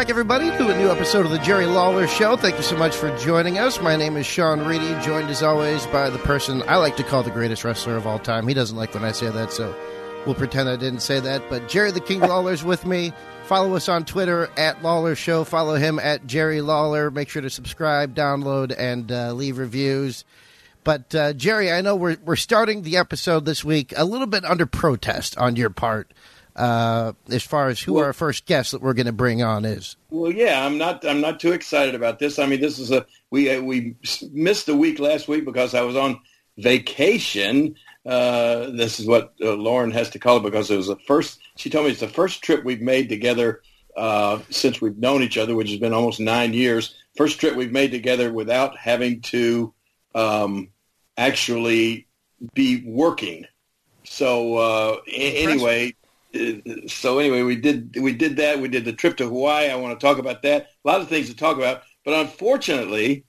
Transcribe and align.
back, 0.00 0.08
everybody, 0.08 0.48
to 0.48 0.74
a 0.74 0.78
new 0.78 0.90
episode 0.90 1.26
of 1.26 1.30
the 1.30 1.38
Jerry 1.40 1.66
Lawler 1.66 2.06
Show. 2.06 2.34
Thank 2.34 2.56
you 2.56 2.62
so 2.62 2.74
much 2.74 2.96
for 2.96 3.14
joining 3.18 3.58
us. 3.58 3.82
My 3.82 3.96
name 3.96 4.16
is 4.16 4.24
Sean 4.24 4.64
Reedy, 4.64 4.98
joined 5.02 5.28
as 5.28 5.42
always 5.42 5.84
by 5.88 6.08
the 6.08 6.18
person 6.20 6.62
I 6.66 6.76
like 6.76 6.96
to 6.96 7.02
call 7.02 7.22
the 7.22 7.30
greatest 7.30 7.64
wrestler 7.64 7.98
of 7.98 8.06
all 8.06 8.18
time. 8.18 8.48
He 8.48 8.54
doesn't 8.54 8.78
like 8.78 8.94
when 8.94 9.04
I 9.04 9.12
say 9.12 9.28
that, 9.28 9.52
so 9.52 9.76
we'll 10.24 10.36
pretend 10.36 10.70
I 10.70 10.76
didn't 10.76 11.00
say 11.00 11.20
that. 11.20 11.42
But 11.50 11.68
Jerry 11.68 11.90
the 11.90 12.00
King 12.00 12.20
Lawler's 12.20 12.64
with 12.64 12.86
me. 12.86 13.12
Follow 13.44 13.76
us 13.76 13.90
on 13.90 14.06
Twitter 14.06 14.48
at 14.56 14.82
Lawler 14.82 15.14
Show. 15.14 15.44
Follow 15.44 15.74
him 15.74 15.98
at 15.98 16.26
Jerry 16.26 16.62
Lawler. 16.62 17.10
Make 17.10 17.28
sure 17.28 17.42
to 17.42 17.50
subscribe, 17.50 18.14
download, 18.14 18.74
and 18.78 19.12
uh, 19.12 19.34
leave 19.34 19.58
reviews. 19.58 20.24
But 20.82 21.14
uh, 21.14 21.34
Jerry, 21.34 21.70
I 21.70 21.82
know 21.82 21.94
we're 21.94 22.16
we're 22.24 22.36
starting 22.36 22.84
the 22.84 22.96
episode 22.96 23.44
this 23.44 23.66
week 23.66 23.92
a 23.94 24.06
little 24.06 24.26
bit 24.26 24.46
under 24.46 24.64
protest 24.64 25.36
on 25.36 25.56
your 25.56 25.68
part 25.68 26.10
uh, 26.56 27.12
as 27.30 27.42
far 27.42 27.68
as 27.68 27.80
who 27.80 27.94
Well- 27.94 28.04
our 28.04 28.12
first 28.12 28.46
guest 28.46 28.72
that 28.72 28.82
we're 28.82 28.94
going 28.94 29.06
to 29.06 29.12
bring 29.12 29.42
on 29.42 29.64
is. 29.64 29.96
Well, 30.10 30.32
yeah, 30.32 30.64
I'm 30.64 30.78
not. 30.78 31.04
I'm 31.04 31.20
not 31.20 31.40
too 31.40 31.52
excited 31.52 31.94
about 31.94 32.18
this. 32.18 32.38
I 32.38 32.46
mean, 32.46 32.60
this 32.60 32.78
is 32.78 32.90
a 32.90 33.06
we 33.30 33.50
uh, 33.50 33.60
we 33.62 33.94
missed 34.32 34.68
a 34.68 34.74
week 34.74 34.98
last 34.98 35.28
week 35.28 35.44
because 35.44 35.74
I 35.74 35.82
was 35.82 35.96
on 35.96 36.20
vacation. 36.58 37.74
Uh, 38.06 38.70
this 38.70 38.98
is 38.98 39.06
what 39.06 39.34
uh, 39.42 39.54
Lauren 39.54 39.90
has 39.90 40.10
to 40.10 40.18
call 40.18 40.38
it 40.38 40.42
because 40.42 40.70
it 40.70 40.76
was 40.76 40.88
the 40.88 40.96
first. 41.06 41.40
She 41.56 41.70
told 41.70 41.86
me 41.86 41.92
it's 41.92 42.00
the 42.00 42.08
first 42.08 42.42
trip 42.42 42.64
we've 42.64 42.80
made 42.80 43.08
together 43.08 43.62
uh, 43.96 44.40
since 44.50 44.80
we've 44.80 44.96
known 44.96 45.22
each 45.22 45.38
other, 45.38 45.54
which 45.54 45.70
has 45.70 45.78
been 45.78 45.92
almost 45.92 46.20
nine 46.20 46.54
years. 46.54 46.94
First 47.16 47.40
trip 47.40 47.56
we've 47.56 47.72
made 47.72 47.90
together 47.90 48.32
without 48.32 48.76
having 48.78 49.20
to 49.22 49.74
um, 50.14 50.70
actually 51.16 52.06
be 52.54 52.82
working. 52.86 53.46
So 54.04 54.56
uh, 54.56 54.96
anyway, 55.12 55.94
so 56.86 57.18
anyway, 57.18 57.42
we 57.42 57.56
did 57.56 57.96
we 58.00 58.12
did 58.12 58.36
that. 58.36 58.60
We 58.60 58.68
did 58.68 58.84
the 58.84 58.92
trip 58.92 59.16
to 59.18 59.28
Hawaii. 59.28 59.68
I 59.68 59.76
want 59.76 59.98
to 59.98 60.04
talk 60.04 60.18
about 60.18 60.42
that. 60.42 60.70
A 60.84 60.88
lot 60.88 61.00
of 61.00 61.08
things 61.08 61.28
to 61.28 61.36
talk 61.36 61.56
about, 61.56 61.82
but 62.04 62.14
unfortunately, 62.14 63.24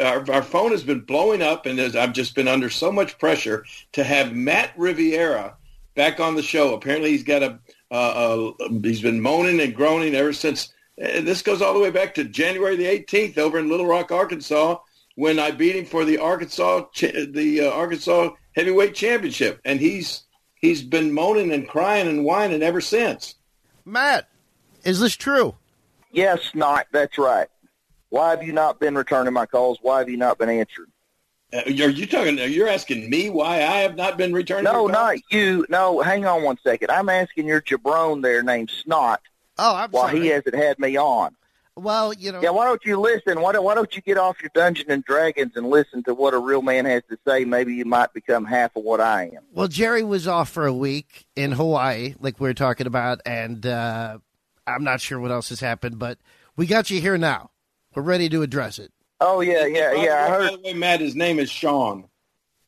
our, 0.00 0.30
our 0.30 0.42
phone 0.42 0.70
has 0.70 0.82
been 0.82 1.00
blowing 1.00 1.42
up, 1.42 1.66
and 1.66 1.80
I've 1.80 2.12
just 2.12 2.34
been 2.34 2.48
under 2.48 2.70
so 2.70 2.90
much 2.90 3.18
pressure 3.18 3.64
to 3.92 4.04
have 4.04 4.34
Matt 4.34 4.72
Riviera 4.76 5.56
back 5.94 6.20
on 6.20 6.36
the 6.36 6.42
show. 6.42 6.74
Apparently, 6.74 7.10
he's 7.10 7.24
got 7.24 7.42
a 7.42 7.58
uh, 7.90 8.52
uh, 8.60 8.68
he's 8.82 9.02
been 9.02 9.20
moaning 9.20 9.60
and 9.60 9.74
groaning 9.74 10.14
ever 10.14 10.32
since. 10.32 10.72
Uh, 11.00 11.20
this 11.20 11.42
goes 11.42 11.60
all 11.60 11.74
the 11.74 11.80
way 11.80 11.90
back 11.90 12.14
to 12.14 12.24
January 12.24 12.76
the 12.76 12.84
18th 12.84 13.38
over 13.38 13.58
in 13.58 13.68
Little 13.68 13.86
Rock, 13.86 14.10
Arkansas, 14.10 14.78
when 15.16 15.38
I 15.38 15.50
beat 15.50 15.76
him 15.76 15.84
for 15.84 16.04
the 16.04 16.18
Arkansas 16.18 16.86
the 17.00 17.60
uh, 17.62 17.70
Arkansas 17.70 18.30
heavyweight 18.56 18.94
championship, 18.94 19.60
and 19.64 19.80
he's 19.80 20.23
he's 20.64 20.82
been 20.82 21.12
moaning 21.12 21.52
and 21.52 21.68
crying 21.68 22.08
and 22.08 22.24
whining 22.24 22.62
ever 22.62 22.80
since. 22.80 23.34
Matt, 23.84 24.28
is 24.84 25.00
this 25.00 25.14
true? 25.14 25.54
Yes, 26.12 26.40
not. 26.54 26.86
That's 26.92 27.18
right. 27.18 27.48
Why 28.08 28.30
have 28.30 28.42
you 28.42 28.52
not 28.52 28.78
been 28.80 28.94
returning 28.94 29.32
my 29.32 29.46
calls? 29.46 29.78
Why 29.82 29.98
have 29.98 30.08
you 30.08 30.16
not 30.16 30.38
been 30.38 30.48
answered? 30.48 30.90
Uh, 31.52 31.62
are 31.66 31.70
you 31.90 32.06
talking? 32.06 32.38
You're 32.38 32.68
asking 32.68 33.10
me 33.10 33.28
why 33.30 33.56
I 33.56 33.78
have 33.78 33.96
not 33.96 34.16
been 34.16 34.32
returning? 34.32 34.64
No, 34.64 34.72
calls? 34.72 34.92
not 34.92 35.16
you. 35.30 35.66
No, 35.68 36.00
hang 36.00 36.24
on 36.24 36.42
one 36.42 36.58
second. 36.64 36.90
I'm 36.90 37.08
asking 37.08 37.46
your 37.46 37.60
jabron 37.60 38.22
there 38.22 38.42
named 38.42 38.70
Snot 38.70 39.18
Oh, 39.58 39.74
I'm 39.76 39.90
why 39.90 40.08
sorry. 40.10 40.20
he 40.20 40.26
hasn't 40.28 40.54
had 40.54 40.78
me 40.78 40.96
on. 40.96 41.34
Well, 41.76 42.12
you 42.12 42.30
know, 42.32 42.40
Yeah, 42.40 42.50
why 42.50 42.64
don't 42.66 42.84
you 42.84 42.98
listen? 43.00 43.40
Why 43.40 43.52
don't, 43.52 43.64
why 43.64 43.74
don't 43.74 43.94
you 43.94 44.02
get 44.02 44.16
off 44.16 44.40
your 44.40 44.50
Dungeon 44.54 44.90
and 44.90 45.04
Dragons 45.04 45.52
and 45.56 45.68
listen 45.68 46.02
to 46.04 46.14
what 46.14 46.34
a 46.34 46.38
real 46.38 46.62
man 46.62 46.84
has 46.84 47.02
to 47.10 47.18
say? 47.26 47.44
Maybe 47.44 47.74
you 47.74 47.84
might 47.84 48.12
become 48.12 48.44
half 48.44 48.76
of 48.76 48.84
what 48.84 49.00
I 49.00 49.24
am. 49.34 49.42
well, 49.52 49.68
Jerry 49.68 50.02
was 50.04 50.28
off 50.28 50.50
for 50.50 50.66
a 50.66 50.72
week 50.74 51.26
in 51.34 51.52
Hawaii, 51.52 52.14
like 52.20 52.38
we 52.40 52.48
were 52.48 52.54
talking 52.54 52.86
about, 52.86 53.20
and 53.26 53.66
uh, 53.66 54.18
I'm 54.66 54.84
not 54.84 55.00
sure 55.00 55.18
what 55.18 55.30
else 55.30 55.48
has 55.48 55.60
happened, 55.60 55.98
but 55.98 56.18
we 56.56 56.66
got 56.66 56.90
you 56.90 57.00
here 57.00 57.18
now. 57.18 57.50
We're 57.94 58.02
ready 58.02 58.28
to 58.28 58.42
address 58.42 58.78
it. 58.78 58.92
Oh 59.20 59.40
yeah, 59.40 59.66
yeah, 59.66 59.94
By 59.94 60.04
yeah. 60.04 60.24
I 60.26 60.28
heard. 60.30 60.50
By 60.50 60.56
the 60.56 60.62
way, 60.62 60.72
Matt, 60.74 61.00
his 61.00 61.14
name 61.14 61.38
is 61.38 61.50
Sean. 61.50 62.08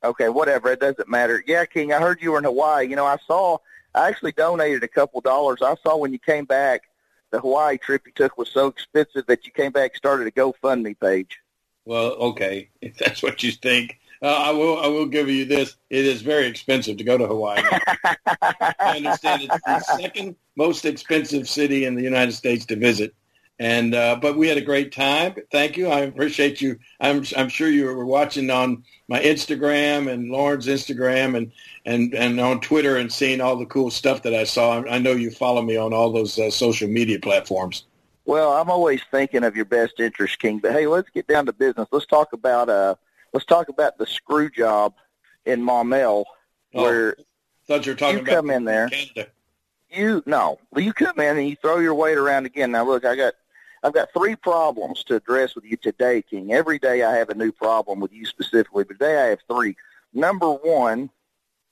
Okay, 0.05 0.29
whatever. 0.29 0.71
It 0.71 0.81
doesn't 0.81 1.09
matter. 1.09 1.43
Yeah, 1.47 1.65
King, 1.65 1.93
I 1.93 1.99
heard 2.01 2.23
you 2.23 2.33
were 2.33 2.39
in 2.39 2.45
Hawaii. 2.45 2.87
You 2.87 2.95
know, 2.97 3.07
I 3.07 3.17
saw, 3.27 3.59
I 3.95 4.09
actually 4.09 4.33
donated 4.33 4.85
a 4.85 4.89
couple 4.89 5.21
dollars. 5.21 5.59
I 5.63 5.75
saw 5.83 5.97
when 5.97 6.13
you 6.13 6.19
came 6.21 6.45
back, 6.45 6.83
the 7.31 7.41
Hawaii 7.41 7.79
trip 7.79 8.03
you 8.07 8.13
took 8.15 8.39
was 8.39 8.49
so 8.49 8.69
expensive 8.69 9.27
that 9.27 9.47
you 9.47 9.53
came 9.53 9.73
back 9.73 9.97
started 9.97 10.27
a 10.27 10.31
GoFundMe 10.31 10.99
page. 10.99 11.39
Well, 11.85 12.13
okay, 12.13 12.71
if 12.81 12.97
that's 12.99 13.23
what 13.23 13.43
you 13.43 13.53
think. 13.53 13.99
Uh, 14.23 14.29
I 14.29 14.51
will. 14.53 14.79
I 14.79 14.87
will 14.87 15.07
give 15.07 15.29
you 15.29 15.45
this. 15.45 15.77
It 15.91 16.07
is 16.07 16.23
very 16.23 16.47
expensive 16.47 16.97
to 16.97 17.05
go 17.05 17.19
to 17.19 17.27
Hawaii. 17.27 17.63
I 17.63 18.95
understand 18.97 19.43
it's 19.43 19.65
the 19.65 19.81
second 19.99 20.37
most 20.57 20.87
expensive 20.87 21.47
city 21.49 21.85
in 21.85 21.97
the 21.97 22.03
United 22.03 22.33
States 22.33 22.65
to 22.67 22.77
visit, 22.77 23.15
and 23.59 23.95
uh, 23.95 24.17
but 24.17 24.39
we 24.39 24.49
had 24.49 24.57
a 24.57 24.63
great 24.63 24.93
time. 24.93 25.35
Thank 25.53 25.77
you. 25.77 25.89
I 25.89 26.01
appreciate 26.01 26.63
you. 26.63 26.79
I'm 26.99 27.25
I'm 27.37 27.51
sure 27.51 27.69
you 27.69 27.85
were 27.85 28.07
watching 28.07 28.51
on 28.51 28.85
my 29.07 29.21
Instagram 29.21 30.11
and 30.11 30.31
Lauren's 30.31 30.67
Instagram 30.67 31.37
and 31.37 31.53
and 31.87 32.15
and 32.15 32.39
on 32.41 32.61
Twitter 32.61 32.97
and 32.97 33.11
seeing 33.11 33.41
all 33.41 33.57
the 33.57 33.65
cool 33.67 33.91
stuff 33.91 34.23
that 34.25 34.35
I 34.35 34.45
saw. 34.45 34.83
I 34.85 34.99
know 34.99 35.13
you 35.13 35.31
follow 35.31 35.63
me 35.63 35.77
on 35.77 35.95
all 35.95 36.11
those 36.13 36.39
uh, 36.39 36.51
social 36.51 36.89
media 36.89 37.19
platforms. 37.19 37.85
Well, 38.27 38.53
I'm 38.53 38.69
always 38.69 39.01
thinking 39.11 39.45
of 39.45 39.55
your 39.55 39.65
best 39.65 40.01
interest, 40.01 40.39
King. 40.41 40.59
But 40.59 40.73
hey, 40.73 40.87
let's 40.89 41.09
get 41.11 41.29
down 41.29 41.47
to 41.47 41.53
business. 41.53 41.89
Let's 41.93 42.07
talk 42.07 42.33
about 42.33 42.69
uh, 42.69 42.97
let's 43.33 43.47
talk 43.47 43.69
about 43.69 43.97
the 43.99 44.07
screw 44.07 44.51
job 44.51 44.95
in 45.47 45.63
Maumelle, 45.63 46.25
Oh. 46.75 46.83
where 46.83 47.17
Thought 47.69 47.87
you 47.87 47.93
were 47.93 47.97
talking 47.97 48.17
You 48.19 48.23
about 48.23 48.35
come 48.35 48.51
in 48.51 48.65
there. 48.65 48.89
Canada. 48.89 49.29
you 49.91 50.23
no, 50.27 50.59
you 50.77 50.93
come 50.93 51.19
in 51.21 51.39
and 51.39 51.49
you 51.49 51.57
throw 51.63 51.79
your 51.79 51.95
weight 51.95 52.19
around 52.19 52.47
again. 52.47 52.73
Now 52.73 52.85
look, 52.85 53.05
I 53.05 53.15
got 53.17 53.35
I've 53.85 53.95
got 53.95 54.13
three 54.13 54.35
problems 54.35 55.05
to 55.05 55.15
address 55.15 55.55
with 55.55 55.65
you 55.65 55.77
today, 55.77 56.23
King. 56.23 56.53
Every 56.53 56.79
day 56.81 57.05
I 57.05 57.15
have 57.17 57.29
a 57.31 57.35
new 57.35 57.53
problem 57.53 58.01
with 58.01 58.13
you 58.13 58.27
specifically, 58.27 58.83
but 58.83 58.95
today 58.95 59.23
I 59.23 59.27
have 59.29 59.39
three. 59.49 59.77
Number 60.13 60.51
one, 60.51 61.11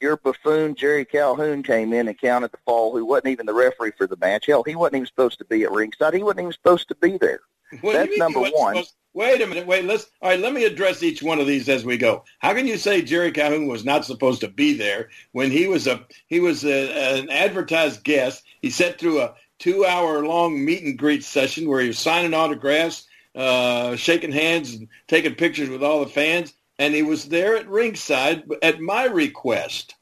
your 0.00 0.16
buffoon 0.16 0.74
Jerry 0.74 1.04
Calhoun 1.04 1.62
came 1.62 1.92
in 1.92 2.08
and 2.08 2.18
counted 2.20 2.52
the 2.52 2.58
fall, 2.64 2.92
who 2.96 3.04
wasn't 3.04 3.28
even 3.28 3.46
the 3.46 3.54
referee 3.54 3.92
for 3.96 4.06
the 4.06 4.16
match. 4.16 4.46
Hell, 4.46 4.62
he 4.62 4.74
wasn't 4.74 4.96
even 4.96 5.06
supposed 5.06 5.38
to 5.38 5.44
be 5.44 5.62
at 5.64 5.70
ringside. 5.72 6.14
He 6.14 6.22
wasn't 6.22 6.40
even 6.40 6.52
supposed 6.52 6.88
to 6.88 6.94
be 6.96 7.16
there. 7.18 7.40
What 7.80 7.94
That's 7.94 8.18
number 8.18 8.40
one. 8.40 8.74
supposed- 8.74 8.94
Wait 9.14 9.40
a 9.40 9.46
minute. 9.46 9.64
Wait. 9.64 9.84
Let's. 9.84 10.10
All 10.20 10.30
right. 10.30 10.40
Let 10.40 10.52
me 10.52 10.64
address 10.64 11.00
each 11.04 11.22
one 11.22 11.38
of 11.38 11.46
these 11.46 11.68
as 11.68 11.84
we 11.84 11.96
go. 11.96 12.24
How 12.40 12.52
can 12.52 12.66
you 12.66 12.76
say 12.76 13.00
Jerry 13.00 13.30
Calhoun 13.30 13.68
was 13.68 13.84
not 13.84 14.04
supposed 14.04 14.40
to 14.40 14.48
be 14.48 14.74
there 14.74 15.08
when 15.30 15.52
he 15.52 15.68
was 15.68 15.86
a 15.86 16.04
he 16.26 16.40
was 16.40 16.64
a, 16.64 17.20
an 17.20 17.30
advertised 17.30 18.02
guest? 18.02 18.42
He 18.60 18.70
sat 18.70 18.98
through 18.98 19.20
a 19.20 19.34
two 19.60 19.86
hour 19.86 20.26
long 20.26 20.64
meet 20.64 20.82
and 20.82 20.98
greet 20.98 21.22
session 21.22 21.68
where 21.68 21.80
he 21.80 21.86
was 21.86 21.98
signing 22.00 22.34
autographs, 22.34 23.06
uh, 23.36 23.94
shaking 23.94 24.32
hands, 24.32 24.74
and 24.74 24.88
taking 25.06 25.36
pictures 25.36 25.68
with 25.68 25.84
all 25.84 26.00
the 26.04 26.10
fans, 26.10 26.52
and 26.78 26.94
he 26.94 27.02
was 27.02 27.28
there 27.28 27.56
at 27.56 27.68
ringside 27.68 28.44
at 28.62 28.80
my 28.80 29.04
request. 29.04 29.94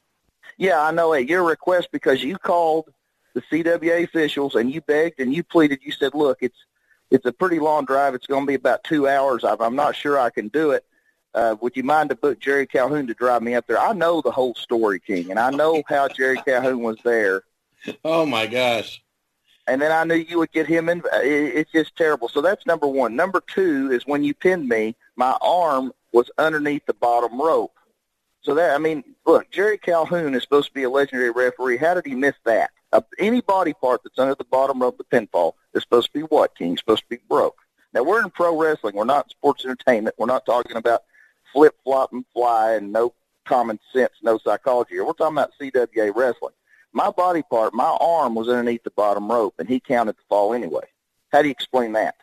Yeah, 0.59 0.81
I 0.81 0.91
know 0.91 1.13
at 1.15 1.29
your 1.29 1.45
request 1.45 1.89
because 1.93 2.23
you 2.23 2.37
called 2.39 2.89
the 3.35 3.43
CWA 3.43 4.05
officials 4.05 4.55
and 4.55 4.71
you 4.73 4.81
begged 4.83 5.21
and 5.21 5.35
you 5.35 5.43
pleaded. 5.43 5.81
You 5.83 5.93
said, 5.93 6.15
"Look, 6.15 6.39
it's 6.41 6.59
it's 7.11 7.27
a 7.27 7.33
pretty 7.33 7.59
long 7.59 7.85
drive. 7.85 8.15
It's 8.15 8.27
going 8.27 8.45
to 8.45 8.47
be 8.47 8.55
about 8.55 8.85
two 8.85 9.09
hours. 9.09 9.45
I'm 9.45 9.61
I'm 9.61 9.77
not 9.77 9.97
sure 9.97 10.19
I 10.19 10.31
can 10.31 10.49
do 10.49 10.71
it. 10.73 10.85
Uh, 11.35 11.57
would 11.63 11.75
you 11.77 11.83
mind 11.83 12.11
to 12.11 12.15
book 12.15 12.39
Jerry 12.39 12.67
Calhoun 12.67 13.07
to 13.07 13.15
drive 13.15 13.43
me 13.43 13.55
up 13.55 13.67
there? 13.67 13.79
I 13.79 13.95
know 13.95 14.21
the 14.21 14.31
whole 14.31 14.55
story, 14.55 15.01
King, 15.01 15.31
and 15.31 15.39
I 15.41 15.51
know 15.51 15.83
how 15.89 16.07
Jerry 16.09 16.37
Calhoun 16.45 16.81
was 16.83 16.99
there. 17.05 17.43
Oh 18.05 18.27
my 18.27 18.47
gosh. 18.47 19.03
And 19.67 19.81
then 19.81 19.93
I 19.93 20.05
knew 20.05 20.17
you 20.17 20.39
would 20.39 20.53
get 20.53 20.67
him 20.67 20.89
in. 20.91 20.99
it- 21.15 21.57
It's 21.57 21.73
just 21.73 21.97
terrible. 21.97 22.29
So 22.29 22.41
that's 22.43 22.67
number 22.67 22.87
one. 22.87 23.17
Number 23.17 23.41
two 23.41 23.91
is 23.91 24.07
when 24.07 24.23
you 24.25 24.35
pinned 24.35 24.69
me, 24.69 24.95
my 25.17 25.37
arm 25.41 25.93
was 26.13 26.31
underneath 26.39 26.85
the 26.87 26.95
bottom 26.95 27.41
rope. 27.41 27.75
So 28.43 28.55
that 28.55 28.75
I 28.75 28.79
mean, 28.79 29.05
look, 29.27 29.51
Jerry 29.51 29.79
Calhoun 29.79 30.35
is 30.35 30.43
supposed 30.43 30.69
to 30.69 30.75
be 30.75 30.83
a 30.83 30.91
legendary 30.91 31.31
referee. 31.31 31.77
How 31.77 31.95
did 31.95 32.07
he 32.07 32.15
miss 32.15 32.35
that? 32.45 32.71
Uh, 32.93 33.01
any 33.19 33.41
body 33.41 33.73
part 33.73 34.03
that's 34.03 34.19
under 34.19 34.35
the 34.35 34.45
bottom 34.45 34.83
rope 34.83 34.99
of 34.99 35.07
the 35.11 35.17
pinfall 35.17 35.53
is 35.75 35.83
supposed 35.83 36.09
to 36.09 36.13
be 36.13 36.25
what, 36.25 36.57
King? 36.57 36.77
Supposed 36.77 37.03
to 37.03 37.09
be 37.09 37.23
broke. 37.29 37.57
Now 37.95 38.03
we're 38.03 38.23
in 38.23 38.31
pro 38.31 38.57
wrestling. 38.59 38.97
We're 38.97 39.05
not 39.05 39.31
sports 39.31 39.65
entertainment. 39.65 40.17
We're 40.19 40.27
not 40.27 40.45
talking 40.45 40.77
about 40.77 41.03
flip 41.53 41.75
flop 41.85 42.13
and 42.13 42.25
fly 42.33 42.73
and 42.75 42.93
no 42.93 43.15
common 43.45 43.79
sense, 43.93 44.13
no 44.23 44.39
psychology. 44.39 44.99
We're 45.01 45.13
talking 45.13 45.37
about 45.37 45.53
CWA 45.61 46.15
wrestling. 46.15 46.55
My 46.93 47.11
body 47.11 47.43
part, 47.43 47.75
my 47.75 47.97
arm 48.01 48.35
was 48.35 48.49
underneath 48.49 48.83
the 48.85 48.91
bottom 48.91 49.31
rope, 49.31 49.55
and 49.59 49.69
he 49.69 49.81
counted 49.81 50.17
the 50.17 50.23
fall 50.29 50.53
anyway. 50.53 50.85
How 51.31 51.41
do 51.41 51.49
you 51.49 51.53
explain 51.53 51.93
that? 51.93 52.17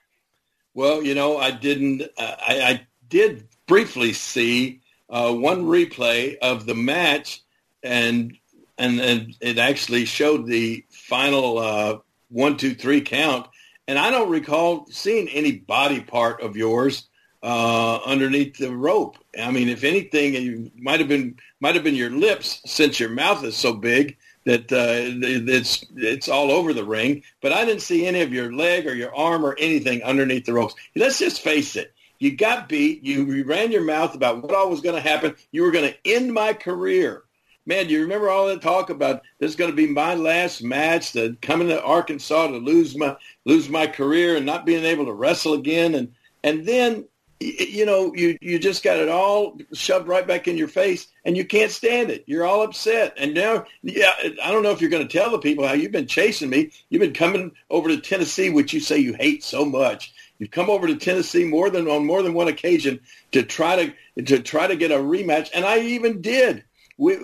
Well, 0.76 1.02
you 1.04 1.16
know, 1.16 1.38
I 1.38 1.52
didn't. 1.52 2.04
I, 2.18 2.36
I 2.48 2.88
did 3.10 3.48
briefly 3.70 4.12
see 4.12 4.82
uh, 5.10 5.32
one 5.34 5.64
replay 5.66 6.38
of 6.40 6.66
the 6.66 6.76
match, 6.76 7.42
and 7.84 8.38
and 8.78 9.00
and 9.00 9.36
it 9.40 9.58
actually 9.58 10.04
showed 10.04 10.46
the 10.46 10.84
final 10.90 11.58
uh, 11.60 11.98
one, 12.30 12.58
two, 12.58 12.76
three 12.76 13.00
count. 13.00 13.48
And 13.88 13.98
I 13.98 14.12
don't 14.12 14.30
recall 14.30 14.86
seeing 14.90 15.30
any 15.30 15.54
body 15.54 16.02
part 16.02 16.42
of 16.42 16.58
yours 16.58 17.08
uh, 17.42 18.00
underneath 18.06 18.58
the 18.58 18.76
rope. 18.76 19.18
I 19.40 19.52
mean, 19.52 19.70
if 19.70 19.84
anything, 19.84 20.34
it 20.34 20.72
might 20.78 21.00
have 21.00 21.10
been 21.10 21.38
might 21.62 21.76
have 21.76 21.84
been 21.84 21.96
your 21.96 22.12
lips, 22.12 22.62
since 22.66 23.00
your 23.00 23.10
mouth 23.10 23.44
is 23.46 23.56
so 23.56 23.74
big. 23.74 24.18
that 24.46 24.72
uh, 24.72 25.26
it's 25.28 25.86
it's 25.96 26.28
all 26.30 26.52
over 26.52 26.74
the 26.74 26.84
ring, 26.84 27.24
but 27.42 27.54
I 27.54 27.66
didn't 27.66 27.82
see 27.82 28.06
any 28.06 28.22
of 28.22 28.34
your 28.34 28.52
leg 28.54 28.88
or 28.88 28.96
your 28.96 29.16
arm 29.16 29.46
or 29.46 29.56
anything 29.60 30.02
underneath 30.04 30.46
the 30.46 30.54
ropes. 30.54 30.76
Let's 30.96 31.20
just 31.20 31.42
face 31.42 31.76
it. 31.76 31.94
You 32.20 32.36
got 32.36 32.70
beat. 32.70 33.04
You 33.04 33.44
ran 33.46 33.72
your 33.72 33.84
mouth 33.84 34.14
about 34.14 34.42
what 34.44 34.54
all 34.54 34.70
was 34.70 34.82
going 34.82 34.96
to 34.96 35.10
happen. 35.10 35.36
You 35.52 35.64
were 35.64 35.72
going 35.72 35.92
to 35.92 35.98
end 36.06 36.34
my 36.34 36.54
career. 36.54 37.24
Man, 37.66 37.88
do 37.88 37.94
you 37.94 38.02
remember 38.02 38.30
all 38.30 38.48
that 38.48 38.62
talk 38.62 38.90
about 38.90 39.22
this 39.40 39.52
is 39.52 39.56
going 39.56 39.72
to 39.72 39.76
be 39.76 39.88
my 39.88 40.16
last 40.16 40.64
match, 40.64 41.14
to 41.14 41.38
coming 41.42 41.68
to 41.70 41.82
Arkansas 41.82 42.48
to 42.48 42.58
lose 42.58 42.98
my 42.98 43.16
lose 43.46 43.70
my 43.70 43.88
career 43.88 44.36
and 44.36 44.46
not 44.46 44.66
being 44.66 44.84
able 44.84 45.06
to 45.06 45.14
wrestle 45.14 45.54
again, 45.54 45.96
and 45.96 46.14
and 46.44 46.66
then 46.66 47.06
you 47.40 47.86
know, 47.86 48.14
you 48.16 48.38
you 48.42 48.60
just 48.60 48.84
got 48.84 48.98
it 48.98 49.08
all 49.08 49.58
shoved 49.72 50.08
right 50.08 50.28
back 50.28 50.48
in 50.48 50.58
your 50.58 50.68
face, 50.68 51.08
and 51.24 51.38
you 51.38 51.46
can't 51.46 51.72
stand 51.72 52.10
it. 52.10 52.26
You're 52.28 52.46
all 52.46 52.64
upset, 52.64 53.14
and 53.18 53.34
now, 53.34 53.66
yeah, 53.82 54.12
I 54.44 54.52
don't 54.52 54.64
know 54.64 54.72
if 54.72 54.82
you're 54.82 54.90
going 54.90 55.08
to 55.08 55.18
tell 55.18 55.32
the 55.32 55.40
people 55.40 55.66
how 55.66 55.74
you've 55.74 55.92
been 55.92 56.08
chasing 56.08 56.50
me. 56.50 56.72
You've 56.90 57.02
been 57.02 57.14
coming 57.14 57.54
over 57.70 57.88
to 57.88 57.98
Tennessee, 57.98 58.50
which 58.50 58.74
you 58.74 58.82
say 58.82 58.98
you 58.98 59.14
hate 59.14 59.44
so 59.44 59.64
much. 59.64 60.14
You've 60.40 60.52
come 60.52 60.70
over 60.70 60.88
to 60.88 60.96
Tennessee 60.96 61.44
more 61.44 61.70
than 61.70 61.88
on 61.88 62.06
more 62.06 62.24
than 62.24 62.34
one 62.34 62.48
occasion 62.48 63.00
to 63.34 63.44
try 63.44 63.94
to 64.16 64.24
to 64.24 64.40
try 64.40 64.68
to 64.68 64.76
get 64.76 64.92
a 64.92 64.96
rematch, 64.96 65.50
and 65.54 65.66
I 65.66 65.80
even 65.80 66.22
did. 66.22 66.64
We, 66.98 67.16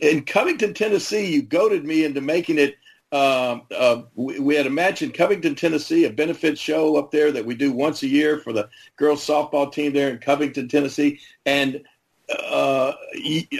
in 0.00 0.24
Covington, 0.24 0.74
Tennessee, 0.74 1.32
you 1.32 1.42
goaded 1.42 1.84
me 1.84 2.04
into 2.04 2.20
making 2.20 2.58
it 2.58 2.76
uh, 3.14 3.60
uh, 3.76 4.02
we, 4.16 4.40
we, 4.40 4.54
had 4.56 4.66
a 4.66 4.70
match 4.70 5.00
in 5.00 5.12
Covington, 5.12 5.54
Tennessee, 5.54 6.04
a 6.04 6.10
benefit 6.10 6.58
show 6.58 6.96
up 6.96 7.12
there 7.12 7.30
that 7.30 7.46
we 7.46 7.54
do 7.54 7.70
once 7.70 8.02
a 8.02 8.08
year 8.08 8.38
for 8.38 8.52
the 8.52 8.68
girls 8.96 9.24
softball 9.24 9.72
team 9.72 9.92
there 9.92 10.10
in 10.10 10.18
Covington, 10.18 10.66
Tennessee. 10.66 11.20
And 11.46 11.84
uh, 12.28 12.92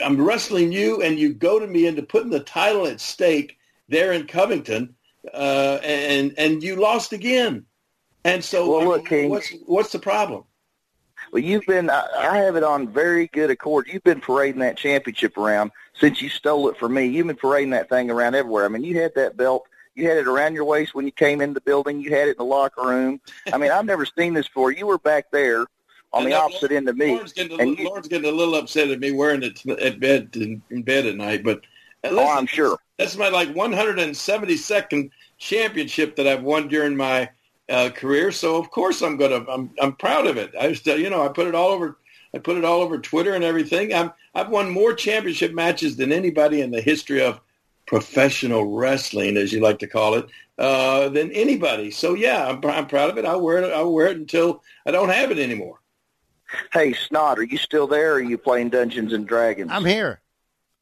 I'm 0.03 0.21
wrestling 0.21 0.73
you, 0.73 1.01
and 1.01 1.17
you 1.17 1.33
goaded 1.33 1.69
me 1.69 1.87
into 1.87 2.03
putting 2.03 2.31
the 2.31 2.41
title 2.41 2.85
at 2.85 2.99
stake 2.99 3.57
there 3.87 4.11
in 4.11 4.27
Covington, 4.27 4.93
uh, 5.33 5.79
and 5.83 6.33
and 6.37 6.61
you 6.61 6.75
lost 6.75 7.13
again. 7.13 7.65
And 8.25 8.43
so, 8.43 8.69
well, 8.69 8.85
look, 8.85 9.05
King, 9.05 9.29
what's 9.29 9.53
what's 9.67 9.91
the 9.91 9.99
problem? 9.99 10.43
Well, 11.31 11.43
you've 11.43 11.65
been, 11.65 11.89
I 11.89 12.37
have 12.37 12.55
it 12.55 12.63
on 12.63 12.87
very 12.91 13.27
good 13.27 13.49
accord. 13.49 13.87
You've 13.91 14.03
been 14.03 14.19
parading 14.19 14.59
that 14.61 14.77
championship 14.77 15.37
around 15.37 15.71
since 15.93 16.21
you 16.21 16.29
stole 16.29 16.67
it 16.69 16.77
from 16.77 16.93
me. 16.93 17.05
You've 17.05 17.27
been 17.27 17.35
parading 17.35 17.71
that 17.71 17.87
thing 17.89 18.11
around 18.11 18.35
everywhere. 18.35 18.65
I 18.65 18.67
mean, 18.67 18.83
you 18.83 18.99
had 18.99 19.13
that 19.15 19.37
belt. 19.37 19.67
You 19.95 20.07
had 20.09 20.17
it 20.17 20.27
around 20.27 20.55
your 20.55 20.65
waist 20.65 20.93
when 20.93 21.05
you 21.05 21.11
came 21.11 21.39
in 21.39 21.53
the 21.53 21.61
building. 21.61 22.01
You 22.01 22.11
had 22.11 22.27
it 22.27 22.31
in 22.31 22.37
the 22.37 22.45
locker 22.45 22.85
room. 22.85 23.21
I 23.51 23.57
mean, 23.57 23.71
I've 23.71 23.85
never 23.85 24.05
seen 24.05 24.33
this 24.33 24.47
before. 24.47 24.71
You 24.71 24.87
were 24.87 24.97
back 24.97 25.31
there 25.31 25.65
on 26.11 26.23
and 26.23 26.31
the 26.31 26.35
opposite 26.35 26.71
Lauren, 26.71 26.77
end 26.77 26.89
of 26.89 26.97
me. 26.97 27.11
Lauren's 27.11 27.33
getting, 27.33 27.61
and 27.61 27.77
you, 27.77 27.85
Lauren's 27.85 28.07
getting 28.07 28.29
a 28.29 28.35
little 28.35 28.55
upset 28.55 28.89
at 28.89 28.99
me 28.99 29.11
wearing 29.11 29.43
it 29.43 29.65
at 29.79 29.99
bed 29.99 30.29
in, 30.35 30.61
in 30.69 30.81
bed 30.81 31.05
at 31.05 31.15
night. 31.15 31.43
But 31.43 31.59
uh, 32.03 32.09
oh, 32.09 32.09
listen, 32.11 32.27
oh, 32.27 32.37
I'm 32.37 32.47
sure 32.47 32.77
that's 32.97 33.17
my 33.17 33.29
like 33.29 33.49
172nd 33.49 35.09
championship 35.37 36.15
that 36.15 36.27
I've 36.27 36.43
won 36.43 36.67
during 36.67 36.95
my 36.95 37.29
uh, 37.69 37.89
career. 37.89 38.31
So 38.31 38.57
of 38.57 38.69
course 38.71 39.01
I'm 39.01 39.17
gonna 39.17 39.45
I'm 39.49 39.71
I'm 39.79 39.93
proud 39.93 40.27
of 40.27 40.37
it. 40.37 40.53
I 40.59 40.69
just 40.69 40.85
you 40.85 41.09
know 41.09 41.23
I 41.23 41.29
put 41.29 41.47
it 41.47 41.55
all 41.55 41.69
over 41.69 41.97
I 42.33 42.39
put 42.39 42.57
it 42.57 42.65
all 42.65 42.81
over 42.81 42.97
Twitter 42.99 43.33
and 43.33 43.43
everything. 43.43 43.93
I'm 43.93 44.11
I've 44.33 44.49
won 44.49 44.69
more 44.69 44.93
championship 44.93 45.53
matches 45.53 45.95
than 45.95 46.11
anybody 46.11 46.61
in 46.61 46.71
the 46.71 46.81
history 46.81 47.21
of 47.21 47.39
professional 47.85 48.75
wrestling, 48.75 49.37
as 49.37 49.53
you 49.53 49.61
like 49.61 49.79
to 49.79 49.87
call 49.87 50.15
it, 50.15 50.25
uh, 50.57 51.09
than 51.09 51.31
anybody. 51.31 51.91
So 51.91 52.13
yeah, 52.13 52.47
I'm 52.47 52.63
I'm 52.65 52.87
proud 52.87 53.09
of 53.09 53.17
it. 53.17 53.25
I'll 53.25 53.41
wear 53.41 53.63
it. 53.63 53.73
I'll 53.73 53.93
wear 53.93 54.07
it 54.07 54.17
until 54.17 54.61
I 54.85 54.91
don't 54.91 55.09
have 55.09 55.31
it 55.31 55.39
anymore. 55.39 55.79
Hey 56.71 56.93
Snot, 56.93 57.39
are 57.39 57.43
you 57.43 57.57
still 57.57 57.87
there? 57.87 58.13
Or 58.13 58.15
are 58.15 58.21
you 58.21 58.37
playing 58.37 58.69
Dungeons 58.69 59.13
and 59.13 59.27
Dragons? 59.27 59.71
I'm 59.71 59.85
here. 59.85 60.21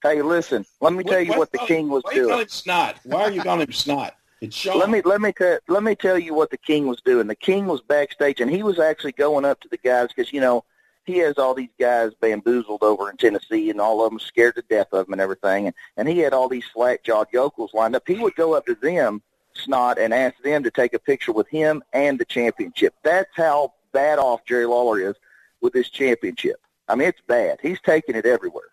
Hey, 0.03 0.21
listen. 0.21 0.65
Let 0.81 0.91
me 0.91 1.05
tell 1.05 1.21
you 1.21 1.29
what, 1.29 1.39
what 1.39 1.51
the 1.53 1.59
king 1.59 1.87
was 1.87 2.03
why 2.03 2.13
doing. 2.13 2.29
Why 2.29 2.39
you 2.41 2.47
Snot? 2.49 2.97
Why 3.03 3.21
are 3.21 3.31
you 3.31 3.41
calling 3.41 3.61
him 3.61 3.71
Snot? 3.71 4.13
It's 4.43 4.57
Sean. 4.57 4.77
Let 4.77 4.89
me 4.89 5.01
let 5.01 5.21
me 5.21 5.31
tell 5.31 5.57
let 5.69 5.83
me 5.83 5.95
tell 5.95 6.19
you 6.19 6.33
what 6.33 6.49
the 6.49 6.57
king 6.57 6.85
was 6.85 6.99
doing. 6.99 7.27
The 7.27 7.35
king 7.35 7.65
was 7.65 7.79
backstage, 7.79 8.41
and 8.41 8.51
he 8.51 8.61
was 8.61 8.77
actually 8.77 9.13
going 9.13 9.45
up 9.45 9.61
to 9.61 9.69
the 9.69 9.77
guys 9.77 10.09
because 10.09 10.33
you 10.33 10.41
know 10.41 10.65
he 11.05 11.19
has 11.19 11.37
all 11.37 11.53
these 11.53 11.69
guys 11.79 12.11
bamboozled 12.19 12.83
over 12.83 13.09
in 13.09 13.15
Tennessee, 13.15 13.69
and 13.69 13.79
all 13.79 14.03
of 14.03 14.11
them 14.11 14.19
scared 14.19 14.55
to 14.55 14.61
death 14.63 14.87
of 14.91 15.07
him 15.07 15.13
and 15.13 15.21
everything. 15.21 15.67
And 15.67 15.75
and 15.95 16.09
he 16.09 16.19
had 16.19 16.33
all 16.33 16.49
these 16.49 16.65
slack 16.73 17.05
jawed 17.05 17.27
yokels 17.31 17.73
lined 17.73 17.95
up. 17.95 18.03
He 18.05 18.15
would 18.15 18.35
go 18.35 18.53
up 18.53 18.65
to 18.65 18.75
them, 18.75 19.21
snot, 19.53 19.97
and 19.97 20.13
ask 20.13 20.35
them 20.43 20.61
to 20.63 20.71
take 20.71 20.93
a 20.93 20.99
picture 20.99 21.31
with 21.31 21.47
him 21.47 21.81
and 21.93 22.19
the 22.19 22.25
championship. 22.25 22.93
That's 23.01 23.31
how 23.35 23.73
bad 23.93 24.19
off 24.19 24.43
Jerry 24.43 24.65
Lawler 24.65 24.99
is 24.99 25.15
with 25.61 25.71
this 25.71 25.89
championship. 25.89 26.57
I 26.89 26.95
mean, 26.95 27.07
it's 27.07 27.21
bad. 27.25 27.59
He's 27.61 27.79
taking 27.79 28.15
it 28.17 28.25
everywhere. 28.25 28.71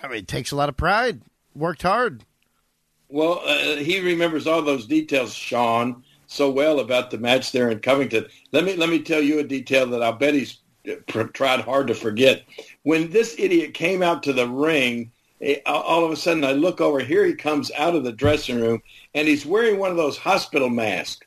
I 0.00 0.06
mean, 0.06 0.18
it 0.18 0.28
takes 0.28 0.52
a 0.52 0.56
lot 0.56 0.68
of 0.68 0.76
pride. 0.76 1.22
Worked 1.56 1.82
hard. 1.82 2.24
Well, 3.08 3.40
uh, 3.44 3.76
he 3.76 4.00
remembers 4.00 4.46
all 4.46 4.60
those 4.60 4.86
details, 4.86 5.34
Sean, 5.34 6.04
so 6.26 6.50
well 6.50 6.78
about 6.78 7.10
the 7.10 7.18
match 7.18 7.52
there 7.52 7.70
in 7.70 7.80
Covington. 7.80 8.26
Let 8.52 8.64
me 8.64 8.76
let 8.76 8.90
me 8.90 9.00
tell 9.00 9.22
you 9.22 9.38
a 9.38 9.44
detail 9.44 9.86
that 9.86 10.02
I'll 10.02 10.12
bet 10.12 10.34
he's 10.34 10.58
uh, 10.86 11.24
tried 11.32 11.60
hard 11.60 11.86
to 11.86 11.94
forget. 11.94 12.44
When 12.82 13.10
this 13.10 13.34
idiot 13.38 13.72
came 13.72 14.02
out 14.02 14.22
to 14.24 14.34
the 14.34 14.46
ring, 14.46 15.10
eh, 15.40 15.60
all 15.64 16.04
of 16.04 16.12
a 16.12 16.16
sudden 16.16 16.44
I 16.44 16.52
look 16.52 16.82
over. 16.82 17.00
Here 17.00 17.24
he 17.24 17.34
comes 17.34 17.70
out 17.72 17.96
of 17.96 18.04
the 18.04 18.12
dressing 18.12 18.60
room, 18.60 18.82
and 19.14 19.26
he's 19.26 19.46
wearing 19.46 19.78
one 19.78 19.90
of 19.90 19.96
those 19.96 20.18
hospital 20.18 20.68
masks. 20.68 21.26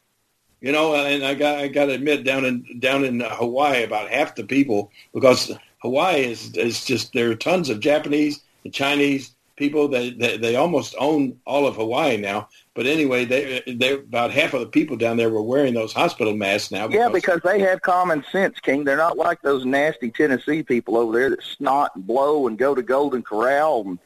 You 0.62 0.72
know, 0.72 0.94
and 0.94 1.26
I 1.26 1.34
got 1.34 1.58
I 1.58 1.68
got 1.68 1.86
to 1.86 1.94
admit, 1.94 2.24
down 2.24 2.46
in 2.46 2.80
down 2.80 3.04
in 3.04 3.22
Hawaii, 3.22 3.84
about 3.84 4.12
half 4.12 4.36
the 4.36 4.44
people 4.44 4.92
because 5.16 5.52
Hawaii 5.80 6.26
is 6.26 6.56
is 6.56 6.86
just 6.86 7.14
there 7.14 7.32
are 7.32 7.36
tons 7.36 7.72
of 7.72 7.80
Japanese 7.80 8.42
and 8.64 8.72
Chinese 8.72 9.32
people. 9.62 9.88
They, 9.88 10.10
they 10.10 10.38
they 10.38 10.56
almost 10.56 10.96
own 10.98 11.40
all 11.46 11.68
of 11.68 11.76
Hawaii 11.76 12.18
now. 12.18 12.50
But 12.74 12.88
anyway, 12.88 13.26
they 13.26 13.62
they 13.68 13.94
about 13.94 14.32
half 14.32 14.54
of 14.54 14.60
the 14.60 14.66
people 14.68 14.98
down 14.98 15.18
there 15.18 15.30
were 15.30 15.42
wearing 15.42 15.74
those 15.74 15.94
hospital 15.94 16.36
masks 16.36 16.72
now. 16.72 16.88
Because 16.88 17.00
yeah, 17.00 17.10
because 17.10 17.42
they 17.44 17.60
have 17.60 17.82
common 17.82 18.26
sense, 18.32 18.60
King. 18.60 18.84
They're 18.84 18.98
not 18.98 19.18
like 19.18 19.42
those 19.44 19.64
nasty 19.64 20.10
Tennessee 20.10 20.64
people 20.64 20.98
over 20.98 21.18
there 21.18 21.30
that 21.30 21.44
snot 21.44 21.92
and 21.96 22.06
blow 22.06 22.48
and 22.48 22.58
go 22.58 22.74
to 22.74 22.82
Golden 22.82 23.22
Corral 23.22 23.84
and 23.86 24.00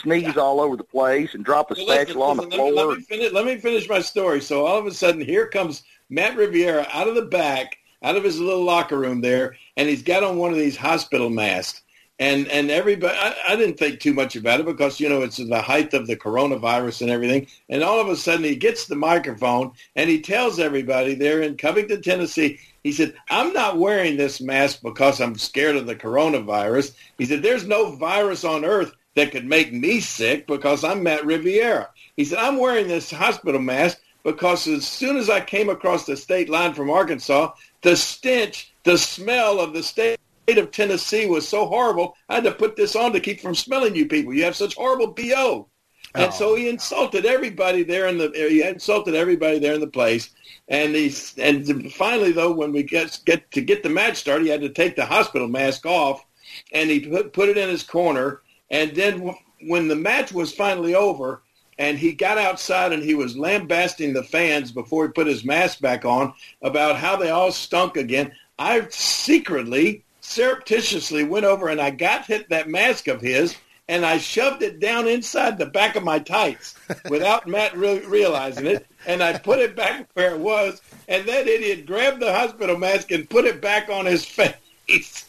sneeze 0.00 0.38
all 0.38 0.60
over 0.60 0.76
the 0.76 0.84
place 0.84 1.34
and 1.34 1.44
drop 1.44 1.70
a 1.70 1.74
well, 1.74 1.86
spatula 1.86 2.30
on 2.30 2.36
the 2.38 2.42
let 2.44 2.54
floor. 2.54 2.70
Me, 2.70 2.76
let, 2.76 2.98
me 2.98 3.04
finish, 3.04 3.32
let 3.32 3.44
me 3.44 3.56
finish 3.58 3.88
my 3.88 4.00
story. 4.00 4.40
So 4.40 4.64
all 4.64 4.78
of 4.78 4.86
a 4.86 4.94
sudden, 4.94 5.20
here 5.20 5.46
comes 5.46 5.82
Matt 6.08 6.36
Riviera 6.36 6.86
out 6.90 7.08
of 7.08 7.14
the 7.14 7.26
back, 7.26 7.76
out 8.02 8.16
of 8.16 8.24
his 8.24 8.40
little 8.40 8.64
locker 8.64 8.98
room 8.98 9.20
there, 9.20 9.56
and 9.76 9.88
he's 9.88 10.02
got 10.02 10.24
on 10.24 10.38
one 10.38 10.52
of 10.52 10.58
these 10.58 10.76
hospital 10.76 11.28
masks 11.28 11.81
and 12.22 12.46
and 12.48 12.70
everybody 12.70 13.18
I, 13.18 13.34
I, 13.48 13.56
didn't 13.56 13.78
think 13.78 13.98
too 13.98 14.14
much 14.14 14.36
about 14.36 14.60
it 14.60 14.66
because 14.66 15.00
you 15.00 15.08
know 15.08 15.22
it's 15.22 15.38
the 15.38 15.60
height 15.60 15.92
of 15.92 16.06
the 16.06 16.16
coronavirus 16.16 17.02
and 17.02 17.10
everything. 17.10 17.48
And 17.68 17.82
all 17.82 18.00
of 18.00 18.06
a 18.06 18.14
sudden 18.14 18.44
he 18.44 18.54
gets 18.54 18.86
the 18.86 18.94
microphone 18.94 19.72
and 19.96 20.08
he 20.08 20.20
tells 20.20 20.60
everybody 20.60 21.14
there 21.14 21.42
in 21.42 21.56
covington 21.56 22.00
tennessee. 22.00 22.60
He 22.84 22.92
said 22.92 23.14
i'm 23.28 23.52
not 23.52 23.78
wearing 23.78 24.16
this 24.16 24.40
mask 24.40 24.82
because 24.82 25.20
i'm 25.20 25.36
scared 25.36 25.74
of 25.74 25.86
the 25.86 25.96
coronavirus. 25.96 26.94
He 27.18 27.26
said 27.26 27.42
there's 27.42 27.66
no 27.66 27.96
virus 27.96 28.44
on 28.44 28.64
earth 28.64 28.92
that 29.16 29.32
could 29.32 29.44
make 29.44 29.72
me 29.72 29.98
sick 29.98 30.46
because 30.46 30.84
i'm 30.84 31.02
matt 31.02 31.26
riviera. 31.26 31.90
He 32.16 32.24
said 32.24 32.38
i'm 32.38 32.56
wearing 32.56 32.86
this 32.86 33.10
hospital 33.10 33.60
mask 33.60 33.98
because 34.22 34.68
as 34.68 34.86
soon 34.86 35.16
as 35.16 35.28
i 35.28 35.40
came 35.40 35.68
across 35.68 36.06
the 36.06 36.16
state 36.16 36.48
line 36.48 36.72
from 36.72 36.88
arkansas 36.88 37.50
the 37.80 37.96
stench 37.96 38.72
the 38.84 38.96
smell 38.96 39.58
of 39.58 39.72
the 39.72 39.82
state 39.82 40.20
of 40.58 40.70
Tennessee 40.70 41.26
was 41.26 41.48
so 41.48 41.66
horrible, 41.66 42.16
I 42.28 42.36
had 42.36 42.44
to 42.44 42.52
put 42.52 42.76
this 42.76 42.96
on 42.96 43.12
to 43.12 43.20
keep 43.20 43.40
from 43.40 43.54
smelling 43.54 43.94
you 43.94 44.06
people. 44.06 44.34
You 44.34 44.44
have 44.44 44.56
such 44.56 44.74
horrible 44.74 45.08
BO. 45.08 45.68
And 46.14 46.26
oh. 46.26 46.30
so 46.30 46.54
he 46.54 46.68
insulted 46.68 47.24
everybody 47.24 47.82
there 47.82 48.06
in 48.06 48.18
the 48.18 48.30
he 48.34 48.62
insulted 48.62 49.14
everybody 49.14 49.58
there 49.58 49.74
in 49.74 49.80
the 49.80 49.86
place. 49.86 50.30
And 50.68 50.94
he's 50.94 51.36
and 51.38 51.92
finally 51.92 52.32
though 52.32 52.52
when 52.52 52.72
we 52.72 52.82
get 52.82 53.18
get 53.24 53.50
to 53.52 53.62
get 53.62 53.82
the 53.82 53.88
match 53.88 54.16
started, 54.16 54.44
he 54.44 54.50
had 54.50 54.60
to 54.60 54.68
take 54.68 54.96
the 54.96 55.06
hospital 55.06 55.48
mask 55.48 55.86
off 55.86 56.24
and 56.72 56.90
he 56.90 57.00
put 57.00 57.32
put 57.32 57.48
it 57.48 57.56
in 57.56 57.68
his 57.68 57.82
corner 57.82 58.42
and 58.70 58.94
then 58.94 59.34
when 59.62 59.88
the 59.88 59.96
match 59.96 60.32
was 60.32 60.52
finally 60.52 60.94
over 60.94 61.42
and 61.78 61.98
he 61.98 62.12
got 62.12 62.38
outside 62.38 62.92
and 62.92 63.02
he 63.02 63.14
was 63.14 63.36
lambasting 63.36 64.12
the 64.12 64.22
fans 64.22 64.72
before 64.72 65.06
he 65.06 65.12
put 65.12 65.26
his 65.26 65.44
mask 65.44 65.80
back 65.80 66.04
on 66.04 66.34
about 66.60 66.96
how 66.96 67.16
they 67.16 67.30
all 67.30 67.52
stunk 67.52 67.96
again. 67.96 68.32
I 68.58 68.86
secretly 68.90 70.04
surreptitiously 70.22 71.24
went 71.24 71.44
over 71.44 71.68
and 71.68 71.80
I 71.80 71.90
got 71.90 72.26
hit 72.26 72.48
that 72.48 72.68
mask 72.68 73.08
of 73.08 73.20
his 73.20 73.56
and 73.88 74.06
I 74.06 74.18
shoved 74.18 74.62
it 74.62 74.80
down 74.80 75.08
inside 75.08 75.58
the 75.58 75.66
back 75.66 75.96
of 75.96 76.04
my 76.04 76.18
tights 76.20 76.74
without 77.10 77.46
Matt 77.46 77.76
re- 77.76 78.04
realizing 78.06 78.66
it. 78.66 78.86
And 79.06 79.22
I 79.22 79.36
put 79.36 79.58
it 79.58 79.74
back 79.74 80.08
where 80.14 80.34
it 80.34 80.40
was. 80.40 80.80
And 81.08 81.28
that 81.28 81.48
idiot 81.48 81.84
grabbed 81.84 82.20
the 82.20 82.32
hospital 82.32 82.78
mask 82.78 83.10
and 83.10 83.28
put 83.28 83.44
it 83.44 83.60
back 83.60 83.88
on 83.90 84.06
his 84.06 84.24
face. 84.88 85.26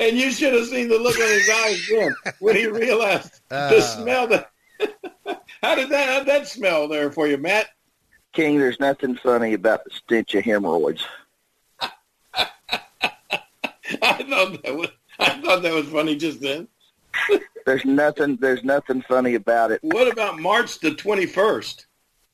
and 0.00 0.16
you 0.16 0.30
should 0.30 0.54
have 0.54 0.66
seen 0.66 0.88
the 0.88 0.98
look 0.98 1.18
on 1.20 1.28
his 1.28 1.50
eyes 1.50 1.86
then 1.90 2.14
when 2.38 2.56
he 2.56 2.66
realized 2.66 3.40
uh. 3.50 3.70
the 3.70 3.80
smell 3.80 4.26
that. 4.26 4.50
how 5.62 5.74
did 5.74 5.90
that 5.90 6.08
how 6.08 6.18
did 6.20 6.28
that 6.28 6.46
smell 6.46 6.88
there 6.88 7.10
for 7.10 7.26
you, 7.26 7.36
Matt? 7.36 7.68
King, 8.32 8.58
there's 8.58 8.80
nothing 8.80 9.16
funny 9.16 9.54
about 9.54 9.84
the 9.84 9.90
stench 9.90 10.34
of 10.34 10.44
hemorrhoids. 10.44 11.04
I 14.02 14.22
thought 14.22 14.62
that 14.62 14.76
was 14.76 14.88
I 15.18 15.30
thought 15.40 15.62
that 15.62 15.72
was 15.72 15.86
funny 15.88 16.16
just 16.16 16.40
then. 16.40 16.68
There's 17.66 17.84
nothing. 17.84 18.36
There's 18.40 18.64
nothing 18.64 19.02
funny 19.02 19.34
about 19.34 19.72
it. 19.72 19.80
What 19.82 20.10
about 20.10 20.38
March 20.38 20.78
the 20.80 20.90
21st? 20.92 21.84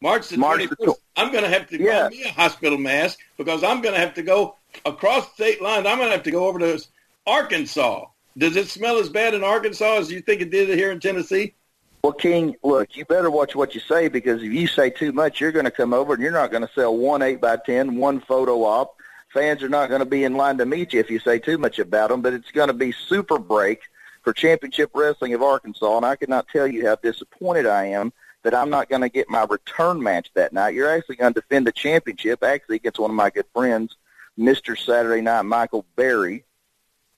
March 0.01 0.29
the 0.29 0.37
21st. 0.37 0.95
tw- 0.95 1.01
I'm 1.17 1.33
going 1.33 1.45
to 1.45 1.51
have 1.51 1.69
to 1.71 1.81
Yeah. 1.83 2.05
buy 2.05 2.09
me 2.11 2.25
a 2.25 2.29
hospital 2.33 2.79
mask 2.79 3.19
because 3.39 3.65
I'm 3.65 3.81
going 3.81 3.95
to 3.95 4.01
have 4.01 4.15
to 4.15 4.23
go 4.23 4.57
across 4.85 5.33
state 5.33 5.63
lines. 5.63 5.87
I'm 5.87 5.97
going 5.99 6.09
to 6.11 6.15
have 6.15 6.25
to 6.25 6.31
go 6.31 6.47
over 6.47 6.59
to 6.59 6.85
Arkansas. 7.27 8.05
Does 8.37 8.57
it 8.57 8.69
smell 8.69 8.99
as 8.99 9.09
bad 9.09 9.33
in 9.35 9.43
Arkansas 9.43 9.95
as 9.99 10.11
you 10.13 10.21
think 10.21 10.43
it 10.43 10.51
did 10.51 10.69
here 10.77 10.91
in 10.91 11.01
Tennessee? 11.01 11.55
Well, 12.03 12.13
King, 12.13 12.55
look, 12.63 12.97
you 12.97 13.05
better 13.07 13.31
watch 13.31 13.57
what 13.57 13.75
you 13.75 13.81
say 13.81 14.09
because 14.09 14.43
if 14.43 14.53
you 14.53 14.67
say 14.67 14.91
too 14.91 15.13
much, 15.13 15.41
you're 15.41 15.53
going 15.53 15.65
to 15.65 15.71
come 15.71 15.95
over 15.95 16.13
and 16.13 16.23
you're 16.23 16.33
not 16.33 16.51
going 16.51 16.67
to 16.67 16.71
sell 16.75 16.95
one 16.95 17.23
eight 17.23 17.41
by 17.41 17.57
ten, 17.57 17.97
one 17.97 18.21
photo 18.21 18.63
op. 18.65 18.94
Fans 19.35 19.65
are 19.65 19.69
not 19.69 19.89
going 19.89 19.99
to 19.99 20.07
be 20.07 20.23
in 20.23 20.37
line 20.37 20.57
to 20.59 20.65
meet 20.65 20.93
you 20.93 21.01
if 21.01 21.11
you 21.11 21.19
say 21.19 21.41
too 21.41 21.59
much 21.59 21.81
about 21.81 22.11
them. 22.11 22.23
But 22.23 22.35
it's 22.35 22.53
going 22.53 22.69
to 22.69 22.73
be 22.73 22.93
super 22.93 23.37
break 23.37 23.81
for 24.23 24.33
Championship 24.33 24.91
Wrestling 24.95 25.35
of 25.35 25.43
Arkansas, 25.43 25.97
and 25.97 26.07
I 26.07 26.15
cannot 26.15 26.47
tell 26.49 26.69
you 26.69 26.87
how 26.87 26.95
disappointed 26.97 27.67
I 27.67 27.87
am 27.87 28.13
that 28.45 28.55
I'm 28.55 28.71
not 28.71 28.89
going 28.89 29.03
to 29.03 29.09
get 29.09 29.29
my 29.29 29.45
return 29.51 30.01
match 30.01 30.31
that 30.35 30.53
night. 30.53 30.75
You're 30.75 30.91
actually 30.91 31.17
going 31.17 31.35
to 31.35 31.41
defend 31.41 31.67
the 31.67 31.73
championship, 31.73 32.45
actually 32.45 32.77
against 32.77 33.01
one 33.01 33.11
of 33.11 33.17
my 33.17 33.29
good 33.29 33.47
friends, 33.53 33.97
Mr. 34.39 34.79
Saturday 34.79 35.21
Night 35.21 35.43
Michael 35.43 35.85
Barry. 35.97 36.45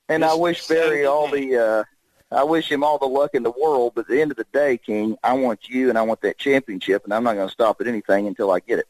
And 0.08 0.24
I 0.24 0.30
Mr. 0.30 0.40
wish 0.40 0.66
Barry 0.66 1.04
all 1.04 1.28
Night. 1.28 1.50
the 1.50 1.58
uh, 1.58 1.84
I 2.32 2.44
wish 2.44 2.72
him 2.72 2.82
all 2.82 2.98
the 2.98 3.06
luck 3.06 3.34
in 3.34 3.42
the 3.42 3.52
world, 3.52 3.92
but 3.94 4.02
at 4.02 4.08
the 4.08 4.20
end 4.20 4.30
of 4.30 4.36
the 4.36 4.46
day, 4.52 4.78
King, 4.78 5.16
I 5.22 5.34
want 5.34 5.68
you 5.68 5.90
and 5.90 5.98
I 5.98 6.02
want 6.02 6.22
that 6.22 6.38
championship, 6.38 7.04
and 7.04 7.12
I'm 7.12 7.22
not 7.22 7.34
going 7.34 7.46
to 7.46 7.52
stop 7.52 7.80
at 7.80 7.86
anything 7.86 8.26
until 8.26 8.50
I 8.50 8.60
get 8.60 8.78
it. 8.78 8.88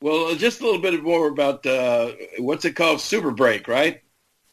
Well, 0.00 0.34
just 0.34 0.60
a 0.60 0.64
little 0.64 0.80
bit 0.80 1.02
more 1.02 1.28
about 1.28 1.64
uh, 1.64 2.12
what's 2.38 2.64
it 2.64 2.72
called? 2.72 3.00
Super 3.00 3.30
Break, 3.30 3.68
right? 3.68 4.02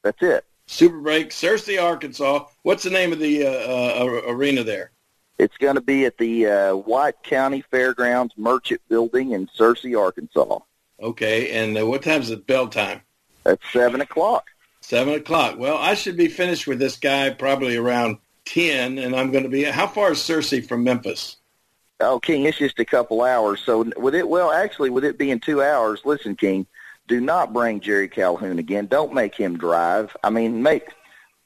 That's 0.04 0.22
it. 0.22 0.46
Super 0.68 1.00
Break, 1.00 1.32
Searcy, 1.32 1.82
Arkansas. 1.82 2.46
What's 2.64 2.84
the 2.84 2.90
name 2.90 3.12
of 3.12 3.20
the 3.20 3.46
uh, 3.46 3.50
uh, 3.50 4.22
arena 4.28 4.64
there? 4.64 4.92
It's 5.38 5.58
going 5.58 5.76
to 5.76 5.82
be 5.82 6.06
at 6.06 6.18
the 6.18 6.48
uh, 6.48 6.76
White 6.76 7.22
County 7.24 7.62
Fairgrounds 7.70 8.34
Merchant 8.38 8.80
Building 8.88 9.32
in 9.32 9.48
Searcy, 9.48 10.00
Arkansas. 10.00 10.60
Okay, 11.02 11.52
and 11.52 11.78
uh, 11.78 11.86
what 11.86 12.04
time's 12.04 12.30
the 12.30 12.38
bell 12.38 12.68
time? 12.68 13.02
That's 13.44 13.64
seven 13.74 14.02
o'clock. 14.02 14.48
Seven 14.82 15.16
o'clock. 15.16 15.58
Well, 15.58 15.78
I 15.78 15.96
should 15.96 16.16
be 16.16 16.28
finished 16.28 16.68
with 16.68 16.80
this 16.80 16.98
guy 16.98 17.32
probably 17.32 17.76
around 17.76 18.20
ten, 18.46 18.98
and 19.00 19.16
I'm 19.16 19.32
going 19.32 19.44
to 19.44 19.50
be. 19.50 19.64
How 19.64 19.88
far 19.88 20.12
is 20.12 20.20
Searcy 20.20 20.66
from 20.66 20.84
Memphis? 20.84 21.38
Oh, 22.02 22.20
King, 22.20 22.46
it's 22.46 22.58
just 22.58 22.80
a 22.80 22.86
couple 22.86 23.22
hours. 23.22 23.62
So 23.66 23.90
with 23.98 24.16
it, 24.16 24.28
well, 24.28 24.52
actually, 24.52 24.90
with 24.90 25.06
it 25.06 25.18
being 25.18 25.40
two 25.40 25.62
hours, 25.62 26.02
listen, 26.04 26.36
King, 26.36 26.66
do 27.08 27.22
not 27.22 27.54
bring 27.54 27.80
Jerry 27.80 28.08
Calhoun 28.08 28.60
again. 28.60 28.88
Don't 28.88 29.14
make 29.14 29.36
him 29.36 29.58
drive. 29.58 30.16
I 30.24 30.30
mean, 30.30 30.64
make, 30.64 30.90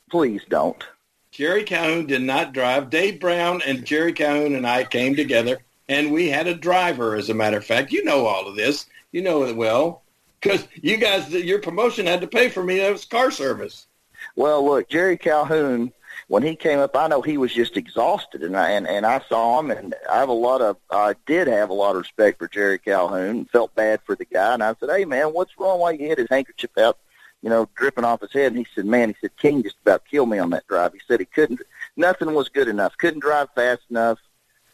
please 0.09 0.41
don't. 0.49 0.83
Jerry 1.31 1.63
Calhoun 1.63 2.05
did 2.05 2.21
not 2.21 2.53
drive. 2.53 2.89
Dave 2.89 3.19
Brown 3.19 3.61
and 3.65 3.85
Jerry 3.85 4.13
Calhoun 4.13 4.55
and 4.55 4.65
I 4.65 4.85
came 4.85 5.15
together, 5.15 5.57
and 5.89 6.13
we 6.13 6.29
had 6.29 6.47
a 6.47 6.55
driver. 6.55 7.15
As 7.15 7.29
a 7.29 7.33
matter 7.33 7.57
of 7.57 7.65
fact, 7.65 7.91
you 7.91 8.03
know 8.05 8.25
all 8.25 8.47
of 8.47 8.55
this. 8.55 8.85
You 9.11 9.21
know 9.21 9.43
it 9.43 9.55
well 9.55 10.03
because 10.39 10.67
you 10.75 10.97
guys, 10.97 11.29
your 11.31 11.59
promotion 11.59 12.05
had 12.05 12.21
to 12.21 12.27
pay 12.27 12.49
for 12.49 12.63
me. 12.63 12.77
That 12.79 12.91
was 12.91 13.05
car 13.05 13.31
service. 13.31 13.87
Well, 14.35 14.63
look, 14.63 14.89
Jerry 14.89 15.17
Calhoun, 15.17 15.91
when 16.27 16.43
he 16.43 16.55
came 16.55 16.79
up, 16.79 16.95
I 16.95 17.07
know 17.07 17.21
he 17.21 17.37
was 17.37 17.53
just 17.53 17.77
exhausted, 17.77 18.43
and 18.43 18.57
I 18.57 18.71
and, 18.71 18.87
and 18.87 19.05
I 19.05 19.21
saw 19.29 19.59
him, 19.59 19.71
and 19.71 19.95
I 20.11 20.17
have 20.17 20.29
a 20.29 20.33
lot 20.33 20.61
of, 20.61 20.77
I 20.89 21.15
did 21.25 21.47
have 21.47 21.69
a 21.69 21.73
lot 21.73 21.91
of 21.91 21.97
respect 21.97 22.39
for 22.39 22.47
Jerry 22.47 22.79
Calhoun. 22.79 23.45
Felt 23.45 23.75
bad 23.75 24.01
for 24.05 24.15
the 24.15 24.25
guy, 24.25 24.53
and 24.53 24.63
I 24.63 24.75
said, 24.79 24.89
"Hey, 24.89 25.05
man, 25.05 25.27
what's 25.27 25.57
wrong? 25.59 25.79
Why 25.79 25.91
you 25.91 26.07
hit 26.07 26.17
his 26.17 26.27
handkerchief 26.29 26.77
out, 26.77 26.97
you 27.41 27.49
know, 27.49 27.69
dripping 27.75 28.05
off 28.05 28.21
his 28.21 28.33
head?" 28.33 28.51
And 28.53 28.57
he 28.57 28.67
said, 28.75 28.85
"Man, 28.85 29.09
he 29.09 29.15
said 29.21 29.37
King 29.37 29.63
just 29.63 29.77
about 29.81 30.05
killed 30.05 30.29
me 30.29 30.39
on 30.39 30.49
that 30.51 30.67
drive. 30.67 30.93
He 30.93 30.99
said 31.07 31.19
he 31.19 31.25
couldn't, 31.25 31.61
nothing 31.95 32.33
was 32.33 32.49
good 32.49 32.67
enough. 32.67 32.97
Couldn't 32.97 33.21
drive 33.21 33.49
fast 33.55 33.83
enough. 33.89 34.19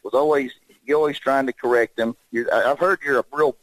Was 0.04 0.14
always, 0.14 0.52
you 0.86 0.96
always 0.96 1.20
trying 1.20 1.46
to 1.46 1.54
correct 1.54 2.00
him. 2.00 2.16
You're, 2.32 2.54
I've 2.54 2.80
heard 2.80 3.00
you're 3.06 3.20
a 3.20 3.26
real 3.32 3.56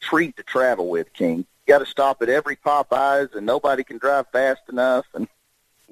treat 0.00 0.36
to 0.36 0.42
travel 0.42 0.88
with, 0.88 1.12
King." 1.12 1.46
You 1.66 1.72
got 1.72 1.78
to 1.78 1.86
stop 1.86 2.20
at 2.20 2.28
every 2.28 2.56
Popeyes, 2.56 3.34
and 3.34 3.46
nobody 3.46 3.84
can 3.84 3.96
drive 3.96 4.26
fast 4.30 4.60
enough. 4.68 5.06
And 5.14 5.26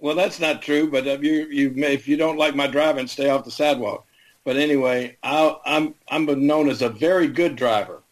Well, 0.02 0.16
that's 0.16 0.40
not 0.40 0.62
true. 0.62 0.90
But 0.90 1.06
uh, 1.06 1.18
you, 1.20 1.46
you, 1.48 1.70
may, 1.70 1.94
if 1.94 2.08
you 2.08 2.16
don't 2.16 2.36
like 2.36 2.56
my 2.56 2.66
driving, 2.66 3.06
stay 3.06 3.30
off 3.30 3.44
the 3.44 3.52
sidewalk. 3.52 4.04
But 4.44 4.56
anyway, 4.56 5.16
I, 5.22 5.56
I'm 5.64 5.94
I'm 6.08 6.26
known 6.44 6.68
as 6.68 6.82
a 6.82 6.88
very 6.88 7.28
good 7.28 7.54
driver. 7.54 8.02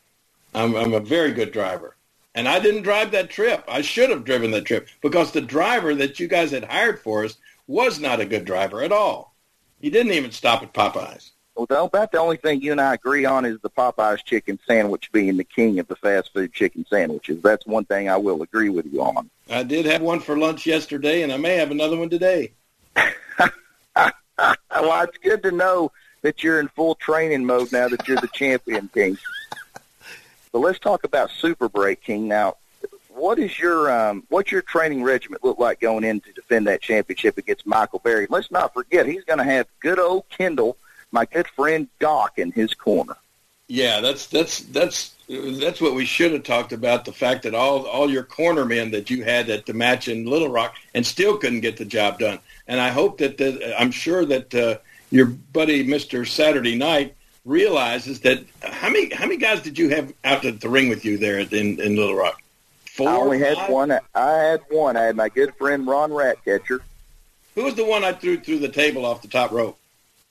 I'm, 0.55 0.77
I'm 0.77 0.95
a 0.95 1.01
very 1.01 1.33
good 1.33 1.51
driver, 1.51 1.97
and 2.37 2.47
I 2.47 2.61
didn't 2.61 2.83
drive 2.83 3.11
that 3.11 3.29
trip. 3.29 3.65
I 3.67 3.83
should 3.83 4.11
have 4.11 4.25
driven 4.25 4.53
that 4.53 4.67
trip 4.67 4.89
because 5.03 5.33
the 5.33 5.41
driver 5.41 5.93
that 5.97 6.21
you 6.21 6.29
guys 6.29 6.53
had 6.53 6.65
hired 6.65 7.01
for 7.01 7.25
us 7.25 7.37
was 7.67 7.99
not 7.99 8.21
a 8.21 8.25
good 8.25 8.45
driver 8.45 8.83
at 8.83 8.93
all. 8.93 9.35
He 9.81 9.91
didn't 9.91 10.13
even 10.13 10.31
stop 10.31 10.63
at 10.63 10.73
Popeyes. 10.73 11.31
Well, 11.69 11.85
about 11.85 12.11
the 12.11 12.19
only 12.19 12.39
thing 12.39 12.63
you 12.63 12.73
and 12.73 12.81
I 12.81 12.95
agree 12.95 13.27
on 13.27 13.45
is 13.45 13.61
the 13.61 13.69
Popeyes 13.69 14.25
chicken 14.25 14.59
sandwich 14.67 15.13
being 15.13 15.37
the 15.37 15.45
king 15.45 15.79
of 15.79 15.89
the 15.89 15.97
fast 15.97 16.33
food 16.33 16.55
chicken 16.55 16.87
sandwiches. 16.89 17.43
That's 17.43 17.67
one 17.67 17.85
thing 17.85 18.09
I 18.09 18.17
will 18.17 18.41
agree 18.43 18.71
with 18.71 18.87
you 18.91 19.03
on. 19.03 19.29
I 19.51 19.63
did 19.63 19.85
have 19.85 20.01
one 20.01 20.21
for 20.21 20.39
lunch 20.39 20.65
yesterday, 20.65 21.21
and 21.21 21.31
I 21.31 21.37
may 21.37 21.57
have 21.57 21.71
another 21.71 21.99
one 21.99 22.09
today. 22.09 22.53
Well, 24.73 25.03
it's 25.03 25.19
good 25.19 25.43
to 25.43 25.51
know 25.51 25.93
that 26.23 26.43
you're 26.43 26.61
in 26.61 26.69
full 26.69 26.95
training 26.95 27.45
mode 27.45 27.71
now 27.73 27.89
that 27.89 28.09
you're 28.09 28.17
the 28.17 28.29
champion, 28.29 28.89
King. 28.93 29.19
But 30.53 30.61
let's 30.61 30.79
talk 30.79 31.05
about 31.05 31.31
Super 31.31 31.69
Break, 31.69 32.03
King. 32.03 32.27
Now, 32.27 32.57
what 33.11 33.39
is 33.39 33.59
your 33.59 33.93
um, 33.93 34.25
what's 34.31 34.51
your 34.51 34.63
training 34.63 35.05
regiment 35.05 35.45
look 35.45 35.59
like 35.59 35.79
going 35.79 36.05
in 36.05 36.21
to 36.23 36.33
defend 36.33 36.67
that 36.67 36.81
championship 36.81 37.37
against 37.37 37.67
Michael 37.67 37.99
Barry? 37.99 38.27
Let's 38.31 38.51
not 38.51 38.73
forget 38.73 39.07
he's 39.07 39.25
going 39.25 39.39
to 39.39 39.45
have 39.45 39.67
good 39.81 39.99
old 39.99 40.25
Kendall, 40.31 40.79
my 41.13 41.25
good 41.25 41.47
friend 41.49 41.89
Doc, 41.99 42.39
in 42.39 42.53
his 42.53 42.75
corner. 42.75 43.17
Yeah, 43.69 44.01
that's 44.01 44.27
that's 44.27 44.61
that's 44.61 45.15
that's 45.29 45.81
what 45.81 45.95
we 45.95 46.05
should 46.05 46.33
have 46.33 46.43
talked 46.43 46.73
about. 46.73 47.05
The 47.05 47.13
fact 47.13 47.45
that 47.45 47.55
all 47.55 47.87
all 47.87 48.11
your 48.11 48.25
cornermen 48.25 48.91
that 48.91 49.11
you 49.11 49.23
had 49.23 49.49
at 49.49 49.67
the 49.67 49.75
match 49.75 50.09
in 50.09 50.27
Little 50.27 50.49
Rock 50.49 50.75
and 50.93 51.07
still 51.07 51.37
couldn't 51.37 51.61
get 51.61 51.77
the 51.77 51.85
job 51.85 52.19
done. 52.19 52.41
And 52.67 52.81
I 52.81 52.89
hope 52.89 53.19
that 53.19 53.39
the, 53.39 53.81
I'm 53.81 53.93
sure 53.93 54.25
that 54.25 54.55
uh, 54.55 54.79
your 55.11 55.27
buddy 55.27 55.85
Mister 55.85 56.25
Saturday 56.25 56.77
Night 56.77 57.15
realizes 57.45 58.21
that 58.21 58.45
how 58.63 58.91
many 58.91 59.15
how 59.15 59.27
many 59.27 59.37
guys 59.37 59.63
did 59.63 59.79
you 59.79 59.91
have 59.91 60.13
out 60.25 60.45
at 60.45 60.61
the 60.61 60.69
ring 60.69 60.89
with 60.89 61.05
you 61.05 61.17
there 61.17 61.39
in 61.39 61.81
in 61.81 61.97
Little 61.97 62.17
Rock? 62.17 62.43
Four. 62.87 63.09
I 63.09 63.17
only 63.17 63.39
had 63.39 63.57
five? 63.57 63.71
one. 63.71 63.93
I 64.15 64.33
had 64.33 64.61
one. 64.69 64.97
I 64.97 65.03
had 65.05 65.17
my 65.17 65.29
good 65.29 65.55
friend 65.55 65.87
Ron 65.87 66.13
Ratcatcher. 66.13 66.81
Who 67.55 67.65
was 67.65 67.75
the 67.75 67.85
one 67.85 68.05
I 68.05 68.13
threw 68.13 68.39
through 68.39 68.59
the 68.59 68.69
table 68.69 69.07
off 69.07 69.23
the 69.23 69.29
top 69.29 69.53
rope? 69.53 69.79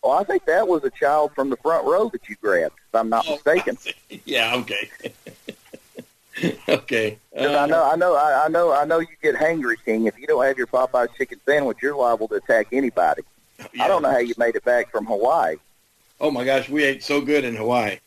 Oh, 0.02 0.12
I 0.12 0.24
think 0.24 0.46
that 0.46 0.68
was 0.68 0.84
a 0.84 0.90
child 0.90 1.32
from 1.36 1.50
the 1.50 1.58
front 1.58 1.86
row 1.86 2.10
that 2.10 2.28
you 2.30 2.36
grabbed, 2.42 2.76
if 2.88 2.96
I'm 2.96 3.10
not 3.10 3.26
Oh, 3.28 3.34
mistaken. 3.34 3.78
yeah. 4.26 4.56
Okay. 4.56 4.90
okay. 6.70 7.18
Uh, 7.38 7.42
I 7.58 7.66
know, 7.68 7.84
I 7.92 7.96
know, 7.96 8.16
I, 8.16 8.46
I 8.46 8.48
know, 8.48 8.72
I 8.74 8.86
know. 8.86 9.00
You 9.00 9.08
get 9.22 9.36
hangry, 9.36 9.76
King. 9.84 10.06
If 10.06 10.18
you 10.18 10.26
don't 10.28 10.44
have 10.46 10.58
your 10.58 10.68
Popeyes 10.68 11.10
chicken 11.18 11.40
sandwich, 11.46 11.78
you're 11.82 11.96
liable 11.98 12.28
to 12.30 12.36
attack 12.36 12.68
anybody. 12.72 13.24
yeah. 13.74 13.84
I 13.84 13.88
don't 13.90 14.02
know 14.02 14.10
how 14.12 14.20
you 14.20 14.34
made 14.38 14.56
it 14.56 14.64
back 14.64 14.90
from 14.90 15.06
Hawaii. 15.06 15.58
Oh 16.22 16.32
my 16.32 16.46
gosh, 16.46 16.70
we 16.70 16.84
ate 16.84 17.04
so 17.04 17.20
good 17.22 17.44
in 17.44 17.56
Hawaii. 17.56 17.98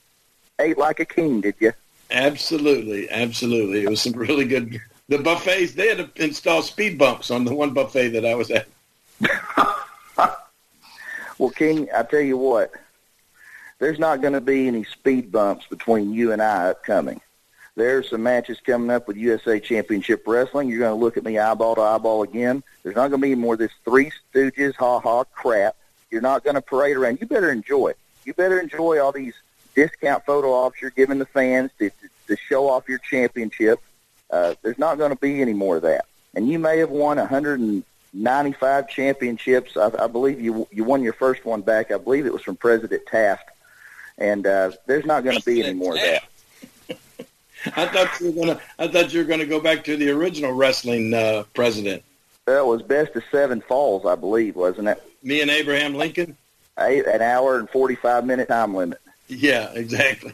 Ate 0.59 0.79
like 0.79 1.01
a 1.01 1.05
king, 1.05 1.41
did 1.43 1.55
you? 1.61 1.73
Absolutely, 2.11 3.11
absolutely. 3.11 3.83
It 3.85 3.89
was 3.91 4.01
some 4.03 4.13
really 4.13 4.45
good. 4.47 4.81
The 5.09 5.19
buffets 5.19 5.73
they 5.73 5.89
had 5.89 6.15
to 6.15 6.25
install 6.25 6.63
speed 6.63 6.97
bumps 6.99 7.31
on 7.31 7.45
the 7.45 7.55
one 7.55 7.73
buffet 7.75 8.09
that 8.11 8.25
I 8.25 8.35
was 8.35 8.51
at. 8.51 8.67
Well, 11.43 11.51
King, 11.51 11.89
I 11.93 12.05
tell 12.05 12.21
you 12.21 12.37
what, 12.37 12.71
there's 13.81 13.99
not 13.99 14.21
going 14.21 14.35
to 14.35 14.41
be 14.41 14.69
any 14.69 14.85
speed 14.85 15.33
bumps 15.33 15.67
between 15.67 16.13
you 16.13 16.31
and 16.31 16.41
I 16.41 16.69
upcoming. 16.69 17.21
There's 17.75 18.11
some 18.11 18.23
matches 18.23 18.61
coming 18.65 18.93
up 18.93 19.09
with 19.09 19.17
USA 19.17 19.59
Championship 19.59 20.23
Wrestling. 20.25 20.69
You're 20.69 20.79
going 20.79 20.97
to 20.97 21.05
look 21.05 21.17
at 21.17 21.25
me 21.25 21.41
eyeball 21.41 21.75
to 21.75 21.81
eyeball 21.81 22.23
again. 22.23 22.63
There's 22.85 22.95
not 22.95 23.09
going 23.09 23.21
to 23.21 23.27
be 23.27 23.35
more 23.35 23.55
of 23.55 23.59
this 23.59 23.73
Three 23.85 24.13
Stooges 24.33 24.77
ha 24.77 25.01
ha 25.01 25.25
crap. 25.25 25.75
You're 26.13 26.21
not 26.21 26.45
going 26.45 26.55
to 26.55 26.63
parade 26.63 26.97
around. 26.97 27.19
You 27.21 27.27
better 27.27 27.51
enjoy 27.51 27.89
it. 27.89 27.99
You 28.25 28.35
better 28.35 28.61
enjoy 28.61 29.01
all 29.01 29.11
these 29.11 29.35
discount 29.75 30.25
photo 30.25 30.53
ops 30.53 30.81
you're 30.81 30.93
giving 30.93 31.19
the 31.19 31.27
fans 31.27 31.73
to, 31.81 31.91
to, 31.91 32.09
to 32.29 32.37
show 32.37 32.69
off 32.69 32.89
your 32.89 32.99
championship. 32.99 33.81
Uh, 34.31 34.55
there's 34.63 34.79
not 34.79 34.97
going 34.97 35.11
to 35.11 35.19
be 35.19 35.43
any 35.43 35.55
more 35.55 35.79
of 35.79 35.83
that. 35.83 36.05
And 36.37 36.49
you 36.49 36.61
may 36.61 36.79
have 36.79 36.91
won 36.91 37.19
195 38.13 38.89
championships. 38.89 39.77
I, 39.77 39.91
I 39.99 40.07
believe 40.07 40.41
you 40.41 40.69
you 40.71 40.85
won 40.85 41.03
your 41.03 41.15
first 41.15 41.45
one 41.45 41.63
back. 41.63 41.91
I 41.91 41.99
believe 41.99 42.27
it 42.27 42.33
was 42.33 42.43
from 42.43 42.57
President 42.57 43.07
Taft. 43.07 43.49
And 44.19 44.47
uh, 44.47 44.73
there's 44.87 45.07
not 45.07 45.25
going 45.25 45.39
to 45.39 45.45
be 45.45 45.63
any 45.63 45.73
more 45.75 45.95
of 45.95 46.01
that. 46.01 46.25
I 47.77 47.87
thought 47.87 48.21
you 48.21 48.33
were 48.33 48.47
gonna. 48.47 48.61
I 48.79 48.89
thought 48.89 49.13
you 49.13 49.21
were 49.21 49.27
gonna 49.27 49.47
go 49.47 49.61
back 49.61 49.85
to 49.85 49.97
the 49.97 50.11
original 50.11 50.53
wrestling 50.53 51.15
uh, 51.15 51.45
president, 51.55 52.03
That 52.47 52.67
was 52.67 52.83
best 52.83 53.17
of 53.17 53.23
seven 53.31 53.61
falls, 53.61 54.05
I 54.05 54.17
believe, 54.17 54.57
wasn't 54.57 54.89
it? 54.89 55.03
me 55.23 55.41
and 55.41 55.51
Abraham 55.51 55.95
Lincoln. 55.95 56.37
Eight, 56.79 57.07
an 57.07 57.21
hour 57.21 57.59
and 57.59 57.69
45 57.69 58.25
minute 58.25 58.49
time 58.49 58.75
limit. 58.75 58.99
Yeah, 59.29 59.71
exactly. 59.75 60.33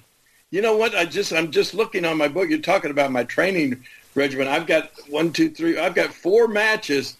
You 0.50 0.62
know 0.62 0.76
what? 0.76 0.94
I 0.94 1.04
just 1.04 1.32
I'm 1.32 1.50
just 1.50 1.74
looking 1.74 2.04
on 2.04 2.16
my 2.16 2.28
book. 2.28 2.48
You're 2.48 2.60
talking 2.60 2.90
about 2.90 3.12
my 3.12 3.24
training 3.24 3.84
regimen. 4.14 4.48
I've 4.48 4.66
got 4.66 4.90
one, 5.08 5.32
two, 5.32 5.50
three. 5.50 5.78
I've 5.78 5.94
got 5.94 6.12
four 6.14 6.48
matches 6.48 7.16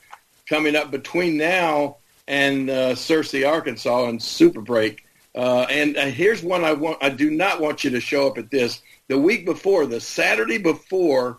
coming 0.49 0.77
up 0.77 0.91
between 0.91 1.37
now 1.37 1.97
and 2.27 2.69
uh, 2.69 2.95
Searcy, 2.95 3.49
Arkansas, 3.49 4.09
in 4.09 4.21
Super 4.21 4.61
Break. 4.61 5.05
Uh, 5.35 5.67
and 5.71 5.97
uh, 5.97 6.07
here's 6.07 6.43
one 6.43 6.65
I 6.65 6.73
want. 6.73 6.99
I 7.03 7.11
do 7.11 7.31
not 7.31 7.61
want 7.61 7.85
you 7.85 7.91
to 7.91 8.01
show 8.01 8.27
up 8.27 8.39
at 8.39 8.51
this. 8.51 8.83
The 9.09 9.19
week 9.19 9.45
before, 9.45 9.87
the 9.87 10.01
Saturday 10.01 10.59
before 10.59 11.39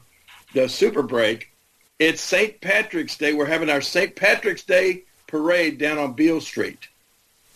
the 0.54 0.70
Super 0.70 1.04
Break, 1.04 1.52
it's 2.00 2.22
St. 2.22 2.62
Patrick's 2.62 3.18
Day. 3.18 3.34
We're 3.34 3.46
having 3.46 3.70
our 3.70 3.82
St. 3.82 4.16
Patrick's 4.16 4.64
Day 4.64 5.04
parade 5.28 5.78
down 5.78 5.98
on 5.98 6.14
Beale 6.14 6.42
Street. 6.42 6.88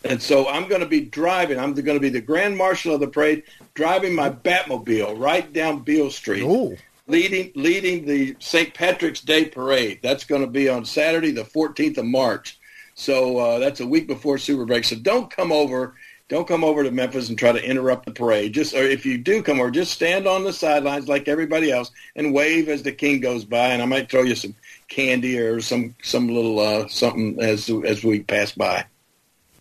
And 0.03 0.21
so 0.21 0.47
I'm 0.49 0.67
going 0.67 0.81
to 0.81 0.87
be 0.87 0.99
driving. 0.99 1.57
I'm 1.57 1.73
going 1.73 1.97
to 1.97 1.99
be 1.99 2.09
the 2.09 2.21
grand 2.21 2.57
marshal 2.57 2.93
of 2.93 2.99
the 2.99 3.07
parade, 3.07 3.43
driving 3.73 4.13
my 4.13 4.29
Batmobile 4.29 5.17
right 5.17 5.51
down 5.53 5.79
Beale 5.79 6.11
Street, 6.11 6.43
Ooh. 6.43 6.77
Leading 7.05 7.51
leading 7.55 8.05
the 8.05 8.35
St. 8.39 8.73
Patrick's 8.73 9.19
Day 9.19 9.45
parade. 9.45 9.99
That's 10.01 10.23
going 10.23 10.41
to 10.41 10.47
be 10.47 10.69
on 10.69 10.85
Saturday, 10.85 11.31
the 11.31 11.43
14th 11.43 11.97
of 11.97 12.05
March. 12.05 12.57
So 12.95 13.37
uh, 13.37 13.59
that's 13.59 13.81
a 13.81 13.87
week 13.87 14.07
before 14.07 14.37
Super 14.37 14.65
Break. 14.65 14.85
So 14.85 14.95
don't 14.95 15.29
come 15.29 15.51
over. 15.51 15.95
Don't 16.29 16.47
come 16.47 16.63
over 16.63 16.83
to 16.83 16.91
Memphis 16.91 17.27
and 17.27 17.37
try 17.37 17.51
to 17.51 17.63
interrupt 17.63 18.05
the 18.05 18.11
parade. 18.11 18.53
Just, 18.53 18.73
or 18.73 18.83
if 18.83 19.05
you 19.05 19.17
do 19.17 19.43
come 19.43 19.59
over, 19.59 19.69
just 19.69 19.91
stand 19.91 20.25
on 20.25 20.43
the 20.43 20.53
sidelines 20.53 21.07
like 21.09 21.27
everybody 21.27 21.71
else 21.71 21.91
and 22.15 22.33
wave 22.33 22.69
as 22.69 22.81
the 22.81 22.93
king 22.93 23.19
goes 23.19 23.43
by. 23.43 23.67
And 23.67 23.81
I 23.81 23.85
might 23.85 24.09
throw 24.09 24.23
you 24.23 24.35
some 24.35 24.55
candy 24.87 25.37
or 25.37 25.59
some 25.59 25.95
some 26.01 26.29
little 26.29 26.59
uh, 26.59 26.87
something 26.87 27.37
as 27.41 27.69
as 27.85 28.03
we 28.03 28.21
pass 28.21 28.53
by. 28.53 28.85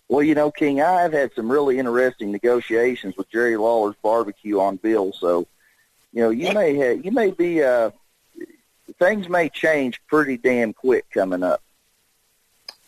Well, 0.09 0.23
you 0.23 0.35
know, 0.35 0.51
King, 0.51 0.81
I've 0.81 1.13
had 1.13 1.33
some 1.33 1.51
really 1.51 1.79
interesting 1.79 2.31
negotiations 2.31 3.15
with 3.17 3.29
Jerry 3.29 3.57
Lawler's 3.57 3.95
barbecue 4.03 4.59
on 4.59 4.75
Beale. 4.75 5.11
So, 5.13 5.47
you 6.13 6.21
know, 6.21 6.29
you 6.29 6.53
may 6.53 6.75
have, 6.75 7.03
you 7.05 7.11
may 7.11 7.31
be 7.31 7.63
uh, 7.63 7.91
things 8.99 9.27
may 9.27 9.49
change 9.49 9.99
pretty 10.07 10.37
damn 10.37 10.73
quick 10.73 11.09
coming 11.11 11.43
up. 11.43 11.61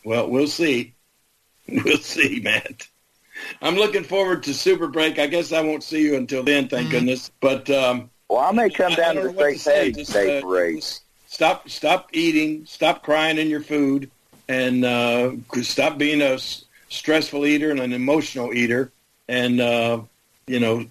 Well, 0.04 0.28
we'll 0.30 0.48
see. 0.48 0.92
We'll 1.68 1.96
see, 1.98 2.38
Matt. 2.44 2.86
I'm 3.60 3.74
looking 3.74 4.04
forward 4.04 4.44
to 4.44 4.54
Super 4.54 4.86
Break. 4.86 5.18
I 5.18 5.26
guess 5.26 5.52
I 5.52 5.62
won't 5.62 5.82
see 5.82 6.00
you 6.00 6.14
until 6.14 6.44
then, 6.44 6.68
thank 6.68 6.90
goodness. 6.92 7.32
But 7.40 7.68
um, 7.70 8.08
Well, 8.28 8.38
I 8.38 8.52
may 8.52 8.70
come 8.70 8.92
I- 8.92 8.94
I 8.94 8.96
down 8.96 9.14
don't 9.16 9.24
to 9.24 9.32
know 9.32 9.32
the 9.32 9.36
what 9.38 9.52
to 9.54 9.58
St. 9.58 9.60
say. 9.60 9.78
Patty's 9.90 9.96
Just, 9.96 10.12
Day 10.12 10.38
uh, 10.38 10.42
parade. 10.42 10.84
Stop, 11.26 11.68
stop 11.68 12.10
eating. 12.12 12.66
Stop 12.66 13.02
crying 13.02 13.36
in 13.38 13.48
your 13.50 13.62
food, 13.62 14.12
and 14.48 14.84
uh, 14.84 15.32
stop 15.62 15.98
being 15.98 16.22
a 16.22 16.34
s- 16.34 16.64
stressful 16.88 17.44
eater 17.44 17.72
and 17.72 17.80
an 17.80 17.92
emotional 17.92 18.54
eater. 18.54 18.92
And 19.28 19.60
uh, 19.60 20.02
you 20.46 20.60
know, 20.60 20.84
ch- 20.84 20.88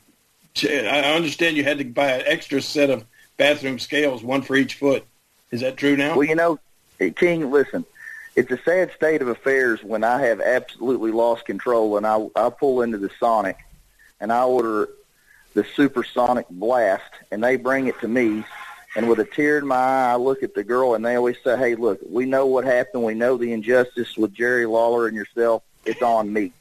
I 0.63 1.13
understand 1.15 1.57
you 1.57 1.63
had 1.63 1.79
to 1.79 1.83
buy 1.83 2.11
an 2.11 2.23
extra 2.25 2.61
set 2.61 2.89
of 2.89 3.05
bathroom 3.37 3.79
scales, 3.79 4.23
one 4.23 4.41
for 4.41 4.55
each 4.55 4.75
foot. 4.75 5.05
Is 5.51 5.61
that 5.61 5.77
true 5.77 5.97
now? 5.97 6.15
Well, 6.15 6.27
you 6.27 6.35
know, 6.35 6.59
King, 7.15 7.51
listen, 7.51 7.85
it's 8.35 8.51
a 8.51 8.57
sad 8.63 8.91
state 8.95 9.21
of 9.21 9.27
affairs 9.27 9.83
when 9.83 10.03
I 10.03 10.21
have 10.21 10.41
absolutely 10.41 11.11
lost 11.11 11.45
control 11.45 11.97
and 11.97 12.05
I, 12.05 12.27
I 12.35 12.49
pull 12.49 12.81
into 12.81 12.97
the 12.97 13.09
Sonic 13.19 13.57
and 14.19 14.31
I 14.31 14.43
order 14.43 14.89
the 15.53 15.65
Supersonic 15.75 16.47
Blast 16.49 17.11
and 17.31 17.43
they 17.43 17.55
bring 17.55 17.87
it 17.87 17.99
to 18.01 18.07
me. 18.07 18.43
And 18.97 19.09
with 19.09 19.19
a 19.19 19.25
tear 19.25 19.57
in 19.57 19.67
my 19.67 19.75
eye, 19.75 20.11
I 20.13 20.15
look 20.15 20.41
at 20.41 20.53
the 20.53 20.63
girl 20.63 20.95
and 20.95 21.05
they 21.05 21.15
always 21.15 21.35
say, 21.43 21.57
hey, 21.57 21.75
look, 21.75 21.99
we 22.09 22.25
know 22.25 22.45
what 22.45 22.63
happened. 22.63 23.03
We 23.03 23.13
know 23.13 23.35
the 23.35 23.51
injustice 23.51 24.15
with 24.15 24.33
Jerry 24.33 24.65
Lawler 24.65 25.07
and 25.07 25.15
yourself. 25.15 25.63
It's 25.83 26.01
on 26.01 26.31
me. 26.31 26.53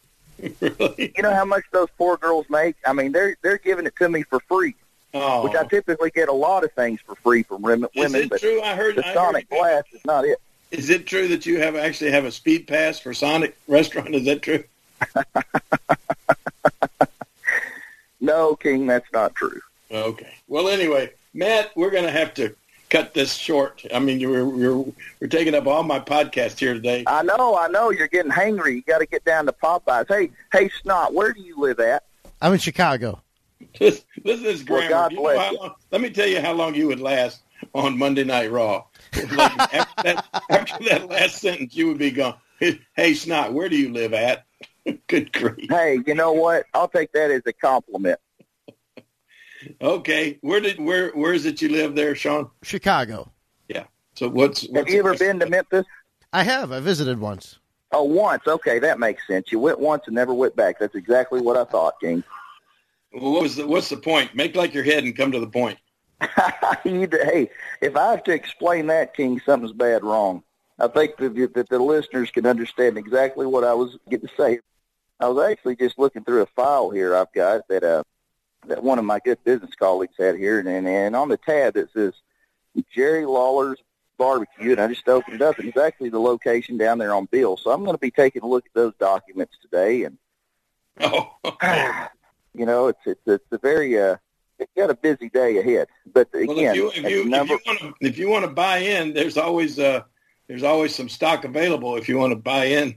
Really? 0.61 1.13
You 1.17 1.23
know 1.23 1.35
how 1.35 1.45
much 1.45 1.65
those 1.73 1.89
poor 1.97 2.17
girls 2.17 2.47
make? 2.49 2.77
I 2.87 2.93
mean, 2.93 3.13
they're 3.13 3.37
they're 3.43 3.59
giving 3.59 3.87
it 3.87 3.95
to 3.97 4.09
me 4.09 4.23
for 4.23 4.41
free, 4.41 4.75
Oh, 5.15 5.45
which 5.45 5.55
I 5.55 5.65
typically 5.65 6.11
get 6.11 6.29
a 6.29 6.33
lot 6.33 6.65
of 6.65 6.73
things 6.73 7.01
for 7.01 7.15
free 7.17 7.43
from 7.43 7.63
women, 7.63 7.89
is 7.95 8.03
women 8.05 8.23
it 8.23 8.31
but 8.31 8.41
true? 8.41 8.61
I 8.63 8.75
heard. 8.75 8.97
the 8.97 9.07
I 9.07 9.15
Sonic 9.15 9.47
have- 9.51 9.59
Blast 9.59 9.87
is 9.93 10.05
not 10.05 10.25
it. 10.25 10.39
Is 10.71 10.91
it 10.91 11.07
true 11.07 11.29
that 11.29 11.47
you 11.47 11.61
have 11.61 11.77
actually 11.77 12.11
have 12.11 12.25
a 12.25 12.33
speed 12.33 12.67
pass 12.67 12.99
for 12.99 13.15
Sonic 13.15 13.57
Restaurant? 13.69 14.15
Is 14.15 14.25
that 14.25 14.43
true? 14.43 14.65
No, 18.21 18.57
King, 18.57 18.87
that's 18.87 19.11
not 19.13 19.35
true. 19.35 19.61
Okay. 19.91 20.33
Well, 20.49 20.69
anyway, 20.69 21.11
Matt, 21.35 21.71
we're 21.77 21.91
going 21.91 22.05
to 22.05 22.11
have 22.11 22.33
to 22.35 22.55
cut 22.95 23.13
this 23.13 23.35
short. 23.35 23.85
I 23.93 23.99
mean, 23.99 24.21
you're, 24.21 24.57
you're 24.57 24.87
we're 25.21 25.27
taking 25.29 25.55
up 25.55 25.67
all 25.67 25.83
my 25.83 25.99
podcast 25.99 26.59
here 26.61 26.75
today. 26.75 27.03
I 27.09 27.23
know, 27.25 27.57
I 27.57 27.67
know. 27.69 27.91
You're 27.91 28.07
getting 28.09 28.31
hangry. 28.31 28.77
You 28.77 28.83
got 28.83 28.99
to 28.99 29.07
get 29.07 29.25
down 29.25 29.47
to 29.47 29.53
Popeyes. 29.53 30.07
Hey, 30.09 30.31
hey, 30.53 30.71
Snot, 30.83 31.13
where 31.13 31.33
do 31.33 31.41
you 31.43 31.59
live 31.59 31.81
at? 31.81 32.05
I'm 32.41 32.53
in 32.53 32.59
Chicago. 32.61 33.21
Listen, 33.81 34.05
listen 34.25 34.45
to 34.45 34.53
this 34.53 34.65
Well, 34.69 34.79
grammar. 34.81 34.91
God 34.91 35.11
You 35.13 35.17
know 35.17 35.23
bless 35.25 35.39
how 35.39 35.51
you. 35.53 35.59
long- 35.59 35.75
let 35.91 36.01
me 36.03 36.11
tell 36.11 36.29
you 36.29 36.41
how 36.41 36.53
long 36.53 36.75
you 36.77 36.87
would 36.87 37.01
last 37.01 37.41
on 37.75 37.99
Monday 37.99 38.23
Night 38.25 38.51
Raw. 38.53 38.85
Like, 39.33 39.59
after, 39.75 40.03
that, 40.05 40.27
after 40.51 40.85
that 40.85 41.09
last 41.09 41.39
sentence, 41.41 41.75
you 41.75 41.89
would 41.89 41.99
be 41.99 42.11
going, 42.13 42.35
"Hey, 42.95 43.15
Snot, 43.15 43.53
where 43.53 43.69
do 43.69 43.77
you 43.77 43.93
live 43.93 44.13
at?" 44.15 44.45
Good 45.09 45.33
grief. 45.33 45.69
Hey, 45.69 45.99
you 46.07 46.15
know 46.15 46.33
what? 46.33 46.67
I'll 46.75 46.89
take 46.89 47.11
that 47.13 47.31
as 47.33 47.43
a 47.47 47.53
compliment. 47.55 48.21
Okay, 49.81 50.39
where 50.41 50.61
did 50.61 50.81
where 50.81 51.11
where 51.11 51.33
is 51.33 51.47
it 51.47 51.63
you 51.63 51.69
live 51.69 51.95
there, 51.95 52.15
Sean? 52.15 52.51
Chicago. 52.63 53.31
Yeah. 53.69 53.85
So 54.15 54.29
what's, 54.29 54.63
what's 54.69 54.77
Have 54.77 54.89
you 54.89 55.01
ever 55.01 55.15
been 55.15 55.41
to 55.41 55.49
Memphis? 55.49 55.87
I 56.33 56.45
have. 56.45 56.73
I 56.73 56.81
visited 56.81 57.19
once. 57.19 57.59
Oh, 57.93 58.03
once. 58.03 58.43
Okay, 58.47 58.79
that 58.81 58.99
makes 58.99 59.27
sense. 59.27 59.53
You 59.53 59.59
went 59.59 59.79
once 59.79 60.05
and 60.07 60.15
never 60.15 60.35
went 60.35 60.57
back. 60.57 60.79
That's 60.79 60.95
exactly 60.95 61.41
what 61.41 61.57
I 61.57 61.65
thought, 61.65 62.01
King. 62.01 62.25
Well, 63.13 63.33
what 63.33 63.43
was 63.43 63.57
the, 63.57 63.67
what's 63.67 63.89
the 63.89 63.97
point? 63.97 64.35
Make 64.35 64.57
like 64.57 64.75
your 64.75 64.83
head 64.83 65.05
and 65.05 65.17
come 65.17 65.31
to 65.33 65.41
the 65.41 65.47
point. 65.47 65.79
hey, 66.83 67.51
if 67.81 67.97
I 67.97 68.11
have 68.11 68.25
to 68.25 68.33
explain 68.33 68.89
that, 68.89 69.15
King, 69.15 69.41
something's 69.47 69.73
bad 69.73 70.03
wrong. 70.03 70.43
I 70.79 70.89
think 70.89 71.17
that, 71.19 71.35
the- 71.35 71.47
that 71.55 71.69
the 71.69 71.79
listeners 71.79 72.31
can 72.31 72.47
understand 72.47 72.99
exactly 72.99 73.47
what 73.47 73.63
I 73.63 73.75
was 73.75 73.97
getting 74.11 74.29
to 74.29 74.35
say. 74.37 74.59
I 75.21 75.29
was 75.29 75.49
actually 75.49 75.77
just 75.77 75.99
looking 75.99 76.25
through 76.25 76.43
a 76.43 76.47
file 76.47 76.91
here 76.91 77.15
I've 77.15 77.33
got 77.33 77.69
that 77.69 77.85
uh, 77.85 78.03
that 78.69 78.83
one 78.83 78.99
of 78.99 79.05
my 79.05 79.21
good 79.25 79.43
business 79.45 79.75
colleagues 79.79 80.15
had 80.19 80.37
here, 80.37 80.59
and, 80.59 80.69
and, 80.69 80.87
and 80.87 81.17
on 81.17 81.29
the 81.29 81.37
tab 81.37 81.77
it 81.77 81.89
says 81.95 82.13
Jerry 82.95 83.27
Lawler's 83.27 83.79
Barbecue, 84.17 84.73
and 84.73 84.81
I 84.81 84.87
just 84.89 85.09
opened 85.09 85.37
it 85.37 85.43
up, 85.43 85.59
and 85.59 85.69
it's 85.69 85.79
actually 85.79 86.11
the 86.11 86.21
location 86.21 86.77
down 86.77 86.99
there 86.99 87.15
on 87.15 87.27
Beale. 87.27 87.57
So 87.57 87.71
I'm 87.71 87.83
going 87.85 87.95
to 87.97 88.01
be 88.01 88.11
taking 88.11 88.43
a 88.43 88.47
look 88.47 88.65
at 88.67 88.75
those 88.75 88.95
documents 88.99 89.55
today, 89.63 90.05
and 90.05 90.19
Oh, 91.01 91.37
you 92.55 92.67
know, 92.67 92.89
it's 92.89 93.01
it's 93.05 93.21
it's 93.27 93.45
a 93.51 93.59
very 93.59 93.99
uh, 94.01 94.17
it's 94.59 94.71
got 94.77 94.91
a 94.91 94.95
busy 94.95 95.29
day 95.29 95.59
ahead. 95.59 95.89
But 96.13 96.29
well, 96.33 96.43
again, 96.43 96.71
if 96.71 96.77
you 96.77 96.89
if 96.91 97.11
you, 97.11 97.25
number, 97.25 97.55
if 97.55 97.67
you 97.67 97.73
want 97.73 97.81
to 97.81 98.07
if 98.07 98.19
you 98.19 98.29
want 98.29 98.45
to 98.45 98.51
buy 98.51 98.79
in, 98.79 99.13
there's 99.13 99.37
always 99.37 99.79
uh 99.79 100.03
there's 100.47 100.63
always 100.63 100.95
some 100.95 101.09
stock 101.09 101.45
available 101.45 101.97
if 101.97 102.09
you 102.09 102.19
want 102.19 102.31
to 102.31 102.37
buy 102.37 102.67
in. 102.67 102.95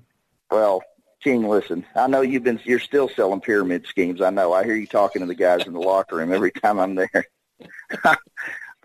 Well, 0.51 0.83
King, 1.23 1.47
listen, 1.47 1.85
I 1.95 2.07
know 2.07 2.21
you've 2.21 2.43
been, 2.43 2.59
you're 2.63 2.79
still 2.79 3.09
selling 3.09 3.41
pyramid 3.41 3.87
schemes. 3.87 4.21
I 4.21 4.29
know. 4.29 4.53
I 4.53 4.63
hear 4.63 4.75
you 4.75 4.87
talking 4.87 5.21
to 5.21 5.25
the 5.25 5.35
guys 5.35 5.65
in 5.65 5.73
the 5.73 5.79
locker 5.79 6.17
room 6.17 6.31
every 6.31 6.51
time 6.51 6.79
I'm 6.79 6.95
there. 6.95 7.25
but 8.03 8.19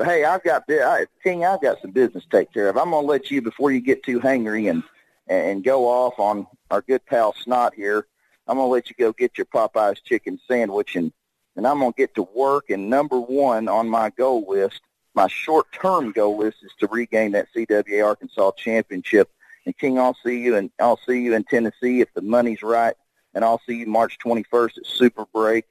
hey, 0.01 0.25
I've 0.25 0.43
got, 0.43 0.65
I, 0.69 1.07
King, 1.23 1.45
I've 1.45 1.61
got 1.61 1.81
some 1.83 1.91
business 1.91 2.25
to 2.25 2.31
take 2.31 2.53
care 2.53 2.69
of. 2.69 2.79
I'm 2.79 2.91
going 2.91 3.05
to 3.05 3.11
let 3.11 3.31
you, 3.31 3.43
before 3.43 3.71
you 3.71 3.81
get 3.81 4.03
too 4.03 4.19
hangry 4.19 4.71
and, 4.71 4.83
and 5.29 5.63
go 5.63 5.87
off 5.87 6.19
on 6.19 6.47
our 6.71 6.81
good 6.81 7.05
pal 7.05 7.35
Snot 7.35 7.75
here, 7.75 8.07
I'm 8.49 8.57
going 8.57 8.67
to 8.67 8.73
let 8.73 8.89
you 8.89 8.97
go 8.99 9.13
get 9.13 9.37
your 9.37 9.47
Popeye's 9.47 10.01
chicken 10.01 10.41
sandwich 10.49 10.97
and, 10.97 11.13
and 11.55 11.67
I'm 11.67 11.81
going 11.81 11.93
to 11.93 11.97
get 11.97 12.15
to 12.15 12.23
work. 12.35 12.71
And 12.71 12.89
number 12.89 13.21
one 13.21 13.69
on 13.69 13.89
my 13.89 14.11
goal 14.11 14.47
list, 14.49 14.81
my 15.15 15.29
short-term 15.29 16.13
goal 16.13 16.39
list 16.39 16.59
is 16.63 16.73
to 16.81 16.87
regain 16.87 17.33
that 17.33 17.49
CWA 17.55 18.05
Arkansas 18.05 18.53
championship 18.53 19.31
and 19.65 19.77
King, 19.77 19.99
I'll 19.99 20.17
see 20.25 20.41
you, 20.41 20.57
and 20.57 20.71
I'll 20.79 21.01
see 21.07 21.23
you 21.23 21.35
in 21.35 21.45
Tennessee 21.45 22.01
if 22.01 22.13
the 22.15 22.23
money's 22.23 22.63
right, 22.63 22.95
and 23.35 23.45
I'll 23.45 23.61
see 23.67 23.77
you 23.77 23.87
March 23.87 24.19
21st 24.25 24.79
at 24.79 24.87
Super 24.87 25.27
Break. 25.33 25.65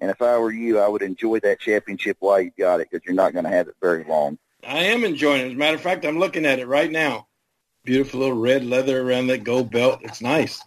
And 0.00 0.10
if 0.10 0.22
I 0.22 0.38
were 0.38 0.52
you, 0.52 0.78
I 0.78 0.88
would 0.88 1.02
enjoy 1.02 1.40
that 1.40 1.60
championship 1.60 2.18
while 2.20 2.40
you 2.40 2.52
got 2.56 2.80
it 2.80 2.88
because 2.90 3.04
you're 3.04 3.14
not 3.14 3.32
going 3.32 3.44
to 3.44 3.50
have 3.50 3.68
it 3.68 3.74
very 3.80 4.04
long. 4.04 4.38
I 4.66 4.84
am 4.84 5.04
enjoying 5.04 5.42
it. 5.42 5.46
As 5.46 5.52
a 5.52 5.56
matter 5.56 5.76
of 5.76 5.82
fact, 5.82 6.04
I'm 6.04 6.18
looking 6.18 6.46
at 6.46 6.58
it 6.58 6.66
right 6.66 6.90
now. 6.90 7.26
Beautiful 7.84 8.20
little 8.20 8.36
red 8.36 8.64
leather 8.64 9.00
around 9.00 9.28
that 9.28 9.44
gold 9.44 9.70
belt. 9.70 10.00
It's 10.02 10.20
nice. 10.20 10.62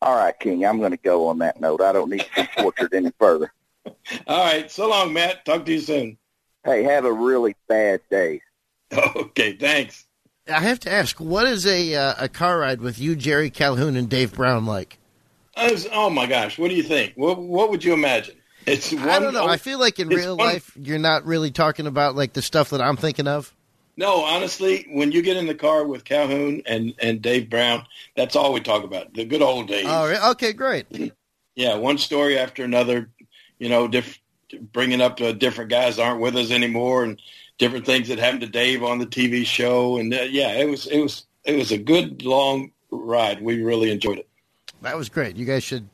All 0.00 0.16
right, 0.16 0.38
King, 0.38 0.64
I'm 0.64 0.78
going 0.78 0.90
to 0.90 0.96
go 0.98 1.28
on 1.28 1.38
that 1.38 1.60
note. 1.60 1.80
I 1.80 1.92
don't 1.92 2.10
need 2.10 2.20
to 2.20 2.42
be 2.42 2.48
tortured 2.62 2.94
any 2.94 3.10
further. 3.18 3.52
All 4.26 4.44
right. 4.44 4.70
So 4.70 4.88
long, 4.88 5.12
Matt. 5.12 5.44
Talk 5.44 5.64
to 5.66 5.72
you 5.72 5.80
soon. 5.80 6.18
Hey, 6.64 6.82
have 6.84 7.04
a 7.04 7.12
really 7.12 7.56
bad 7.68 8.00
day. 8.10 8.40
Okay. 9.16 9.56
Thanks. 9.56 10.06
I 10.48 10.60
have 10.60 10.80
to 10.80 10.92
ask, 10.92 11.18
what 11.18 11.46
is 11.46 11.66
a 11.66 11.94
uh, 11.94 12.14
a 12.18 12.28
car 12.28 12.58
ride 12.58 12.80
with 12.80 12.98
you, 12.98 13.16
Jerry 13.16 13.50
Calhoun, 13.50 13.96
and 13.96 14.08
Dave 14.08 14.34
Brown 14.34 14.66
like? 14.66 14.98
Was- 15.56 15.86
oh 15.92 16.10
my 16.10 16.26
gosh. 16.26 16.58
What 16.58 16.68
do 16.68 16.74
you 16.74 16.82
think? 16.82 17.14
What 17.16 17.38
What 17.38 17.70
would 17.70 17.82
you 17.84 17.92
imagine? 17.94 18.36
It's 18.66 18.92
one. 18.92 19.08
I 19.08 19.18
don't 19.18 19.34
know. 19.34 19.46
I 19.46 19.56
feel 19.56 19.78
like 19.78 19.98
in 19.98 20.08
real 20.08 20.36
one- 20.36 20.46
life, 20.46 20.72
you're 20.76 20.98
not 20.98 21.24
really 21.24 21.50
talking 21.50 21.86
about 21.86 22.14
like 22.16 22.32
the 22.32 22.42
stuff 22.42 22.70
that 22.70 22.80
I'm 22.80 22.96
thinking 22.96 23.28
of. 23.28 23.54
No, 23.96 24.24
honestly, 24.24 24.86
when 24.90 25.12
you 25.12 25.22
get 25.22 25.36
in 25.36 25.46
the 25.46 25.54
car 25.54 25.86
with 25.86 26.04
Calhoun 26.04 26.62
and 26.66 26.94
and 26.98 27.22
Dave 27.22 27.48
Brown, 27.48 27.86
that's 28.16 28.34
all 28.36 28.52
we 28.52 28.60
talk 28.60 28.84
about. 28.84 29.14
The 29.14 29.24
good 29.24 29.40
old 29.42 29.68
days. 29.68 29.86
Oh, 29.88 30.08
re- 30.08 30.30
okay, 30.32 30.52
great. 30.52 31.12
Yeah, 31.54 31.76
one 31.76 31.98
story 31.98 32.38
after 32.38 32.64
another. 32.64 33.08
You 33.60 33.68
know, 33.68 33.86
diff- 33.86 34.20
bringing 34.72 35.00
up 35.00 35.20
uh, 35.20 35.32
different 35.32 35.70
guys 35.70 35.98
aren't 35.98 36.20
with 36.20 36.36
us 36.36 36.50
anymore, 36.50 37.04
and 37.04 37.20
different 37.58 37.86
things 37.86 38.08
that 38.08 38.18
happened 38.18 38.42
to 38.42 38.48
Dave 38.48 38.82
on 38.82 38.98
the 38.98 39.06
TV 39.06 39.44
show. 39.44 39.98
And 39.98 40.12
uh, 40.12 40.22
yeah, 40.22 40.52
it 40.52 40.68
was 40.68 40.86
it 40.86 41.00
was 41.00 41.26
it 41.44 41.56
was 41.56 41.72
a 41.72 41.78
good 41.78 42.22
long 42.22 42.72
ride. 42.90 43.42
We 43.42 43.62
really 43.62 43.90
enjoyed 43.90 44.18
it. 44.18 44.28
That 44.82 44.96
was 44.96 45.08
great. 45.08 45.36
You 45.36 45.46
guys 45.46 45.64
should 45.64 45.88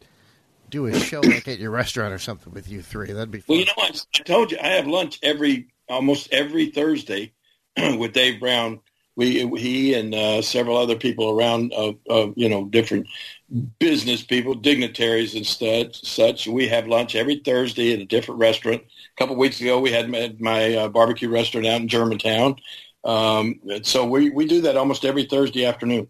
do 0.71 0.87
a 0.87 0.99
show 0.99 1.21
like 1.21 1.49
at 1.49 1.59
your 1.59 1.71
restaurant 1.71 2.15
or 2.15 2.19
something 2.19 2.53
with 2.53 2.69
you 2.69 2.83
three. 2.83 3.13
That'd 3.13 3.31
be 3.31 3.41
fun. 3.41 3.45
Well, 3.49 3.59
you 3.59 3.67
know, 3.67 3.73
I, 3.79 3.91
I 4.17 4.23
told 4.23 4.53
you 4.53 4.59
I 4.63 4.69
have 4.69 4.87
lunch 4.87 5.19
every 5.23 5.69
almost 5.89 6.33
every 6.33 6.71
Thursday 6.71 7.33
with 7.77 8.13
Dave 8.13 8.41
Brown. 8.41 8.81
We 9.17 9.47
he 9.59 9.95
and 9.95 10.15
uh, 10.15 10.41
several 10.41 10.79
other 10.79 10.97
people 10.97 11.31
around, 11.31 11.73
uh, 11.75 11.93
uh, 12.09 12.29
you 12.37 12.49
know, 12.49 12.65
different 12.65 13.07
business 13.79 14.23
people, 14.23 14.55
dignitaries 14.55 15.35
and 15.35 15.47
such. 15.47 16.03
Such. 16.07 16.47
We 16.47 16.69
have 16.69 16.87
lunch 16.87 17.17
every 17.17 17.37
Thursday 17.45 17.93
at 17.93 18.01
a 18.01 18.07
different 18.07 18.41
restaurant. 18.41 18.83
A 19.21 19.25
couple 19.25 19.37
weeks 19.37 19.61
ago, 19.61 19.79
we 19.79 19.93
had 19.93 20.09
my, 20.09 20.35
my 20.39 20.75
uh, 20.75 20.89
barbecue 20.89 21.29
restaurant 21.29 21.67
out 21.67 21.83
in 21.83 21.89
Germantown. 21.89 22.57
Um, 23.05 23.61
so 23.83 24.07
we 24.07 24.31
we 24.31 24.47
do 24.47 24.63
that 24.63 24.79
almost 24.79 25.05
every 25.05 25.25
Thursday 25.25 25.67
afternoon. 25.67 26.09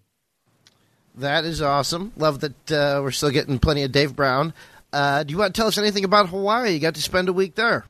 That 1.17 1.45
is 1.45 1.61
awesome. 1.61 2.13
Love 2.17 2.39
that 2.39 2.71
uh, 2.71 3.01
we're 3.03 3.11
still 3.11 3.31
getting 3.31 3.59
plenty 3.59 3.83
of 3.83 3.91
Dave 3.91 4.15
Brown. 4.15 4.55
Uh, 4.93 5.25
do 5.25 5.33
you 5.33 5.39
want 5.39 5.53
to 5.53 5.61
tell 5.61 5.67
us 5.67 5.77
anything 5.77 6.05
about 6.05 6.29
Hawaii? 6.29 6.71
You 6.71 6.79
got 6.79 6.95
to 6.95 7.03
spend 7.03 7.29
a 7.29 7.33
week 7.33 7.57
there. 7.57 7.85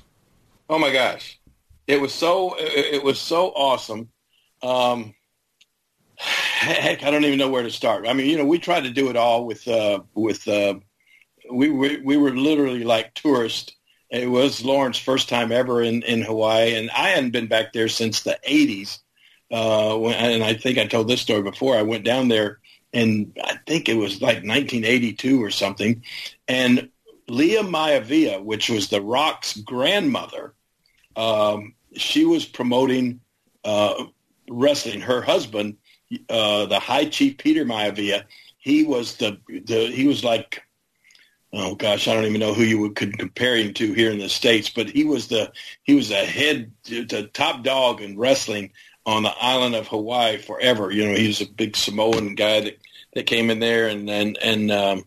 Oh 0.71 0.79
my 0.79 0.91
gosh, 0.91 1.39
it 1.87 2.01
was 2.01 2.15
so 2.15 2.55
it 2.59 3.05
was 3.05 3.21
so 3.21 3.49
awesome. 3.49 4.09
Um, 4.63 5.15
heck, 6.17 7.03
I 7.03 7.11
don't 7.11 7.27
even 7.27 7.39
know 7.39 7.51
where 7.51 7.63
to 7.63 7.71
start. 7.71 8.09
I 8.09 8.15
mean, 8.15 8.27
you 8.27 8.39
know, 8.39 8.47
we 8.47 8.59
tried 8.59 8.85
to 8.85 8.91
do 8.91 9.11
it 9.11 9.17
all 9.17 9.45
with 9.45 9.69
uh, 9.69 10.01
with 10.15 10.49
uh, 10.49 10.77
we 11.53 11.69
were 11.69 11.99
we 12.03 12.17
were 12.17 12.35
literally 12.35 12.85
like 12.85 13.13
tourists. 13.13 13.73
It 14.11 14.29
was 14.29 14.64
Lauren's 14.64 14.99
first 14.99 15.29
time 15.29 15.53
ever 15.53 15.83
in, 15.83 16.03
in 16.03 16.23
Hawaii, 16.23 16.75
and 16.75 16.90
I 16.90 17.11
hadn't 17.11 17.31
been 17.31 17.46
back 17.46 17.73
there 17.73 17.88
since 17.88 18.23
the 18.23 18.38
'80s. 18.46 18.99
Uh, 19.51 19.96
when, 19.96 20.14
and 20.14 20.42
I 20.44 20.55
think 20.55 20.79
I 20.79 20.87
told 20.87 21.09
this 21.09 21.20
story 21.20 21.42
before. 21.42 21.77
I 21.77 21.83
went 21.83 22.05
down 22.05 22.29
there, 22.29 22.59
and 22.92 23.37
I 23.42 23.59
think 23.66 23.88
it 23.88 23.94
was 23.94 24.20
like 24.20 24.44
1982 24.44 25.42
or 25.42 25.51
something. 25.51 26.03
And 26.49 26.90
Lia 27.29 27.62
Maivia, 27.62 28.42
which 28.42 28.68
was 28.68 28.88
The 28.88 29.01
Rock's 29.01 29.57
grandmother, 29.57 30.55
um, 31.16 31.75
she 31.94 32.25
was 32.25 32.44
promoting 32.44 33.20
uh, 33.64 34.05
wrestling. 34.49 35.01
Her 35.01 35.23
husband, 35.23 35.77
uh, 36.29 36.66
the 36.66 36.81
High 36.81 37.07
Chief 37.07 37.38
Peter 37.38 37.64
Maivia, 37.64 38.25
he 38.59 38.83
was 38.85 39.16
the, 39.16 39.38
the 39.49 39.87
he 39.87 40.07
was 40.07 40.25
like 40.25 40.62
oh 41.53 41.75
gosh, 41.75 42.07
I 42.07 42.15
don't 42.15 42.25
even 42.25 42.41
know 42.41 42.55
who 42.55 42.63
you 42.63 42.79
would 42.81 42.97
could 42.97 43.19
compare 43.19 43.57
him 43.57 43.75
to 43.75 43.93
here 43.93 44.11
in 44.11 44.19
the 44.19 44.29
states, 44.29 44.71
but 44.71 44.89
he 44.89 45.05
was 45.05 45.29
the 45.29 45.53
he 45.83 45.95
was 45.95 46.11
a 46.11 46.25
head 46.25 46.73
the 46.85 47.29
top 47.33 47.65
dog 47.65 48.01
in 48.01 48.19
wrestling 48.19 48.73
on 49.07 49.23
the 49.23 49.35
island 49.41 49.75
of 49.75 49.89
Hawaii 49.89 50.39
forever. 50.39 50.91
You 50.91 51.09
know, 51.09 51.15
he 51.15 51.27
was 51.27 51.41
a 51.41 51.47
big 51.47 51.77
Samoan 51.77 52.35
guy 52.35 52.61
that 52.61 52.79
that 53.15 53.27
came 53.27 53.51
in 53.51 53.59
there 53.59 53.89
and 53.89 54.09
and 54.09 54.39
and 54.41 54.71
um, 54.71 55.05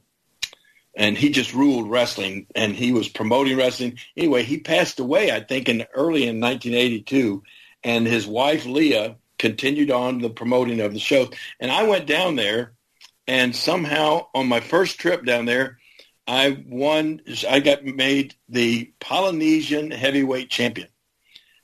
and 0.96 1.18
he 1.18 1.30
just 1.30 1.54
ruled 1.54 1.90
wrestling 1.90 2.48
and 2.56 2.76
he 2.76 2.92
was 2.92 3.08
promoting 3.08 3.58
wrestling. 3.58 3.98
Anyway, 4.16 4.44
he 4.44 4.60
passed 4.60 5.00
away, 5.00 5.32
I 5.32 5.40
think, 5.40 5.70
in 5.70 5.86
early 5.94 6.28
in 6.28 6.40
1982, 6.40 7.44
and 7.84 8.06
his 8.06 8.28
wife 8.28 8.66
Lia 8.66 9.16
continued 9.40 9.92
on 9.92 10.20
the 10.20 10.30
promoting 10.30 10.80
of 10.82 10.94
the 10.94 11.00
show. 11.00 11.30
And 11.60 11.72
I 11.72 11.84
went 11.84 12.06
down 12.06 12.36
there, 12.36 12.74
and 13.28 13.56
somehow 13.56 14.28
on 14.36 14.48
my 14.48 14.60
first 14.60 15.00
trip 15.00 15.26
down 15.26 15.46
there, 15.46 15.80
I 16.28 16.64
won. 16.68 17.22
I 17.50 17.60
got 17.60 17.84
made 17.84 18.36
the 18.48 18.94
Polynesian 19.00 19.92
heavyweight 19.92 20.50
champion. 20.50 20.88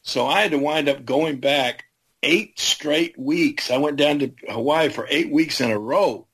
So 0.01 0.27
I 0.27 0.41
had 0.41 0.51
to 0.51 0.57
wind 0.57 0.89
up 0.89 1.05
going 1.05 1.39
back 1.39 1.85
eight 2.23 2.59
straight 2.59 3.17
weeks. 3.17 3.71
I 3.71 3.77
went 3.77 3.97
down 3.97 4.19
to 4.19 4.33
Hawaii 4.49 4.89
for 4.89 5.07
eight 5.09 5.31
weeks 5.31 5.61
in 5.61 5.71
a 5.71 5.79
row, 5.79 6.27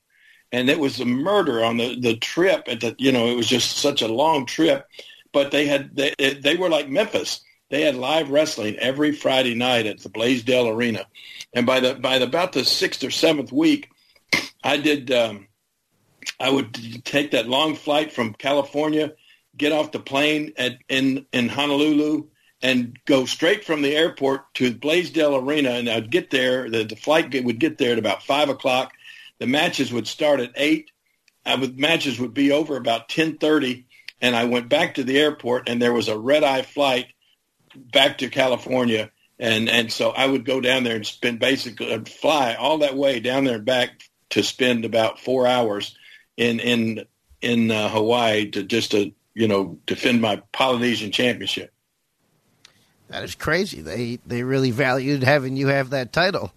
and 0.50 0.68
it 0.68 0.78
was 0.78 0.98
a 0.98 1.04
murder 1.04 1.64
on 1.64 1.76
the 1.76 1.98
the 1.98 2.16
trip. 2.16 2.64
At 2.66 2.80
the 2.80 2.96
you 2.98 3.12
know 3.12 3.28
it 3.28 3.36
was 3.36 3.48
just 3.48 3.76
such 3.76 4.02
a 4.02 4.08
long 4.08 4.46
trip, 4.46 4.86
but 5.32 5.50
they 5.50 5.66
had 5.66 5.94
they 5.94 6.14
they 6.18 6.56
were 6.56 6.70
like 6.70 6.88
Memphis. 6.88 7.40
They 7.68 7.82
had 7.82 7.96
live 7.96 8.30
wrestling 8.30 8.76
every 8.76 9.12
Friday 9.12 9.54
night 9.54 9.86
at 9.86 10.00
the 10.00 10.08
Blaisdell 10.08 10.68
Arena, 10.68 11.06
and 11.52 11.66
by 11.66 11.80
the 11.80 11.94
by 11.94 12.18
the, 12.18 12.24
about 12.24 12.52
the 12.52 12.64
sixth 12.64 13.04
or 13.04 13.10
seventh 13.10 13.52
week, 13.52 13.88
I 14.64 14.78
did. 14.78 15.12
Um, 15.12 15.45
I 16.38 16.50
would 16.50 17.04
take 17.04 17.30
that 17.30 17.48
long 17.48 17.76
flight 17.76 18.12
from 18.12 18.34
California, 18.34 19.12
get 19.56 19.72
off 19.72 19.92
the 19.92 20.00
plane 20.00 20.52
at 20.56 20.78
in 20.88 21.26
in 21.32 21.48
Honolulu, 21.48 22.28
and 22.62 22.98
go 23.04 23.26
straight 23.26 23.64
from 23.64 23.82
the 23.82 23.94
airport 23.94 24.52
to 24.54 24.74
Blaisdell 24.74 25.36
Arena. 25.36 25.70
And 25.70 25.88
I'd 25.88 26.10
get 26.10 26.30
there. 26.30 26.68
The, 26.68 26.84
the 26.84 26.96
flight 26.96 27.34
would 27.44 27.58
get 27.58 27.78
there 27.78 27.92
at 27.92 27.98
about 27.98 28.22
five 28.22 28.48
o'clock. 28.48 28.92
The 29.38 29.46
matches 29.46 29.92
would 29.92 30.06
start 30.06 30.40
at 30.40 30.52
eight. 30.56 30.90
I 31.44 31.54
would 31.54 31.78
matches 31.78 32.18
would 32.18 32.34
be 32.34 32.52
over 32.52 32.76
about 32.76 33.08
ten 33.08 33.38
thirty. 33.38 33.86
And 34.20 34.34
I 34.34 34.44
went 34.44 34.68
back 34.68 34.94
to 34.94 35.04
the 35.04 35.18
airport, 35.18 35.68
and 35.68 35.80
there 35.80 35.92
was 35.92 36.08
a 36.08 36.18
red 36.18 36.42
eye 36.42 36.62
flight 36.62 37.06
back 37.74 38.18
to 38.18 38.28
California. 38.28 39.10
And 39.38 39.68
and 39.68 39.92
so 39.92 40.10
I 40.10 40.26
would 40.26 40.44
go 40.44 40.60
down 40.60 40.84
there 40.84 40.96
and 40.96 41.06
spend 41.06 41.38
basically 41.38 41.98
fly 42.04 42.54
all 42.54 42.78
that 42.78 42.96
way 42.96 43.20
down 43.20 43.44
there 43.44 43.56
and 43.56 43.64
back 43.64 43.90
to 44.30 44.42
spend 44.42 44.84
about 44.84 45.20
four 45.20 45.46
hours 45.46 45.94
in 46.36 46.60
in 46.60 47.04
in 47.40 47.70
uh, 47.70 47.88
Hawaii 47.88 48.50
to 48.50 48.62
just 48.62 48.90
to 48.92 49.12
you 49.34 49.48
know 49.48 49.78
defend 49.86 50.20
my 50.20 50.42
Polynesian 50.52 51.12
championship. 51.12 51.72
That 53.08 53.22
is 53.22 53.34
crazy. 53.34 53.80
They 53.80 54.18
they 54.26 54.42
really 54.42 54.70
valued 54.70 55.22
having 55.22 55.56
you 55.56 55.68
have 55.68 55.90
that 55.90 56.12
title. 56.12 56.52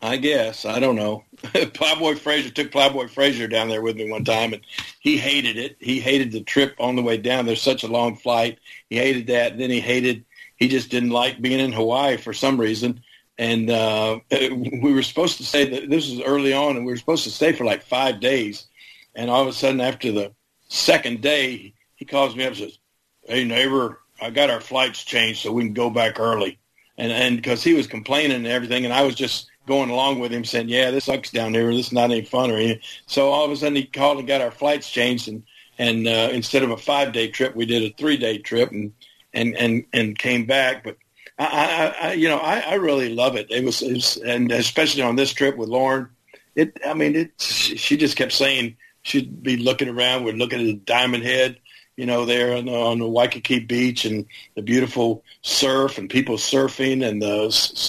I 0.00 0.16
guess 0.16 0.64
I 0.64 0.78
don't 0.78 0.96
know. 0.96 1.24
Plowboy 1.42 2.16
Frazier 2.16 2.50
took 2.50 2.70
Plowboy 2.70 3.08
Frazier 3.08 3.48
down 3.48 3.68
there 3.68 3.82
with 3.82 3.96
me 3.96 4.10
one 4.10 4.24
time, 4.24 4.52
and 4.52 4.62
he 5.00 5.16
hated 5.16 5.56
it. 5.56 5.76
He 5.80 5.98
hated 5.98 6.30
the 6.30 6.42
trip 6.42 6.76
on 6.78 6.94
the 6.94 7.02
way 7.02 7.16
down. 7.16 7.46
There's 7.46 7.62
such 7.62 7.82
a 7.82 7.88
long 7.88 8.16
flight. 8.16 8.58
He 8.90 8.96
hated 8.96 9.26
that. 9.28 9.52
And 9.52 9.60
then 9.60 9.70
he 9.70 9.80
hated. 9.80 10.24
He 10.56 10.68
just 10.68 10.90
didn't 10.90 11.10
like 11.10 11.40
being 11.40 11.60
in 11.60 11.72
Hawaii 11.72 12.16
for 12.16 12.32
some 12.32 12.60
reason. 12.60 13.00
And 13.38 13.70
uh, 13.70 14.20
we 14.30 14.92
were 14.92 15.02
supposed 15.02 15.38
to 15.38 15.44
stay. 15.44 15.86
This 15.86 16.10
was 16.10 16.20
early 16.20 16.52
on, 16.52 16.76
and 16.76 16.86
we 16.86 16.92
were 16.92 16.98
supposed 16.98 17.24
to 17.24 17.30
stay 17.30 17.52
for 17.52 17.64
like 17.64 17.82
five 17.82 18.20
days 18.20 18.67
and 19.14 19.30
all 19.30 19.42
of 19.42 19.48
a 19.48 19.52
sudden, 19.52 19.80
after 19.80 20.12
the 20.12 20.32
second 20.68 21.20
day, 21.20 21.74
he 21.96 22.04
calls 22.04 22.36
me 22.36 22.44
up 22.44 22.50
and 22.50 22.58
says, 22.58 22.78
"Hey 23.22 23.44
neighbor, 23.44 24.00
I 24.20 24.30
got 24.30 24.50
our 24.50 24.60
flights 24.60 25.04
changed 25.04 25.40
so 25.40 25.52
we 25.52 25.64
can 25.64 25.74
go 25.74 25.90
back 25.90 26.20
early." 26.20 26.58
And 26.96 27.12
and 27.12 27.36
because 27.36 27.62
he 27.62 27.74
was 27.74 27.86
complaining 27.86 28.36
and 28.36 28.46
everything, 28.46 28.84
and 28.84 28.94
I 28.94 29.02
was 29.02 29.14
just 29.14 29.48
going 29.66 29.90
along 29.90 30.18
with 30.20 30.32
him, 30.32 30.44
saying, 30.44 30.68
"Yeah, 30.68 30.90
this 30.90 31.04
sucks 31.04 31.30
down 31.30 31.54
here. 31.54 31.72
This 31.74 31.86
is 31.88 31.92
not 31.92 32.10
any 32.10 32.22
fun 32.22 32.50
or 32.50 32.56
anything." 32.56 32.80
So 33.06 33.30
all 33.30 33.44
of 33.44 33.50
a 33.50 33.56
sudden, 33.56 33.76
he 33.76 33.84
called 33.84 34.18
and 34.18 34.28
got 34.28 34.40
our 34.40 34.50
flights 34.50 34.90
changed, 34.90 35.28
and 35.28 35.42
and 35.78 36.06
uh, 36.08 36.30
instead 36.32 36.62
of 36.62 36.70
a 36.70 36.76
five 36.76 37.12
day 37.12 37.28
trip, 37.28 37.54
we 37.54 37.66
did 37.66 37.82
a 37.82 37.94
three 37.96 38.16
day 38.16 38.38
trip, 38.38 38.70
and 38.70 38.92
and 39.32 39.56
and 39.56 39.84
and 39.92 40.18
came 40.18 40.46
back. 40.46 40.84
But 40.84 40.96
I, 41.38 41.94
I, 42.00 42.12
you 42.14 42.28
know, 42.28 42.38
I, 42.38 42.60
I 42.60 42.74
really 42.74 43.14
love 43.14 43.36
it. 43.36 43.46
It 43.50 43.64
was, 43.64 43.80
it 43.80 43.92
was, 43.94 44.16
and 44.16 44.50
especially 44.50 45.02
on 45.02 45.14
this 45.14 45.32
trip 45.32 45.56
with 45.56 45.68
Lauren, 45.68 46.08
it. 46.56 46.76
I 46.84 46.94
mean, 46.94 47.14
it. 47.14 47.40
She 47.40 47.96
just 47.96 48.16
kept 48.16 48.32
saying 48.32 48.76
she'd 49.08 49.42
be 49.42 49.56
looking 49.56 49.88
around. 49.88 50.24
We're 50.24 50.34
looking 50.34 50.60
at 50.60 50.66
the 50.66 50.74
Diamond 50.74 51.24
Head, 51.24 51.58
you 51.96 52.06
know, 52.06 52.24
there 52.24 52.56
on 52.56 52.66
the, 52.66 52.74
on 52.74 52.98
the 52.98 53.08
Waikiki 53.08 53.60
beach 53.60 54.04
and 54.04 54.26
the 54.54 54.62
beautiful 54.62 55.24
surf 55.42 55.98
and 55.98 56.08
people 56.08 56.36
surfing 56.36 57.04
and 57.04 57.20
the 57.20 57.46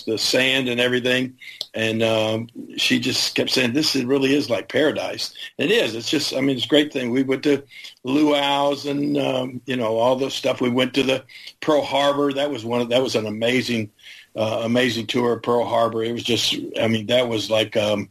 the 0.07 0.17
sand 0.17 0.67
and 0.67 0.79
everything. 0.79 1.37
And 1.75 2.01
um, 2.01 2.47
she 2.77 2.99
just 2.99 3.35
kept 3.35 3.51
saying, 3.51 3.73
"This 3.73 3.95
really 3.95 4.33
is 4.33 4.49
like 4.49 4.69
paradise." 4.69 5.33
It 5.59 5.69
is. 5.69 5.93
It's 5.93 6.09
just. 6.09 6.33
I 6.33 6.41
mean, 6.41 6.55
it's 6.55 6.65
a 6.65 6.69
great 6.69 6.91
thing. 6.91 7.11
We 7.11 7.21
went 7.21 7.43
to 7.43 7.63
luau's 8.03 8.87
and 8.87 9.15
um, 9.17 9.61
you 9.67 9.75
know 9.75 9.97
all 9.97 10.15
the 10.15 10.31
stuff. 10.31 10.61
We 10.61 10.69
went 10.71 10.95
to 10.95 11.03
the 11.03 11.23
Pearl 11.61 11.83
Harbor. 11.83 12.33
That 12.33 12.49
was 12.49 12.65
one. 12.65 12.81
Of, 12.81 12.89
that 12.89 13.03
was 13.03 13.15
an 13.15 13.27
amazing, 13.27 13.91
uh, 14.35 14.61
amazing 14.63 15.05
tour 15.05 15.33
of 15.33 15.43
Pearl 15.43 15.65
Harbor. 15.65 16.03
It 16.03 16.13
was 16.13 16.23
just. 16.23 16.55
I 16.81 16.87
mean, 16.87 17.07
that 17.07 17.29
was 17.29 17.51
like. 17.51 17.77
Um, 17.77 18.09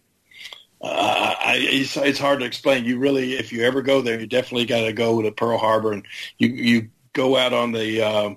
I, 0.86 1.56
it's, 1.58 1.96
it's 1.96 2.18
hard 2.18 2.40
to 2.40 2.46
explain. 2.46 2.84
You 2.84 2.98
really, 2.98 3.34
if 3.34 3.52
you 3.52 3.64
ever 3.64 3.82
go 3.82 4.00
there, 4.00 4.20
you 4.20 4.26
definitely 4.26 4.66
got 4.66 4.82
to 4.82 4.92
go 4.92 5.22
to 5.22 5.32
Pearl 5.32 5.58
Harbor, 5.58 5.92
and 5.92 6.06
you 6.38 6.48
you 6.48 6.88
go 7.12 7.36
out 7.36 7.52
on 7.52 7.72
the 7.72 8.02
uh, 8.02 8.34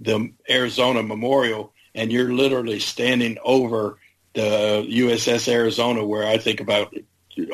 the 0.00 0.32
Arizona 0.48 1.02
Memorial, 1.02 1.72
and 1.94 2.12
you're 2.12 2.32
literally 2.32 2.78
standing 2.78 3.38
over 3.44 3.98
the 4.34 4.86
USS 4.88 5.48
Arizona, 5.48 6.04
where 6.04 6.26
I 6.26 6.38
think 6.38 6.60
about 6.60 6.94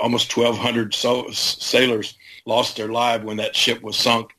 almost 0.00 0.36
1,200 0.36 0.94
so- 0.94 1.30
sailors 1.30 2.16
lost 2.44 2.76
their 2.76 2.88
lives 2.88 3.24
when 3.24 3.38
that 3.38 3.56
ship 3.56 3.82
was 3.82 3.96
sunk. 3.96 4.32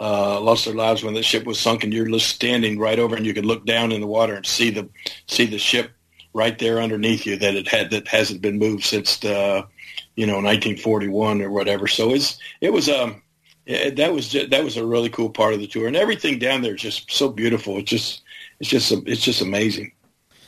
Uh, 0.00 0.40
lost 0.40 0.64
their 0.64 0.74
lives 0.74 1.02
when 1.02 1.14
the 1.14 1.24
ship 1.24 1.44
was 1.44 1.58
sunk, 1.58 1.82
and 1.82 1.92
you're 1.92 2.06
just 2.06 2.28
standing 2.28 2.78
right 2.78 3.00
over, 3.00 3.16
and 3.16 3.26
you 3.26 3.34
could 3.34 3.46
look 3.46 3.66
down 3.66 3.90
in 3.90 4.00
the 4.00 4.06
water 4.06 4.34
and 4.34 4.46
see 4.46 4.70
the 4.70 4.88
see 5.26 5.46
the 5.46 5.58
ship 5.58 5.90
right 6.38 6.58
there 6.58 6.80
underneath 6.80 7.26
you 7.26 7.36
that 7.36 7.56
it 7.56 7.66
had 7.66 7.90
that 7.90 8.06
hasn't 8.06 8.40
been 8.40 8.58
moved 8.58 8.84
since 8.84 9.18
the 9.18 9.66
you 10.14 10.26
know 10.26 10.34
1941 10.34 11.42
or 11.42 11.50
whatever. 11.50 11.88
So 11.88 12.14
it's 12.14 12.38
it 12.60 12.72
was 12.72 12.88
um 12.88 13.20
that 13.66 14.12
was 14.12 14.28
just, 14.28 14.50
that 14.50 14.64
was 14.64 14.76
a 14.76 14.86
really 14.86 15.10
cool 15.10 15.28
part 15.28 15.52
of 15.52 15.60
the 15.60 15.66
tour, 15.66 15.88
and 15.88 15.96
everything 15.96 16.38
down 16.38 16.62
there 16.62 16.76
is 16.76 16.80
just 16.80 17.10
so 17.10 17.28
beautiful. 17.28 17.76
It's 17.78 17.90
just 17.90 18.22
it's 18.60 18.70
just 18.70 18.92
it's 18.92 19.20
just 19.20 19.42
amazing. 19.42 19.92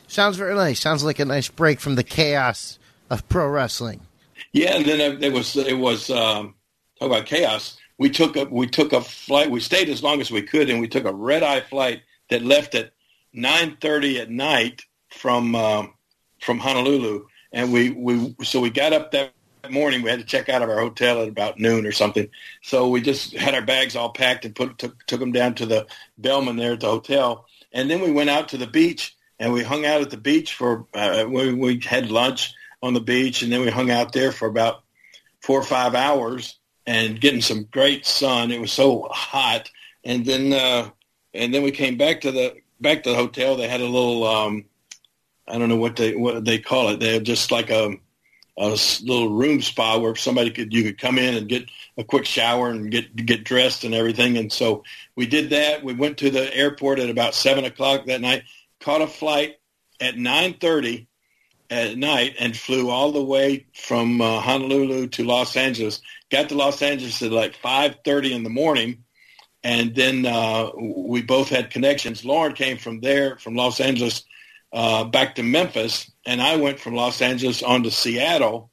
Sounds 0.06 0.36
very 0.36 0.54
nice. 0.54 0.80
Sounds 0.80 1.04
like 1.04 1.18
a 1.18 1.24
nice 1.24 1.48
break 1.48 1.80
from 1.80 1.96
the 1.96 2.04
chaos 2.04 2.78
of 3.10 3.28
pro 3.28 3.48
wrestling. 3.48 4.00
Yeah, 4.52 4.76
and 4.76 4.84
then 4.84 5.22
it 5.22 5.32
was 5.32 5.56
it 5.56 5.78
was 5.78 6.08
um, 6.08 6.54
talk 6.98 7.08
about 7.08 7.26
chaos. 7.26 7.76
We 7.98 8.10
took 8.10 8.36
a 8.36 8.44
we 8.44 8.68
took 8.68 8.92
a 8.92 9.00
flight. 9.00 9.50
We 9.50 9.60
stayed 9.60 9.88
as 9.88 10.02
long 10.02 10.20
as 10.20 10.30
we 10.30 10.42
could, 10.42 10.70
and 10.70 10.80
we 10.80 10.88
took 10.88 11.04
a 11.04 11.12
red 11.12 11.42
eye 11.42 11.60
flight 11.60 12.02
that 12.30 12.42
left 12.42 12.74
at 12.74 12.92
nine 13.32 13.76
thirty 13.80 14.18
at 14.20 14.30
night 14.30 14.84
from 15.10 15.54
um, 15.54 15.94
from 16.40 16.58
Honolulu, 16.58 17.26
and 17.52 17.72
we 17.72 17.90
we 17.90 18.34
so 18.42 18.60
we 18.60 18.70
got 18.70 18.92
up 18.92 19.10
that 19.12 19.32
morning. 19.70 20.02
We 20.02 20.10
had 20.10 20.20
to 20.20 20.24
check 20.24 20.48
out 20.48 20.62
of 20.62 20.70
our 20.70 20.80
hotel 20.80 21.22
at 21.22 21.28
about 21.28 21.58
noon 21.58 21.86
or 21.86 21.92
something. 21.92 22.28
So 22.62 22.88
we 22.88 23.00
just 23.00 23.34
had 23.34 23.54
our 23.54 23.62
bags 23.62 23.96
all 23.96 24.12
packed 24.12 24.44
and 24.44 24.54
put 24.54 24.78
took 24.78 25.04
took 25.06 25.20
them 25.20 25.32
down 25.32 25.54
to 25.56 25.66
the 25.66 25.86
bellman 26.18 26.56
there 26.56 26.72
at 26.72 26.80
the 26.80 26.88
hotel, 26.88 27.46
and 27.72 27.90
then 27.90 28.00
we 28.00 28.10
went 28.10 28.30
out 28.30 28.48
to 28.50 28.56
the 28.56 28.66
beach 28.66 29.16
and 29.40 29.52
we 29.52 29.64
hung 29.64 29.86
out 29.86 30.02
at 30.02 30.10
the 30.10 30.16
beach 30.16 30.54
for 30.54 30.86
uh, 30.94 31.24
we, 31.28 31.52
we 31.54 31.80
had 31.80 32.10
lunch 32.10 32.52
on 32.82 32.94
the 32.94 33.00
beach, 33.00 33.42
and 33.42 33.50
then 33.50 33.62
we 33.62 33.70
hung 33.70 33.90
out 33.90 34.12
there 34.12 34.32
for 34.32 34.46
about 34.46 34.82
four 35.40 35.58
or 35.58 35.64
five 35.64 35.94
hours 35.94 36.58
and 36.86 37.20
getting 37.20 37.40
some 37.40 37.64
great 37.64 38.06
sun. 38.06 38.50
It 38.50 38.60
was 38.60 38.72
so 38.72 39.08
hot, 39.10 39.70
and 40.04 40.24
then 40.24 40.52
uh, 40.52 40.90
and 41.34 41.52
then 41.52 41.62
we 41.62 41.72
came 41.72 41.96
back 41.96 42.20
to 42.22 42.32
the 42.32 42.56
back 42.80 43.02
to 43.02 43.10
the 43.10 43.16
hotel. 43.16 43.56
They 43.56 43.68
had 43.68 43.80
a 43.80 43.84
little 43.84 44.26
um, 44.26 44.66
I 45.50 45.58
don't 45.58 45.68
know 45.68 45.76
what 45.76 45.96
they 45.96 46.14
what 46.14 46.44
they 46.44 46.58
call 46.58 46.90
it. 46.90 47.00
They 47.00 47.14
had 47.14 47.24
just 47.24 47.50
like 47.50 47.70
a 47.70 47.96
a 48.58 48.68
little 49.02 49.30
room 49.30 49.62
spa 49.62 49.98
where 49.98 50.14
somebody 50.14 50.50
could 50.50 50.72
you 50.72 50.82
could 50.84 50.98
come 50.98 51.18
in 51.18 51.34
and 51.34 51.48
get 51.48 51.70
a 51.96 52.04
quick 52.04 52.26
shower 52.26 52.68
and 52.68 52.90
get 52.90 53.14
get 53.16 53.44
dressed 53.44 53.84
and 53.84 53.94
everything. 53.94 54.36
And 54.36 54.52
so 54.52 54.84
we 55.16 55.26
did 55.26 55.50
that. 55.50 55.82
We 55.82 55.94
went 55.94 56.18
to 56.18 56.30
the 56.30 56.54
airport 56.54 56.98
at 56.98 57.10
about 57.10 57.34
seven 57.34 57.64
o'clock 57.64 58.06
that 58.06 58.20
night. 58.20 58.44
Caught 58.80 59.02
a 59.02 59.06
flight 59.06 59.56
at 60.00 60.16
nine 60.16 60.54
thirty 60.54 61.08
at 61.70 61.96
night 61.96 62.34
and 62.38 62.56
flew 62.56 62.90
all 62.90 63.12
the 63.12 63.24
way 63.24 63.66
from 63.72 64.20
uh, 64.20 64.40
Honolulu 64.40 65.06
to 65.08 65.24
Los 65.24 65.56
Angeles. 65.56 66.02
Got 66.30 66.48
to 66.48 66.56
Los 66.56 66.82
Angeles 66.82 67.22
at 67.22 67.32
like 67.32 67.56
5:30 67.56 68.32
in 68.32 68.42
the 68.42 68.50
morning, 68.50 69.04
and 69.62 69.94
then 69.94 70.26
uh, 70.26 70.70
we 70.76 71.22
both 71.22 71.48
had 71.48 71.70
connections. 71.70 72.24
Lauren 72.24 72.54
came 72.54 72.76
from 72.76 73.00
there, 73.00 73.36
from 73.38 73.54
Los 73.54 73.80
Angeles, 73.80 74.24
uh, 74.72 75.04
back 75.04 75.34
to 75.34 75.42
Memphis, 75.42 76.10
and 76.26 76.40
I 76.40 76.56
went 76.56 76.78
from 76.78 76.94
Los 76.94 77.20
Angeles 77.20 77.62
on 77.62 77.82
to 77.82 77.90
Seattle, 77.90 78.70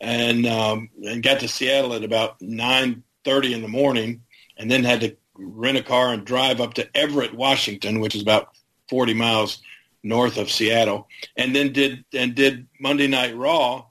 and 0.00 0.46
um, 0.46 0.90
and 1.02 1.22
got 1.22 1.40
to 1.40 1.48
Seattle 1.48 1.94
at 1.94 2.04
about 2.04 2.40
9:30 2.40 3.54
in 3.54 3.62
the 3.62 3.68
morning, 3.68 4.22
and 4.56 4.70
then 4.70 4.84
had 4.84 5.00
to 5.00 5.16
rent 5.34 5.78
a 5.78 5.82
car 5.82 6.12
and 6.12 6.24
drive 6.24 6.60
up 6.60 6.74
to 6.74 6.96
Everett, 6.96 7.34
Washington, 7.34 8.00
which 8.00 8.14
is 8.14 8.22
about 8.22 8.50
40 8.88 9.14
miles 9.14 9.60
north 10.02 10.36
of 10.36 10.50
Seattle, 10.50 11.08
and 11.36 11.54
then 11.54 11.72
did 11.72 12.04
and 12.12 12.34
did 12.34 12.66
Monday 12.80 13.06
Night 13.06 13.36
Raw 13.36 13.86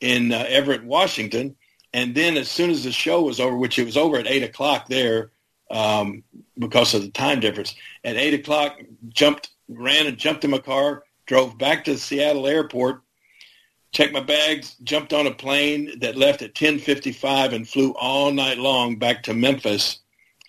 in 0.00 0.32
uh, 0.32 0.44
Everett, 0.48 0.84
Washington, 0.84 1.56
and 1.92 2.14
then 2.14 2.36
as 2.36 2.48
soon 2.48 2.70
as 2.70 2.84
the 2.84 2.92
show 2.92 3.22
was 3.22 3.40
over, 3.40 3.56
which 3.56 3.78
it 3.78 3.84
was 3.84 3.96
over 3.96 4.16
at 4.16 4.26
eight 4.26 4.42
o'clock 4.42 4.88
there 4.88 5.32
um, 5.70 6.24
because 6.58 6.94
of 6.94 7.02
the 7.02 7.10
time 7.10 7.40
difference, 7.40 7.74
at 8.04 8.16
eight 8.16 8.34
o'clock 8.34 8.80
jumped, 9.08 9.50
ran 9.70 10.06
and 10.06 10.18
jumped 10.18 10.44
in 10.44 10.50
my 10.50 10.58
car, 10.58 11.04
drove 11.26 11.56
back 11.58 11.84
to 11.84 11.92
the 11.92 11.98
Seattle 11.98 12.46
airport, 12.46 13.02
checked 13.92 14.12
my 14.12 14.20
bags, 14.20 14.76
jumped 14.82 15.12
on 15.12 15.26
a 15.26 15.34
plane 15.34 15.98
that 16.00 16.16
left 16.16 16.42
at 16.42 16.54
ten 16.54 16.78
fifty 16.78 17.12
five, 17.12 17.52
and 17.52 17.68
flew 17.68 17.92
all 17.92 18.32
night 18.32 18.58
long 18.58 18.96
back 18.96 19.22
to 19.24 19.34
Memphis 19.34 20.00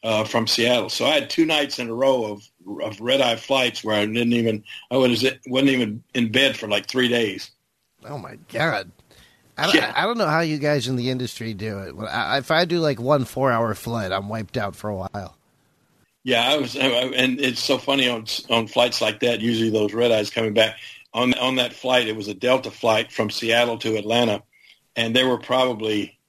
uh, 0.03 0.23
from 0.23 0.47
Seattle. 0.47 0.89
So 0.89 1.05
I 1.05 1.11
had 1.11 1.29
two 1.29 1.45
nights 1.45 1.79
in 1.79 1.89
a 1.89 1.93
row 1.93 2.25
of 2.25 2.43
of 2.83 2.99
red 3.01 3.21
eye 3.21 3.35
flights 3.35 3.83
where 3.83 3.95
I 3.95 4.05
didn't 4.05 4.33
even 4.33 4.63
I 4.89 4.97
was 4.97 5.23
wasn't 5.47 5.69
even 5.69 6.03
in 6.13 6.31
bed 6.31 6.57
for 6.57 6.67
like 6.67 6.87
three 6.87 7.07
days. 7.07 7.51
Oh 8.05 8.17
my 8.17 8.37
god! 8.51 8.91
I 9.57 9.65
don't, 9.65 9.75
yeah. 9.75 9.93
I 9.95 10.05
don't 10.05 10.17
know 10.17 10.27
how 10.27 10.41
you 10.41 10.57
guys 10.57 10.87
in 10.87 10.95
the 10.95 11.09
industry 11.09 11.53
do 11.53 11.79
it. 11.79 11.95
If 11.99 12.49
I 12.51 12.65
do 12.65 12.79
like 12.79 12.99
one 12.99 13.25
four 13.25 13.51
hour 13.51 13.73
flight, 13.75 14.11
I'm 14.11 14.29
wiped 14.29 14.57
out 14.57 14.75
for 14.75 14.89
a 14.89 14.95
while. 14.95 15.37
Yeah, 16.23 16.47
I 16.47 16.57
was, 16.57 16.75
and 16.75 17.39
it's 17.39 17.63
so 17.63 17.77
funny 17.77 18.07
on 18.07 18.25
on 18.49 18.67
flights 18.67 19.01
like 19.01 19.21
that. 19.21 19.41
Usually, 19.41 19.71
those 19.71 19.93
red 19.93 20.11
eyes 20.11 20.29
coming 20.29 20.53
back 20.53 20.77
on 21.13 21.33
on 21.35 21.55
that 21.55 21.73
flight. 21.73 22.07
It 22.07 22.15
was 22.15 22.27
a 22.27 22.33
Delta 22.33 22.69
flight 22.69 23.11
from 23.11 23.31
Seattle 23.31 23.77
to 23.79 23.97
Atlanta, 23.97 24.43
and 24.95 25.15
there 25.15 25.27
were 25.27 25.39
probably 25.39 26.19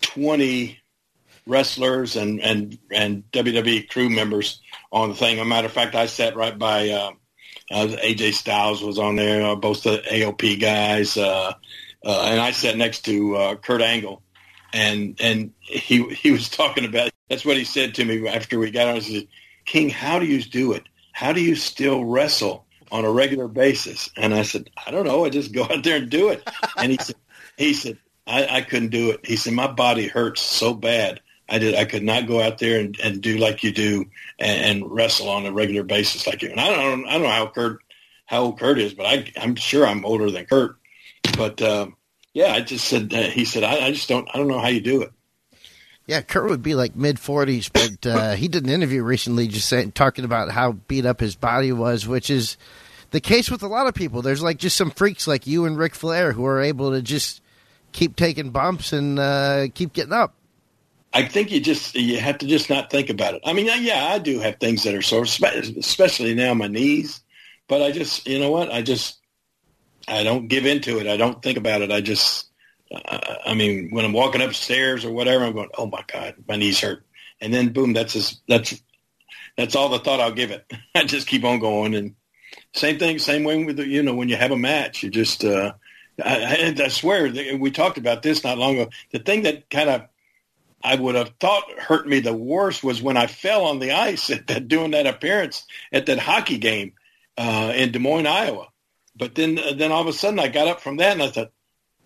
twenty 0.00 0.80
wrestlers 1.46 2.16
and 2.16 2.40
and 2.40 2.78
and 2.90 3.24
WWE 3.32 3.88
crew 3.88 4.08
members 4.08 4.62
on 4.92 5.10
the 5.10 5.14
thing. 5.14 5.38
As 5.38 5.42
a 5.42 5.48
matter 5.48 5.66
of 5.66 5.72
fact, 5.72 5.94
I 5.94 6.06
sat 6.06 6.34
right 6.34 6.56
by 6.56 6.88
uh, 6.88 7.10
uh, 7.70 7.86
AJ 7.86 8.34
Styles 8.34 8.82
was 8.82 8.98
on 8.98 9.16
there, 9.16 9.44
uh, 9.44 9.56
both 9.56 9.82
the 9.82 10.02
AOP 10.10 10.60
guys, 10.60 11.16
uh, 11.16 11.52
uh, 12.04 12.22
and 12.24 12.40
I 12.40 12.52
sat 12.52 12.76
next 12.76 13.04
to 13.06 13.36
uh, 13.36 13.54
Kurt 13.56 13.82
Angle, 13.82 14.22
and 14.72 15.18
and 15.20 15.52
he 15.60 16.04
he 16.14 16.30
was 16.30 16.48
talking 16.48 16.84
about 16.84 17.10
that's 17.28 17.44
what 17.44 17.56
he 17.56 17.64
said 17.64 17.94
to 17.96 18.04
me 18.04 18.26
after 18.26 18.58
we 18.58 18.70
got 18.70 18.88
on. 18.88 18.96
He 18.96 19.20
said, 19.20 19.28
"King, 19.64 19.90
how 19.90 20.18
do 20.18 20.26
you 20.26 20.42
do 20.42 20.72
it? 20.72 20.84
How 21.12 21.32
do 21.32 21.40
you 21.40 21.56
still 21.56 22.04
wrestle 22.04 22.64
on 22.90 23.04
a 23.04 23.10
regular 23.10 23.48
basis?" 23.48 24.10
And 24.16 24.34
I 24.34 24.42
said, 24.42 24.70
"I 24.86 24.90
don't 24.90 25.06
know. 25.06 25.24
I 25.24 25.30
just 25.30 25.52
go 25.52 25.64
out 25.64 25.84
there 25.84 25.96
and 25.96 26.10
do 26.10 26.28
it." 26.28 26.48
And 26.76 26.92
he 26.92 26.98
said, 26.98 27.16
"He 27.56 27.74
said." 27.74 27.98
I, 28.28 28.58
I 28.58 28.60
couldn't 28.60 28.90
do 28.90 29.10
it. 29.10 29.24
He 29.24 29.36
said, 29.36 29.54
my 29.54 29.68
body 29.68 30.06
hurts 30.06 30.42
so 30.42 30.74
bad. 30.74 31.20
I 31.48 31.58
did. 31.58 31.74
I 31.74 31.86
could 31.86 32.02
not 32.02 32.26
go 32.26 32.42
out 32.42 32.58
there 32.58 32.78
and, 32.78 32.94
and 33.02 33.22
do 33.22 33.38
like 33.38 33.64
you 33.64 33.72
do 33.72 34.04
and, 34.38 34.82
and 34.82 34.92
wrestle 34.92 35.30
on 35.30 35.46
a 35.46 35.52
regular 35.52 35.82
basis 35.82 36.26
like 36.26 36.42
you. 36.42 36.50
And 36.50 36.60
I 36.60 36.68
don't, 36.68 37.06
I 37.06 37.12
don't 37.12 37.22
know 37.22 37.30
how 37.30 37.46
Kurt, 37.46 37.78
how 38.26 38.42
old 38.42 38.58
Kurt 38.58 38.78
is, 38.78 38.92
but 38.92 39.06
I, 39.06 39.32
I'm 39.40 39.54
sure 39.54 39.86
I'm 39.86 40.04
older 40.04 40.30
than 40.30 40.44
Kurt. 40.44 40.76
But 41.38 41.62
uh, 41.62 41.86
yeah, 42.34 42.52
I 42.52 42.60
just 42.60 42.86
said. 42.86 43.14
Uh, 43.14 43.22
he 43.22 43.46
said, 43.46 43.64
I, 43.64 43.86
I 43.86 43.92
just 43.92 44.10
don't. 44.10 44.28
I 44.32 44.36
don't 44.36 44.48
know 44.48 44.60
how 44.60 44.68
you 44.68 44.82
do 44.82 45.00
it. 45.00 45.12
Yeah, 46.08 46.22
Kurt 46.22 46.48
would 46.48 46.62
be 46.62 46.74
like 46.74 46.96
mid 46.96 47.20
forties, 47.20 47.68
but 47.68 48.06
uh, 48.06 48.32
he 48.32 48.48
did 48.48 48.64
an 48.64 48.70
interview 48.70 49.02
recently, 49.02 49.46
just 49.46 49.68
saying, 49.68 49.92
talking 49.92 50.24
about 50.24 50.50
how 50.50 50.72
beat 50.72 51.04
up 51.04 51.20
his 51.20 51.36
body 51.36 51.70
was, 51.70 52.08
which 52.08 52.30
is 52.30 52.56
the 53.10 53.20
case 53.20 53.50
with 53.50 53.62
a 53.62 53.68
lot 53.68 53.86
of 53.86 53.94
people. 53.94 54.22
There's 54.22 54.42
like 54.42 54.56
just 54.56 54.76
some 54.76 54.90
freaks 54.90 55.28
like 55.28 55.46
you 55.46 55.66
and 55.66 55.76
Ric 55.76 55.94
Flair 55.94 56.32
who 56.32 56.46
are 56.46 56.62
able 56.62 56.92
to 56.92 57.02
just 57.02 57.42
keep 57.92 58.16
taking 58.16 58.50
bumps 58.50 58.94
and 58.94 59.18
uh, 59.18 59.68
keep 59.74 59.92
getting 59.92 60.14
up. 60.14 60.34
I 61.12 61.24
think 61.28 61.50
you 61.50 61.60
just 61.60 61.94
you 61.94 62.18
have 62.18 62.38
to 62.38 62.46
just 62.46 62.70
not 62.70 62.90
think 62.90 63.10
about 63.10 63.34
it. 63.34 63.42
I 63.44 63.52
mean, 63.52 63.66
yeah, 63.84 64.06
I 64.06 64.18
do 64.18 64.40
have 64.40 64.56
things 64.56 64.84
that 64.84 64.94
are 64.94 65.02
sore, 65.02 65.24
especially 65.24 66.34
now 66.34 66.54
my 66.54 66.68
knees. 66.68 67.20
But 67.68 67.82
I 67.82 67.92
just, 67.92 68.26
you 68.26 68.38
know 68.38 68.50
what? 68.50 68.72
I 68.72 68.80
just 68.80 69.18
I 70.08 70.22
don't 70.22 70.48
give 70.48 70.64
into 70.64 70.98
it. 71.00 71.06
I 71.06 71.18
don't 71.18 71.42
think 71.42 71.58
about 71.58 71.82
it. 71.82 71.92
I 71.92 72.00
just, 72.00 72.47
I 72.94 73.54
mean, 73.54 73.90
when 73.90 74.04
I'm 74.04 74.12
walking 74.12 74.40
upstairs 74.40 75.04
or 75.04 75.12
whatever, 75.12 75.44
I'm 75.44 75.52
going, 75.52 75.68
oh 75.76 75.86
my 75.86 76.02
god, 76.06 76.36
my 76.46 76.56
knees 76.56 76.80
hurt, 76.80 77.04
and 77.40 77.52
then 77.52 77.72
boom, 77.72 77.92
that's 77.92 78.40
that's 78.48 78.82
that's 79.56 79.76
all 79.76 79.90
the 79.90 79.98
thought 79.98 80.20
I'll 80.20 80.32
give 80.32 80.50
it. 80.50 80.70
I 80.94 81.04
just 81.04 81.26
keep 81.26 81.44
on 81.44 81.58
going, 81.58 81.94
and 81.94 82.14
same 82.74 82.98
thing, 82.98 83.18
same 83.18 83.44
way 83.44 83.62
with 83.62 83.78
you 83.78 84.02
know 84.02 84.14
when 84.14 84.28
you 84.28 84.36
have 84.36 84.52
a 84.52 84.56
match, 84.56 85.02
you 85.02 85.10
just. 85.10 85.44
uh 85.44 85.72
I, 86.20 86.74
I 86.76 86.88
swear, 86.88 87.32
we 87.58 87.70
talked 87.70 87.96
about 87.96 88.22
this 88.22 88.42
not 88.42 88.58
long 88.58 88.76
ago. 88.76 88.90
The 89.12 89.20
thing 89.20 89.44
that 89.44 89.70
kind 89.70 89.88
of 89.88 90.08
I 90.82 90.94
would 90.94 91.14
have 91.14 91.32
thought 91.40 91.64
hurt 91.78 92.06
me 92.06 92.20
the 92.20 92.32
worst 92.32 92.84
was 92.84 93.02
when 93.02 93.16
I 93.16 93.26
fell 93.26 93.64
on 93.64 93.78
the 93.78 93.92
ice 93.92 94.30
at 94.30 94.46
that 94.46 94.68
doing 94.68 94.92
that 94.92 95.06
appearance 95.06 95.66
at 95.92 96.06
that 96.06 96.18
hockey 96.18 96.58
game 96.58 96.92
uh, 97.36 97.72
in 97.74 97.92
Des 97.92 97.98
Moines, 97.98 98.26
Iowa. 98.26 98.68
But 99.16 99.34
then 99.34 99.58
uh, 99.58 99.72
then 99.74 99.90
all 99.90 100.02
of 100.02 100.06
a 100.06 100.12
sudden 100.12 100.38
I 100.38 100.48
got 100.48 100.68
up 100.68 100.80
from 100.80 100.98
that 100.98 101.12
and 101.12 101.22
I 101.22 101.28
thought, 101.28 101.52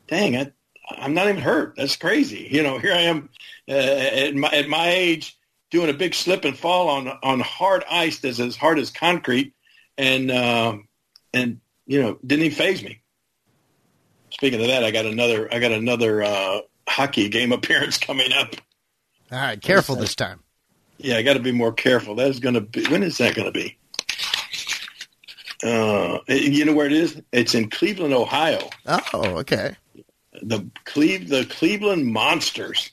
dang, 0.07 0.37
I, 0.37 0.53
I'm 0.99 1.15
not 1.15 1.29
even 1.29 1.41
hurt. 1.41 1.75
That's 1.77 1.97
crazy. 1.97 2.49
You 2.51 2.63
know, 2.63 2.79
here 2.79 2.93
I 2.93 3.03
am 3.03 3.29
uh, 3.69 3.73
at 3.73 4.35
my 4.35 4.49
at 4.49 4.69
my 4.69 4.89
age 4.89 5.39
doing 5.71 5.91
a 5.91 5.95
big 5.95 6.15
slip 6.15 6.45
and 6.45 6.57
fall 6.57 6.89
on 6.89 7.09
on 7.23 7.41
hard 7.41 7.85
ice 7.91 8.21
that's 8.21 8.41
as 8.41 8.57
hard 8.57 8.79
as 8.79 8.91
concrete, 8.91 9.55
and 9.99 10.31
uh, 10.31 10.77
and 11.33 11.61
you 11.87 12.01
know 12.03 12.19
didn't 12.25 12.47
even 12.47 12.57
phase 12.57 12.83
me. 12.83 13.03
Speaking 14.31 14.61
of 14.61 14.69
that, 14.69 14.85
I 14.85 14.91
got 14.91 15.07
another 15.07 15.53
I 15.53 15.59
got 15.59 15.73
another 15.73 16.23
uh, 16.23 16.61
hockey 16.89 17.29
game 17.29 17.53
appearance 17.53 17.99
coming 17.99 18.33
up. 18.33 18.55
All 19.31 19.39
right, 19.39 19.61
careful 19.61 19.97
this 19.97 20.15
time. 20.15 20.41
Yeah, 20.99 21.17
I 21.17 21.23
got 21.23 21.35
to 21.35 21.41
be 21.41 21.53
more 21.53 21.73
careful. 21.73 22.15
That 22.17 22.29
is 22.29 22.39
going 22.39 22.55
to 22.55 22.61
be. 22.61 22.85
When 22.87 23.03
is 23.03 23.19
that 23.19 23.35
going 23.35 23.47
to 23.47 23.53
be? 23.53 23.79
Uh, 25.65 26.19
you 26.29 26.65
know 26.65 26.73
where 26.73 26.87
it 26.87 26.93
is? 26.93 27.23
It's 27.31 27.55
in 27.55 27.71
Cleveland, 27.71 28.13
Ohio. 28.13 28.69
Oh, 28.87 29.39
okay. 29.39 29.77
The 30.43 30.69
Cleve, 30.85 31.29
the 31.29 31.45
Cleveland 31.45 32.07
Monsters. 32.07 32.91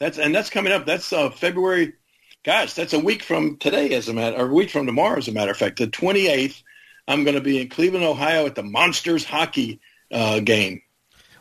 That's 0.00 0.18
and 0.18 0.34
that's 0.34 0.50
coming 0.50 0.72
up. 0.72 0.86
That's 0.86 1.12
uh, 1.12 1.30
February. 1.30 1.92
Gosh, 2.44 2.74
that's 2.74 2.92
a 2.92 2.98
week 2.98 3.22
from 3.22 3.56
today, 3.58 3.94
as 3.94 4.08
a 4.08 4.12
matter, 4.12 4.36
or 4.36 4.48
a 4.48 4.54
week 4.54 4.70
from 4.70 4.86
tomorrow, 4.86 5.18
as 5.18 5.28
a 5.28 5.32
matter 5.32 5.52
of 5.52 5.56
fact. 5.56 5.78
The 5.78 5.86
twenty 5.86 6.26
eighth, 6.26 6.62
I'm 7.06 7.22
going 7.22 7.36
to 7.36 7.40
be 7.40 7.60
in 7.60 7.68
Cleveland, 7.68 8.04
Ohio, 8.04 8.46
at 8.46 8.56
the 8.56 8.64
Monsters 8.64 9.24
hockey 9.24 9.80
uh, 10.10 10.40
game. 10.40 10.82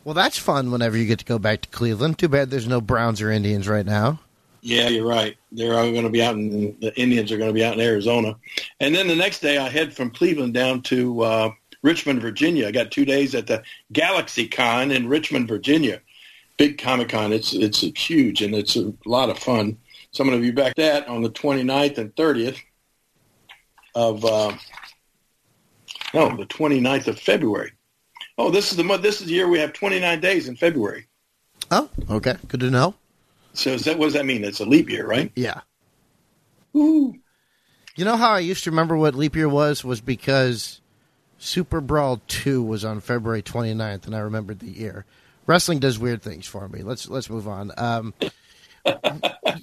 Well, 0.03 0.13
that's 0.13 0.37
fun 0.37 0.69
whenever 0.69 0.97
you 0.97 1.05
get 1.05 1.19
to 1.19 1.25
go 1.25 1.39
back 1.39 1.61
to 1.61 1.69
Cleveland. 1.69 2.19
Too 2.19 2.27
bad 2.27 2.51
there's 2.51 2.67
no 2.67 2.81
Browns 2.81 3.21
or 3.21 3.31
Indians 3.31 3.67
right 3.67 3.85
now. 3.85 4.19
Yeah, 4.61 4.89
you're 4.89 5.07
right. 5.07 5.37
They're 5.51 5.73
all 5.73 5.91
going 5.91 6.03
to 6.03 6.09
be 6.09 6.21
out 6.21 6.35
in 6.35 6.77
the 6.79 6.93
Indians 6.99 7.31
are 7.31 7.37
going 7.37 7.49
to 7.49 7.53
be 7.53 7.63
out 7.63 7.73
in 7.73 7.81
Arizona, 7.81 8.35
and 8.79 8.93
then 8.93 9.07
the 9.07 9.15
next 9.15 9.39
day 9.39 9.57
I 9.57 9.69
head 9.69 9.93
from 9.93 10.11
Cleveland 10.11 10.53
down 10.53 10.83
to 10.83 11.21
uh, 11.21 11.51
Richmond, 11.81 12.21
Virginia. 12.21 12.67
I 12.67 12.71
got 12.71 12.91
two 12.91 13.05
days 13.05 13.33
at 13.35 13.47
the 13.47 13.63
Galaxy 13.91 14.47
Con 14.47 14.91
in 14.91 15.07
Richmond, 15.07 15.47
Virginia. 15.47 16.01
Big 16.57 16.77
Comic 16.77 17.09
Con. 17.09 17.33
It's 17.33 17.53
it's 17.53 17.81
huge 17.81 18.41
and 18.41 18.53
it's 18.53 18.75
a 18.75 18.93
lot 19.05 19.29
of 19.29 19.39
fun. 19.39 19.77
So 20.11 20.23
I'm 20.23 20.29
going 20.29 20.41
to 20.41 20.45
be 20.45 20.51
back 20.51 20.75
that 20.75 21.07
on 21.07 21.21
the 21.23 21.29
29th 21.29 21.97
and 21.97 22.13
30th 22.15 22.59
of 23.95 24.23
uh, 24.25 24.53
no, 26.13 26.35
the 26.35 26.45
29th 26.45 27.07
of 27.07 27.19
February. 27.19 27.71
Oh, 28.37 28.51
this 28.51 28.71
is 28.71 28.77
the 28.77 28.83
month. 28.83 29.01
This 29.01 29.21
is 29.21 29.27
the 29.27 29.33
year 29.33 29.47
we 29.47 29.59
have 29.59 29.73
29 29.73 30.19
days 30.19 30.47
in 30.47 30.55
February. 30.55 31.07
Oh, 31.69 31.89
okay. 32.09 32.35
Good 32.47 32.59
to 32.59 32.69
know. 32.69 32.95
So 33.53 33.71
is 33.71 33.85
that 33.85 33.97
what 33.97 34.05
does 34.05 34.13
that 34.13 34.25
mean? 34.25 34.43
It's 34.43 34.59
a 34.59 34.65
leap 34.65 34.89
year, 34.89 35.05
right? 35.05 35.31
Yeah. 35.35 35.61
Ooh. 36.75 37.15
You 37.95 38.05
know 38.05 38.17
how 38.17 38.31
I 38.31 38.39
used 38.39 38.63
to 38.65 38.71
remember 38.71 38.95
what 38.95 39.15
leap 39.15 39.35
year 39.35 39.49
was? 39.49 39.83
Was 39.83 40.01
because 40.01 40.80
Super 41.41 41.81
Brawl 41.81 42.21
2 42.27 42.61
was 42.61 42.85
on 42.85 42.99
February 42.99 43.41
29th, 43.41 44.05
and 44.05 44.15
I 44.15 44.19
remembered 44.19 44.59
the 44.59 44.69
year. 44.69 45.05
Wrestling 45.47 45.79
does 45.79 45.97
weird 45.97 46.21
things 46.21 46.45
for 46.45 46.67
me. 46.69 46.83
Let's 46.83 47.09
let's 47.09 47.31
move 47.31 47.47
on. 47.47 47.71
Um, 47.77 48.13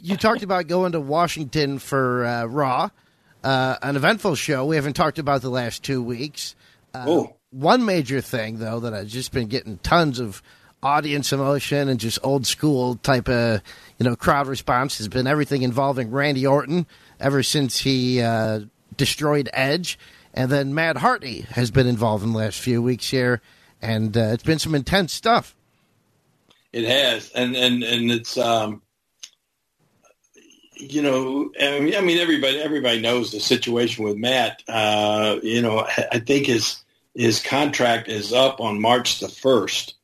you 0.02 0.16
talked 0.16 0.42
about 0.42 0.66
going 0.66 0.92
to 0.92 1.00
Washington 1.00 1.78
for 1.78 2.24
uh, 2.24 2.44
Raw, 2.46 2.90
uh, 3.44 3.76
an 3.80 3.94
eventful 3.94 4.34
show. 4.34 4.66
We 4.66 4.74
haven't 4.74 4.94
talked 4.94 5.20
about 5.20 5.40
the 5.40 5.50
last 5.50 5.84
two 5.84 6.02
weeks. 6.02 6.56
Uh. 6.92 7.26
One 7.50 7.86
major 7.86 8.20
thing, 8.20 8.58
though, 8.58 8.80
that 8.80 8.92
I've 8.92 9.06
just 9.06 9.32
been 9.32 9.46
getting 9.46 9.78
tons 9.78 10.18
of 10.18 10.42
audience 10.82 11.32
emotion 11.32 11.88
and 11.88 11.98
just 11.98 12.18
old 12.24 12.46
school 12.46 12.96
type 12.96 13.28
of 13.28 13.62
you 13.98 14.04
know 14.04 14.16
crowd 14.16 14.48
response 14.48 14.98
has 14.98 15.08
been 15.08 15.26
everything 15.26 15.62
involving 15.62 16.10
Randy 16.10 16.46
Orton 16.46 16.86
ever 17.20 17.42
since 17.44 17.78
he 17.78 18.20
uh, 18.20 18.60
destroyed 18.96 19.48
Edge, 19.52 19.98
and 20.34 20.50
then 20.50 20.74
Matt 20.74 20.98
Hardy 20.98 21.42
has 21.50 21.70
been 21.70 21.86
involved 21.86 22.24
in 22.24 22.32
the 22.32 22.38
last 22.38 22.60
few 22.60 22.82
weeks 22.82 23.10
here, 23.10 23.40
and 23.80 24.16
uh, 24.16 24.30
it's 24.32 24.42
been 24.42 24.58
some 24.58 24.74
intense 24.74 25.12
stuff. 25.12 25.54
It 26.72 26.84
has, 26.84 27.30
and 27.30 27.56
and 27.56 27.82
and 27.82 28.10
it's 28.10 28.36
um, 28.36 28.82
you 30.78 31.02
know, 31.02 31.50
I 31.60 31.80
mean, 31.80 31.94
I 31.96 32.00
mean, 32.00 32.18
everybody 32.18 32.60
everybody 32.60 33.00
knows 33.00 33.32
the 33.32 33.40
situation 33.40 34.04
with 34.04 34.16
Matt. 34.16 34.62
Uh, 34.68 35.38
you 35.42 35.62
know, 35.62 35.80
I 36.12 36.20
think 36.20 36.46
his 36.46 36.82
his 37.14 37.42
contract 37.42 38.08
is 38.08 38.32
up 38.32 38.60
on 38.60 38.80
March 38.80 39.20
the 39.20 39.28
first, 39.28 39.94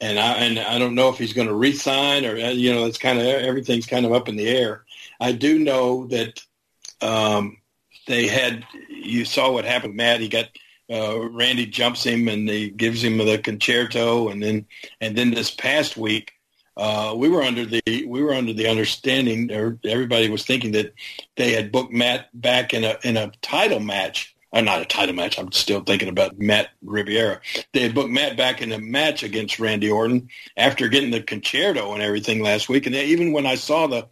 and 0.00 0.18
I 0.18 0.32
and 0.34 0.58
I 0.58 0.78
don't 0.78 0.94
know 0.94 1.10
if 1.10 1.18
he's 1.18 1.32
going 1.32 1.48
to 1.48 1.54
resign 1.54 2.24
or 2.24 2.36
you 2.36 2.72
know, 2.72 2.86
it's 2.86 2.98
kind 2.98 3.18
of 3.18 3.26
everything's 3.26 3.86
kind 3.86 4.06
of 4.06 4.12
up 4.12 4.28
in 4.28 4.36
the 4.36 4.48
air. 4.48 4.84
I 5.20 5.32
do 5.32 5.58
know 5.58 6.06
that 6.06 6.42
um, 7.00 7.58
they 8.06 8.26
had 8.26 8.64
you 8.88 9.24
saw 9.24 9.52
what 9.52 9.64
happened, 9.64 9.94
Matt. 9.94 10.20
He 10.20 10.28
got 10.28 10.46
uh, 10.90 11.18
Randy 11.30 11.66
jumps 11.66 12.04
him 12.04 12.28
and 12.28 12.48
he 12.48 12.70
gives 12.70 13.02
him 13.02 13.18
the 13.18 13.38
Con-Chair-To, 13.38 14.28
and 14.28 14.42
then 14.42 14.66
and 15.00 15.16
then 15.16 15.30
this 15.30 15.50
past 15.50 15.96
week 15.96 16.32
uh, 16.76 17.14
we 17.16 17.28
were 17.28 17.42
under 17.42 17.64
the 17.64 17.82
we 18.06 18.22
were 18.22 18.34
under 18.34 18.52
the 18.52 18.66
understanding, 18.66 19.52
or 19.52 19.78
everybody 19.84 20.28
was 20.28 20.44
thinking 20.44 20.72
that 20.72 20.92
they 21.36 21.52
had 21.52 21.72
booked 21.72 21.92
Matt 21.92 22.28
back 22.40 22.74
in 22.74 22.84
a 22.84 22.98
in 23.02 23.16
a 23.16 23.32
title 23.42 23.80
match. 23.80 24.30
Or 24.52 24.58
uh, 24.58 24.62
not 24.62 24.82
a 24.82 24.84
title 24.84 25.16
match. 25.16 25.36
I'm 25.36 25.50
still 25.50 25.80
thinking 25.80 26.08
about 26.08 26.38
Matt 26.38 26.68
Riviera. 26.84 27.40
They 27.72 27.80
had 27.80 27.92
booked 27.92 28.10
Matt 28.10 28.36
back 28.36 28.62
in 28.62 28.70
a 28.70 28.78
match 28.78 29.24
against 29.24 29.58
Randy 29.58 29.90
Orton 29.90 30.28
after 30.56 30.86
getting 30.86 31.10
the 31.10 31.20
Con-Chair-To 31.20 31.90
and 31.90 32.00
everything 32.00 32.40
last 32.40 32.68
week. 32.68 32.86
And 32.86 32.94
even 32.94 33.32
when 33.32 33.46
I 33.46 33.56
saw 33.56 33.88
the 33.88 34.06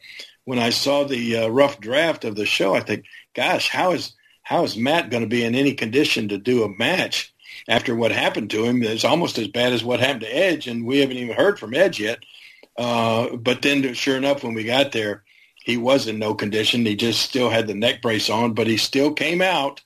when 0.45 0.59
I 0.59 0.71
saw 0.71 1.05
the 1.05 1.39
uh, 1.39 1.49
rough 1.49 1.81
draft 1.81 2.25
of 2.25 2.37
the 2.37 2.47
show, 2.47 2.75
I 2.75 2.81
think, 2.81 3.05
gosh, 3.35 3.69
how 3.69 3.93
is 3.93 4.15
how 4.43 4.65
is 4.65 4.77
Matt 4.77 5.11
going 5.11 5.23
to 5.23 5.29
be 5.29 5.45
in 5.45 5.55
any 5.55 5.75
condition 5.75 6.29
to 6.29 6.39
do 6.39 6.65
a 6.65 6.77
match 6.77 7.33
after 7.69 7.95
what 7.95 8.11
happened 8.11 8.51
to 8.51 8.65
him? 8.65 8.83
It's 8.83 9.05
almost 9.05 9.39
as 9.39 9.49
bad 9.49 9.73
as 9.73 9.85
what 9.85 10.01
happened 10.01 10.23
to 10.23 10.37
Edge, 10.37 10.67
and 10.67 10.85
we 10.85 10.99
haven't 10.99 11.19
even 11.19 11.37
heard 11.37 11.59
from 11.59 11.75
Edge 11.75 12.01
yet. 12.01 12.19
Uh, 12.77 13.37
but 13.37 13.63
then, 13.63 13.95
sure 13.95 14.17
enough, 14.17 14.43
when 14.43 14.55
we 14.55 14.65
got 14.65 14.93
there, 14.93 15.23
he 15.65 15.77
was 15.77 16.09
in 16.09 16.19
no 16.19 16.35
condition. 16.35 16.85
He 16.85 16.97
just 16.97 17.23
still 17.23 17.51
had 17.51 17.67
the 17.67 17.75
neck 17.75 18.03
brace 18.03 18.29
on, 18.29 18.55
but 18.55 18.67
he 18.67 18.77
still 18.77 19.13
came 19.13 19.41
out. 19.41 19.81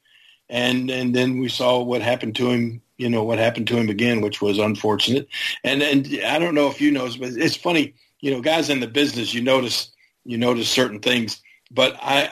And 0.49 0.91
and 0.91 1.15
then 1.15 1.39
we 1.39 1.49
saw 1.49 1.83
what 1.83 2.03
happened 2.03 2.37
to 2.37 2.51
him. 2.51 2.81
You 2.97 3.11
know 3.11 3.25
what 3.25 3.39
happened 3.39 3.67
to 3.69 3.77
him 3.77 3.91
again, 3.91 4.23
which 4.23 4.41
was 4.41 4.59
unfortunate. 4.59 5.29
And 5.65 5.83
and 5.83 6.07
I 6.25 6.39
don't 6.39 6.55
know 6.55 6.69
if 6.69 6.81
you 6.81 6.93
know, 6.93 7.11
but 7.19 7.33
it's 7.33 7.57
funny. 7.57 7.95
You 8.21 8.31
know, 8.31 8.41
guys 8.41 8.71
in 8.71 8.81
the 8.81 8.87
business, 8.87 9.35
you 9.35 9.43
notice 9.43 9.91
you 10.27 10.39
notice 10.39 10.69
certain 10.69 11.01
things. 11.01 11.41
But 11.71 11.97
I, 12.01 12.31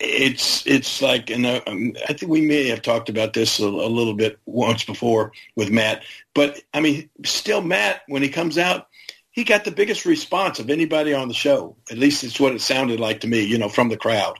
it's 0.00 0.66
it's 0.66 1.02
like, 1.02 1.30
and 1.30 1.46
um, 1.46 1.92
I 2.08 2.14
think 2.14 2.30
we 2.30 2.40
may 2.40 2.68
have 2.68 2.82
talked 2.82 3.08
about 3.08 3.32
this 3.32 3.60
a, 3.60 3.66
a 3.66 3.66
little 3.66 4.14
bit 4.14 4.38
once 4.46 4.84
before 4.84 5.32
with 5.56 5.70
Matt. 5.70 6.02
But 6.34 6.60
I 6.72 6.80
mean, 6.80 7.10
still, 7.24 7.60
Matt, 7.60 8.02
when 8.08 8.22
he 8.22 8.28
comes 8.28 8.56
out, 8.56 8.88
he 9.30 9.44
got 9.44 9.64
the 9.64 9.70
biggest 9.70 10.06
response 10.06 10.58
of 10.58 10.70
anybody 10.70 11.12
on 11.12 11.28
the 11.28 11.34
show. 11.34 11.76
At 11.90 11.98
least 11.98 12.24
it's 12.24 12.40
what 12.40 12.54
it 12.54 12.62
sounded 12.62 12.98
like 12.98 13.20
to 13.20 13.28
me, 13.28 13.44
you 13.44 13.58
know, 13.58 13.68
from 13.68 13.88
the 13.88 13.96
crowd. 13.96 14.38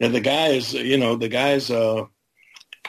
And 0.00 0.14
the 0.14 0.20
guy 0.20 0.48
is, 0.48 0.72
you 0.72 0.96
know, 0.96 1.16
the 1.16 1.28
guy's, 1.28 1.70
uh, 1.70 2.04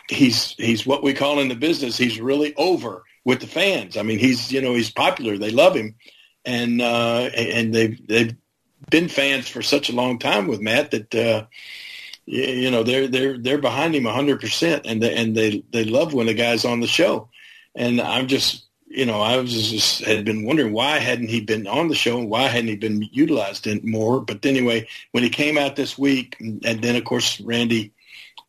he's 0.10 0.54
he's 0.58 0.86
what 0.86 1.04
we 1.04 1.14
call 1.14 1.40
in 1.40 1.50
the 1.50 1.56
business. 1.56 1.98
He's 1.98 2.20
really 2.20 2.56
over 2.56 3.04
with 3.24 3.42
the 3.42 3.48
fans. 3.48 3.98
I 3.98 4.04
mean, 4.04 4.20
he's 4.20 4.52
you 4.52 4.62
know 4.62 4.74
he's 4.74 4.92
popular. 4.92 5.38
They 5.38 5.52
love 5.52 5.76
him, 5.76 5.96
and 6.46 6.82
uh, 6.82 7.30
and 7.36 7.74
they've 7.74 8.08
they've 8.08 8.36
been 8.90 9.08
fans 9.08 9.48
for 9.48 9.62
such 9.62 9.90
a 9.90 9.96
long 9.96 10.20
time 10.20 10.48
with 10.48 10.62
Matt 10.62 10.92
that. 10.92 11.16
Uh, 11.16 11.46
you 12.28 12.72
know 12.72 12.82
they're 12.82 13.08
they're 13.08 13.38
they're 13.38 13.60
behind 13.60 13.94
him 13.94 14.06
100% 14.06 14.82
and 14.86 15.04
they, 15.04 15.16
and 15.16 15.38
they 15.38 15.64
they 15.70 15.84
love 15.84 16.12
when 16.12 16.26
the 16.26 16.34
guy's 16.34 16.66
on 16.66 16.80
the 16.80 16.88
show 16.88 17.30
and 17.76 18.02
I'm 18.02 18.26
just 18.26 18.66
you 18.96 19.06
know, 19.06 19.20
I 19.20 19.38
was 19.38 19.72
just 19.72 20.06
had 20.06 20.24
been 20.24 20.46
wondering 20.46 20.72
why 20.72 21.00
hadn't 21.00 21.28
he 21.28 21.42
been 21.42 21.68
on 21.68 21.90
the 21.90 21.96
show 21.96 22.18
and 22.18 22.30
why 22.30 22.44
hadn't 22.44 22.70
he 22.70 22.78
been 22.78 23.08
utilized 23.12 23.68
in 23.68 23.82
more. 23.84 24.22
But 24.22 24.46
anyway, 24.46 24.88
when 25.12 25.24
he 25.24 25.30
came 25.30 25.58
out 25.58 25.76
this 25.76 25.98
week, 25.98 26.38
and 26.40 26.62
then 26.62 26.96
of 26.96 27.04
course 27.04 27.42
Randy 27.42 27.92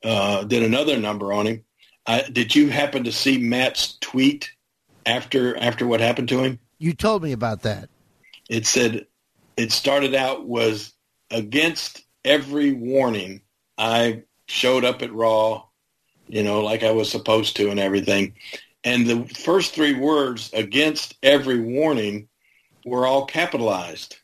uh, 0.04 0.44
did 0.44 0.62
another 0.62 0.98
number 0.98 1.32
on 1.32 1.46
him. 1.46 1.64
Uh, 2.06 2.22
did 2.30 2.54
you 2.54 2.68
happen 2.68 3.04
to 3.04 3.12
see 3.12 3.38
Matt's 3.38 3.98
tweet 4.00 4.52
after 5.04 5.56
after 5.56 5.84
what 5.86 6.00
happened 6.00 6.28
to 6.28 6.44
him? 6.44 6.60
You 6.78 6.92
told 6.92 7.24
me 7.24 7.32
about 7.32 7.62
that. 7.62 7.88
It 8.48 8.66
said 8.66 9.06
it 9.56 9.72
started 9.72 10.14
out 10.14 10.46
was 10.46 10.92
against 11.30 12.02
every 12.24 12.72
warning. 12.72 13.42
I 13.78 14.22
showed 14.46 14.84
up 14.84 15.02
at 15.02 15.12
Raw, 15.12 15.64
you 16.28 16.42
know, 16.42 16.62
like 16.62 16.82
I 16.82 16.92
was 16.92 17.10
supposed 17.10 17.56
to 17.56 17.70
and 17.70 17.80
everything 17.80 18.34
and 18.86 19.04
the 19.04 19.24
first 19.34 19.74
three 19.74 19.94
words 19.94 20.48
against 20.52 21.16
every 21.20 21.58
warning 21.58 22.28
were 22.84 23.04
all 23.04 23.26
capitalized. 23.26 24.16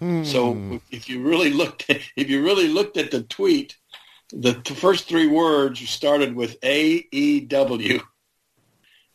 Hmm. 0.00 0.24
So 0.24 0.80
if 0.90 1.08
you 1.08 1.22
really 1.22 1.50
looked 1.50 1.88
at, 1.88 2.00
if 2.16 2.28
you 2.28 2.44
really 2.44 2.68
looked 2.68 2.96
at 2.96 3.12
the 3.12 3.22
tweet, 3.22 3.76
the 4.30 4.54
first 4.76 5.08
three 5.08 5.28
words 5.28 5.88
started 5.88 6.34
with 6.34 6.56
A 6.64 7.06
E 7.12 7.40
W, 7.40 8.00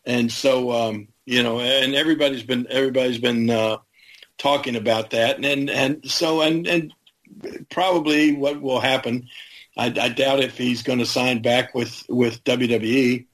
and 0.05 0.31
so 0.31 0.71
um, 0.71 1.09
you 1.25 1.43
know, 1.43 1.59
and 1.59 1.93
everybody's 1.93 2.43
been 2.43 2.65
everybody's 2.69 3.17
been 3.17 3.49
uh, 3.49 3.77
talking 4.39 4.75
about 4.75 5.11
that, 5.11 5.35
and, 5.35 5.45
and 5.45 5.69
and 5.69 6.09
so 6.09 6.41
and 6.41 6.65
and 6.65 6.93
probably 7.69 8.35
what 8.35 8.59
will 8.59 8.79
happen. 8.79 9.29
I, 9.77 9.85
I 9.85 10.09
doubt 10.09 10.39
if 10.39 10.57
he's 10.57 10.81
going 10.81 10.99
to 10.99 11.05
sign 11.05 11.41
back 11.41 11.75
with 11.75 12.03
with 12.09 12.43
WWE 12.43 13.27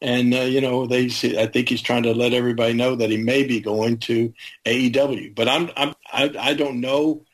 and 0.00 0.32
uh, 0.34 0.40
you 0.40 0.60
know 0.60 0.86
they 0.86 1.06
I 1.38 1.46
think 1.46 1.68
he's 1.68 1.82
trying 1.82 2.04
to 2.04 2.14
let 2.14 2.32
everybody 2.32 2.72
know 2.74 2.94
that 2.96 3.10
he 3.10 3.16
may 3.16 3.44
be 3.44 3.60
going 3.60 3.98
to 3.98 4.32
AEW. 4.64 5.34
But 5.34 5.48
I'm 5.48 5.70
I'm 5.76 5.94
I, 6.10 6.34
I 6.38 6.54
don't 6.54 6.80
know. 6.80 7.24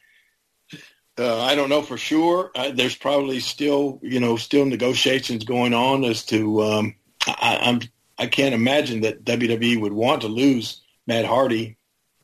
Uh, 1.18 1.42
I 1.42 1.54
don't 1.54 1.70
know 1.70 1.80
for 1.80 1.96
sure. 1.96 2.50
Uh, 2.54 2.72
there's 2.72 2.96
probably 2.96 3.40
still 3.40 4.00
you 4.02 4.20
know 4.20 4.36
still 4.36 4.64
negotiations 4.64 5.44
going 5.44 5.74
on 5.74 6.04
as 6.04 6.24
to 6.26 6.62
um, 6.62 6.94
I, 7.26 7.58
I'm 7.62 7.80
I 8.18 8.26
can't 8.26 8.54
imagine 8.54 9.02
that 9.02 9.24
WWE 9.24 9.80
would 9.80 9.92
want 9.92 10.22
to 10.22 10.28
lose 10.28 10.82
Matt 11.06 11.24
Hardy 11.24 11.76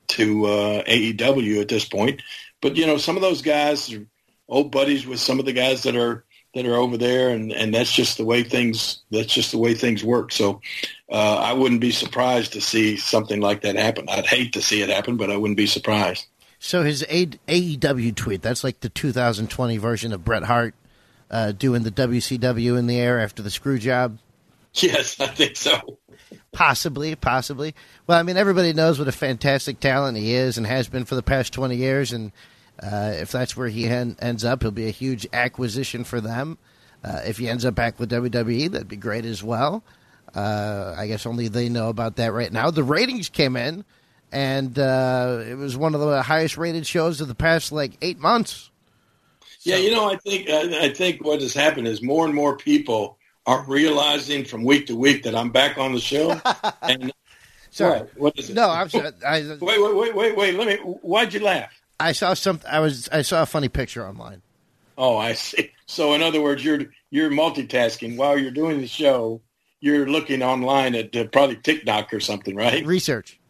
to 0.09 0.47
uh, 0.47 0.85
AEW 0.85 1.61
at 1.61 1.69
this 1.69 1.85
point. 1.85 2.23
But 2.61 2.77
you 2.77 2.87
know 2.87 2.97
some 2.97 3.17
of 3.17 3.23
those 3.23 3.43
guys 3.43 3.93
are 3.93 4.07
old 4.49 4.71
buddies 4.71 5.07
with 5.07 5.21
some 5.21 5.39
of 5.39 5.45
the 5.45 5.53
guys 5.53 5.83
that 5.83 5.97
are 5.97 6.25
that 6.55 6.67
are 6.67 6.75
over 6.75 6.99
there, 6.99 7.31
and, 7.31 7.51
and 7.51 7.75
that's 7.75 7.93
just 7.93 8.19
the 8.19 8.25
way 8.25 8.43
things 8.43 9.03
that's 9.11 9.33
just 9.33 9.53
the 9.53 9.59
way 9.59 9.75
things 9.75 10.05
work. 10.05 10.33
So 10.33 10.61
uh, 11.11 11.37
I 11.37 11.53
wouldn't 11.53 11.81
be 11.81 11.91
surprised 11.91 12.53
to 12.53 12.61
see 12.61 12.97
something 12.97 13.41
like 13.41 13.63
that 13.63 13.77
happen. 13.77 14.07
I'd 14.09 14.27
hate 14.27 14.53
to 14.55 14.63
see 14.63 14.83
it 14.83 14.91
happen, 14.91 15.17
but 15.17 15.31
I 15.31 15.37
wouldn't 15.37 15.57
be 15.57 15.67
surprised. 15.67 16.27
So 16.59 16.83
his 16.85 17.03
AEW 17.03 18.15
tweet 18.15 18.43
that's 18.43 18.63
like 18.63 18.81
the 18.81 18.89
2020 18.89 19.79
version 19.79 20.13
of 20.13 20.25
Bret 20.25 20.45
Hart 20.45 20.75
uh, 21.31 21.53
doing 21.53 21.83
the 21.83 21.91
WCW 21.91 22.79
in 22.79 22.87
the 22.87 23.01
air 23.01 23.19
after 23.19 23.43
the 23.43 23.51
screw 23.51 23.79
job. 23.79 24.19
Yes, 24.81 25.21
I 25.21 25.27
think 25.27 25.57
so. 25.57 25.99
Possibly, 26.53 27.15
possibly. 27.15 27.75
Well, 28.07 28.19
I 28.19 28.23
mean, 28.23 28.37
everybody 28.37 28.73
knows 28.73 28.99
what 28.99 29.09
a 29.09 29.13
fantastic 29.13 29.81
talent 29.81 30.17
he 30.17 30.35
is 30.35 30.57
and 30.57 30.67
has 30.67 30.89
been 30.89 31.05
for 31.05 31.15
the 31.15 31.23
past 31.23 31.53
20 31.53 31.77
years, 31.77 32.13
and 32.13 32.33
uh, 32.83 33.13
if 33.17 33.31
that's 33.31 33.57
where 33.57 33.69
he 33.69 33.87
en- 33.87 34.17
ends 34.21 34.45
up, 34.45 34.63
he'll 34.63 34.71
be 34.71 34.87
a 34.87 34.91
huge 34.91 35.27
acquisition 35.33 36.05
for 36.05 36.21
them. 36.21 36.57
Uh, 37.05 37.21
if 37.27 37.37
he 37.39 37.49
ends 37.49 37.65
up 37.65 37.75
back 37.75 37.99
with 37.99 38.11
WWE, 38.11 38.71
that'd 38.71 38.89
be 38.89 38.97
great 38.97 39.25
as 39.25 39.43
well. 39.43 39.83
Uh, 40.35 40.95
I 40.97 41.07
guess 41.07 41.27
only 41.27 41.49
they 41.49 41.69
know 41.69 41.89
about 41.89 42.17
that 42.17 42.33
right 42.33 42.53
now. 42.53 42.71
The 42.71 42.85
ratings 42.85 43.29
came 43.29 43.57
in, 43.57 43.85
and 44.31 44.79
uh, 44.79 45.41
it 45.47 45.57
was 45.57 45.77
one 45.77 45.95
of 45.95 46.01
the 46.01 46.23
highest 46.23 46.57
rated 46.57 46.87
shows 46.87 47.21
of 47.21 47.29
the 47.29 47.35
past 47.35 47.73
like 47.73 47.93
eight 48.01 48.19
months. 48.19 48.71
Yeah, 49.61 49.77
you 49.77 49.91
know, 49.91 50.11
I 50.11 50.17
think 50.17 50.49
I 50.49 50.89
think 50.89 51.25
what 51.25 51.41
has 51.41 51.55
happened 51.55 51.87
is 51.87 52.03
more 52.03 52.25
and 52.25 52.35
more 52.35 52.57
people 52.57 53.19
are 53.47 53.65
realizing 53.67 54.45
from 54.45 54.65
week 54.65 54.87
to 54.87 54.97
week 54.97 55.25
that 55.25 55.35
I'm 55.35 55.51
back 55.51 55.79
on 55.79 55.93
the 55.93 56.01
show. 56.01 56.41
and 56.83 57.13
Sorry, 57.71 58.01
what, 58.01 58.19
what 58.19 58.39
is 58.39 58.51
it? 58.51 58.55
no, 58.55 58.69
I'm 58.69 58.89
sorry. 58.89 59.11
I, 59.27 59.57
wait, 59.61 59.61
wait, 59.61 59.95
wait, 59.97 60.15
wait, 60.15 60.37
wait. 60.37 60.55
Let 60.55 60.69
me. 60.69 60.77
Why'd 60.77 61.33
you 61.33 61.41
laugh? 61.41 61.73
I 61.99 62.13
saw 62.13 62.35
some. 62.35 62.61
I 62.69 62.81
was. 62.81 63.09
I 63.11 63.23
saw 63.23 63.43
a 63.43 63.47
funny 63.47 63.69
picture 63.69 64.07
online. 64.07 64.43
Oh, 64.99 65.17
I 65.17 65.33
see. 65.33 65.71
So, 65.87 66.13
in 66.13 66.23
other 66.23 66.41
words, 66.43 66.63
you're 66.63 66.83
you're 67.11 67.31
multitasking 67.31 68.17
while 68.17 68.39
you're 68.39 68.51
doing 68.51 68.81
the 68.81 68.87
show. 68.87 69.41
You're 69.81 70.07
looking 70.07 70.43
online 70.43 70.95
at 70.95 71.17
uh, 71.17 71.25
probably 71.25 71.57
TikTok 71.57 72.13
or 72.13 72.21
something, 72.21 72.55
right? 72.55 72.85
Research. 72.85 73.41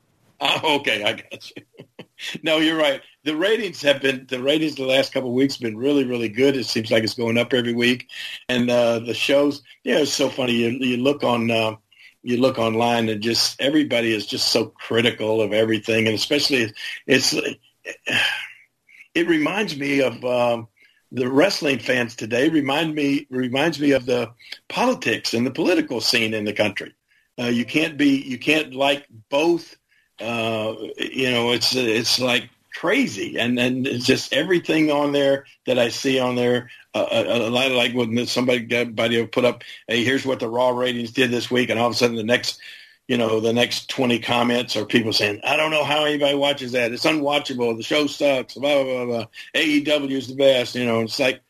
Oh, 0.40 0.76
okay, 0.76 1.02
I 1.02 1.12
got 1.14 1.50
you. 1.50 1.64
no, 2.42 2.58
you're 2.58 2.76
right. 2.76 3.02
The 3.24 3.36
ratings 3.36 3.82
have 3.82 4.00
been 4.00 4.26
the 4.28 4.42
ratings 4.42 4.76
the 4.76 4.84
last 4.84 5.12
couple 5.12 5.30
of 5.30 5.34
weeks 5.34 5.54
have 5.54 5.62
been 5.62 5.76
really, 5.76 6.04
really 6.04 6.28
good. 6.28 6.56
It 6.56 6.66
seems 6.66 6.90
like 6.90 7.04
it's 7.04 7.14
going 7.14 7.38
up 7.38 7.52
every 7.52 7.74
week, 7.74 8.08
and 8.48 8.68
uh, 8.70 9.00
the 9.00 9.14
shows. 9.14 9.62
Yeah, 9.84 9.98
it's 9.98 10.12
so 10.12 10.28
funny. 10.28 10.52
You 10.54 10.70
you 10.70 10.96
look 10.98 11.24
on. 11.24 11.50
Uh, 11.50 11.76
you 12.24 12.36
look 12.36 12.56
online 12.56 13.08
and 13.08 13.20
just 13.20 13.60
everybody 13.60 14.14
is 14.14 14.26
just 14.26 14.48
so 14.52 14.66
critical 14.66 15.40
of 15.40 15.52
everything, 15.52 16.06
and 16.06 16.14
especially 16.14 16.72
it's 17.06 17.34
it 19.14 19.28
reminds 19.28 19.76
me 19.76 20.00
of 20.00 20.24
um, 20.24 20.68
the 21.10 21.28
wrestling 21.28 21.78
fans 21.78 22.16
today. 22.16 22.48
Remind 22.48 22.94
me 22.94 23.26
reminds 23.30 23.80
me 23.80 23.92
of 23.92 24.06
the 24.06 24.32
politics 24.68 25.34
and 25.34 25.46
the 25.46 25.50
political 25.50 26.00
scene 26.00 26.34
in 26.34 26.44
the 26.44 26.52
country. 26.52 26.94
Uh, 27.38 27.46
you 27.46 27.64
can't 27.64 27.96
be 27.96 28.22
you 28.22 28.38
can't 28.38 28.74
like 28.74 29.06
both. 29.30 29.76
Uh, 30.22 30.76
you 30.96 31.30
know, 31.30 31.52
it's 31.52 31.74
it's 31.74 32.20
like 32.20 32.48
crazy, 32.74 33.38
and 33.38 33.58
and 33.58 33.86
it's 33.86 34.06
just 34.06 34.32
everything 34.32 34.90
on 34.90 35.12
there 35.12 35.46
that 35.66 35.78
I 35.78 35.88
see 35.88 36.18
on 36.18 36.36
there. 36.36 36.70
Uh, 36.94 37.06
a, 37.10 37.48
a 37.48 37.50
lot 37.50 37.70
of 37.70 37.72
like 37.72 37.94
when 37.94 38.26
somebody 38.26 38.68
somebody 38.68 39.18
will 39.18 39.26
put 39.26 39.44
up, 39.44 39.64
hey, 39.88 40.04
here's 40.04 40.26
what 40.26 40.40
the 40.40 40.48
Raw 40.48 40.70
ratings 40.70 41.12
did 41.12 41.30
this 41.30 41.50
week, 41.50 41.70
and 41.70 41.78
all 41.78 41.88
of 41.88 41.94
a 41.94 41.96
sudden 41.96 42.16
the 42.16 42.22
next 42.22 42.60
you 43.08 43.16
know, 43.18 43.40
the 43.40 43.52
next 43.52 43.90
20 43.90 44.20
comments 44.20 44.76
are 44.76 44.84
people 44.84 45.12
saying, 45.12 45.40
I 45.44 45.56
don't 45.56 45.70
know 45.70 45.84
how 45.84 46.04
anybody 46.04 46.34
watches 46.34 46.72
that. 46.72 46.92
It's 46.92 47.04
unwatchable. 47.04 47.76
The 47.76 47.82
show 47.82 48.06
sucks. 48.06 48.54
Blah, 48.54 48.82
blah, 48.82 49.04
blah, 49.04 49.04
blah. 49.04 49.26
AEW 49.54 50.12
is 50.12 50.28
the 50.28 50.34
best. 50.34 50.74
You 50.74 50.86
know, 50.86 51.00
it's 51.00 51.18
like, 51.18 51.40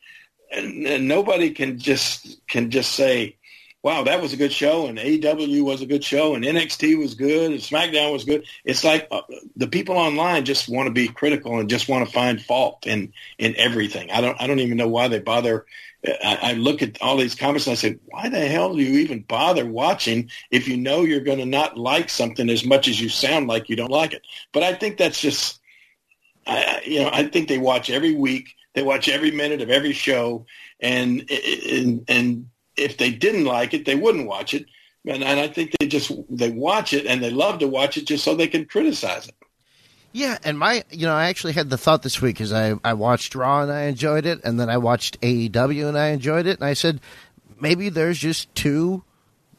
and, 0.51 0.85
and 0.85 1.07
nobody 1.07 1.51
can 1.51 1.77
just, 1.77 2.45
can 2.47 2.69
just 2.71 2.93
say, 2.93 3.37
wow, 3.83 4.03
that 4.03 4.21
was 4.21 4.33
a 4.33 4.37
good 4.37 4.51
show 4.51 4.87
and 4.87 4.97
AEW 4.97 5.61
was 5.63 5.81
a 5.81 5.85
good 5.85 6.03
show 6.03 6.35
and 6.35 6.43
NXT 6.43 6.97
was 6.97 7.13
good 7.15 7.51
and 7.51 7.59
SmackDown 7.59 8.13
was 8.13 8.23
good. 8.23 8.45
It's 8.63 8.83
like 8.83 9.07
uh, 9.11 9.21
the 9.57 9.67
people 9.67 9.97
online 9.97 10.45
just 10.45 10.69
want 10.69 10.87
to 10.87 10.93
be 10.93 11.09
critical 11.09 11.59
and 11.59 11.69
just 11.69 11.89
want 11.89 12.07
to 12.07 12.11
find 12.11 12.41
fault 12.41 12.87
in, 12.87 13.13
in 13.37 13.55
everything. 13.57 14.09
I 14.09 14.21
don't, 14.21 14.41
I 14.41 14.47
don't 14.47 14.59
even 14.59 14.77
know 14.77 14.87
why 14.87 15.09
they 15.09 15.19
bother 15.19 15.65
I, 16.05 16.39
I 16.41 16.53
look 16.53 16.81
at 16.81 17.01
all 17.01 17.17
these 17.17 17.35
comments 17.35 17.65
and 17.67 17.71
I 17.71 17.75
say, 17.75 17.97
why 18.05 18.29
the 18.29 18.45
hell 18.45 18.75
do 18.75 18.81
you 18.81 18.99
even 18.99 19.21
bother 19.21 19.65
watching 19.65 20.29
if 20.51 20.67
you 20.67 20.75
know 20.75 21.03
you're 21.03 21.21
going 21.21 21.37
to 21.37 21.45
not 21.45 21.77
like 21.77 22.09
something 22.09 22.49
as 22.49 22.65
much 22.65 22.87
as 22.87 22.99
you 22.99 23.09
sound 23.09 23.47
like 23.47 23.69
you 23.69 23.75
don't 23.75 23.91
like 23.91 24.13
it? 24.13 24.23
But 24.51 24.63
I 24.63 24.73
think 24.73 24.97
that's 24.97 25.21
just, 25.21 25.59
I, 26.45 26.81
you 26.85 27.01
know, 27.01 27.09
I 27.11 27.23
think 27.23 27.47
they 27.47 27.57
watch 27.57 27.89
every 27.89 28.13
week. 28.13 28.55
They 28.73 28.83
watch 28.83 29.07
every 29.07 29.31
minute 29.31 29.61
of 29.61 29.69
every 29.69 29.93
show, 29.93 30.47
and 30.79 31.29
and 31.29 32.03
and 32.07 32.49
if 32.77 32.97
they 32.97 33.11
didn't 33.11 33.45
like 33.45 33.73
it, 33.73 33.85
they 33.85 33.95
wouldn't 33.95 34.27
watch 34.27 34.53
it. 34.53 34.65
And, 35.05 35.23
and 35.23 35.39
I 35.39 35.47
think 35.47 35.71
they 35.79 35.87
just 35.87 36.11
they 36.29 36.51
watch 36.51 36.93
it 36.93 37.05
and 37.05 37.21
they 37.21 37.29
love 37.29 37.59
to 37.59 37.67
watch 37.67 37.97
it 37.97 38.05
just 38.05 38.23
so 38.23 38.35
they 38.35 38.47
can 38.47 38.65
criticize 38.65 39.27
it. 39.27 39.35
Yeah, 40.13 40.37
and 40.43 40.59
my, 40.59 40.83
you 40.91 41.07
know, 41.07 41.15
I 41.15 41.25
actually 41.25 41.53
had 41.53 41.71
the 41.71 41.77
thought 41.77 42.03
this 42.03 42.21
week 42.21 42.35
because 42.35 42.53
I, 42.53 42.75
I 42.83 42.93
watched 42.93 43.33
Raw 43.33 43.63
and 43.63 43.71
I 43.71 43.83
enjoyed 43.83 44.27
it, 44.27 44.41
and 44.43 44.59
then 44.59 44.69
I 44.69 44.77
watched 44.77 45.19
AEW 45.21 45.87
and 45.87 45.97
I 45.97 46.09
enjoyed 46.09 46.45
it, 46.45 46.59
and 46.59 46.67
I 46.67 46.73
said, 46.73 47.01
maybe 47.59 47.89
there's 47.89 48.19
just 48.19 48.53
two 48.53 49.03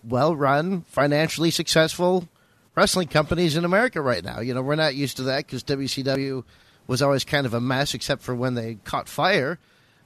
well 0.05 0.37
run, 0.37 0.83
financially 0.83 1.51
successful 1.51 2.29
wrestling 2.77 3.09
companies 3.09 3.57
in 3.57 3.65
America 3.65 4.01
right 4.01 4.25
now. 4.25 4.41
You 4.41 4.55
know, 4.55 4.63
we're 4.63 4.77
not 4.77 4.95
used 4.95 5.17
to 5.19 5.25
that 5.25 5.47
because 5.47 5.65
WCW 5.65 6.45
was 6.87 7.03
always 7.03 7.25
kind 7.25 7.47
of 7.47 7.55
a 7.55 7.61
mess 7.61 7.95
except 7.95 8.23
for 8.23 8.35
when 8.35 8.55
they 8.55 8.77
caught 8.85 9.09
fire. 9.09 9.59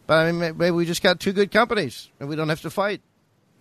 But 0.09 0.27
I 0.27 0.33
mean, 0.33 0.57
maybe 0.57 0.71
we 0.71 0.87
just 0.87 1.03
got 1.03 1.21
two 1.21 1.35
good 1.35 1.53
companies 1.53 2.09
and 2.19 2.31
we 2.31 2.35
don't 2.35 2.49
have 2.49 2.63
to 2.63 2.71
fight. 2.71 3.03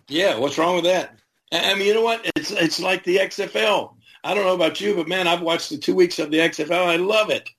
Yeah, 0.07 0.37
what's 0.37 0.57
wrong 0.57 0.75
with 0.75 0.85
that? 0.85 1.13
I 1.51 1.75
mean, 1.75 1.87
you 1.87 1.93
know 1.93 2.03
what? 2.03 2.25
It's 2.37 2.51
it's 2.51 2.79
like 2.79 3.03
the 3.03 3.17
XFL. 3.17 3.93
I 4.23 4.33
don't 4.33 4.45
know 4.45 4.55
about 4.55 4.79
you, 4.79 4.95
but 4.95 5.09
man, 5.09 5.27
I've 5.27 5.41
watched 5.41 5.69
the 5.69 5.77
two 5.77 5.93
weeks 5.93 6.19
of 6.19 6.31
the 6.31 6.39
XFL. 6.39 6.87
I 6.87 6.95
love 6.95 7.29
it. 7.29 7.49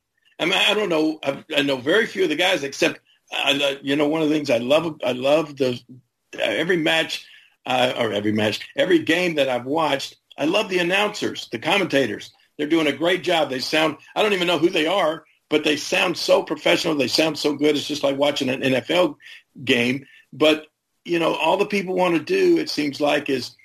I 0.41 0.47
mean, 0.47 0.55
I 0.55 0.72
don't 0.72 0.89
know. 0.89 1.18
I, 1.22 1.45
I 1.55 1.62
know 1.62 1.76
very 1.76 2.07
few 2.07 2.22
of 2.22 2.30
the 2.30 2.36
guys, 2.36 2.64
except 2.64 3.01
I, 3.30 3.78
you 3.82 3.95
know, 3.95 4.09
one 4.09 4.22
of 4.22 4.30
the 4.30 4.34
things 4.34 4.49
I 4.49 4.59
love. 4.59 4.99
I 5.05 5.12
love 5.12 5.55
the 5.59 5.78
every 6.41 6.78
match 6.78 7.26
uh, 7.66 7.93
or 7.99 8.14
every 8.14 8.32
match, 8.32 8.66
every 8.74 9.01
game 9.01 9.34
that 9.34 9.51
I've 9.51 9.66
watched. 9.66 10.16
I 10.39 10.47
love 10.47 10.70
the 10.70 10.78
announcers, 10.78 11.49
the 11.53 11.59
commentators. 11.59 12.32
They're 12.57 12.66
doing 12.66 12.86
a 12.86 12.93
great 12.93 13.22
job. 13.22 13.51
They 13.51 13.59
sound. 13.59 13.99
I 14.16 14.22
don't 14.22 14.32
even 14.32 14.47
know 14.47 14.59
who 14.59 14.70
they 14.70 14.86
are, 14.86 15.24
but 15.51 15.64
they 15.64 15.76
sound 15.76 16.16
so 16.16 16.42
professional. 16.42 16.94
They 16.94 17.09
sound 17.09 17.38
so 17.38 17.55
good. 17.55 17.76
It's 17.76 17.86
just 17.86 18.03
like 18.03 18.16
watching 18.16 18.49
an 18.49 18.61
NFL 18.61 19.16
game. 19.64 20.07
But 20.32 20.66
you 21.05 21.18
know, 21.18 21.34
all 21.34 21.57
the 21.57 21.66
people 21.66 21.94
want 21.94 22.14
to 22.14 22.22
do, 22.22 22.59
it 22.59 22.68
seems 22.68 23.01
like, 23.01 23.30
is 23.30 23.57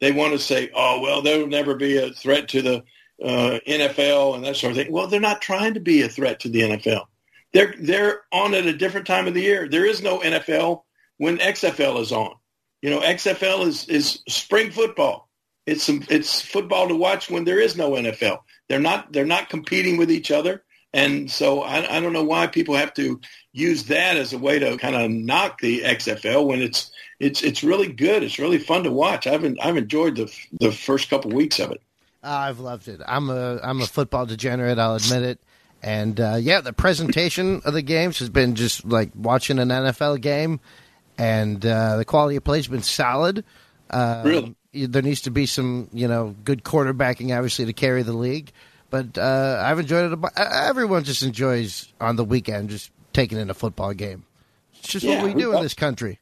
they 0.00 0.12
want 0.12 0.32
to 0.32 0.38
say, 0.38 0.70
oh, 0.74 1.00
well, 1.00 1.22
there 1.22 1.38
will 1.38 1.48
never 1.48 1.74
be 1.74 1.96
a 1.96 2.12
threat 2.12 2.48
to 2.50 2.62
the 2.62 2.84
uh, 3.22 3.58
NFL 3.66 4.34
and 4.34 4.44
that 4.44 4.56
sort 4.56 4.72
of 4.72 4.76
thing. 4.76 4.92
Well, 4.92 5.06
they're 5.06 5.20
not 5.20 5.42
trying 5.42 5.74
to 5.74 5.80
be 5.80 6.02
a 6.02 6.08
threat 6.08 6.40
to 6.40 6.48
the 6.48 6.60
NFL. 6.60 7.06
They're 7.52 7.74
they're 7.78 8.22
on 8.32 8.54
at 8.54 8.66
a 8.66 8.72
different 8.72 9.06
time 9.06 9.26
of 9.26 9.34
the 9.34 9.42
year. 9.42 9.68
There 9.68 9.84
is 9.84 10.02
no 10.02 10.20
NFL 10.20 10.82
when 11.18 11.38
XFL 11.38 12.00
is 12.00 12.12
on. 12.12 12.34
You 12.80 12.90
know, 12.90 13.00
XFL 13.00 13.66
is 13.66 13.88
is 13.88 14.22
spring 14.28 14.70
football. 14.70 15.28
It's 15.66 15.84
some, 15.84 16.02
it's 16.08 16.40
football 16.40 16.88
to 16.88 16.96
watch 16.96 17.30
when 17.30 17.44
there 17.44 17.60
is 17.60 17.76
no 17.76 17.92
NFL. 17.92 18.40
They're 18.68 18.80
not 18.80 19.12
they're 19.12 19.24
not 19.24 19.50
competing 19.50 19.98
with 19.98 20.10
each 20.10 20.30
other. 20.30 20.64
And 20.94 21.30
so 21.30 21.62
I, 21.62 21.96
I 21.96 22.00
don't 22.00 22.12
know 22.12 22.24
why 22.24 22.46
people 22.46 22.74
have 22.74 22.92
to 22.94 23.20
use 23.52 23.84
that 23.84 24.16
as 24.16 24.32
a 24.32 24.38
way 24.38 24.58
to 24.58 24.76
kind 24.76 24.94
of 24.94 25.10
knock 25.10 25.60
the 25.60 25.82
XFL 25.82 26.46
when 26.46 26.60
it's 26.60 26.90
it's 27.18 27.42
it's 27.42 27.62
really 27.62 27.90
good. 27.90 28.22
It's 28.22 28.38
really 28.38 28.58
fun 28.58 28.84
to 28.84 28.90
watch. 28.90 29.26
I've 29.26 29.44
I've 29.62 29.76
enjoyed 29.76 30.16
the 30.16 30.32
the 30.60 30.72
first 30.72 31.08
couple 31.08 31.30
weeks 31.30 31.58
of 31.58 31.70
it. 31.70 31.80
I've 32.22 32.60
loved 32.60 32.88
it. 32.88 33.00
I'm 33.06 33.30
a 33.30 33.58
I'm 33.62 33.80
a 33.80 33.86
football 33.86 34.26
degenerate. 34.26 34.78
I'll 34.78 34.96
admit 34.96 35.22
it. 35.22 35.40
And 35.82 36.20
uh, 36.20 36.36
yeah, 36.40 36.60
the 36.60 36.72
presentation 36.72 37.60
of 37.64 37.74
the 37.74 37.82
games 37.82 38.20
has 38.20 38.28
been 38.28 38.54
just 38.54 38.84
like 38.84 39.10
watching 39.16 39.58
an 39.58 39.68
NFL 39.68 40.20
game, 40.20 40.60
and 41.18 41.64
uh, 41.66 41.96
the 41.96 42.04
quality 42.04 42.36
of 42.36 42.44
play 42.44 42.58
has 42.58 42.68
been 42.68 42.82
solid. 42.82 43.44
Um, 43.90 44.22
really, 44.24 44.56
there 44.86 45.02
needs 45.02 45.22
to 45.22 45.30
be 45.30 45.46
some 45.46 45.88
you 45.92 46.06
know 46.06 46.36
good 46.44 46.62
quarterbacking, 46.62 47.36
obviously, 47.36 47.64
to 47.64 47.72
carry 47.72 48.02
the 48.02 48.12
league. 48.12 48.52
But 48.92 49.16
uh, 49.16 49.62
I've 49.64 49.78
enjoyed 49.78 50.12
it. 50.12 50.18
Everyone 50.36 51.02
just 51.02 51.22
enjoys 51.22 51.90
on 51.98 52.16
the 52.16 52.24
weekend 52.24 52.68
just 52.68 52.90
taking 53.14 53.38
in 53.38 53.48
a 53.48 53.54
football 53.54 53.94
game. 53.94 54.26
It's 54.74 54.88
just 54.88 55.02
yeah, 55.02 55.22
what 55.22 55.34
we 55.34 55.40
do 55.40 55.56
in 55.56 55.62
this 55.62 55.72
country. 55.72 56.18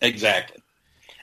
Exactly. 0.00 0.60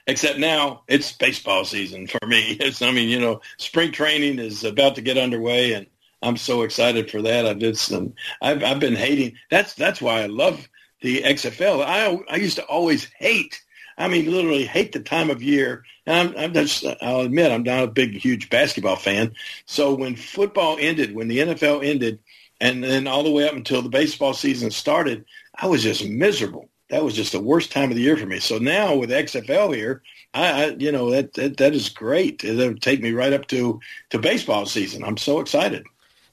Except 0.06 0.38
now 0.38 0.82
it's 0.88 1.12
baseball 1.12 1.66
season 1.66 2.06
for 2.06 2.26
me. 2.26 2.56
It's, 2.60 2.80
I 2.80 2.92
mean, 2.92 3.10
you 3.10 3.20
know, 3.20 3.42
spring 3.58 3.92
training 3.92 4.38
is 4.38 4.64
about 4.64 4.94
to 4.94 5.02
get 5.02 5.18
underway, 5.18 5.74
and 5.74 5.86
I'm 6.22 6.38
so 6.38 6.62
excited 6.62 7.10
for 7.10 7.20
that. 7.20 7.44
I 7.44 7.52
did 7.52 7.76
some. 7.76 8.14
I've 8.40 8.64
I've 8.64 8.80
been 8.80 8.96
hating. 8.96 9.36
That's 9.50 9.74
that's 9.74 10.00
why 10.00 10.22
I 10.22 10.26
love 10.28 10.66
the 11.02 11.24
XFL. 11.24 11.84
I 11.84 12.18
I 12.32 12.36
used 12.36 12.56
to 12.56 12.64
always 12.64 13.04
hate. 13.18 13.62
I 13.96 14.08
mean, 14.08 14.30
literally 14.30 14.64
hate 14.64 14.92
the 14.92 15.00
time 15.00 15.30
of 15.30 15.42
year. 15.42 15.84
And 16.06 16.30
I'm, 16.30 16.36
I'm 16.36 16.52
just, 16.52 16.84
I'll 17.00 17.20
admit, 17.20 17.52
I'm 17.52 17.62
not 17.62 17.84
a 17.84 17.88
big, 17.88 18.16
huge 18.16 18.50
basketball 18.50 18.96
fan. 18.96 19.34
So 19.66 19.94
when 19.94 20.16
football 20.16 20.76
ended, 20.80 21.14
when 21.14 21.28
the 21.28 21.38
NFL 21.38 21.84
ended, 21.84 22.18
and 22.60 22.82
then 22.82 23.06
all 23.06 23.22
the 23.22 23.30
way 23.30 23.48
up 23.48 23.54
until 23.54 23.82
the 23.82 23.88
baseball 23.88 24.34
season 24.34 24.70
started, 24.70 25.24
I 25.54 25.66
was 25.66 25.82
just 25.82 26.06
miserable 26.06 26.68
that 26.90 27.04
was 27.04 27.14
just 27.14 27.32
the 27.32 27.40
worst 27.40 27.72
time 27.72 27.90
of 27.90 27.96
the 27.96 28.02
year 28.02 28.16
for 28.16 28.26
me. 28.26 28.38
So 28.40 28.58
now 28.58 28.94
with 28.94 29.10
XFL 29.10 29.74
here, 29.74 30.02
I, 30.32 30.64
I 30.64 30.66
you 30.78 30.92
know 30.92 31.10
that, 31.10 31.32
that 31.34 31.56
that 31.56 31.74
is 31.74 31.88
great. 31.88 32.44
It'll 32.44 32.76
take 32.76 33.02
me 33.02 33.12
right 33.12 33.32
up 33.32 33.46
to 33.48 33.80
to 34.10 34.18
baseball 34.18 34.66
season. 34.66 35.02
I'm 35.04 35.16
so 35.16 35.40
excited. 35.40 35.84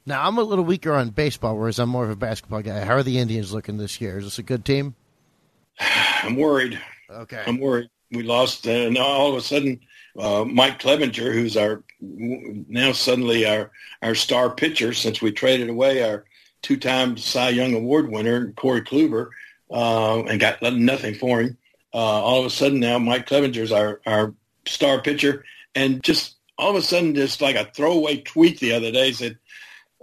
Now 0.04 0.26
I'm 0.26 0.38
a 0.38 0.42
little 0.42 0.64
weaker 0.64 0.92
on 0.92 1.10
baseball, 1.10 1.56
whereas 1.56 1.78
I'm 1.78 1.88
more 1.88 2.04
of 2.04 2.10
a 2.10 2.16
basketball 2.16 2.62
guy. 2.62 2.84
How 2.84 2.94
are 2.94 3.02
the 3.02 3.18
Indians 3.18 3.52
looking 3.52 3.78
this 3.78 4.00
year? 4.00 4.18
Is 4.18 4.24
this 4.24 4.38
a 4.38 4.42
good 4.42 4.64
team? 4.64 4.94
I'm 5.80 6.36
worried. 6.36 6.80
Okay, 7.12 7.42
I'm 7.46 7.58
worried. 7.58 7.90
We 8.10 8.22
lost. 8.22 8.66
Uh, 8.66 8.90
now 8.90 9.04
all 9.04 9.30
of 9.30 9.36
a 9.36 9.40
sudden, 9.40 9.80
uh, 10.18 10.44
Mike 10.44 10.80
Clevinger, 10.80 11.32
who's 11.32 11.56
our 11.56 11.84
now 12.00 12.92
suddenly 12.92 13.46
our 13.46 13.70
our 14.02 14.14
star 14.14 14.54
pitcher 14.54 14.92
since 14.92 15.22
we 15.22 15.32
traded 15.32 15.68
away 15.68 16.02
our 16.02 16.24
two-time 16.62 17.16
Cy 17.16 17.50
Young 17.50 17.74
Award 17.74 18.10
winner 18.10 18.52
Corey 18.52 18.82
Kluber 18.82 19.30
uh, 19.70 20.22
and 20.24 20.40
got 20.40 20.62
nothing 20.62 21.14
for 21.14 21.40
him. 21.40 21.58
Uh, 21.94 21.96
all 21.96 22.40
of 22.40 22.46
a 22.46 22.50
sudden 22.50 22.80
now, 22.80 22.98
Mike 22.98 23.26
Clevinger's 23.26 23.72
our, 23.72 24.00
our 24.06 24.34
star 24.66 25.02
pitcher, 25.02 25.44
and 25.74 26.02
just 26.02 26.36
all 26.58 26.70
of 26.70 26.76
a 26.76 26.82
sudden, 26.82 27.14
just 27.14 27.40
like 27.40 27.56
a 27.56 27.70
throwaway 27.74 28.18
tweet 28.18 28.60
the 28.60 28.72
other 28.72 28.90
day 28.90 29.12
said, 29.12 29.38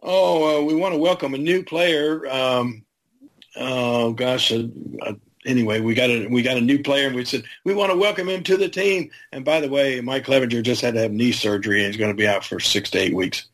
"Oh, 0.03 0.61
uh, 0.61 0.65
we 0.65 0.75
want 0.75 0.93
to 0.93 0.99
welcome 0.99 1.33
a 1.33 1.39
new 1.39 1.63
player." 1.63 2.27
Um, 2.29 2.85
oh 3.55 4.13
gosh, 4.13 4.51
anyway, 5.45 5.79
we 5.79 5.93
got 5.93 6.09
a 6.09 6.27
we 6.27 6.41
got 6.41 6.57
a 6.57 6.61
new 6.61 6.81
player, 6.81 7.07
and 7.07 7.15
we 7.15 7.25
said 7.25 7.43
we 7.63 7.73
want 7.73 7.91
to 7.91 7.97
welcome 7.97 8.29
him 8.29 8.43
to 8.43 8.57
the 8.57 8.69
team. 8.69 9.11
And 9.31 9.45
by 9.45 9.61
the 9.61 9.69
way, 9.69 10.01
Mike 10.01 10.25
Clevinger 10.25 10.63
just 10.63 10.81
had 10.81 10.93
to 10.95 11.01
have 11.01 11.11
knee 11.11 11.31
surgery, 11.31 11.83
and 11.83 11.87
he's 11.87 11.99
going 11.99 12.11
to 12.11 12.17
be 12.17 12.27
out 12.27 12.45
for 12.45 12.59
six 12.59 12.89
to 12.91 12.99
eight 12.99 13.15
weeks. 13.15 13.47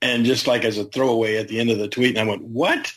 And 0.00 0.24
just 0.24 0.46
like 0.46 0.64
as 0.64 0.78
a 0.78 0.84
throwaway 0.84 1.36
at 1.36 1.48
the 1.48 1.60
end 1.60 1.70
of 1.70 1.78
the 1.78 1.88
tweet, 1.88 2.16
and 2.16 2.18
I 2.18 2.30
went, 2.30 2.42
"What? 2.42 2.92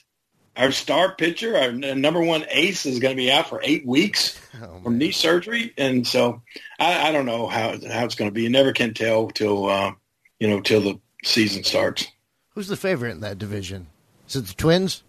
Our 0.57 0.71
star 0.71 1.13
pitcher, 1.13 1.57
our 1.57 1.73
number 1.73 2.21
one 2.21 2.45
ace, 2.49 2.85
is 2.85 2.99
going 2.99 3.13
to 3.13 3.21
be 3.21 3.29
out 3.29 3.49
for 3.49 3.59
eight 3.61 3.85
weeks 3.85 4.39
oh, 4.63 4.79
from 4.83 4.97
knee 4.97 5.11
surgery." 5.11 5.73
And 5.77 6.07
so 6.07 6.41
I, 6.79 7.09
I, 7.09 7.11
don't 7.11 7.25
know 7.25 7.47
how 7.47 7.71
how 7.71 8.05
it's 8.05 8.15
going 8.15 8.29
to 8.29 8.33
be. 8.33 8.43
You 8.43 8.49
never 8.49 8.71
can 8.71 8.93
tell 8.93 9.27
till 9.27 9.69
uh, 9.69 9.91
you 10.39 10.47
know 10.47 10.61
till 10.61 10.81
the 10.81 10.99
season 11.23 11.63
starts. 11.63 12.07
Who's 12.51 12.67
the 12.69 12.77
favorite 12.77 13.11
in 13.11 13.19
that 13.19 13.37
division? 13.37 13.87
Is 14.27 14.37
it 14.37 14.45
the 14.45 14.53
Twins? 14.53 15.03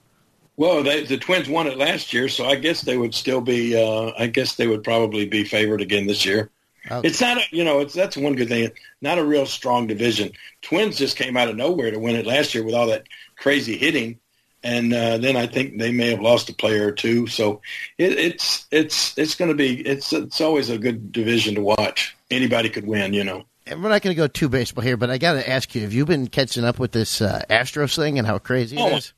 Well, 0.56 0.82
they, 0.82 1.04
the 1.04 1.18
Twins 1.18 1.48
won 1.48 1.66
it 1.66 1.76
last 1.76 2.12
year, 2.12 2.28
so 2.28 2.46
I 2.46 2.54
guess 2.56 2.80
they 2.80 2.96
would 2.96 3.14
still 3.14 3.40
be. 3.40 3.76
Uh, 3.76 4.12
I 4.18 4.26
guess 4.26 4.54
they 4.54 4.66
would 4.66 4.82
probably 4.82 5.26
be 5.26 5.44
favored 5.44 5.82
again 5.82 6.06
this 6.06 6.24
year. 6.24 6.50
Okay. 6.90 7.08
It's 7.08 7.20
not, 7.20 7.38
a, 7.38 7.42
you 7.50 7.64
know, 7.64 7.80
it's 7.80 7.94
that's 7.94 8.16
one 8.16 8.36
good 8.36 8.48
thing. 8.48 8.70
Not 9.00 9.18
a 9.18 9.24
real 9.24 9.44
strong 9.44 9.86
division. 9.86 10.32
Twins 10.62 10.96
just 10.96 11.16
came 11.16 11.36
out 11.36 11.48
of 11.48 11.56
nowhere 11.56 11.90
to 11.90 11.98
win 11.98 12.16
it 12.16 12.26
last 12.26 12.54
year 12.54 12.64
with 12.64 12.74
all 12.74 12.86
that 12.86 13.06
crazy 13.36 13.76
hitting, 13.76 14.18
and 14.62 14.94
uh, 14.94 15.18
then 15.18 15.36
I 15.36 15.46
think 15.46 15.78
they 15.78 15.92
may 15.92 16.10
have 16.10 16.20
lost 16.20 16.48
a 16.48 16.54
player 16.54 16.88
or 16.88 16.92
two. 16.92 17.26
So 17.26 17.60
it, 17.98 18.12
it's 18.12 18.66
it's 18.70 19.18
it's 19.18 19.34
going 19.34 19.50
to 19.50 19.56
be 19.56 19.80
it's 19.80 20.12
it's 20.12 20.40
always 20.40 20.70
a 20.70 20.78
good 20.78 21.12
division 21.12 21.56
to 21.56 21.60
watch. 21.60 22.16
Anybody 22.30 22.70
could 22.70 22.86
win, 22.86 23.12
you 23.12 23.24
know. 23.24 23.44
And 23.66 23.82
we're 23.82 23.88
not 23.88 24.02
going 24.02 24.14
to 24.14 24.16
go 24.16 24.28
too 24.28 24.48
baseball 24.48 24.84
here, 24.84 24.96
but 24.96 25.10
I 25.10 25.18
got 25.18 25.34
to 25.34 25.48
ask 25.48 25.74
you: 25.74 25.82
Have 25.82 25.92
you 25.92 26.06
been 26.06 26.28
catching 26.28 26.64
up 26.64 26.78
with 26.78 26.92
this 26.92 27.20
uh, 27.20 27.42
Astros 27.50 27.96
thing 27.96 28.18
and 28.18 28.26
how 28.26 28.38
crazy 28.38 28.76
oh, 28.78 28.88
it 28.88 28.98
is? 28.98 29.12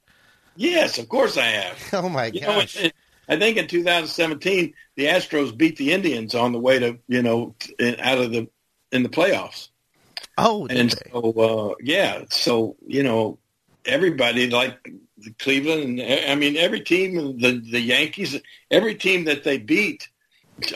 Yes, 0.58 0.98
of 0.98 1.08
course 1.08 1.36
I 1.36 1.46
have. 1.46 1.78
Oh 1.92 2.08
my 2.08 2.26
you 2.26 2.40
gosh! 2.40 2.82
Know, 2.82 2.90
I 3.28 3.38
think 3.38 3.58
in 3.58 3.68
2017 3.68 4.74
the 4.96 5.04
Astros 5.04 5.56
beat 5.56 5.76
the 5.76 5.92
Indians 5.92 6.34
on 6.34 6.50
the 6.50 6.58
way 6.58 6.80
to 6.80 6.98
you 7.06 7.22
know 7.22 7.54
out 8.00 8.18
of 8.18 8.32
the 8.32 8.48
in 8.90 9.04
the 9.04 9.08
playoffs. 9.08 9.68
Oh, 10.36 10.66
and 10.66 10.90
they? 10.90 11.10
so 11.12 11.30
uh, 11.30 11.74
yeah, 11.80 12.24
so 12.30 12.76
you 12.84 13.04
know 13.04 13.38
everybody 13.86 14.50
like 14.50 14.76
Cleveland. 15.38 16.02
I 16.02 16.34
mean 16.34 16.56
every 16.56 16.80
team, 16.80 17.38
the 17.38 17.60
the 17.60 17.80
Yankees, 17.80 18.36
every 18.68 18.96
team 18.96 19.26
that 19.26 19.44
they 19.44 19.58
beat 19.58 20.08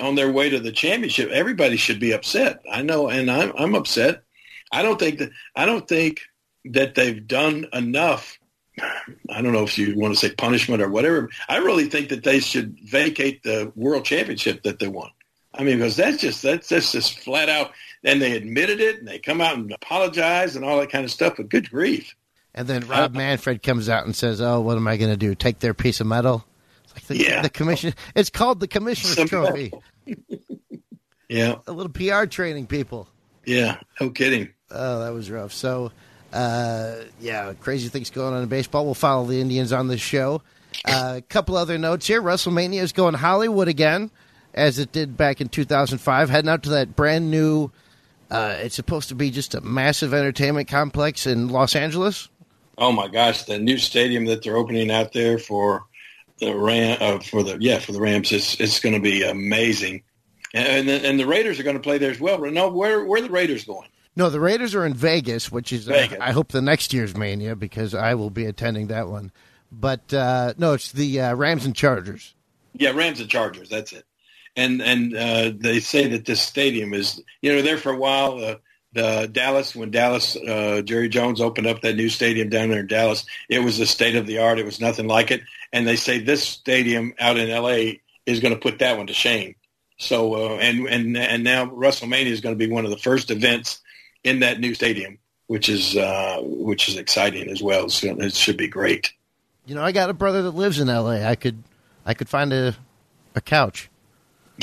on 0.01 0.15
their 0.15 0.31
way 0.31 0.49
to 0.49 0.61
the 0.61 0.71
championship, 0.71 1.29
everybody 1.31 1.77
should 1.77 1.99
be 1.99 2.13
upset. 2.13 2.63
I 2.71 2.83
know, 2.83 3.09
and 3.09 3.29
I'm 3.29 3.53
I'm 3.59 3.75
upset. 3.75 4.23
I 4.71 4.83
don't 4.83 5.01
think 5.01 5.19
that 5.19 5.31
I 5.57 5.67
don't 5.67 5.89
think 5.89 6.21
that 6.67 6.95
they've 6.95 7.27
done 7.27 7.67
enough 7.73 8.39
I 8.81 9.43
don't 9.43 9.53
know 9.53 9.65
if 9.65 9.77
you 9.77 9.99
want 9.99 10.15
to 10.15 10.21
say 10.21 10.35
punishment 10.35 10.83
or 10.83 10.89
whatever. 10.89 11.29
I 11.49 11.59
really 11.59 11.87
think 11.87 12.09
that 12.09 12.23
they 12.23 12.41
should 12.41 12.79
vacate 12.81 13.43
the 13.43 13.73
world 13.77 14.05
championship 14.05 14.63
that 14.63 14.79
they 14.79 14.89
won. 14.89 15.11
I 15.55 15.65
mean, 15.65 15.79
because 15.79 15.97
that's 15.97 16.19
just 16.19 16.43
that's, 16.43 16.69
that's 16.69 16.93
just 16.93 17.19
flat 17.21 17.49
out. 17.49 17.73
And 18.05 18.21
they 18.21 18.37
admitted 18.37 18.81
it, 18.81 18.99
and 18.99 19.07
they 19.07 19.19
come 19.19 19.41
out 19.41 19.57
and 19.57 19.71
apologize 19.71 20.57
and 20.57 20.65
all 20.65 20.81
that 20.81 20.91
kind 20.91 21.05
of 21.05 21.11
stuff. 21.11 21.35
But 21.37 21.49
good 21.49 21.71
grief! 21.71 22.17
And 22.55 22.67
then 22.67 22.87
Rob 22.89 23.15
uh, 23.15 23.19
Manfred 23.19 23.63
comes 23.63 23.89
out 23.89 24.07
and 24.07 24.17
says, 24.17 24.41
"Oh, 24.41 24.61
what 24.61 24.77
am 24.77 24.89
I 24.89 24.97
going 24.97 25.11
to 25.11 25.17
do? 25.17 25.35
Take 25.35 25.61
their 25.61 25.75
piece 25.75 26.01
of 26.01 26.07
metal?" 26.07 26.45
It's 26.85 26.95
like 26.95 27.05
the, 27.05 27.17
yeah, 27.17 27.43
the 27.43 27.51
commission. 27.51 27.95
It's 28.17 28.31
called 28.31 28.59
the 28.59 28.67
commissioner's 28.67 29.29
trophy. 29.29 29.73
yeah, 31.29 31.57
a 31.67 31.73
little 31.73 31.93
PR 31.93 32.25
training, 32.25 32.67
people. 32.67 33.09
Yeah, 33.45 33.79
no 34.01 34.11
kidding. 34.11 34.49
Oh, 34.71 35.05
that 35.05 35.13
was 35.13 35.31
rough. 35.31 35.53
So 35.53 35.93
uh, 36.33 36.97
yeah, 37.21 37.53
crazy 37.61 37.89
things 37.89 38.11
going 38.11 38.35
on 38.35 38.43
in 38.43 38.49
baseball. 38.49 38.85
We'll 38.85 38.95
follow 38.95 39.27
the 39.27 39.41
Indians 39.41 39.73
on 39.73 39.89
this 39.89 40.01
show. 40.01 40.43
Uh, 40.85 41.15
a 41.19 41.23
couple 41.23 41.57
other 41.57 41.79
notes 41.79 42.07
here. 42.07 42.23
WrestleMania 42.23 42.81
is 42.81 42.93
going 42.93 43.15
Hollywood 43.15 43.69
again, 43.69 44.11
as 44.55 44.79
it 44.79 44.93
did 44.93 45.17
back 45.17 45.41
in 45.41 45.49
2005. 45.49 46.31
Heading 46.31 46.49
out 46.49 46.63
to 46.65 46.71
that 46.71 46.97
brand 46.97 47.31
new. 47.31 47.71
Uh, 48.31 48.57
it's 48.61 48.75
supposed 48.75 49.11
to 49.11 49.15
be 49.15 49.31
just 49.31 49.55
a 49.55 49.61
massive 49.61 50.15
entertainment 50.15 50.69
complex 50.69 51.27
in 51.27 51.49
Los 51.49 51.77
Angeles. 51.77 52.31
Oh 52.79 52.91
my 52.91 53.09
gosh, 53.09 53.43
the 53.43 53.59
new 53.59 53.77
stadium 53.77 54.25
that 54.27 54.43
they're 54.43 54.57
opening 54.57 54.91
out 54.91 55.13
there 55.13 55.39
for 55.39 55.85
the 56.39 56.57
Ram 56.57 56.97
uh, 57.01 57.19
for 57.21 57.43
the 57.43 57.59
yeah 57.61 57.79
for 57.79 57.93
the 57.93 58.01
Rams 58.01 58.33
is 58.33 58.57
it's 58.59 58.81
going 58.81 58.95
to 58.95 59.01
be 59.01 59.23
amazing, 59.23 60.03
and 60.55 60.89
the, 60.89 61.07
and 61.07 61.21
the 61.21 61.27
Raiders 61.27 61.61
are 61.61 61.63
going 61.63 61.77
to 61.77 61.83
play 61.83 61.99
there 61.99 62.11
as 62.11 62.19
well. 62.19 62.39
No, 62.39 62.69
where 62.71 63.05
where 63.05 63.23
are 63.23 63.27
the 63.27 63.31
Raiders 63.31 63.65
going? 63.65 63.89
No, 64.15 64.29
the 64.29 64.41
Raiders 64.41 64.75
are 64.75 64.85
in 64.85 64.95
Vegas, 64.95 65.51
which 65.51 65.73
is 65.73 65.89
uh, 65.89 65.93
Vegas. 65.93 66.19
Uh, 66.19 66.23
I 66.23 66.33
hope 66.33 66.49
the 66.53 66.63
next 66.63 66.93
year's 66.93 67.17
Mania 67.17 67.57
because 67.57 67.95
I 67.95 68.15
will 68.15 68.31
be 68.31 68.45
attending 68.45 68.89
that 68.89 69.09
one. 69.09 69.33
But 69.71 70.13
uh, 70.13 70.55
no, 70.59 70.75
it's 70.75 70.93
the 70.93 71.21
uh, 71.21 71.35
Rams 71.35 71.65
and 71.65 71.75
Chargers. 71.75 72.35
Yeah, 72.75 72.91
Rams 72.91 73.21
and 73.21 73.31
Chargers. 73.31 73.71
That's 73.71 73.93
it. 73.93 74.05
And 74.55 74.83
and 74.83 75.17
uh, 75.17 75.53
they 75.57 75.81
say 75.81 76.09
that 76.09 76.27
this 76.27 76.43
stadium 76.43 76.93
is 76.93 77.23
you 77.41 77.55
know 77.55 77.63
there 77.63 77.79
for 77.79 77.93
a 77.93 77.97
while. 77.97 78.45
Uh, 78.45 78.57
the 78.95 79.27
Dallas 79.33 79.75
when 79.75 79.91
Dallas 79.91 80.35
Jerry 80.35 81.09
Jones 81.09 81.41
opened 81.41 81.67
up 81.67 81.81
that 81.81 81.97
new 81.97 82.11
stadium 82.11 82.51
down 82.51 82.69
there 82.69 82.81
in 82.81 82.87
Dallas, 82.87 83.25
it 83.49 83.61
was 83.61 83.79
the 83.79 83.87
state 83.87 84.17
of 84.17 84.27
the 84.27 84.41
art. 84.41 84.59
It 84.59 84.67
was 84.67 84.83
nothing 84.83 85.09
like 85.09 85.31
it. 85.31 85.41
And 85.73 85.89
they 85.89 85.97
say 85.97 86.19
this 86.19 86.47
stadium 86.47 87.15
out 87.19 87.39
in 87.39 87.49
L.A. 87.49 88.03
is 88.27 88.41
going 88.41 88.53
to 88.53 88.61
put 88.61 88.81
that 88.81 88.99
one 88.99 89.07
to 89.07 89.15
shame. 89.15 89.55
So 89.97 90.59
and 90.59 90.87
and 90.87 91.17
and 91.17 91.43
now 91.43 91.65
WrestleMania 91.65 92.27
is 92.27 92.43
going 92.43 92.55
to 92.55 92.59
be 92.67 92.71
one 92.71 92.85
of 92.85 92.91
the 92.91 92.99
first 92.99 93.31
events 93.31 93.81
in 94.25 94.41
that 94.41 94.61
new 94.61 94.75
stadium, 94.75 95.19
which 95.47 95.69
is 95.69 95.97
uh, 95.97 96.39
which 96.43 96.89
is 96.89 96.97
exciting 96.97 97.49
as 97.51 97.63
well. 97.63 97.89
So 97.89 98.09
it 98.19 98.35
should 98.35 98.57
be 98.57 98.69
great. 98.69 99.13
You 99.67 99.75
know, 99.75 99.83
I 99.83 99.93
got 99.93 100.11
a 100.11 100.15
brother 100.15 100.43
that 100.43 100.53
lives 100.53 100.81
in 100.81 100.89
L.A. 100.89 101.25
I 101.25 101.35
could 101.35 101.63
I 102.05 102.15
could 102.15 102.29
find 102.29 102.53
a 102.53 102.77
a 103.35 103.41
couch. 103.41 103.89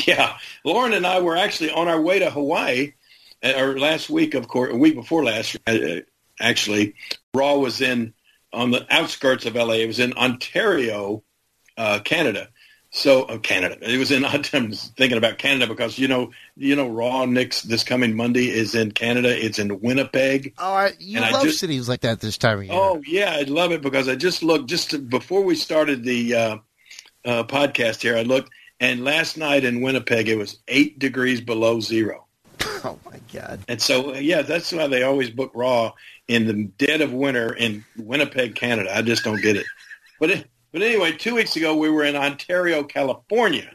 Yeah, 0.05 0.37
Lauren 0.63 0.93
and 0.93 1.05
I 1.05 1.19
were 1.21 1.35
actually 1.35 1.71
on 1.71 1.87
our 1.87 1.99
way 1.99 2.19
to 2.19 2.29
Hawaii, 2.29 2.93
uh, 3.43 3.53
or 3.57 3.79
last 3.79 4.09
week, 4.09 4.33
of 4.33 4.47
course, 4.47 4.71
a 4.71 4.77
week 4.77 4.95
before 4.95 5.23
last. 5.25 5.57
Uh, 5.65 6.01
actually, 6.39 6.95
Raw 7.33 7.55
was 7.55 7.81
in 7.81 8.13
on 8.53 8.71
the 8.71 8.85
outskirts 8.89 9.45
of 9.45 9.55
LA. 9.55 9.73
It 9.73 9.87
was 9.87 9.99
in 9.99 10.13
Ontario, 10.13 11.23
uh, 11.77 11.99
Canada, 11.99 12.49
so 12.91 13.23
uh, 13.23 13.37
Canada. 13.37 13.77
It 13.81 13.97
was 13.97 14.11
in. 14.11 14.25
I'm 14.25 14.43
thinking 14.43 15.17
about 15.17 15.37
Canada 15.37 15.67
because 15.67 15.97
you 15.99 16.07
know, 16.07 16.31
you 16.55 16.75
know, 16.75 16.89
Raw 16.89 17.25
next 17.25 17.63
this 17.63 17.83
coming 17.83 18.15
Monday 18.15 18.49
is 18.49 18.75
in 18.75 18.91
Canada. 18.91 19.29
It's 19.29 19.59
in 19.59 19.79
Winnipeg. 19.81 20.53
Oh, 20.57 20.73
I, 20.73 20.93
you 20.99 21.19
and 21.21 21.31
love 21.31 21.43
just, 21.43 21.59
cities 21.59 21.87
like 21.87 22.01
that 22.01 22.19
this 22.19 22.37
time 22.37 22.59
of 22.59 22.65
year. 22.65 22.73
Oh 22.73 23.01
yeah, 23.05 23.35
I 23.35 23.43
love 23.43 23.71
it 23.71 23.81
because 23.81 24.07
I 24.07 24.15
just 24.15 24.43
looked 24.43 24.67
just 24.67 24.91
to, 24.91 24.99
before 24.99 25.43
we 25.43 25.55
started 25.55 26.03
the 26.03 26.35
uh, 26.35 26.57
uh, 27.25 27.43
podcast 27.43 28.01
here. 28.01 28.17
I 28.17 28.23
looked, 28.23 28.51
and 28.79 29.03
last 29.03 29.37
night 29.37 29.63
in 29.63 29.81
Winnipeg 29.81 30.27
it 30.27 30.37
was 30.37 30.57
eight 30.67 30.99
degrees 30.99 31.41
below 31.41 31.79
zero. 31.79 32.25
Oh 32.81 32.97
my 33.05 33.19
god! 33.33 33.59
And 33.67 33.81
so 33.81 34.15
yeah, 34.15 34.41
that's 34.41 34.71
why 34.71 34.87
they 34.87 35.03
always 35.03 35.29
book 35.29 35.51
Raw 35.53 35.91
in 36.29 36.47
the 36.47 36.63
dead 36.77 37.01
of 37.01 37.11
winter 37.11 37.53
in 37.53 37.83
Winnipeg, 37.97 38.55
Canada. 38.55 38.95
I 38.95 39.01
just 39.01 39.25
don't 39.25 39.41
get 39.41 39.57
it, 39.57 39.65
but. 40.17 40.31
It, 40.31 40.49
but 40.71 40.81
anyway, 40.81 41.11
two 41.11 41.35
weeks 41.35 41.55
ago 41.55 41.75
we 41.75 41.89
were 41.89 42.03
in 42.03 42.15
Ontario, 42.15 42.83
California, 42.83 43.69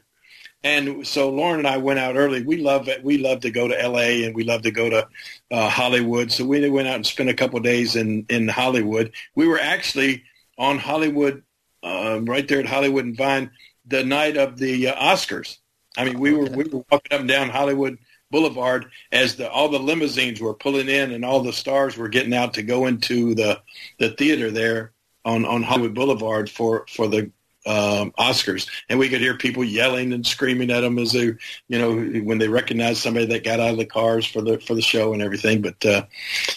and 0.64 1.06
so 1.06 1.28
Lauren 1.28 1.58
and 1.58 1.68
I 1.68 1.76
went 1.76 1.98
out 1.98 2.16
early. 2.16 2.42
We 2.42 2.56
love. 2.56 2.88
We 3.02 3.18
love 3.18 3.40
to 3.40 3.50
go 3.50 3.68
to 3.68 3.80
L.A. 3.80 4.24
and 4.24 4.34
we 4.34 4.44
love 4.44 4.62
to 4.62 4.70
go 4.70 4.88
to 4.88 5.06
uh, 5.50 5.68
Hollywood. 5.68 6.32
So 6.32 6.46
we 6.46 6.68
went 6.70 6.88
out 6.88 6.96
and 6.96 7.06
spent 7.06 7.28
a 7.28 7.34
couple 7.34 7.60
days 7.60 7.96
in 7.96 8.24
in 8.30 8.48
Hollywood. 8.48 9.12
We 9.34 9.46
were 9.46 9.58
actually 9.58 10.24
on 10.56 10.78
Hollywood, 10.78 11.42
uh, 11.82 12.20
right 12.22 12.48
there 12.48 12.60
at 12.60 12.66
Hollywood 12.66 13.04
and 13.04 13.16
Vine, 13.16 13.50
the 13.86 14.04
night 14.04 14.38
of 14.38 14.56
the 14.56 14.88
uh, 14.88 15.14
Oscars. 15.14 15.58
I 15.98 16.06
mean, 16.06 16.18
we 16.18 16.32
were 16.32 16.46
we 16.46 16.64
were 16.64 16.82
walking 16.90 17.12
up 17.12 17.20
and 17.20 17.28
down 17.28 17.50
Hollywood 17.50 17.98
Boulevard 18.30 18.90
as 19.12 19.36
the 19.36 19.50
all 19.50 19.68
the 19.68 19.78
limousines 19.78 20.40
were 20.40 20.54
pulling 20.54 20.88
in 20.88 21.12
and 21.12 21.26
all 21.26 21.40
the 21.40 21.52
stars 21.52 21.98
were 21.98 22.08
getting 22.08 22.32
out 22.32 22.54
to 22.54 22.62
go 22.62 22.86
into 22.86 23.34
the 23.34 23.60
the 23.98 24.10
theater 24.12 24.50
there 24.50 24.93
on 25.24 25.44
on 25.44 25.62
Hollywood 25.62 25.94
Boulevard 25.94 26.50
for 26.50 26.86
for 26.88 27.08
the 27.08 27.30
um, 27.66 28.12
Oscars, 28.18 28.68
and 28.88 28.98
we 28.98 29.08
could 29.08 29.20
hear 29.20 29.36
people 29.36 29.64
yelling 29.64 30.12
and 30.12 30.26
screaming 30.26 30.70
at 30.70 30.80
them 30.80 30.98
as 30.98 31.12
they, 31.12 31.32
you 31.68 31.78
know, 31.78 31.96
when 32.22 32.38
they 32.38 32.48
recognized 32.48 33.02
somebody 33.02 33.26
that 33.26 33.44
got 33.44 33.60
out 33.60 33.70
of 33.70 33.78
the 33.78 33.86
cars 33.86 34.26
for 34.26 34.42
the 34.42 34.58
for 34.58 34.74
the 34.74 34.82
show 34.82 35.12
and 35.12 35.22
everything. 35.22 35.62
But 35.62 35.84
uh, 35.84 36.04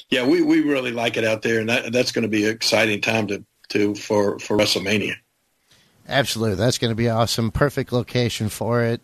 yeah, 0.09 0.25
we, 0.25 0.41
we 0.41 0.61
really 0.61 0.91
like 0.91 1.17
it 1.17 1.23
out 1.23 1.41
there, 1.41 1.59
and 1.59 1.69
that, 1.69 1.93
that's 1.93 2.11
going 2.11 2.23
to 2.23 2.29
be 2.29 2.45
an 2.45 2.51
exciting 2.51 3.01
time 3.01 3.27
to 3.27 3.45
to 3.69 3.95
for 3.95 4.39
for 4.39 4.57
WrestleMania. 4.57 5.15
Absolutely, 6.09 6.55
that's 6.55 6.77
going 6.77 6.91
to 6.91 6.95
be 6.95 7.09
awesome. 7.09 7.51
Perfect 7.51 7.91
location 7.91 8.49
for 8.49 8.83
it. 8.83 9.01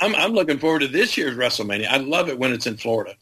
I'm 0.00 0.14
I'm 0.14 0.32
looking 0.32 0.58
forward 0.58 0.80
to 0.80 0.88
this 0.88 1.16
year's 1.16 1.36
WrestleMania. 1.36 1.86
I 1.86 1.98
love 1.98 2.28
it 2.28 2.38
when 2.38 2.52
it's 2.52 2.66
in 2.66 2.76
Florida. 2.76 3.14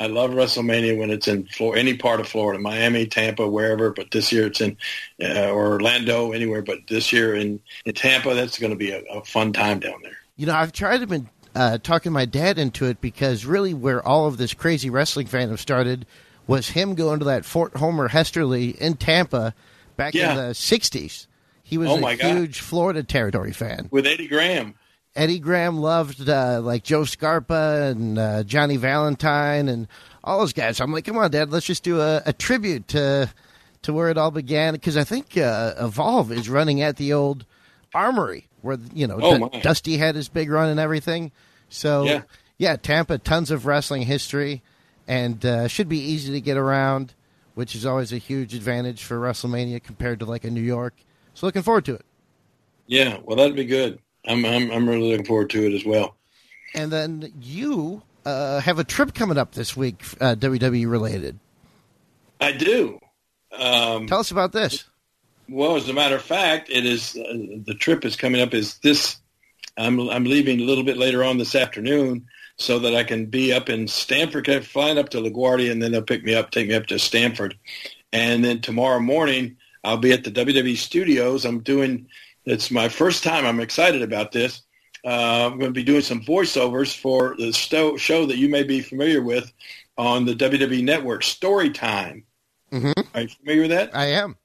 I 0.00 0.06
love 0.06 0.30
WrestleMania 0.30 0.96
when 0.96 1.10
it's 1.10 1.26
in 1.26 1.46
Florida, 1.46 1.80
any 1.80 1.96
part 1.96 2.20
of 2.20 2.28
Florida, 2.28 2.60
Miami, 2.62 3.06
Tampa, 3.06 3.48
wherever. 3.48 3.90
But 3.90 4.10
this 4.12 4.30
year 4.30 4.46
it's 4.46 4.60
in 4.60 4.76
uh, 5.22 5.50
Orlando, 5.50 6.32
anywhere. 6.32 6.62
But 6.62 6.86
this 6.88 7.12
year 7.12 7.34
in, 7.34 7.60
in 7.84 7.94
Tampa, 7.94 8.34
that's 8.34 8.58
going 8.58 8.70
to 8.70 8.76
be 8.76 8.92
a, 8.92 9.02
a, 9.10 9.24
fun 9.24 9.52
time 9.52 9.80
down 9.80 10.00
there. 10.02 10.16
You 10.36 10.46
know, 10.46 10.54
I've 10.54 10.72
tried 10.72 10.98
to 10.98 11.06
been 11.06 11.28
uh, 11.54 11.78
talking 11.78 12.12
my 12.12 12.26
dad 12.26 12.58
into 12.58 12.86
it 12.86 13.00
because 13.00 13.44
really 13.44 13.74
where 13.74 14.06
all 14.06 14.26
of 14.26 14.36
this 14.36 14.54
crazy 14.54 14.88
wrestling 14.88 15.26
fandom 15.26 15.58
started 15.58 16.06
was 16.46 16.68
him 16.70 16.94
going 16.94 17.18
to 17.18 17.24
that 17.26 17.44
Fort 17.44 17.76
Homer 17.76 18.08
Hesterly 18.08 18.70
in 18.80 18.94
Tampa 18.94 19.52
back 19.96 20.14
Yeah. 20.14 20.30
in 20.30 20.36
the 20.36 20.54
'60s. 20.54 21.26
He 21.64 21.76
was 21.76 21.90
Oh, 21.90 22.06
a 22.06 22.14
huge 22.14 22.60
Florida 22.60 23.02
territory 23.02 23.52
fan. 23.52 23.88
with 23.90 24.06
Eddie 24.06 24.28
Graham. 24.28 24.74
Eddie 25.18 25.40
Graham 25.40 25.78
loved 25.78 26.28
uh, 26.28 26.60
like 26.62 26.84
Joe 26.84 27.04
Scarpa 27.04 27.88
and 27.90 28.16
uh, 28.18 28.44
Johnny 28.44 28.76
Valentine 28.76 29.68
and 29.68 29.88
all 30.22 30.38
those 30.38 30.52
guys. 30.52 30.80
I'm 30.80 30.92
like, 30.92 31.04
come 31.04 31.18
on, 31.18 31.30
Dad, 31.32 31.50
let's 31.50 31.66
just 31.66 31.82
do 31.82 32.00
a, 32.00 32.22
a 32.24 32.32
tribute 32.32 32.86
to 32.88 33.28
to 33.82 33.92
where 33.92 34.10
it 34.10 34.16
all 34.18 34.30
began 34.30 34.74
because 34.74 34.96
I 34.96 35.02
think 35.04 35.36
uh, 35.36 35.74
Evolve 35.78 36.30
is 36.32 36.48
running 36.48 36.82
at 36.82 36.96
the 36.96 37.12
old 37.12 37.44
Armory 37.92 38.46
where 38.62 38.78
you 38.94 39.06
know 39.08 39.18
Oh, 39.20 39.38
my. 39.38 39.48
Dusty 39.60 39.96
had 39.96 40.14
his 40.14 40.28
big 40.28 40.50
run 40.50 40.68
and 40.68 40.78
everything. 40.78 41.32
So 41.68 42.04
Yeah. 42.04 42.22
yeah, 42.56 42.76
Tampa, 42.76 43.18
tons 43.18 43.50
of 43.50 43.66
wrestling 43.66 44.02
history, 44.02 44.62
and 45.08 45.44
uh, 45.44 45.66
should 45.68 45.88
be 45.88 45.98
easy 45.98 46.32
to 46.32 46.40
get 46.40 46.56
around, 46.56 47.14
which 47.54 47.74
is 47.74 47.84
always 47.84 48.12
a 48.12 48.18
huge 48.18 48.54
advantage 48.54 49.02
for 49.02 49.18
WrestleMania 49.18 49.82
compared 49.82 50.20
to 50.20 50.26
like 50.26 50.44
a 50.44 50.50
New 50.50 50.62
York. 50.62 50.94
So 51.34 51.44
looking 51.46 51.62
forward 51.62 51.84
to 51.86 51.94
it. 51.94 52.04
Yeah, 52.86 53.18
well, 53.24 53.36
that'd 53.36 53.56
be 53.56 53.64
good. 53.64 53.98
I'm 54.28 54.44
I'm 54.44 54.70
I'm 54.70 54.88
really 54.88 55.10
looking 55.10 55.26
forward 55.26 55.50
to 55.50 55.66
it 55.66 55.74
as 55.74 55.84
well. 55.84 56.14
And 56.74 56.92
then 56.92 57.32
you 57.40 58.02
uh, 58.24 58.60
have 58.60 58.78
a 58.78 58.84
trip 58.84 59.14
coming 59.14 59.38
up 59.38 59.52
this 59.52 59.76
week, 59.76 60.02
uh, 60.20 60.34
WWE 60.34 60.88
related. 60.90 61.38
I 62.40 62.52
do. 62.52 63.00
Um, 63.58 64.06
Tell 64.06 64.20
us 64.20 64.30
about 64.30 64.52
this. 64.52 64.84
well, 65.48 65.76
as 65.76 65.88
a 65.88 65.94
matter 65.94 66.16
of 66.16 66.22
fact, 66.22 66.68
it 66.70 66.84
is 66.84 67.16
uh, 67.16 67.32
the 67.66 67.74
trip 67.74 68.04
is 68.04 68.16
coming 68.16 68.40
up. 68.40 68.54
Is 68.54 68.78
this? 68.78 69.16
I'm 69.76 69.98
I'm 70.10 70.24
leaving 70.24 70.60
a 70.60 70.64
little 70.64 70.84
bit 70.84 70.98
later 70.98 71.24
on 71.24 71.38
this 71.38 71.54
afternoon 71.54 72.26
so 72.56 72.80
that 72.80 72.94
I 72.94 73.04
can 73.04 73.26
be 73.26 73.52
up 73.52 73.68
in 73.68 73.86
Stamford, 73.86 74.48
I'm 74.48 74.62
flying 74.62 74.98
up 74.98 75.10
to 75.10 75.18
LaGuardia, 75.18 75.70
and 75.70 75.80
then 75.80 75.92
they'll 75.92 76.02
pick 76.02 76.24
me 76.24 76.34
up, 76.34 76.50
take 76.50 76.66
me 76.68 76.74
up 76.74 76.86
to 76.86 76.98
Stamford, 76.98 77.56
and 78.12 78.44
then 78.44 78.60
tomorrow 78.60 78.98
morning 78.98 79.56
I'll 79.84 79.96
be 79.96 80.12
at 80.12 80.24
the 80.24 80.30
WWE 80.30 80.76
studios. 80.76 81.44
I'm 81.44 81.60
doing. 81.60 82.08
It's 82.48 82.70
my 82.70 82.88
first 82.88 83.24
time. 83.24 83.44
I'm 83.44 83.60
excited 83.60 84.00
about 84.00 84.32
this. 84.32 84.62
Uh, 85.04 85.46
I'm 85.46 85.58
going 85.58 85.70
to 85.70 85.78
be 85.78 85.84
doing 85.84 86.00
some 86.00 86.22
voiceovers 86.22 86.96
for 86.96 87.36
the 87.38 87.52
show 87.52 88.26
that 88.26 88.38
you 88.38 88.48
may 88.48 88.62
be 88.62 88.80
familiar 88.80 89.22
with 89.22 89.52
on 89.98 90.24
the 90.24 90.34
WWE 90.34 90.82
Network, 90.82 91.22
Storytime. 91.22 92.22
Mhm. 92.72 93.06
Are 93.14 93.20
you 93.20 93.28
familiar 93.28 93.62
with 93.62 93.70
that? 93.72 93.94
I 93.94 94.06
am. 94.06 94.36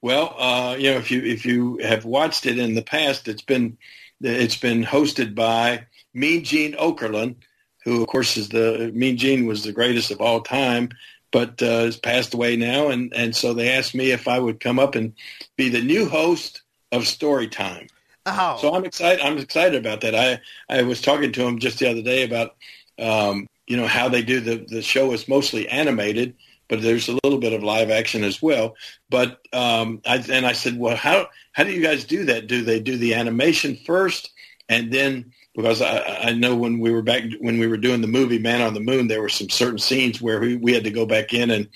Well, 0.00 0.34
uh, 0.38 0.76
you 0.78 0.90
know, 0.90 0.96
if 0.96 1.10
you 1.10 1.22
if 1.22 1.44
you 1.44 1.78
have 1.82 2.06
watched 2.06 2.46
it 2.46 2.58
in 2.58 2.74
the 2.74 2.82
past, 2.82 3.28
it's 3.28 3.42
been 3.42 3.76
it's 4.22 4.56
been 4.56 4.82
hosted 4.84 5.34
by 5.34 5.86
Mean 6.14 6.44
Gene 6.44 6.72
Okerlund, 6.74 7.36
who 7.84 8.02
of 8.02 8.08
course 8.08 8.36
is 8.38 8.48
the 8.48 8.90
Mean 8.94 9.16
Gene 9.18 9.46
was 9.46 9.64
the 9.64 9.72
greatest 9.72 10.10
of 10.10 10.20
all 10.20 10.40
time, 10.40 10.90
but 11.30 11.62
uh, 11.62 11.84
has 11.84 11.96
passed 11.96 12.32
away 12.34 12.56
now, 12.56 12.88
and 12.88 13.12
and 13.14 13.36
so 13.36 13.52
they 13.52 13.70
asked 13.70 13.94
me 13.94 14.12
if 14.12 14.28
I 14.28 14.38
would 14.38 14.60
come 14.60 14.78
up 14.78 14.94
and 14.94 15.12
be 15.56 15.68
the 15.68 15.82
new 15.82 16.08
host 16.08 16.62
of 16.92 17.02
Storytime. 17.02 17.88
Oh, 18.26 18.58
So 18.60 18.74
I'm 18.74 18.84
excited. 18.84 19.24
I'm 19.24 19.38
excited 19.38 19.78
about 19.78 20.00
that. 20.00 20.14
I 20.14 20.40
I 20.68 20.82
was 20.82 21.00
talking 21.00 21.32
to 21.32 21.46
him 21.46 21.58
just 21.58 21.78
the 21.78 21.88
other 21.88 22.02
day 22.02 22.24
about 22.24 22.56
um, 22.98 23.46
you 23.66 23.76
know 23.76 23.86
how 23.86 24.08
they 24.08 24.22
do 24.22 24.40
the 24.40 24.64
the 24.68 24.82
show 24.82 25.12
is 25.12 25.28
mostly 25.28 25.68
animated, 25.68 26.34
but 26.68 26.82
there's 26.82 27.08
a 27.08 27.18
little 27.22 27.38
bit 27.38 27.52
of 27.52 27.62
live 27.62 27.90
action 27.90 28.24
as 28.24 28.42
well. 28.42 28.74
But 29.10 29.40
um, 29.52 30.00
I 30.04 30.24
and 30.30 30.44
I 30.46 30.52
said, 30.52 30.78
well, 30.78 30.96
how 30.96 31.28
how 31.52 31.64
do 31.64 31.72
you 31.72 31.82
guys 31.82 32.04
do 32.04 32.24
that? 32.24 32.48
Do 32.48 32.62
they 32.62 32.80
do 32.80 32.96
the 32.96 33.14
animation 33.14 33.76
first 33.86 34.30
and 34.68 34.92
then? 34.92 35.32
Because 35.54 35.80
I, 35.80 36.00
I 36.00 36.32
know 36.32 36.54
when 36.54 36.80
we 36.80 36.90
were 36.90 37.00
back 37.00 37.22
when 37.40 37.58
we 37.58 37.66
were 37.66 37.78
doing 37.78 38.02
the 38.02 38.06
movie 38.08 38.38
Man 38.38 38.60
on 38.60 38.74
the 38.74 38.80
Moon, 38.80 39.08
there 39.08 39.22
were 39.22 39.28
some 39.30 39.48
certain 39.48 39.78
scenes 39.78 40.20
where 40.20 40.38
we, 40.38 40.56
we 40.56 40.74
had 40.74 40.84
to 40.84 40.90
go 40.90 41.06
back 41.06 41.32
in 41.32 41.50
and 41.50 41.68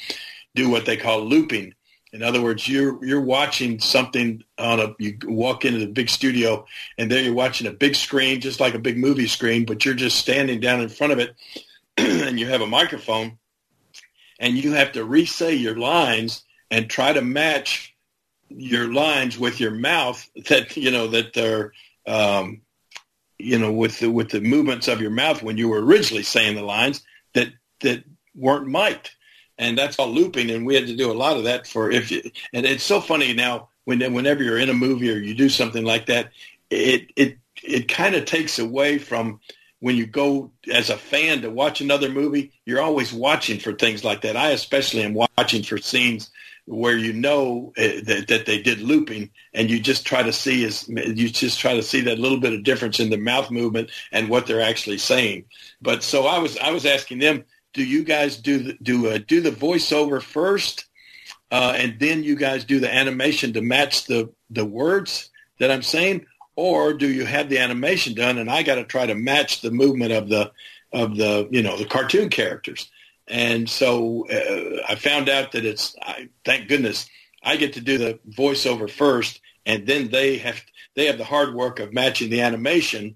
do 0.55 0.69
what 0.69 0.85
they 0.85 0.97
call 0.97 1.25
looping. 1.25 1.73
In 2.13 2.23
other 2.23 2.43
words, 2.43 2.67
you're 2.67 3.05
you're 3.05 3.21
watching 3.21 3.79
something 3.79 4.43
on 4.59 4.81
a 4.81 4.95
you 4.99 5.17
walk 5.25 5.65
into 5.65 5.79
the 5.79 5.87
big 5.87 6.09
studio 6.09 6.67
and 6.99 7.11
there 7.11 7.23
you're 7.23 7.35
watching 7.35 7.69
a 7.69 7.73
big 7.73 7.95
screen, 7.95 8.41
just 8.41 8.59
like 8.59 8.75
a 8.75 8.81
big 8.81 8.99
movie 8.99 9.29
screen, 9.29 9.65
but 9.65 9.85
you're 9.85 9.95
just 9.95 10.19
standing 10.19 10.59
down 10.59 10.81
in 10.81 10.89
front 10.89 11.13
of 11.13 11.21
it 11.21 11.37
and 11.97 12.41
you 12.41 12.49
have 12.49 12.63
a 12.63 12.67
microphone 12.67 13.39
and 14.41 14.55
you 14.57 14.73
have 14.73 14.93
to 14.93 15.05
re-say 15.05 15.55
your 15.55 15.77
lines 15.77 16.43
and 16.71 16.91
try 16.91 17.13
to 17.13 17.23
match 17.23 17.95
your 18.49 18.93
lines 18.93 19.39
with 19.39 19.61
your 19.61 19.71
mouth 19.71 20.29
that 20.49 20.77
you 20.77 20.91
know 20.91 21.07
that 21.07 21.33
they're 21.33 21.73
um, 22.07 22.63
you 23.39 23.59
know 23.59 23.73
with 23.73 24.01
the 24.01 24.11
with 24.11 24.31
the 24.31 24.41
movements 24.41 24.89
of 24.89 25.01
your 25.01 25.11
mouth 25.11 25.43
when 25.43 25.57
you 25.57 25.69
were 25.69 25.85
originally 25.85 26.25
saying 26.25 26.57
the 26.57 26.63
lines 26.63 27.05
that 27.35 27.49
that 27.81 28.03
weren't 28.35 28.67
mic'd 28.67 29.11
and 29.61 29.79
that's 29.79 29.99
all 29.99 30.09
looping 30.09 30.51
and 30.51 30.67
we 30.67 30.75
had 30.75 30.89
to 30.89 30.97
do 30.97 31.13
a 31.13 31.15
lot 31.15 31.37
of 31.37 31.45
that 31.45 31.67
for 31.67 31.91
if 31.91 32.11
you 32.11 32.23
and 32.53 32.67
it's 32.67 32.83
so 32.83 33.01
funny 33.01 33.33
now 33.33 33.69
when 33.85 34.01
whenever 34.13 34.43
you're 34.43 34.59
in 34.59 34.71
a 34.71 34.75
movie 34.75 35.11
or 35.13 35.19
you 35.19 35.35
do 35.35 35.49
something 35.49 35.85
like 35.85 36.07
that 36.07 36.31
it 36.71 37.13
it 37.15 37.39
it 37.63 37.89
kind 37.89 38.15
of 38.15 38.25
takes 38.25 38.59
away 38.59 38.99
from 38.99 39.39
when 39.81 39.97
you 39.97 40.07
go 40.07 40.51
as 40.73 40.91
a 40.91 40.97
fan 40.97 41.43
to 41.43 41.51
watch 41.51 41.81
another 41.81 42.09
movie 42.09 42.53
you're 42.65 42.81
always 42.81 43.13
watching 43.13 43.59
for 43.59 43.73
things 43.73 44.05
like 44.05 44.23
that. 44.23 44.37
I 44.37 44.51
especially 44.51 45.03
am 45.03 45.15
watching 45.15 45.63
for 45.63 45.79
scenes 45.79 46.31
where 46.67 46.97
you 46.97 47.13
know 47.13 47.73
uh, 47.77 47.83
that, 48.05 48.27
that 48.29 48.47
they 48.47 48.63
did 48.63 48.81
looping 48.81 49.31
and 49.53 49.69
you 49.69 49.81
just 49.81 50.07
try 50.07 50.23
to 50.23 50.33
see 50.33 50.63
is 50.63 50.89
you 50.89 51.29
just 51.29 51.59
try 51.59 51.75
to 51.75 51.83
see 51.83 52.03
that 52.03 52.21
little 52.21 52.39
bit 52.39 52.53
of 52.53 52.63
difference 52.63 53.01
in 53.01 53.11
the 53.11 53.17
mouth 53.17 53.51
movement 53.51 53.91
and 54.13 54.29
what 54.29 54.47
they're 54.47 54.61
actually 54.61 54.99
saying. 54.99 55.45
But 55.83 56.05
so 56.05 56.27
i 56.27 56.39
was 56.39 56.57
i 56.59 56.71
was 56.71 56.87
asking 56.87 57.19
them 57.19 57.45
do 57.73 57.85
you 57.85 58.05
guys 58.05 58.37
do 58.37 58.59
the, 58.59 58.73
do 58.83 59.09
uh, 59.09 59.19
do 59.27 59.41
the 59.41 59.51
voiceover 59.51 60.23
first 60.23 60.87
uh, 61.51 61.75
and 61.77 61.99
then 61.99 62.23
you 62.23 62.37
guys 62.37 62.65
do 62.65 62.81
the 62.81 62.93
animation 62.93 63.53
to 63.53 63.61
match 63.61 64.07
the 64.07 64.31
the 64.51 64.65
words 64.65 65.31
that 65.59 65.71
i'm 65.71 65.83
saying 65.83 66.27
or 66.57 66.93
do 66.93 67.11
you 67.11 67.25
have 67.25 67.49
the 67.49 67.59
animation 67.59 68.15
done 68.15 68.39
and 68.39 68.51
i 68.51 68.63
got 68.63 68.77
to 68.77 68.85
try 68.85 69.07
to 69.07 69.15
match 69.15 69.61
the 69.61 69.71
movement 69.71 70.13
of 70.13 70.29
the 70.29 70.51
of 70.93 71.17
the 71.17 71.49
you 71.51 71.63
know 71.63 71.77
the 71.77 71.85
cartoon 71.85 72.29
characters 72.29 72.91
and 73.31 73.71
so 73.71 74.27
uh, 74.29 74.83
I 74.89 74.97
found 74.97 75.29
out 75.29 75.53
that 75.53 75.65
it's, 75.65 75.95
I, 76.03 76.29
thank 76.45 76.69
goodness, 76.69 77.09
I 77.43 77.57
get 77.57 77.75
to 77.75 77.81
do 77.81 77.97
the 77.97 78.19
voiceover 78.29 78.91
first, 78.91 79.41
and 79.65 79.87
then 79.87 80.11
they 80.11 80.39
have 80.39 80.61
they 80.97 81.07
have 81.07 81.19
the 81.19 81.25
hard 81.25 81.55
work 81.55 81.79
of 81.79 81.93
matching 81.93 82.29
the 82.29 82.41
animation 82.41 83.15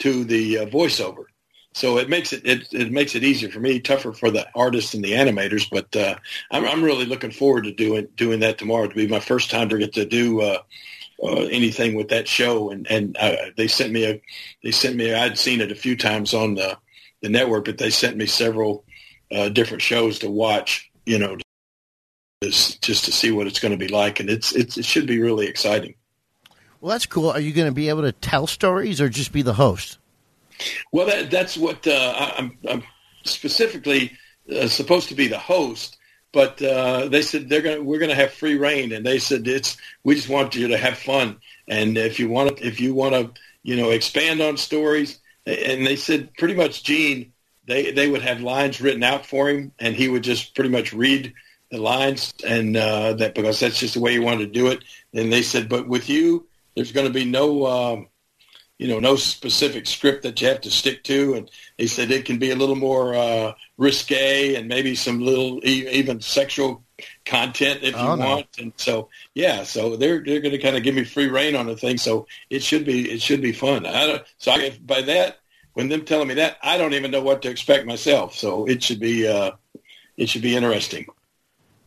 to 0.00 0.24
the 0.24 0.58
uh, 0.58 0.66
voiceover. 0.66 1.26
So 1.74 1.98
it 1.98 2.08
makes 2.08 2.32
it, 2.32 2.46
it 2.46 2.72
it 2.72 2.92
makes 2.92 3.14
it 3.14 3.24
easier 3.24 3.50
for 3.50 3.60
me, 3.60 3.80
tougher 3.80 4.12
for 4.12 4.30
the 4.30 4.46
artists 4.54 4.94
and 4.94 5.02
the 5.02 5.12
animators. 5.12 5.68
But 5.70 5.94
uh, 5.96 6.16
I'm 6.50 6.66
I'm 6.66 6.84
really 6.84 7.06
looking 7.06 7.30
forward 7.30 7.64
to 7.64 7.72
doing 7.72 8.08
doing 8.16 8.40
that 8.40 8.58
tomorrow. 8.58 8.88
To 8.88 8.94
be 8.94 9.06
my 9.06 9.20
first 9.20 9.50
time 9.50 9.68
to 9.70 9.78
get 9.78 9.94
to 9.94 10.04
do. 10.04 10.42
Uh, 10.42 10.58
uh, 11.24 11.44
anything 11.52 11.94
with 11.94 12.08
that 12.08 12.26
show, 12.26 12.70
and 12.70 12.84
and 12.90 13.16
uh, 13.16 13.36
they 13.56 13.68
sent 13.68 13.92
me 13.92 14.04
a, 14.04 14.20
they 14.64 14.72
sent 14.72 14.96
me. 14.96 15.14
I'd 15.14 15.38
seen 15.38 15.60
it 15.60 15.70
a 15.70 15.76
few 15.76 15.96
times 15.96 16.34
on 16.34 16.56
the 16.56 16.76
the 17.20 17.28
network, 17.28 17.66
but 17.66 17.78
they 17.78 17.90
sent 17.90 18.16
me 18.16 18.26
several 18.26 18.84
uh, 19.30 19.48
different 19.48 19.82
shows 19.82 20.18
to 20.18 20.30
watch, 20.30 20.90
you 21.06 21.18
know, 21.18 21.36
just, 22.42 22.82
just 22.82 23.04
to 23.06 23.12
see 23.12 23.30
what 23.30 23.46
it's 23.46 23.60
going 23.60 23.72
to 23.72 23.78
be 23.78 23.88
like, 23.88 24.20
and 24.20 24.28
it's, 24.28 24.52
it's 24.54 24.76
it 24.76 24.84
should 24.84 25.06
be 25.06 25.20
really 25.20 25.46
exciting. 25.46 25.94
well, 26.80 26.90
that's 26.90 27.06
cool. 27.06 27.30
Are 27.30 27.40
you 27.40 27.52
going 27.52 27.68
to 27.68 27.74
be 27.74 27.88
able 27.88 28.02
to 28.02 28.12
tell 28.12 28.46
stories 28.46 29.00
or 29.00 29.08
just 29.08 29.32
be 29.32 29.42
the 29.42 29.54
host? 29.54 29.98
Well, 30.92 31.06
that, 31.06 31.30
that's 31.30 31.56
what 31.56 31.86
uh, 31.86 32.32
I'm, 32.36 32.58
I'm 32.68 32.82
specifically 33.24 34.12
uh, 34.50 34.68
supposed 34.68 35.08
to 35.08 35.14
be 35.14 35.28
the 35.28 35.38
host, 35.38 35.98
but 36.32 36.60
uh, 36.62 37.08
they 37.08 37.22
said 37.22 37.48
they're 37.48 37.62
to 37.62 37.80
we're 37.80 37.98
to 38.00 38.14
have 38.14 38.32
free 38.32 38.56
reign, 38.56 38.92
and 38.92 39.04
they 39.04 39.18
said 39.18 39.46
it's 39.46 39.76
we 40.04 40.14
just 40.14 40.28
want 40.28 40.54
you 40.54 40.68
to 40.68 40.78
have 40.78 40.98
fun, 40.98 41.38
and 41.68 41.96
if 41.96 42.18
you 42.18 42.28
want 42.28 42.60
if 42.60 42.80
you 42.80 42.94
want 42.94 43.14
to 43.14 43.30
you 43.62 43.76
know 43.76 43.90
expand 43.90 44.40
on 44.40 44.56
stories, 44.56 45.20
and 45.46 45.86
they 45.86 45.96
said 45.96 46.32
pretty 46.34 46.54
much 46.54 46.82
Gene 46.82 47.32
they 47.66 47.92
they 47.92 48.08
would 48.08 48.22
have 48.22 48.40
lines 48.40 48.80
written 48.80 49.02
out 49.02 49.26
for 49.26 49.48
him, 49.48 49.72
and 49.78 49.94
he 49.94 50.08
would 50.08 50.24
just 50.24 50.54
pretty 50.54 50.70
much 50.70 50.92
read 50.92 51.32
the 51.70 51.78
lines, 51.78 52.34
and 52.46 52.76
uh, 52.76 53.14
that 53.14 53.34
because 53.34 53.60
that's 53.60 53.78
just 53.78 53.94
the 53.94 54.00
way 54.00 54.12
he 54.12 54.18
wanted 54.18 54.46
to 54.46 54.58
do 54.58 54.68
it. 54.68 54.84
And 55.14 55.32
they 55.32 55.42
said, 55.42 55.68
but 55.68 55.88
with 55.88 56.08
you, 56.08 56.46
there's 56.74 56.92
going 56.92 57.06
to 57.06 57.12
be 57.12 57.24
no. 57.24 58.06
You 58.82 58.88
know, 58.88 58.98
no 58.98 59.14
specific 59.14 59.86
script 59.86 60.24
that 60.24 60.40
you 60.40 60.48
have 60.48 60.60
to 60.62 60.70
stick 60.70 61.04
to. 61.04 61.34
And 61.34 61.50
he 61.78 61.86
said 61.86 62.10
it 62.10 62.24
can 62.24 62.38
be 62.38 62.50
a 62.50 62.56
little 62.56 62.74
more 62.74 63.14
uh, 63.14 63.52
risque 63.78 64.56
and 64.56 64.66
maybe 64.66 64.96
some 64.96 65.20
little 65.20 65.60
e- 65.64 65.88
even 65.88 66.20
sexual 66.20 66.82
content 67.24 67.80
if 67.82 67.94
you 67.94 68.00
Oh, 68.00 68.16
want. 68.16 68.46
And 68.58 68.72
so, 68.76 69.08
yeah, 69.34 69.62
so 69.62 69.96
they're 69.96 70.22
they're 70.24 70.40
going 70.40 70.58
to 70.58 70.58
kind 70.58 70.76
of 70.76 70.82
give 70.82 70.96
me 70.96 71.04
free 71.04 71.28
reign 71.28 71.54
on 71.54 71.66
the 71.66 71.76
thing. 71.76 71.96
So 71.96 72.26
it 72.50 72.62
should 72.64 72.84
be 72.84 73.08
it 73.08 73.22
should 73.22 73.40
be 73.40 73.52
fun. 73.52 73.86
I 73.86 74.06
don't, 74.06 74.22
so 74.38 74.50
I, 74.50 74.76
by 74.84 75.02
that, 75.02 75.38
when 75.74 75.88
them 75.88 76.04
telling 76.04 76.26
me 76.28 76.34
that, 76.34 76.56
I 76.62 76.76
don't 76.76 76.94
even 76.94 77.12
know 77.12 77.22
what 77.22 77.42
to 77.42 77.50
expect 77.50 77.86
myself. 77.86 78.34
So 78.34 78.66
it 78.66 78.82
should 78.82 78.98
be 79.00 79.28
uh, 79.28 79.52
it 80.16 80.28
should 80.28 80.42
be 80.42 80.56
interesting. 80.56 81.06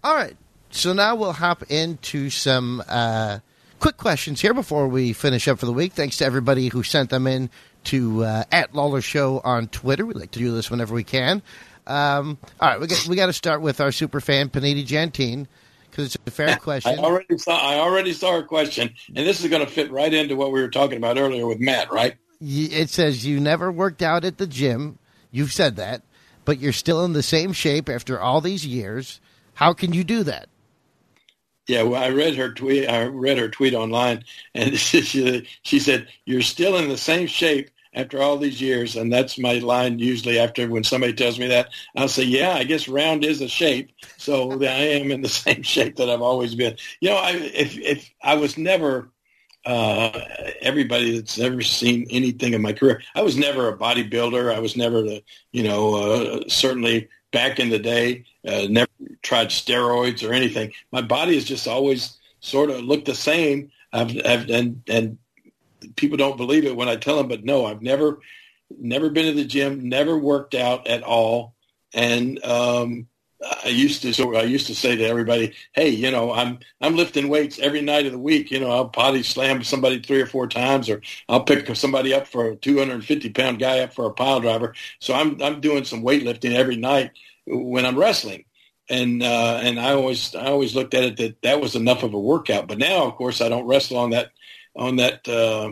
All 0.02 0.16
right. 0.16 0.38
So 0.72 0.93
now 0.93 1.16
we'll 1.16 1.34
hop 1.34 1.64
into 1.70 2.30
some 2.30 2.82
uh, 2.88 3.39
quick 3.80 3.98
questions 3.98 4.42
here 4.42 4.54
before 4.54 4.88
we 4.88 5.14
finish 5.14 5.48
up 5.48 5.60
for 5.60 5.66
the 5.66 5.74
week. 5.74 5.94
Thanks 5.94 6.18
to 6.18 6.26
everybody 6.26 6.68
who 6.70 6.84
sent 6.84 7.10
them 7.10 7.28
in 7.28 7.50
to 7.86 8.24
uh, 8.24 8.44
at 8.52 8.74
Lawler 8.74 9.02
Show 9.02 9.42
on 9.44 9.68
Twitter. 9.68 10.06
We 10.06 10.14
like 10.14 10.32
to 10.32 10.40
do 10.40 10.52
this 10.54 10.72
whenever 10.72 10.94
we 10.94 11.04
can. 11.04 11.42
Um, 11.88 12.38
all 12.60 12.70
right, 12.70 12.80
we 12.80 12.88
got, 12.88 13.06
we 13.08 13.16
got 13.16 13.28
to 13.28 13.34
start 13.34 13.62
with 13.62 13.80
our 13.80 13.92
super 13.92 14.20
fan 14.20 14.50
Paniti 14.50 14.86
Jantine 14.86 15.48
because 15.90 16.16
it's 16.16 16.18
a 16.26 16.32
fair 16.32 16.58
question. 16.58 16.98
I 16.98 17.02
already 17.02 17.38
saw 17.38 17.58
I 17.58 17.76
already 17.76 18.14
saw 18.14 18.34
her 18.34 18.44
question, 18.44 18.94
and 19.08 19.26
this 19.26 19.44
is 19.44 19.50
going 19.50 19.66
to 19.66 19.72
fit 19.72 19.92
right 19.92 20.14
into 20.14 20.36
what 20.36 20.52
we 20.52 20.62
were 20.62 20.70
talking 20.70 20.98
about 20.98 21.18
earlier 21.18 21.46
with 21.46 21.60
Matt, 21.60 21.92
right? 21.92 22.16
It 22.42 22.90
says 22.90 23.26
you 23.26 23.40
never 23.40 23.72
worked 23.72 24.02
out 24.02 24.26
at 24.26 24.38
the 24.38 24.48
gym. 24.48 25.00
You've 25.32 25.54
said 25.54 25.76
that, 25.78 26.02
but 26.44 26.60
you're 26.60 26.74
still 26.74 27.06
in 27.06 27.14
the 27.14 27.24
same 27.24 27.54
shape 27.54 27.88
after 27.88 28.20
all 28.20 28.42
these 28.42 28.66
years. 28.66 29.22
How 29.54 29.74
can 29.74 29.94
you 29.94 30.04
do 30.04 30.24
that? 30.24 30.50
Yeah, 31.68 31.82
well, 31.84 32.01
I 32.01 32.09
read 32.09 32.36
her 32.36 32.53
tweet. 32.53 32.88
I 32.88 33.05
read 33.05 33.38
her 33.38 33.49
tweet 33.49 33.74
online, 33.74 34.24
and 34.53 34.78
she, 34.80 35.47
she 35.63 35.80
said, 35.80 36.07
"You're 36.26 36.41
still 36.41 36.78
in 36.78 36.89
the 36.89 36.97
same 36.97 37.28
shape 37.28 37.70
after 37.93 38.22
all 38.22 38.38
these 38.38 38.61
years." 38.61 38.95
And 38.95 39.11
that's 39.11 39.39
my 39.39 39.55
line 39.59 39.97
usually 39.99 40.38
after 40.38 40.68
when 40.70 40.84
somebody 40.84 41.13
tells 41.13 41.39
me 41.39 41.47
that. 41.47 41.70
I'll 41.95 42.07
say, 42.07 42.24
"Yeah, 42.24 42.53
I 42.53 42.63
guess 42.66 42.88
round 42.88 43.26
is 43.26 43.41
a 43.41 43.47
shape, 43.47 43.91
so 44.18 44.51
I 44.61 44.66
am 44.66 45.11
in 45.11 45.22
the 45.22 45.30
same 45.45 45.63
shape 45.63 45.95
that 45.95 46.09
I've 46.09 46.22
always 46.22 46.53
been." 46.55 46.78
You 47.01 47.09
know, 47.09 47.18
I 47.18 47.32
if 47.32 47.78
if 47.78 48.11
I 48.22 48.36
was 48.36 48.57
never 48.57 49.09
uh, 49.66 50.11
everybody 50.61 51.18
that's 51.18 51.39
ever 51.39 51.61
seen 51.61 52.05
anything 52.11 52.53
in 52.53 52.61
my 52.61 52.74
career, 52.74 53.01
I 53.16 53.24
was 53.24 53.36
never 53.38 53.68
a 53.68 53.78
bodybuilder. 53.78 54.53
I 54.53 54.59
was 54.59 54.78
never 54.78 55.01
the, 55.01 55.24
you 55.51 55.63
know, 55.63 55.95
uh, 55.95 56.43
certainly 56.47 57.09
back 57.36 57.60
in 57.60 57.68
the 57.70 57.78
day, 57.78 58.24
uh, 58.48 58.66
never 58.70 58.90
tried 59.22 59.50
steroids 59.50 60.28
or 60.28 60.32
anything. 60.32 60.72
My 60.94 61.02
body 61.02 61.36
has 61.36 61.44
just 61.44 61.68
always 61.68 62.18
sort 62.40 62.70
of 62.70 62.80
looked 62.80 63.06
the 63.06 63.14
same. 63.14 63.72
I've, 63.92 64.16
I've 64.26 64.50
and 64.50 64.82
and 64.88 65.18
people 65.98 66.16
don't 66.16 66.38
believe 66.38 66.64
it 66.64 66.78
when 66.78 66.88
I 66.88 66.96
tell 66.96 67.18
them, 67.18 67.28
but 67.28 67.44
no, 67.44 67.66
I've 67.66 67.82
never 67.82 68.20
never 68.80 69.10
been 69.10 69.26
to 69.26 69.34
the 69.34 69.44
gym, 69.44 69.90
never 69.90 70.18
worked 70.18 70.56
out 70.56 70.88
at 70.88 71.04
all, 71.04 71.56
and 71.94 72.44
um, 72.46 73.08
I 73.44 73.68
used 73.68 74.02
to 74.04 74.14
so 74.14 74.36
I 74.36 74.44
used 74.44 74.68
to 74.68 74.76
say 74.76 74.96
to 74.96 75.04
everybody, 75.04 75.54
"Hey, 75.74 75.90
you 75.90 76.10
know, 76.10 76.32
I'm 76.32 76.60
I'm 76.82 76.96
lifting 76.96 77.28
weights 77.28 77.60
every 77.60 77.82
night 77.82 78.06
of 78.06 78.14
the 78.14 78.20
week. 78.20 78.50
You 78.50 78.60
know, 78.60 78.72
I'll 78.72 78.86
body 78.86 79.24
slam 79.24 79.64
somebody 79.64 80.00
three 80.00 80.22
or 80.22 80.26
four 80.26 80.48
times, 80.48 80.90
or 80.90 81.02
I'll 81.28 81.44
pick 81.44 81.74
somebody 81.76 82.14
up 82.14 82.28
for 82.28 82.50
a 82.52 82.56
250 82.56 83.30
pound 83.32 83.60
guy 83.60 83.80
up 83.80 83.94
for 83.94 84.06
a 84.06 84.14
pile 84.14 84.40
driver. 84.40 84.74
So 85.00 85.14
I'm 85.14 85.42
I'm 85.42 85.60
doing 85.60 85.84
some 85.84 86.02
weightlifting 86.04 86.56
every 86.56 86.78
night 86.78 87.12
when 87.46 87.86
I'm 87.86 88.00
wrestling, 88.00 88.46
and 88.90 89.22
uh, 89.22 89.60
and 89.62 89.80
I 89.80 89.94
always 89.94 90.34
I 90.34 90.46
always 90.46 90.74
looked 90.74 90.94
at 90.94 91.04
it 91.04 91.18
that 91.18 91.42
that 91.42 91.62
was 91.62 91.76
enough 91.76 92.04
of 92.04 92.14
a 92.14 92.20
workout. 92.20 92.68
But 92.68 92.78
now, 92.78 93.04
of 93.06 93.16
course, 93.16 93.42
I 93.42 93.50
don't 93.50 93.68
wrestle 93.68 93.98
on 93.98 94.12
that 94.12 94.32
on 94.78 94.96
that 94.98 95.28
uh, 95.28 95.72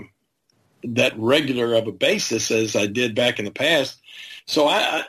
that 0.84 1.18
regular 1.18 1.76
of 1.76 1.88
a 1.88 1.93
basis 1.93 2.51
as 2.51 2.76
I 2.76 2.88
did 2.88 3.16
back 3.16 3.39
in 3.39 3.45
the 3.45 3.51
past. 3.51 3.99
So 4.45 4.68
I, 4.68 5.05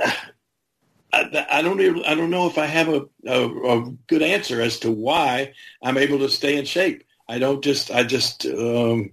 I 0.00 0.16
I, 1.16 1.58
I, 1.58 1.62
don't 1.62 1.80
even, 1.80 2.04
I 2.04 2.14
don't 2.14 2.30
know 2.30 2.46
if 2.46 2.58
I 2.58 2.66
have 2.66 2.88
a, 2.88 3.06
a, 3.26 3.48
a, 3.48 3.90
good 4.06 4.22
answer 4.22 4.60
as 4.60 4.78
to 4.80 4.90
why 4.90 5.52
I'm 5.82 5.98
able 5.98 6.18
to 6.20 6.28
stay 6.28 6.56
in 6.56 6.64
shape. 6.64 7.04
I 7.28 7.38
don't 7.38 7.62
just 7.62 7.90
I 7.90 8.04
just 8.04 8.46
um, 8.46 9.12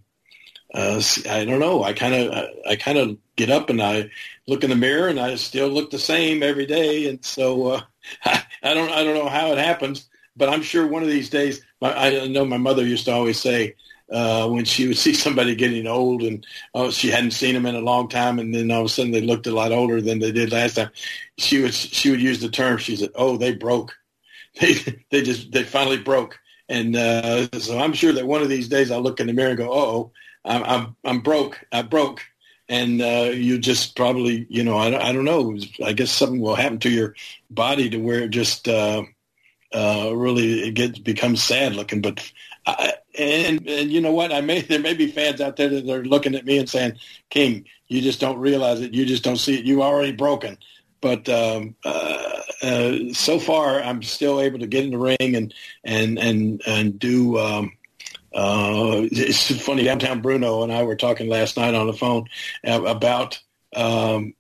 uh, 0.74 1.02
I 1.30 1.46
don't 1.46 1.60
know. 1.60 1.84
I 1.84 1.94
kind 1.94 2.14
of 2.14 2.46
I 2.68 2.76
kind 2.76 2.98
of 2.98 3.18
get 3.36 3.50
up 3.50 3.70
and 3.70 3.82
I 3.82 4.10
look 4.48 4.64
in 4.64 4.70
the 4.70 4.76
mirror 4.76 5.08
and 5.08 5.20
I 5.20 5.36
still 5.36 5.68
look 5.70 5.90
the 5.90 6.00
same 6.00 6.44
every 6.44 6.66
day. 6.66 7.10
And 7.10 7.24
so 7.26 7.68
uh, 7.68 7.82
I, 8.26 8.44
I 8.62 8.74
don't 8.74 8.92
I 8.92 9.04
don't 9.04 9.16
know 9.16 9.30
how 9.30 9.52
it 9.52 9.58
happens, 9.58 10.08
but 10.36 10.50
I'm 10.50 10.62
sure 10.62 10.88
one 10.88 11.04
of 11.04 11.10
these 11.10 11.30
days. 11.30 11.64
My, 11.82 11.96
I 11.96 12.28
know 12.28 12.46
my 12.46 12.58
mother 12.58 12.86
used 12.86 13.06
to 13.06 13.14
always 13.14 13.40
say, 13.40 13.76
uh, 14.12 14.48
when 14.48 14.66
she 14.66 14.88
would 14.88 14.98
see 15.06 15.14
somebody 15.14 15.56
getting 15.56 15.88
old 15.88 16.24
and 16.24 16.46
oh, 16.74 16.92
she 16.92 17.10
hadn't 17.10 17.32
seen 17.32 17.54
them 17.54 17.66
in 17.66 17.76
a 17.76 17.80
long 17.82 18.08
time, 18.08 18.40
and 18.40 18.54
then 18.54 18.72
all 18.72 18.82
of 18.82 18.86
a 18.86 18.90
sudden 18.90 19.12
they 19.12 19.22
looked 19.22 19.48
a 19.48 19.54
lot 19.54 19.72
older 19.72 20.02
than 20.02 20.20
they 20.20 20.32
did 20.32 20.52
last 20.52 20.76
time. 20.76 20.90
She 21.38 21.62
would 21.62 21.74
she 21.74 22.12
would 22.12 22.22
use 22.22 22.40
the 22.40 22.50
term. 22.50 22.78
She 22.78 22.96
said, 22.96 23.10
"Oh, 23.16 23.38
they 23.38 23.54
broke. 23.54 23.96
They 24.62 24.74
they 25.10 25.24
just 25.24 25.52
they 25.52 25.64
finally 25.64 25.98
broke." 25.98 26.40
And 26.70 26.96
uh, 26.96 27.50
so 27.60 27.80
I'm 27.80 27.94
sure 27.94 28.14
that 28.14 28.28
one 28.28 28.42
of 28.42 28.50
these 28.50 28.68
days 28.68 28.92
I'll 28.92 29.02
look 29.02 29.20
in 29.20 29.28
the 29.28 29.34
mirror 29.34 29.50
and 29.50 29.58
go, 29.58 29.72
"Oh, 29.72 30.12
I'm 30.46 30.64
I'm, 30.64 30.96
I'm 31.04 31.20
broke. 31.22 31.66
I 31.72 31.82
broke." 31.82 32.22
And 32.70 33.02
uh, 33.02 33.32
you 33.34 33.60
just 33.60 33.96
probably, 33.96 34.48
you 34.50 34.64
know, 34.64 34.78
I, 34.78 35.10
I 35.10 35.12
don't 35.12 35.26
know. 35.26 35.58
I 35.84 35.92
guess 35.92 36.12
something 36.12 36.40
will 36.40 36.56
happen 36.56 36.80
to 36.80 36.90
your 36.90 37.14
body 37.50 37.90
to 37.90 37.98
where 37.98 38.22
it 38.22 38.30
just 38.30 38.68
uh, 38.70 39.04
uh, 39.74 40.12
really 40.16 40.68
it 40.68 40.74
gets 40.74 41.00
becomes 41.00 41.44
sad 41.44 41.76
looking. 41.76 42.02
But 42.02 42.32
And 42.66 43.68
and 43.68 43.92
you 43.92 44.02
know 44.02 44.12
what? 44.12 44.32
I 44.32 44.42
may 44.42 44.62
there 44.62 44.80
may 44.80 44.94
be 44.94 45.08
fans 45.08 45.42
out 45.42 45.58
there 45.58 45.70
that 45.70 45.90
are 45.90 46.06
looking 46.06 46.36
at 46.36 46.46
me 46.46 46.58
and 46.58 46.70
saying, 46.70 46.94
"King, 47.30 47.66
you 47.88 48.02
just 48.02 48.20
don't 48.20 48.40
realize 48.40 48.82
it. 48.82 48.94
You 48.94 49.06
just 49.06 49.24
don't 49.24 49.38
see 49.38 49.60
it. 49.60 49.66
You 49.66 49.84
already 49.84 50.14
broken." 50.14 50.58
But 51.02 51.28
um, 51.28 51.76
uh, 51.84 52.42
uh, 52.62 52.98
so 53.12 53.38
far, 53.38 53.82
I'm 53.82 54.02
still 54.02 54.40
able 54.40 54.60
to 54.60 54.68
get 54.68 54.86
in 54.86 54.92
the 54.92 54.98
ring 54.98 55.36
and 55.36 55.54
and 55.84 56.18
and 56.18 56.62
and 56.66 56.98
do. 56.98 57.38
Um, 57.38 57.74
uh, 58.34 59.06
it's 59.12 59.62
funny. 59.62 59.84
Downtown 59.84 60.22
Bruno 60.22 60.64
and 60.64 60.72
I 60.72 60.84
were 60.84 60.96
talking 60.96 61.28
last 61.30 61.58
night 61.58 61.76
on 61.76 61.88
the 61.88 61.94
phone 61.94 62.26
about 62.64 63.40
um, 63.76 64.34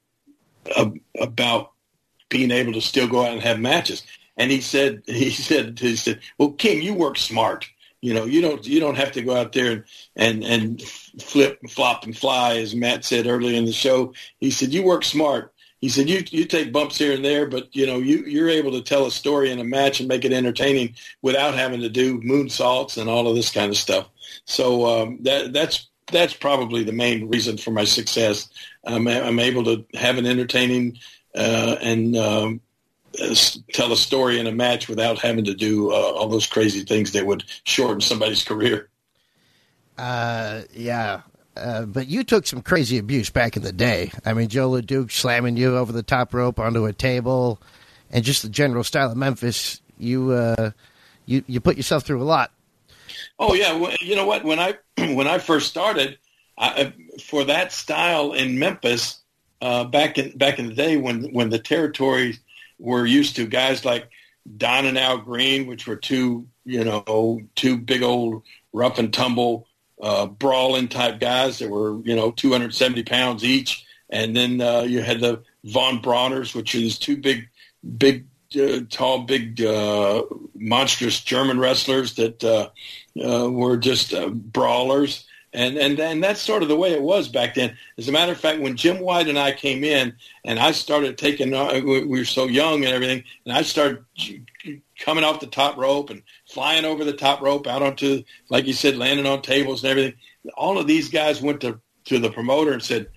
about 1.19 1.71
being 2.29 2.51
able 2.51 2.73
to 2.73 2.81
still 2.81 3.07
go 3.07 3.23
out 3.23 3.33
and 3.33 3.41
have 3.41 3.59
matches. 3.59 4.03
And 4.37 4.49
he 4.49 4.61
said, 4.61 5.03
he 5.05 5.29
said, 5.29 5.79
he 5.79 5.95
said, 5.95 6.19
well, 6.37 6.51
King, 6.53 6.81
you 6.81 6.93
work 6.93 7.17
smart. 7.17 7.69
You 8.03 8.13
know, 8.13 8.25
you 8.25 8.41
don't 8.41 8.67
you 8.67 8.81
don't 8.81 8.97
have 8.97 9.13
to 9.13 9.21
go 9.21 9.33
out 9.33 9.53
there 9.53 9.71
and 9.71 9.83
and 10.17 10.43
and 10.43 10.81
flip, 10.81 11.59
and 11.61 11.71
flop, 11.71 12.03
and 12.03 12.15
fly, 12.15 12.57
as 12.57 12.75
Matt 12.75 13.05
said 13.05 13.27
earlier 13.27 13.57
in 13.57 13.63
the 13.63 13.71
show. 13.71 14.13
He 14.41 14.51
said 14.51 14.73
you 14.73 14.83
work 14.83 15.05
smart. 15.05 15.53
He 15.79 15.87
said 15.87 16.09
you 16.09 16.21
you 16.29 16.43
take 16.43 16.73
bumps 16.73 16.97
here 16.97 17.13
and 17.13 17.23
there, 17.23 17.47
but 17.47 17.73
you 17.73 17.87
know 17.87 17.99
you 17.99 18.25
you're 18.25 18.49
able 18.49 18.71
to 18.71 18.81
tell 18.81 19.05
a 19.05 19.11
story 19.11 19.51
in 19.51 19.59
a 19.59 19.63
match 19.63 20.01
and 20.01 20.09
make 20.09 20.25
it 20.25 20.33
entertaining 20.33 20.95
without 21.21 21.53
having 21.53 21.79
to 21.79 21.87
do 21.87 22.19
moonsaults 22.19 22.97
and 22.97 23.09
all 23.09 23.25
of 23.25 23.37
this 23.37 23.49
kind 23.49 23.71
of 23.71 23.77
stuff. 23.77 24.09
So 24.43 24.85
um, 24.85 25.19
that 25.21 25.53
that's 25.53 25.87
that's 26.11 26.33
probably 26.33 26.83
the 26.83 26.91
main 26.91 27.29
reason 27.29 27.55
for 27.57 27.71
my 27.71 27.85
success. 27.85 28.49
I'm, 28.83 29.07
I'm 29.07 29.39
able 29.39 29.63
to 29.63 29.85
have 29.93 30.17
an 30.17 30.25
entertaining 30.25 30.97
uh, 31.35 31.77
and 31.81 32.17
um, 32.17 32.61
tell 33.73 33.91
a 33.91 33.97
story 33.97 34.39
in 34.39 34.47
a 34.47 34.51
match 34.51 34.87
without 34.87 35.19
having 35.19 35.45
to 35.45 35.53
do 35.53 35.91
uh, 35.91 35.95
all 35.95 36.27
those 36.27 36.47
crazy 36.47 36.83
things 36.83 37.11
that 37.11 37.25
would 37.25 37.43
shorten 37.63 38.01
somebody's 38.01 38.43
career. 38.43 38.89
Uh, 39.97 40.61
yeah. 40.73 41.21
Uh, 41.55 41.85
but 41.85 42.07
you 42.07 42.23
took 42.23 42.47
some 42.47 42.61
crazy 42.61 42.97
abuse 42.97 43.29
back 43.29 43.55
in 43.55 43.61
the 43.61 43.71
day. 43.71 44.11
I 44.25 44.33
mean, 44.33 44.47
Joe 44.47 44.71
LeDuc 44.71 45.11
slamming 45.11 45.55
you 45.55 45.77
over 45.77 45.91
the 45.91 46.01
top 46.01 46.33
rope 46.33 46.59
onto 46.59 46.85
a 46.85 46.93
table, 46.93 47.61
and 48.09 48.23
just 48.23 48.41
the 48.41 48.49
general 48.49 48.83
style 48.83 49.11
of 49.11 49.17
Memphis. 49.17 49.79
You 49.99 50.31
uh, 50.31 50.71
you 51.27 51.43
you 51.45 51.59
put 51.59 51.77
yourself 51.77 52.03
through 52.03 52.21
a 52.21 52.25
lot. 52.25 52.51
Oh 53.37 53.53
yeah, 53.53 53.73
well, 53.73 53.95
you 54.01 54.15
know 54.15 54.25
what? 54.25 54.43
When 54.43 54.59
I 54.59 54.77
when 54.97 55.27
I 55.27 55.37
first 55.37 55.69
started, 55.69 56.17
I, 56.57 56.91
for 57.23 57.43
that 57.43 57.71
style 57.71 58.33
in 58.33 58.57
Memphis 58.57 59.21
uh, 59.61 59.85
back 59.85 60.17
in 60.17 60.37
back 60.37 60.59
in 60.59 60.67
the 60.67 60.73
day 60.73 60.97
when 60.97 61.31
when 61.33 61.49
the 61.49 61.59
territory 61.59 62.37
we're 62.83 63.05
used 63.05 63.37
to 63.37 63.47
guys 63.47 63.85
like 63.85 64.09
Don 64.57 64.85
and 64.85 64.99
Al 64.99 65.17
Green, 65.17 65.67
which 65.67 65.87
were 65.87 65.95
two, 65.95 66.47
you 66.65 66.83
know, 66.83 67.39
two 67.55 67.77
big 67.77 68.03
old 68.03 68.43
rough 68.73 68.99
and 68.99 69.13
tumble 69.13 69.67
uh, 70.01 70.25
brawling 70.25 70.89
type 70.89 71.21
guys 71.21 71.59
that 71.59 71.69
were, 71.69 72.01
you 72.03 72.13
know, 72.13 72.31
270 72.31 73.03
pounds 73.03 73.45
each. 73.45 73.85
And 74.09 74.35
then 74.35 74.59
uh, 74.59 74.81
you 74.81 75.01
had 75.01 75.21
the 75.21 75.43
Von 75.63 76.01
Brauners, 76.01 76.53
which 76.53 76.75
is 76.75 76.99
two 76.99 77.15
big, 77.15 77.47
big, 77.97 78.27
uh, 78.59 78.81
tall, 78.89 79.23
big, 79.23 79.61
uh, 79.61 80.23
monstrous 80.53 81.21
German 81.21 81.59
wrestlers 81.59 82.15
that 82.15 82.43
uh, 82.43 82.69
uh, 83.25 83.49
were 83.49 83.77
just 83.77 84.13
brawlers. 84.51 85.25
And, 85.55 85.77
and 85.77 85.99
and 85.99 86.23
that's 86.23 86.41
sort 86.41 86.63
of 86.63 86.67
the 86.67 86.75
way 86.75 86.93
it 86.93 87.01
was 87.01 87.27
back 87.27 87.53
then. 87.53 87.77
As 87.99 88.09
a 88.09 88.11
matter 88.11 88.31
of 88.31 88.39
fact, 88.39 88.59
when 88.59 88.75
Jim 88.75 88.99
White 88.99 89.27
and 89.27 89.37
I 89.37 89.51
came 89.51 89.83
in, 89.83 90.15
and 90.43 90.59
I 90.59 90.71
started 90.71 91.17
taking, 91.17 91.51
we 91.51 92.05
were 92.05 92.25
so 92.25 92.45
young 92.45 92.83
and 92.83 92.93
everything, 92.93 93.23
and 93.45 93.55
I 93.55 93.61
started 93.61 94.03
coming 94.99 95.23
off 95.23 95.39
the 95.39 95.47
top 95.47 95.77
rope 95.77 96.09
and 96.09 96.23
flying 96.47 96.85
over 96.85 97.03
the 97.03 97.13
top 97.13 97.41
rope 97.41 97.67
out 97.67 97.83
onto, 97.83 98.23
like 98.49 98.65
you 98.65 98.73
said, 98.73 98.97
landing 98.97 99.27
on 99.27 99.43
tables 99.43 99.83
and 99.83 99.91
everything. 99.91 100.15
All 100.55 100.79
of 100.79 100.87
these 100.87 101.09
guys 101.09 101.41
went 101.41 101.61
to 101.61 101.79
to 102.05 102.17
the 102.19 102.31
promoter 102.31 102.73
and 102.73 102.81
said 102.81 103.07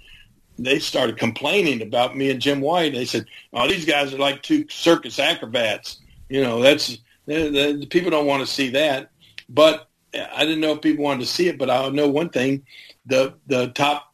they 0.59 0.79
started 0.79 1.19
complaining 1.19 1.83
about 1.83 2.17
me 2.17 2.31
and 2.31 2.41
Jim 2.41 2.61
White. 2.61 2.93
They 2.93 3.07
said, 3.07 3.25
"Oh, 3.55 3.67
these 3.67 3.87
guys 3.87 4.13
are 4.13 4.19
like 4.19 4.43
two 4.43 4.67
circus 4.69 5.19
acrobats." 5.19 6.01
You 6.29 6.43
know, 6.43 6.61
that's 6.61 6.99
the 7.27 7.87
people 7.89 8.11
don't 8.11 8.27
want 8.27 8.47
to 8.47 8.53
see 8.53 8.71
that, 8.71 9.11
but 9.49 9.89
I 10.33 10.45
didn't 10.45 10.61
know 10.61 10.73
if 10.73 10.83
people 10.83 11.05
wanted 11.05 11.21
to 11.21 11.27
see 11.27 11.49
it, 11.49 11.59
but 11.59 11.71
I 11.71 11.89
know 11.91 12.09
one 12.09 12.31
thing: 12.31 12.65
the 13.07 13.35
the 13.47 13.69
top 13.69 14.13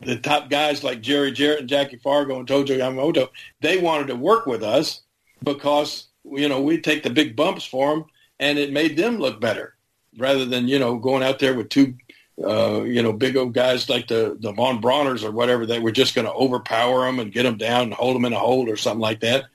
the 0.00 0.16
top 0.16 0.50
guys 0.50 0.82
like 0.82 1.00
Jerry 1.02 1.32
Jarrett 1.32 1.60
and 1.60 1.68
Jackie 1.68 1.98
Fargo 1.98 2.38
and 2.38 2.48
Tojo 2.48 2.78
Yamamoto, 2.78 3.28
they 3.60 3.78
wanted 3.78 4.08
to 4.08 4.16
work 4.16 4.46
with 4.46 4.62
us 4.62 5.02
because 5.44 6.08
you 6.24 6.48
know 6.48 6.60
we 6.60 6.80
take 6.80 7.02
the 7.02 7.10
big 7.10 7.36
bumps 7.36 7.64
for 7.64 7.94
them, 7.94 8.04
and 8.38 8.58
it 8.58 8.72
made 8.72 8.96
them 8.96 9.18
look 9.18 9.40
better 9.40 9.74
rather 10.18 10.44
than 10.44 10.68
you 10.68 10.78
know 10.78 10.96
going 10.96 11.22
out 11.22 11.38
there 11.38 11.54
with 11.54 11.68
two 11.68 11.94
uh, 12.42 12.82
you 12.82 13.02
know, 13.02 13.12
big 13.12 13.36
old 13.36 13.52
guys 13.52 13.88
like 13.88 14.08
the 14.08 14.36
the 14.40 14.52
Von 14.52 14.80
Brauners 14.80 15.24
or 15.24 15.30
whatever 15.30 15.66
that 15.66 15.82
were 15.82 15.92
just 15.92 16.14
going 16.14 16.26
to 16.26 16.32
overpower 16.32 17.04
them 17.04 17.18
and 17.18 17.32
get 17.32 17.42
them 17.42 17.58
down 17.58 17.82
and 17.82 17.94
hold 17.94 18.16
them 18.16 18.24
in 18.24 18.32
a 18.32 18.38
hold 18.38 18.68
or 18.68 18.76
something 18.76 19.00
like 19.00 19.20
that. 19.20 19.46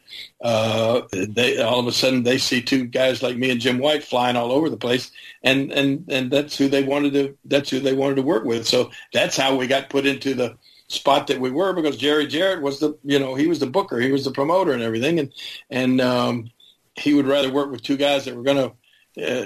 Uh, 0.42 1.02
they 1.12 1.62
all 1.62 1.80
of 1.80 1.88
a 1.88 1.92
sudden 1.92 2.24
they 2.24 2.38
see 2.38 2.62
two 2.62 2.86
guys 2.86 3.22
like 3.24 3.38
me 3.38 3.52
and 3.52 3.62
Jim 3.62 3.78
White 3.80 4.04
flying 4.04 4.36
all 4.36 4.52
over 4.52 4.70
the 4.70 4.78
place, 4.78 5.12
and 5.44 5.72
and 5.72 6.06
and 6.10 6.32
that's 6.32 6.58
who 6.58 6.68
they 6.68 6.84
wanted 6.84 7.14
to 7.14 7.38
that's 7.46 7.70
who 7.70 7.80
they 7.80 7.94
wanted 7.94 8.16
to 8.16 8.22
work 8.22 8.46
with. 8.46 8.68
So 8.68 8.92
that's 9.14 9.38
how 9.38 9.56
we 9.56 9.68
got 9.68 9.90
put 9.90 10.06
into 10.06 10.34
the 10.34 10.58
spot 10.88 11.28
that 11.28 11.40
we 11.40 11.52
were 11.52 11.74
because 11.74 11.98
Jerry 11.98 12.28
Jarrett 12.28 12.62
was 12.62 12.80
the 12.80 12.98
you 13.04 13.20
know 13.20 13.36
he 13.36 13.48
was 13.48 13.60
the 13.60 13.68
booker, 13.68 14.00
he 14.00 14.12
was 14.12 14.26
the 14.26 14.32
promoter 14.32 14.72
and 14.72 14.84
everything, 14.84 15.20
and 15.20 15.34
and 15.70 16.02
um, 16.02 16.52
he 16.96 17.14
would 17.14 17.28
rather 17.28 17.52
work 17.52 17.72
with 17.72 17.82
two 17.82 17.98
guys 17.98 18.26
that 18.26 18.36
were 18.36 18.44
going 18.44 18.58
to 18.58 18.74
uh, 19.18 19.46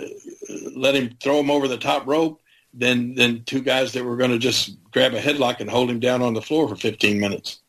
let 0.75 0.95
him 0.95 1.15
throw 1.21 1.39
him 1.39 1.51
over 1.51 1.67
the 1.67 1.77
top 1.77 2.07
rope 2.07 2.41
than 2.73 3.15
than 3.15 3.43
two 3.43 3.61
guys 3.61 3.93
that 3.93 4.03
were 4.03 4.17
going 4.17 4.31
to 4.31 4.39
just 4.39 4.77
grab 4.91 5.13
a 5.13 5.21
headlock 5.21 5.59
and 5.59 5.69
hold 5.69 5.89
him 5.89 5.99
down 5.99 6.21
on 6.21 6.33
the 6.33 6.41
floor 6.41 6.67
for 6.67 6.75
15 6.75 7.19
minutes. 7.19 7.59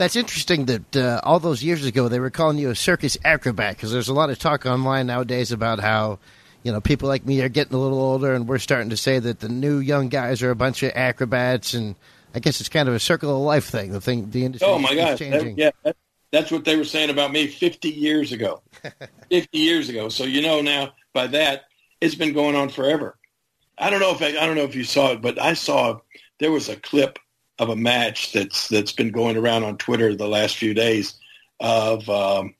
That's 0.00 0.16
interesting 0.16 0.64
that 0.64 0.96
uh, 0.96 1.20
all 1.24 1.40
those 1.40 1.62
years 1.62 1.84
ago 1.84 2.08
they 2.08 2.20
were 2.20 2.30
calling 2.30 2.56
you 2.56 2.70
a 2.70 2.74
circus 2.74 3.18
acrobat 3.22 3.76
because 3.76 3.92
there's 3.92 4.08
a 4.08 4.14
lot 4.14 4.30
of 4.30 4.38
talk 4.38 4.64
online 4.64 5.06
nowadays 5.08 5.52
about 5.52 5.78
how 5.78 6.18
you 6.62 6.72
know 6.72 6.80
people 6.80 7.06
like 7.06 7.26
me 7.26 7.42
are 7.42 7.50
getting 7.50 7.74
a 7.74 7.78
little 7.78 8.00
older 8.00 8.32
and 8.32 8.48
we're 8.48 8.56
starting 8.56 8.88
to 8.88 8.96
say 8.96 9.18
that 9.18 9.40
the 9.40 9.50
new 9.50 9.76
young 9.78 10.08
guys 10.08 10.42
are 10.42 10.50
a 10.50 10.56
bunch 10.56 10.82
of 10.82 10.92
acrobats 10.94 11.74
and 11.74 11.96
I 12.34 12.38
guess 12.38 12.60
it's 12.60 12.70
kind 12.70 12.88
of 12.88 12.94
a 12.94 12.98
circle 12.98 13.36
of 13.36 13.42
life 13.42 13.66
thing. 13.66 13.92
The 13.92 14.00
thing 14.00 14.30
the 14.30 14.46
industry 14.46 14.66
oh 14.70 14.78
my 14.78 14.88
is 14.88 15.18
changing. 15.18 15.56
That, 15.56 15.58
yeah 15.58 15.70
that, 15.84 15.96
that's 16.32 16.50
what 16.50 16.64
they 16.64 16.76
were 16.76 16.84
saying 16.84 17.10
about 17.10 17.30
me 17.30 17.46
50 17.48 17.90
years 17.90 18.32
ago 18.32 18.62
50 19.30 19.58
years 19.58 19.90
ago 19.90 20.08
so 20.08 20.24
you 20.24 20.40
know 20.40 20.62
now 20.62 20.94
by 21.12 21.26
that 21.26 21.64
it's 22.00 22.14
been 22.14 22.32
going 22.32 22.56
on 22.56 22.70
forever 22.70 23.18
I 23.76 23.90
don't 23.90 24.00
know 24.00 24.12
if 24.12 24.22
I, 24.22 24.28
I 24.28 24.46
don't 24.46 24.56
know 24.56 24.64
if 24.64 24.74
you 24.74 24.84
saw 24.84 25.12
it, 25.12 25.22
but 25.22 25.40
I 25.40 25.54
saw 25.54 26.00
there 26.38 26.52
was 26.52 26.68
a 26.70 26.76
clip 26.76 27.18
of 27.60 27.68
a 27.68 27.76
match 27.76 28.32
that's 28.32 28.68
that's 28.68 28.92
been 28.92 29.10
going 29.10 29.36
around 29.36 29.64
on 29.64 29.76
Twitter 29.76 30.16
the 30.16 30.26
last 30.26 30.56
few 30.56 30.72
days 30.72 31.14
of 31.60 32.08
um, 32.08 32.54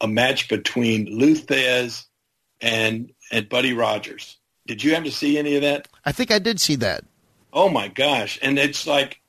a 0.00 0.08
match 0.08 0.48
between 0.48 1.06
Lou 1.06 1.36
Thesz 1.36 2.04
and 2.60 3.12
and 3.30 3.48
Buddy 3.48 3.72
Rogers. 3.72 4.36
Did 4.66 4.82
you 4.82 4.94
have 4.94 5.04
to 5.04 5.12
see 5.12 5.38
any 5.38 5.54
of 5.54 5.62
that? 5.62 5.86
I 6.04 6.10
think 6.10 6.32
I 6.32 6.40
did 6.40 6.60
see 6.60 6.74
that. 6.76 7.04
Oh 7.52 7.68
my 7.68 7.86
gosh! 7.86 8.36
And 8.42 8.58
it's 8.58 8.84
like 8.84 9.20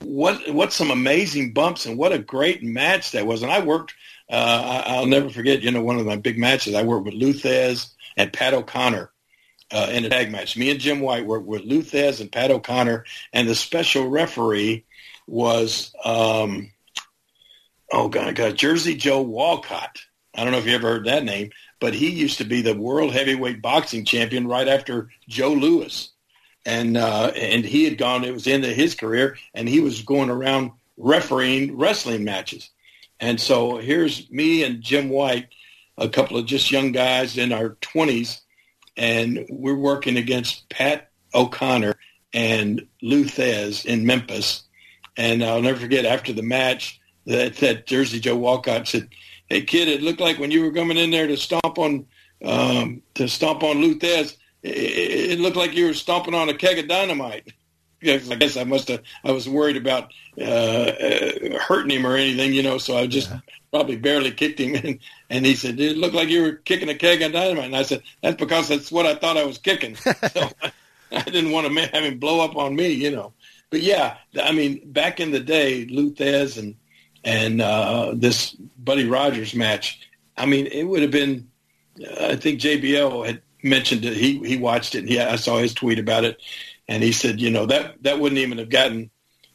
what 0.00 0.52
what 0.52 0.72
some 0.72 0.90
amazing 0.90 1.52
bumps 1.52 1.86
and 1.86 1.96
what 1.96 2.12
a 2.12 2.18
great 2.18 2.64
match 2.64 3.12
that 3.12 3.26
was. 3.26 3.42
And 3.42 3.52
I 3.52 3.60
worked. 3.60 3.94
Uh, 4.28 4.82
I, 4.84 4.98
will 4.98 5.06
never 5.06 5.30
forget. 5.30 5.62
You 5.62 5.70
know, 5.70 5.82
one 5.82 6.00
of 6.00 6.06
my 6.06 6.16
big 6.16 6.36
matches. 6.36 6.74
I 6.74 6.82
worked 6.82 7.04
with 7.04 7.14
Lou 7.14 7.32
Thesz 7.32 7.92
and 8.16 8.32
Pat 8.32 8.54
O'Connor 8.54 9.12
uh, 9.72 9.88
in 9.92 10.04
a 10.04 10.08
tag 10.08 10.30
match. 10.30 10.56
Me 10.56 10.70
and 10.70 10.80
Jim 10.80 11.00
White 11.00 11.26
were 11.26 11.40
with 11.40 11.62
Lou 11.62 11.82
Thesz 11.82 12.20
and 12.20 12.30
Pat 12.30 12.50
O'Connor, 12.50 13.04
and 13.32 13.48
the 13.48 13.54
special 13.54 14.08
referee 14.08 14.84
was 15.26 15.94
um, 16.04 16.70
oh 17.92 18.08
god, 18.08 18.34
god, 18.34 18.56
Jersey 18.56 18.94
Joe 18.94 19.22
Walcott. 19.22 19.98
I 20.34 20.44
don't 20.44 20.52
know 20.52 20.58
if 20.58 20.66
you 20.66 20.74
ever 20.74 20.88
heard 20.92 21.06
that 21.06 21.24
name, 21.24 21.50
but 21.80 21.94
he 21.94 22.10
used 22.10 22.38
to 22.38 22.44
be 22.44 22.60
the 22.60 22.76
world 22.76 23.12
heavyweight 23.12 23.62
boxing 23.62 24.04
champion 24.04 24.46
right 24.46 24.68
after 24.68 25.08
Joe 25.28 25.52
Louis, 25.52 26.10
and 26.64 26.96
uh, 26.96 27.32
and 27.34 27.64
he 27.64 27.84
had 27.84 27.98
gone. 27.98 28.24
It 28.24 28.34
was 28.34 28.46
into 28.46 28.68
his 28.68 28.94
career, 28.94 29.36
and 29.54 29.68
he 29.68 29.80
was 29.80 30.02
going 30.02 30.30
around 30.30 30.72
refereeing 30.96 31.76
wrestling 31.76 32.24
matches. 32.24 32.70
And 33.18 33.40
so 33.40 33.78
here's 33.78 34.30
me 34.30 34.62
and 34.62 34.82
Jim 34.82 35.08
White, 35.08 35.48
a 35.96 36.08
couple 36.08 36.36
of 36.36 36.46
just 36.46 36.70
young 36.70 36.92
guys 36.92 37.38
in 37.38 37.50
our 37.50 37.70
twenties 37.80 38.42
and 38.96 39.46
we're 39.48 39.74
working 39.74 40.16
against 40.16 40.68
Pat 40.68 41.10
O'Connor 41.34 41.94
and 42.32 42.86
Lou 43.02 43.24
Thesz 43.24 43.84
in 43.84 44.06
Memphis. 44.06 44.62
And 45.16 45.42
I'll 45.42 45.62
never 45.62 45.80
forget 45.80 46.04
after 46.04 46.32
the 46.32 46.42
match 46.42 47.00
that, 47.26 47.56
that 47.56 47.86
Jersey 47.86 48.20
Joe 48.20 48.36
Walcott 48.36 48.88
said, 48.88 49.08
"Hey 49.48 49.62
kid, 49.62 49.88
it 49.88 50.02
looked 50.02 50.20
like 50.20 50.38
when 50.38 50.50
you 50.50 50.62
were 50.62 50.72
coming 50.72 50.96
in 50.96 51.10
there 51.10 51.26
to 51.26 51.36
stomp 51.36 51.78
on 51.78 52.06
um, 52.44 53.02
to 53.14 53.28
stomp 53.28 53.62
on 53.62 53.80
Lou 53.80 53.98
Thesz, 53.98 54.36
it, 54.62 55.32
it 55.32 55.40
looked 55.40 55.56
like 55.56 55.74
you 55.74 55.86
were 55.86 55.94
stomping 55.94 56.34
on 56.34 56.48
a 56.48 56.54
keg 56.54 56.78
of 56.78 56.88
dynamite." 56.88 57.52
I 58.02 58.18
guess 58.18 58.56
I 58.56 58.64
must 58.64 58.88
have. 58.88 59.02
I 59.24 59.32
was 59.32 59.48
worried 59.48 59.76
about 59.76 60.12
uh, 60.38 60.42
uh, 60.42 61.58
hurting 61.58 61.90
him 61.90 62.06
or 62.06 62.16
anything, 62.16 62.52
you 62.52 62.62
know. 62.62 62.78
So 62.78 62.96
I 62.96 63.06
just 63.06 63.30
yeah. 63.30 63.40
probably 63.70 63.96
barely 63.96 64.30
kicked 64.30 64.60
him, 64.60 64.74
and, 64.84 64.98
and 65.30 65.46
he 65.46 65.54
said, 65.54 65.80
"It 65.80 65.96
looked 65.96 66.14
like 66.14 66.28
you 66.28 66.42
were 66.42 66.52
kicking 66.52 66.88
a 66.88 66.94
keg 66.94 67.22
of 67.22 67.32
dynamite." 67.32 67.64
And 67.64 67.76
I 67.76 67.82
said, 67.82 68.02
"That's 68.22 68.36
because 68.36 68.68
that's 68.68 68.92
what 68.92 69.06
I 69.06 69.14
thought 69.14 69.38
I 69.38 69.44
was 69.44 69.58
kicking." 69.58 69.96
so 69.96 70.12
I, 70.62 70.72
I 71.10 71.22
didn't 71.22 71.52
want 71.52 71.66
to 71.66 71.80
have 71.80 72.04
him 72.04 72.18
blow 72.18 72.44
up 72.44 72.56
on 72.56 72.76
me, 72.76 72.88
you 72.88 73.10
know. 73.10 73.32
But 73.70 73.82
yeah, 73.82 74.18
I 74.40 74.52
mean, 74.52 74.80
back 74.92 75.18
in 75.18 75.30
the 75.30 75.40
day, 75.40 75.86
Lou 75.86 76.12
Thesz 76.12 76.58
and 76.58 76.76
and 77.24 77.60
uh, 77.62 78.12
this 78.14 78.52
Buddy 78.52 79.06
Rogers 79.06 79.54
match. 79.54 80.00
I 80.36 80.44
mean, 80.44 80.66
it 80.66 80.84
would 80.84 81.02
have 81.02 81.10
been. 81.10 81.48
Uh, 81.98 82.26
I 82.26 82.36
think 82.36 82.60
JBL 82.60 83.24
had 83.26 83.42
mentioned 83.62 84.04
it. 84.04 84.18
He 84.18 84.38
he 84.46 84.58
watched 84.58 84.94
it. 84.94 85.00
And 85.00 85.08
he, 85.08 85.18
I 85.18 85.36
saw 85.36 85.56
his 85.56 85.72
tweet 85.72 85.98
about 85.98 86.24
it 86.24 86.40
and 86.88 87.02
he 87.02 87.12
said, 87.12 87.40
you 87.40 87.50
know, 87.50 87.66
that 87.66 88.02
that 88.02 88.20
wouldn't 88.20 88.40
even 88.40 88.58
have 88.58 88.70
gotten 88.70 89.10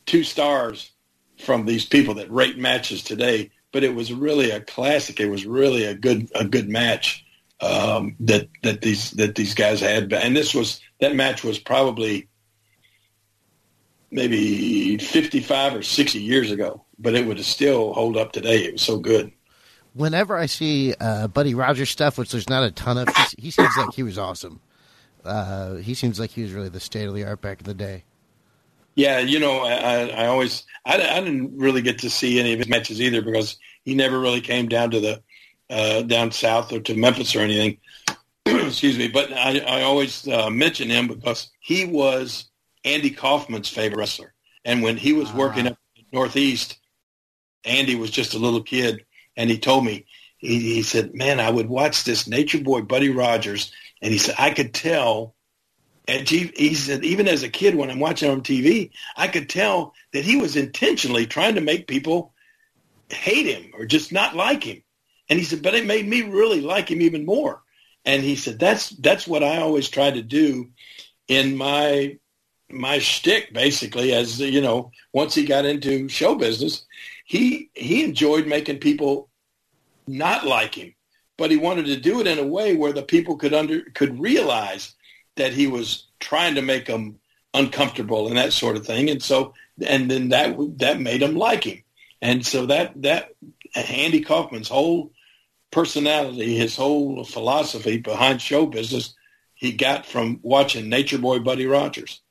two 0.06 0.24
stars 0.24 0.92
from 1.40 1.66
these 1.66 1.86
people 1.86 2.16
that 2.16 2.32
rate 2.32 2.58
matches 2.58 3.04
today. 3.04 3.52
But 3.72 3.84
it 3.84 3.96
was 3.96 4.12
really 4.12 4.52
a 4.52 4.60
classic. 4.60 5.20
It 5.20 5.30
was 5.30 5.46
really 5.46 5.86
a 5.86 5.96
good 5.96 6.30
a 6.36 6.44
good 6.44 6.70
match 6.70 7.26
um, 7.62 8.16
that 8.22 8.50
that 8.64 8.82
these 8.82 9.12
that 9.12 9.36
these 9.36 9.54
guys 9.54 9.80
had. 9.80 10.12
And 10.12 10.36
this 10.36 10.54
was 10.54 10.82
that 11.00 11.16
match 11.16 11.44
was 11.44 11.58
probably 11.58 12.28
maybe 14.12 14.98
55 14.98 15.76
or 15.76 15.84
60 15.84 16.20
years 16.20 16.52
ago, 16.52 16.84
but 17.00 17.16
it 17.16 17.26
would 17.26 17.40
still 17.46 17.94
hold 17.94 18.18
up 18.18 18.34
today. 18.34 18.66
It 18.66 18.74
was 18.74 18.82
so 18.82 19.00
good. 19.00 19.32
Whenever 19.94 20.38
I 20.38 20.48
see 20.48 20.94
uh, 21.00 21.28
Buddy 21.30 21.54
Rogers 21.54 21.90
stuff, 21.90 22.18
which 22.18 22.32
there's 22.32 22.50
not 22.50 22.64
a 22.64 22.72
ton 22.72 22.98
of, 22.98 23.08
he 23.38 23.52
seems 23.52 23.76
like 23.78 23.94
he 23.94 24.04
was 24.04 24.18
awesome. 24.18 24.60
Uh, 25.24 25.76
he 25.76 25.94
seems 25.94 26.20
like 26.20 26.32
he 26.32 26.44
was 26.44 26.54
really 26.54 26.70
the 26.70 26.80
state 26.80 27.08
of 27.08 27.14
the 27.14 27.24
art 27.24 27.42
back 27.42 27.60
in 27.60 27.66
the 27.66 27.74
day. 27.74 28.04
Yeah, 28.96 29.20
you 29.20 29.40
know, 29.40 29.60
I, 29.60 30.08
I 30.08 30.26
always 30.28 30.66
I, 30.86 30.96
I, 30.96 31.20
didn't 31.22 31.58
really 31.58 31.82
get 31.82 32.00
to 32.00 32.10
see 32.10 32.40
any 32.40 32.54
of 32.54 32.60
his 32.60 32.68
matches 32.68 33.00
either 33.00 33.22
because 33.22 33.58
he 33.86 33.96
never 33.96 34.20
really 34.20 34.42
came 34.42 34.68
down 34.68 34.92
to 34.92 35.00
the 35.00 35.24
uh, 35.70 36.02
down 36.02 36.32
south 36.32 36.74
or 36.74 36.82
to 36.82 36.96
Memphis 36.96 37.36
or 37.36 37.40
anything. 37.40 37.78
Excuse 38.46 38.98
me, 38.98 39.08
but 39.08 39.32
I, 39.32 39.60
I 39.60 39.82
always 39.84 40.28
uh, 40.28 40.50
mention 40.50 40.90
him 40.90 41.08
because 41.08 41.50
he 41.62 41.86
was 41.86 42.50
Andy 42.84 43.12
Kaufman's 43.12 43.70
favorite 43.70 44.00
wrestler, 44.00 44.34
and 44.66 44.84
when 44.84 44.98
he 44.98 45.14
was 45.14 45.30
uh 45.30 45.36
working 45.36 45.68
up 45.68 45.78
the 45.96 46.04
Northeast, 46.12 46.78
Andy 47.64 47.96
was 47.96 48.12
just 48.12 48.34
a 48.34 48.40
little 48.40 48.62
kid, 48.62 49.06
and 49.38 49.50
he 49.50 49.58
told 49.58 49.86
me 49.86 50.06
he, 50.38 50.60
he 50.60 50.84
said, 50.84 51.16
"Man, 51.16 51.40
I 51.40 51.50
would 51.50 51.70
watch 51.70 52.04
this 52.04 52.28
Nature 52.28 52.62
Boy 52.62 52.82
Buddy 52.82 53.10
Rogers." 53.10 53.72
And 54.02 54.12
he 54.12 54.18
said, 54.18 54.36
I 54.38 54.52
could 54.52 54.74
tell, 54.74 55.36
and 56.08 56.28
he 56.28 56.74
said, 56.74 57.06
even 57.06 57.28
as 57.28 57.44
a 57.44 57.50
kid 57.50 57.76
when 57.76 57.92
I'm 57.92 58.00
watching 58.00 58.30
on 58.30 58.42
TV, 58.42 58.92
I 59.16 59.28
could 59.28 59.50
tell 59.50 59.94
that 60.14 60.26
he 60.26 60.38
was 60.38 60.56
intentionally 60.56 61.28
trying 61.28 61.56
to 61.56 61.62
make 61.62 61.88
people 61.88 62.34
hate 63.10 63.46
him 63.46 63.72
or 63.78 63.86
just 63.86 64.12
not 64.12 64.36
like 64.36 64.64
him. 64.64 64.82
And 65.30 65.38
he 65.38 65.46
said, 65.46 65.62
but 65.62 65.76
it 65.76 65.86
made 65.86 66.08
me 66.08 66.24
really 66.24 66.62
like 66.62 66.90
him 66.90 67.02
even 67.02 67.26
more. 67.26 67.62
And 68.04 68.24
he 68.24 68.36
said, 68.36 68.58
that's, 68.58 68.90
that's 68.90 69.28
what 69.28 69.44
I 69.44 69.58
always 69.58 69.88
try 69.88 70.10
to 70.10 70.24
do 70.24 70.72
in 71.28 71.56
my, 71.56 72.18
my 72.70 72.98
shtick, 72.98 73.54
basically, 73.54 74.14
as, 74.14 74.40
you 74.40 74.62
know, 74.62 74.92
once 75.14 75.36
he 75.36 75.46
got 75.46 75.66
into 75.66 76.10
show 76.10 76.36
business, 76.36 76.86
he, 77.26 77.70
he 77.76 78.04
enjoyed 78.04 78.48
making 78.48 78.80
people 78.80 79.30
not 80.08 80.46
like 80.46 80.74
him 80.74 80.96
but 81.38 81.52
he 81.52 81.58
wanted 81.58 81.86
to 81.88 81.98
do 81.98 82.20
it 82.20 82.28
in 82.28 82.40
a 82.40 82.46
way 82.46 82.76
where 82.76 82.94
the 82.94 83.04
people 83.04 83.36
could 83.36 83.54
under 83.54 83.82
could 83.94 84.20
realize 84.20 84.94
that 85.36 85.54
he 85.54 85.68
was 85.68 86.08
trying 86.20 86.56
to 86.56 86.62
make 86.62 86.86
them 86.86 87.20
uncomfortable 87.54 88.28
and 88.28 88.38
that 88.38 88.54
sort 88.54 88.76
of 88.76 88.86
thing. 88.86 89.10
And 89.10 89.22
so, 89.22 89.54
and 89.86 90.10
then 90.10 90.30
that 90.30 90.56
that 90.78 91.00
made 91.00 91.22
them 91.22 91.36
like 91.36 91.64
him. 91.64 91.84
And 92.22 92.46
so 92.46 92.66
that 92.68 93.02
that 93.02 93.32
Andy 93.76 94.22
Kaufman's 94.22 94.70
whole 94.70 95.12
personality, 95.72 96.56
his 96.56 96.76
whole 96.76 97.24
philosophy 97.24 97.98
behind 97.98 98.42
show 98.42 98.66
business, 98.66 99.16
he 99.56 99.72
got 99.72 100.06
from 100.06 100.40
watching 100.44 100.90
Nature 100.90 101.18
Boy 101.18 101.40
Buddy 101.40 101.66
Rogers. 101.66 102.22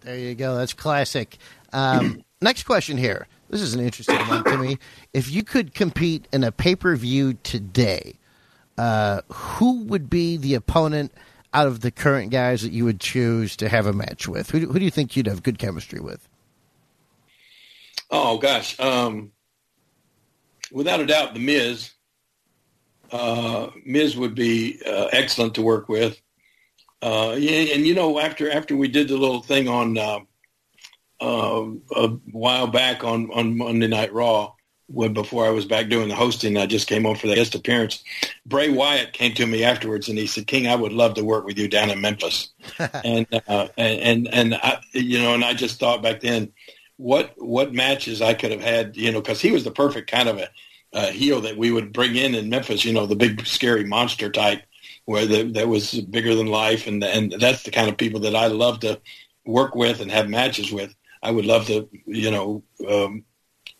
There 0.00 0.18
you 0.18 0.34
go. 0.34 0.56
That's 0.56 0.72
classic. 0.72 1.38
Um, 1.72 2.24
next 2.40 2.64
question 2.64 2.96
here. 2.96 3.26
This 3.50 3.60
is 3.60 3.74
an 3.74 3.80
interesting 3.80 4.18
one 4.28 4.44
to 4.44 4.56
me. 4.56 4.78
If 5.12 5.30
you 5.30 5.42
could 5.42 5.74
compete 5.74 6.26
in 6.32 6.44
a 6.44 6.52
pay 6.52 6.76
per 6.76 6.94
view 6.96 7.34
today, 7.42 8.14
uh, 8.78 9.20
who 9.28 9.84
would 9.84 10.08
be 10.08 10.36
the 10.36 10.54
opponent 10.54 11.12
out 11.52 11.66
of 11.66 11.80
the 11.80 11.90
current 11.90 12.30
guys 12.30 12.62
that 12.62 12.72
you 12.72 12.84
would 12.84 13.00
choose 13.00 13.56
to 13.56 13.68
have 13.68 13.86
a 13.86 13.92
match 13.92 14.28
with? 14.28 14.50
Who, 14.50 14.60
who 14.60 14.78
do 14.78 14.84
you 14.84 14.90
think 14.90 15.16
you'd 15.16 15.26
have 15.26 15.42
good 15.42 15.58
chemistry 15.58 16.00
with? 16.00 16.28
Oh 18.10 18.38
gosh, 18.38 18.78
um, 18.80 19.32
without 20.72 21.00
a 21.00 21.06
doubt, 21.06 21.34
the 21.34 21.40
Miz. 21.40 21.90
Uh, 23.12 23.70
Miz 23.84 24.16
would 24.16 24.34
be 24.34 24.80
uh, 24.86 25.08
excellent 25.12 25.54
to 25.56 25.62
work 25.62 25.88
with. 25.88 26.20
uh, 27.02 27.34
yeah, 27.38 27.74
and 27.74 27.86
you 27.86 27.94
know, 27.94 28.18
after 28.20 28.50
after 28.50 28.76
we 28.76 28.88
did 28.88 29.08
the 29.08 29.16
little 29.16 29.42
thing 29.42 29.68
on 29.68 29.98
uh, 29.98 30.20
uh, 31.20 31.66
a 31.96 32.08
while 32.30 32.66
back 32.66 33.04
on 33.04 33.30
on 33.32 33.56
Monday 33.56 33.88
Night 33.88 34.12
Raw, 34.12 34.52
when 34.92 35.12
before 35.12 35.46
I 35.46 35.50
was 35.50 35.66
back 35.66 35.88
doing 35.88 36.08
the 36.08 36.16
hosting, 36.16 36.56
I 36.56 36.66
just 36.66 36.88
came 36.88 37.06
on 37.06 37.14
for 37.14 37.28
the 37.28 37.36
guest 37.36 37.54
appearance. 37.54 38.02
Bray 38.44 38.70
Wyatt 38.70 39.12
came 39.12 39.34
to 39.34 39.46
me 39.46 39.62
afterwards 39.62 40.08
and 40.08 40.18
he 40.18 40.26
said, 40.26 40.48
"King, 40.48 40.66
I 40.66 40.74
would 40.74 40.92
love 40.92 41.14
to 41.14 41.24
work 41.24 41.44
with 41.44 41.58
you 41.58 41.68
down 41.68 41.90
in 41.90 42.00
Memphis." 42.00 42.50
and, 42.78 43.26
uh, 43.46 43.68
and 43.76 44.26
and 44.26 44.34
and 44.34 44.54
I, 44.54 44.80
you 44.92 45.20
know, 45.20 45.34
and 45.34 45.44
I 45.44 45.54
just 45.54 45.78
thought 45.78 46.02
back 46.02 46.20
then, 46.20 46.52
what 46.96 47.34
what 47.36 47.72
matches 47.72 48.20
I 48.20 48.34
could 48.34 48.50
have 48.50 48.62
had, 48.62 48.96
you 48.96 49.12
know, 49.12 49.20
because 49.20 49.40
he 49.40 49.52
was 49.52 49.64
the 49.64 49.70
perfect 49.70 50.10
kind 50.10 50.28
of 50.28 50.38
a, 50.38 50.48
a 50.92 51.06
heel 51.12 51.40
that 51.42 51.56
we 51.56 51.70
would 51.70 51.92
bring 51.92 52.16
in 52.16 52.34
in 52.34 52.50
Memphis, 52.50 52.84
you 52.84 52.92
know, 52.92 53.06
the 53.06 53.16
big 53.16 53.46
scary 53.46 53.84
monster 53.84 54.28
type, 54.28 54.62
where 55.04 55.24
the, 55.24 55.44
that 55.52 55.68
was 55.68 56.00
bigger 56.00 56.34
than 56.34 56.48
life, 56.48 56.88
and 56.88 57.04
and 57.04 57.32
that's 57.38 57.62
the 57.62 57.70
kind 57.70 57.88
of 57.88 57.96
people 57.96 58.20
that 58.20 58.34
I 58.34 58.48
love 58.48 58.80
to 58.80 59.00
work 59.46 59.76
with 59.76 60.00
and 60.00 60.10
have 60.10 60.28
matches 60.28 60.72
with. 60.72 60.94
I 61.22 61.30
would 61.30 61.46
love 61.46 61.66
to, 61.66 61.88
you 62.06 62.30
know. 62.32 62.64
Um, 62.88 63.24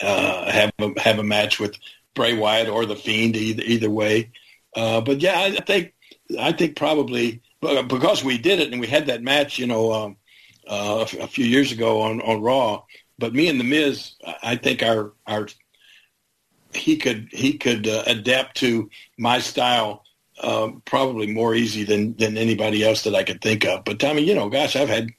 uh, 0.03 0.51
have 0.51 0.73
a, 0.79 1.01
have 1.01 1.19
a 1.19 1.25
match 1.25 1.61
with 1.61 1.77
Bray 2.15 2.37
Wyatt 2.37 2.69
or 2.69 2.87
the 2.87 2.97
Fiend 2.97 3.37
either 3.37 3.63
either 3.63 3.91
way. 3.91 4.31
Uh, 4.75 5.01
but 5.01 5.21
yeah, 5.21 5.39
I 5.39 5.51
think 5.53 5.95
I 6.39 6.53
think 6.53 6.77
probably 6.77 7.43
because 7.61 8.25
we 8.25 8.39
did 8.39 8.61
it 8.61 8.73
and 8.73 8.81
we 8.81 8.87
had 8.87 9.07
that 9.07 9.23
match, 9.23 9.59
you 9.59 9.67
know, 9.67 9.93
um, 9.93 10.17
uh, 10.67 11.07
a 11.21 11.27
few 11.27 11.45
years 11.45 11.73
ago 11.73 12.03
on 12.03 12.21
on 12.21 12.41
Raw. 12.41 12.83
But 13.19 13.35
me 13.35 13.49
and 13.49 13.61
the 13.61 13.65
Miz, 13.65 14.13
I 14.43 14.57
think 14.57 14.83
our 14.83 15.13
our 15.27 15.49
he 16.73 16.97
could 16.97 17.29
he 17.33 17.59
could 17.59 17.87
uh, 17.87 18.05
adapt 18.07 18.57
to 18.59 18.91
my 19.19 19.41
style 19.41 20.05
um, 20.43 20.83
probably 20.85 21.27
more 21.27 21.55
easy 21.55 21.85
than 21.85 22.15
than 22.17 22.37
anybody 22.37 22.85
else 22.85 23.03
that 23.03 23.15
I 23.15 23.25
could 23.25 23.41
think 23.41 23.65
of. 23.67 23.85
But 23.85 23.99
Tommy, 23.99 24.23
you 24.23 24.35
know, 24.35 24.49
gosh, 24.49 24.77
I've 24.77 24.89
had 24.89 25.11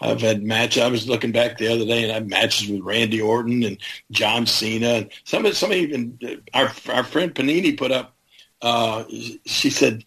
I've 0.00 0.20
had 0.20 0.42
matches. 0.42 0.82
I 0.82 0.88
was 0.88 1.08
looking 1.08 1.32
back 1.32 1.58
the 1.58 1.72
other 1.72 1.84
day, 1.84 2.02
and 2.02 2.10
I 2.10 2.16
had 2.16 2.28
matches 2.28 2.68
with 2.68 2.80
Randy 2.80 3.20
Orton 3.20 3.62
and 3.62 3.78
John 4.10 4.46
Cena, 4.46 4.88
and 4.88 5.10
some 5.24 5.44
of 5.44 5.56
some 5.56 5.72
even 5.72 6.18
our 6.54 6.72
our 6.88 7.04
friend 7.04 7.34
Panini 7.34 7.76
put 7.76 7.92
up. 7.92 8.14
Uh, 8.62 9.04
she 9.46 9.70
said 9.70 10.04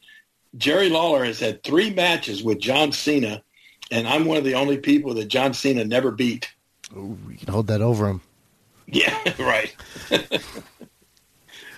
Jerry 0.58 0.90
Lawler 0.90 1.26
has 1.26 1.40
had 1.40 1.64
three 1.64 1.92
matches 1.92 2.44
with 2.44 2.60
John 2.60 2.92
Cena, 2.92 3.44
and 3.92 4.08
I'm 4.08 4.26
one 4.26 4.38
of 4.38 4.44
the 4.44 4.56
only 4.56 4.78
people 4.78 5.14
that 5.16 5.26
John 5.26 5.54
Cena 5.54 5.86
never 5.86 6.12
beat. 6.12 6.52
Ooh, 6.96 7.18
you 7.30 7.38
can 7.38 7.52
hold 7.52 7.68
that 7.68 7.82
over 7.82 8.08
him. 8.08 8.22
Yeah, 8.88 9.18
right. 9.40 9.76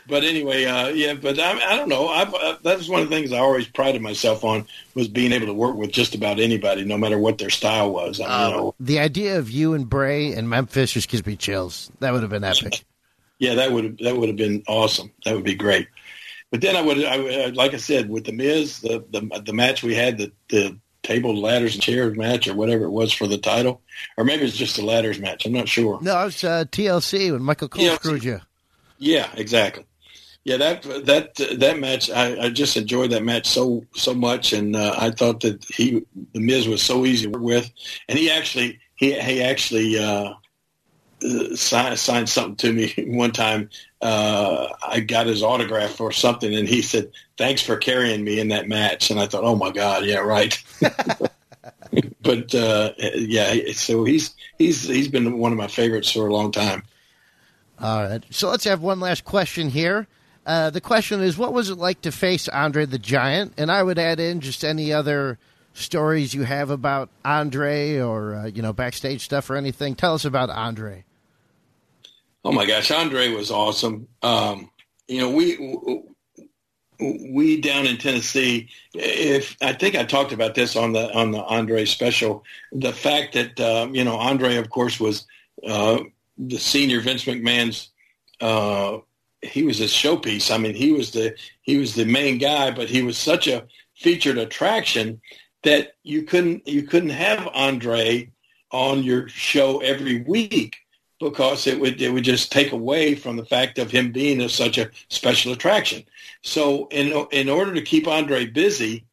but 0.08 0.24
anyway, 0.24 0.66
uh, 0.66 0.90
yeah, 0.90 1.14
but 1.14 1.40
I, 1.40 1.60
I 1.72 1.76
don't 1.76 1.90
know. 1.90 2.08
I've, 2.08 2.34
uh, 2.34 2.58
that 2.64 2.78
was 2.78 2.88
one 2.88 3.02
of 3.02 3.10
the 3.10 3.16
things 3.16 3.32
I 3.32 3.40
always 3.40 3.68
prided 3.68 4.02
myself 4.02 4.44
on 4.44 4.68
was 4.94 5.08
being 5.08 5.32
able 5.32 5.48
to 5.48 5.54
work 5.54 5.76
with 5.76 5.92
just 5.92 6.14
about 6.14 6.40
anybody, 6.40 6.86
no 6.86 6.98
matter 6.98 7.18
what 7.18 7.38
their 7.38 7.50
style 7.50 7.92
was. 7.92 8.20
I 8.20 8.24
mean, 8.24 8.32
uh, 8.32 8.50
you 8.50 8.56
know, 8.56 8.76
the 8.80 9.00
idea 9.00 9.40
of 9.40 9.50
you 9.50 9.74
and 9.74 9.90
Bray 9.90 10.34
and 10.34 10.50
Memphis 10.50 10.92
just 10.92 11.10
gives 11.10 11.26
me 11.26 11.36
chills. 11.36 11.92
That 12.00 12.14
would 12.14 12.22
have 12.22 12.32
been 12.32 12.44
epic. 12.44 12.84
Yeah, 13.38 13.56
that 13.56 13.74
would 13.74 13.84
have 13.84 13.98
that 13.98 14.16
would 14.16 14.30
have 14.30 14.38
been 14.38 14.64
awesome. 14.66 15.12
That 15.26 15.36
would 15.36 15.44
be 15.44 15.56
great. 15.56 15.90
But 16.52 16.62
then 16.62 16.78
I 16.78 16.82
would, 16.82 17.04
I, 17.04 17.48
like 17.48 17.74
I 17.74 17.78
said, 17.78 18.10
with 18.10 18.24
the 18.24 18.32
Miz, 18.32 18.80
the 18.80 19.04
the, 19.12 19.42
the 19.46 19.52
match 19.52 19.84
we 19.84 19.94
had, 19.94 20.18
the 20.18 20.32
the 20.48 20.80
table, 21.04 21.36
ladders, 21.36 21.74
and 21.74 21.84
chairs 21.84 22.16
match, 22.16 22.48
or 22.48 22.56
whatever 22.56 22.86
it 22.86 22.92
was 22.92 23.12
for 23.12 23.28
the 23.28 23.38
title, 23.38 23.82
or 24.16 24.24
maybe 24.24 24.46
it's 24.46 24.56
just 24.56 24.80
a 24.80 24.86
ladders 24.86 25.20
match. 25.20 25.46
I'm 25.46 25.52
not 25.52 25.68
sure. 25.68 26.00
No, 26.02 26.22
it 26.22 26.26
was 26.26 26.44
uh, 26.46 26.64
TLC 26.72 27.34
when 27.34 27.44
Michael 27.44 27.68
Cole 27.68 27.84
TLC. 27.84 27.96
screwed 27.96 28.24
you. 28.24 28.40
Yeah, 29.00 29.30
exactly 29.36 29.84
yeah, 30.46 30.58
that 30.58 30.84
that 31.06 31.36
that 31.60 31.80
match, 31.80 32.12
I, 32.12 32.46
I, 32.46 32.50
just 32.52 32.78
enjoyed 32.78 33.10
that 33.10 33.24
match 33.24 33.48
so 33.48 33.84
so 33.96 34.14
much, 34.14 34.54
and 34.54 34.76
uh, 34.76 34.96
I 34.96 35.10
thought 35.10 35.42
that 35.42 35.66
he, 35.66 36.06
the 36.34 36.40
Miz, 36.40 36.68
was 36.68 36.84
so 36.84 37.04
easy 37.04 37.26
to 37.26 37.32
work 37.32 37.42
with, 37.42 37.72
and 38.08 38.20
he 38.20 38.30
actually 38.30 38.80
he 38.94 39.20
he 39.20 39.42
actually 39.42 39.98
uh, 39.98 40.36
signed, 41.56 41.98
signed 41.98 42.30
something 42.30 42.56
to 42.58 42.74
me 42.74 42.94
one 43.08 43.32
time. 43.32 43.72
Uh, 44.04 44.68
I 44.88 45.00
got 45.00 45.26
his 45.26 45.42
autograph 45.42 46.00
or 46.00 46.12
something, 46.12 46.54
and 46.54 46.70
he 46.70 46.84
said, 46.84 47.12
"Thanks 47.40 47.64
for 47.64 47.76
carrying 47.76 48.24
me 48.24 48.40
in 48.40 48.50
that 48.50 48.68
match." 48.68 49.10
And 49.10 49.20
I 49.20 49.26
thought, 49.26 49.44
"Oh 49.44 49.56
my 49.56 49.72
God, 49.72 50.06
yeah, 50.06 50.18
right." 50.18 50.64
but 52.22 52.54
uh, 52.54 52.92
yeah, 53.16 53.72
so 53.74 54.04
he's 54.04 54.36
he's 54.60 54.88
he's 54.88 55.08
been 55.08 55.40
one 55.40 55.52
of 55.52 55.58
my 55.58 55.68
favorites 55.68 56.12
for 56.12 56.28
a 56.28 56.34
long 56.34 56.52
time. 56.52 56.84
All 57.82 58.04
right, 58.04 58.24
so 58.30 58.52
let's 58.52 58.66
have 58.66 58.82
one 58.82 59.00
last 59.00 59.26
question 59.26 59.70
here. 59.70 60.08
Uh, 60.46 60.70
the 60.70 60.82
question 60.82 61.22
is, 61.22 61.38
what 61.38 61.54
was 61.54 61.70
it 61.70 61.78
like 61.78 62.02
to 62.02 62.12
face 62.12 62.48
Andre 62.48 62.86
the 62.86 63.00
Giant? 63.00 63.54
And 63.58 63.72
I 63.72 63.82
would 63.82 63.98
add 63.98 64.20
in 64.20 64.42
just 64.42 64.64
any 64.64 64.94
other 64.94 65.40
stories 65.74 66.34
you 66.34 66.44
have 66.44 66.70
about 66.70 67.10
Andre 67.24 68.00
or 68.00 68.34
uh, 68.36 68.46
you 68.46 68.62
know 68.62 68.74
backstage 68.74 69.22
stuff 69.22 69.50
or 69.50 69.56
anything. 69.56 69.96
Tell 69.96 70.14
us 70.14 70.26
about 70.26 70.50
Andre. 70.50 71.04
Oh 72.44 72.52
my 72.52 72.66
gosh, 72.66 72.92
Andre 72.92 73.30
was 73.30 73.52
awesome. 73.52 74.08
Um, 74.22 74.70
you 75.08 75.20
know, 75.20 75.32
we 75.32 76.04
we 77.00 77.60
down 77.60 77.88
in 77.88 77.98
Tennessee. 77.98 78.70
If 78.94 79.58
I 79.62 79.74
think 79.74 79.96
I 79.96 80.04
talked 80.04 80.32
about 80.32 80.56
this 80.56 80.76
on 80.76 80.94
the 80.94 81.12
on 81.14 81.32
the 81.32 81.44
Andre 81.44 81.86
special, 81.86 82.44
the 82.72 82.94
fact 82.94 83.34
that 83.34 83.60
um, 83.60 83.96
you 83.96 84.04
know 84.04 84.18
Andre, 84.18 84.58
of 84.58 84.70
course, 84.70 85.00
was 85.00 85.26
uh, 85.68 86.00
the 86.38 86.58
senior 86.58 87.02
Vince 87.02 87.26
McMahon's 87.26 87.90
uh, 88.42 89.00
he 89.42 89.64
was 89.64 89.80
a 89.80 89.86
showpiece. 89.86 90.54
I 90.54 90.58
mean, 90.58 90.76
he 90.76 90.92
was 90.92 91.12
the 91.12 91.36
he 91.62 91.78
was 91.78 91.96
the 91.96 92.06
main 92.06 92.38
guy, 92.38 92.72
but 92.72 92.90
he 92.90 93.02
was 93.02 93.18
such 93.18 93.48
a 93.48 93.68
featured 93.96 94.38
attraction 94.38 95.22
that 95.64 95.96
you 96.04 96.24
couldn't 96.24 96.68
you 96.68 96.84
couldn't 96.84 97.10
have 97.10 97.48
Andre 97.54 98.32
on 98.72 99.04
your 99.04 99.28
show 99.28 99.80
every 99.80 100.22
week 100.22 100.78
because 101.20 101.68
it 101.68 101.80
would 101.80 102.02
it 102.02 102.12
would 102.12 102.24
just 102.24 102.52
take 102.52 102.72
away 102.72 103.16
from 103.16 103.38
the 103.38 103.46
fact 103.46 103.80
of 103.80 103.92
him 103.92 104.12
being 104.12 104.42
a, 104.42 104.50
such 104.50 104.78
a 104.78 104.90
special 105.10 105.54
attraction. 105.54 106.04
So 106.42 106.88
in 106.88 107.26
in 107.32 107.50
order 107.50 107.74
to 107.74 107.82
keep 107.82 108.08
Andre 108.08 108.46
busy, 108.46 109.06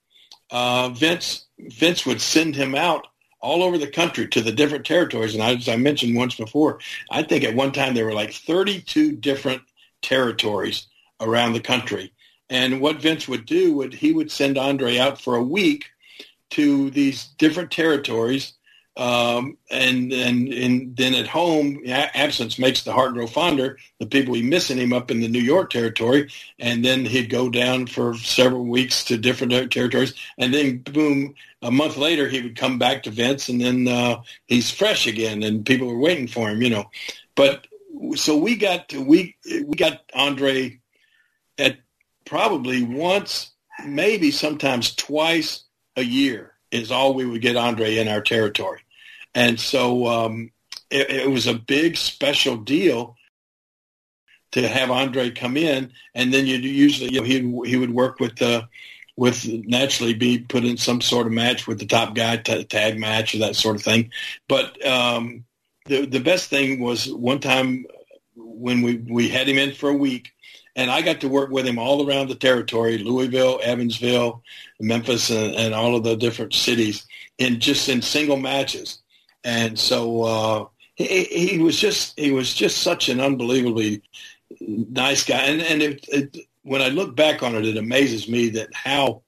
uh, 0.51 0.91
Vince 0.91 1.47
Vince 1.59 2.05
would 2.07 2.20
send 2.20 2.55
him 2.57 2.75
out 2.75 3.07
all 3.41 3.62
over 3.62 3.77
the 3.77 3.89
country 3.89 4.29
to 4.29 4.41
the 4.41 4.53
different 4.53 4.87
territories. 4.87 5.35
And 5.35 5.43
as 5.43 5.68
I 5.68 5.77
mentioned 5.77 6.16
once 6.16 6.37
before, 6.37 6.79
I 7.11 7.23
think 7.25 7.43
at 7.43 7.57
one 7.57 7.73
time 7.73 7.95
there 7.95 8.05
were 8.05 8.14
like 8.14 8.33
32 8.33 9.16
different 9.16 9.62
territories 10.03 10.87
around 11.21 11.53
the 11.53 11.61
country. 11.61 12.13
And 12.51 12.81
what 12.81 13.01
Vince 13.01 13.27
would 13.29 13.47
do 13.47 13.75
would 13.77 13.95
he 13.95 14.13
would 14.13 14.31
send 14.31 14.59
Andre 14.59 14.99
out 14.99 15.21
for 15.21 15.37
a 15.37 15.43
week 15.43 15.87
to 16.51 16.91
these 16.91 17.29
different 17.39 17.71
territories, 17.71 18.53
um, 18.99 19.57
and, 19.71 20.13
and 20.13 20.53
and 20.53 20.95
then 20.95 21.15
at 21.15 21.27
home, 21.27 21.83
absence 21.87 22.59
makes 22.59 22.83
the 22.83 22.93
heart 22.93 23.15
grow 23.15 23.27
fonder. 23.27 23.79
The 24.01 24.07
people 24.07 24.35
be 24.35 24.43
missing 24.43 24.77
him 24.77 24.93
up 24.93 25.11
in 25.11 25.21
the 25.21 25.29
New 25.29 25.41
York 25.41 25.71
territory, 25.71 26.31
and 26.59 26.85
then 26.85 27.07
he'd 27.07 27.31
go 27.31 27.49
down 27.49 27.87
for 27.87 28.15
several 28.19 28.67
weeks 28.67 29.03
to 29.05 29.17
different 29.17 29.73
territories, 29.73 30.13
and 30.37 30.53
then 30.53 30.79
boom, 30.79 31.35
a 31.63 31.71
month 31.71 31.97
later 31.97 32.29
he 32.29 32.43
would 32.43 32.57
come 32.57 32.79
back 32.79 33.03
to 33.05 33.11
Vince, 33.11 33.49
and 33.49 33.63
then 33.63 33.89
uh, 33.89 34.21
he's 34.47 34.71
fresh 34.71 35.07
again, 35.07 35.43
and 35.43 35.65
people 35.65 35.87
were 35.87 35.99
waiting 35.99 36.29
for 36.29 36.51
him, 36.51 36.61
you 36.61 36.69
know. 36.69 36.91
But 37.35 37.67
so 38.15 38.37
we 38.37 38.57
got 38.57 38.93
we 38.93 39.37
we 39.45 39.75
got 39.77 40.03
Andre 40.15 40.81
at 41.59 41.79
probably 42.25 42.83
once, 42.83 43.53
maybe 43.85 44.31
sometimes 44.31 44.95
twice 44.95 45.65
a 45.97 46.03
year 46.03 46.53
is 46.71 46.91
all 46.91 47.15
we 47.15 47.27
would 47.27 47.43
get 47.43 47.57
Andre 47.57 47.97
in 47.97 48.09
our 48.09 48.21
territory, 48.21 48.81
and 49.35 49.59
so 49.59 50.07
um, 50.07 50.51
it, 50.91 51.11
it 51.11 51.31
was 51.31 51.47
a 51.47 51.55
big 51.55 51.97
special 51.97 52.57
deal 52.57 53.17
to 54.53 54.69
have 54.69 54.91
Andre 54.91 55.31
come 55.31 55.57
in, 55.57 55.93
and 56.15 56.33
then 56.33 56.47
you 56.47 56.57
usually 56.57 57.13
you 57.13 57.21
know, 57.21 57.27
he 57.27 57.71
he 57.71 57.77
would 57.77 57.93
work 57.93 58.21
with 58.21 58.37
the 58.37 58.69
with 59.17 59.47
naturally 59.47 60.15
be 60.15 60.39
put 60.39 60.65
in 60.65 60.77
some 60.77 61.01
sort 61.01 61.27
of 61.27 61.33
match 61.33 61.67
with 61.67 61.79
the 61.79 61.87
top 61.87 62.15
guy, 62.15 62.37
t- 62.37 62.65
tag 62.65 62.99
match 62.99 63.35
or 63.35 63.39
that 63.39 63.57
sort 63.57 63.77
of 63.77 63.83
thing. 63.83 64.11
But 64.49 64.85
um, 64.87 65.45
the 65.87 66.07
the 66.07 66.20
best 66.20 66.49
thing 66.51 66.80
was 66.80 67.12
one 67.12 67.41
time 67.41 67.87
when 68.37 68.83
we 68.83 68.97
we 68.99 69.28
had 69.28 69.49
him 69.49 69.59
in 69.59 69.72
for 69.72 69.91
a 69.91 69.97
week, 69.97 70.33
and 70.76 70.91
I 70.91 71.03
got 71.03 71.20
to 71.20 71.28
work 71.28 71.51
with 71.51 71.66
him 71.66 71.78
all 71.78 72.09
around 72.09 72.28
the 72.28 72.35
territory, 72.35 72.99
Louisville, 72.99 73.61
Evansville, 73.62 74.43
Memphis, 74.80 75.30
and, 75.30 75.55
and 75.55 75.74
all 75.74 75.97
of 75.97 76.05
the 76.05 76.16
different 76.16 76.55
cities, 76.55 77.07
in 77.39 77.61
just 77.61 77.89
in 77.89 78.03
single 78.03 78.37
matches. 78.37 79.01
And 79.45 79.78
so 79.78 80.22
uh, 80.22 80.66
he, 80.95 81.24
he 81.24 81.59
was 81.59 81.78
just 81.78 82.18
he 82.18 82.30
was 82.30 82.55
just 82.55 82.78
such 82.78 83.09
an 83.09 83.20
unbelievably 83.20 84.03
nice 84.61 85.24
guy. 85.24 85.39
And 85.39 85.61
and 85.62 85.83
it, 85.83 86.05
it, 86.09 86.37
when 86.62 86.83
I 86.83 86.89
look 86.89 87.16
back 87.16 87.43
on 87.43 87.55
it, 87.57 87.66
it 87.66 87.76
amazes 87.76 88.28
me 88.28 88.51
that 88.51 88.72
how 88.72 89.22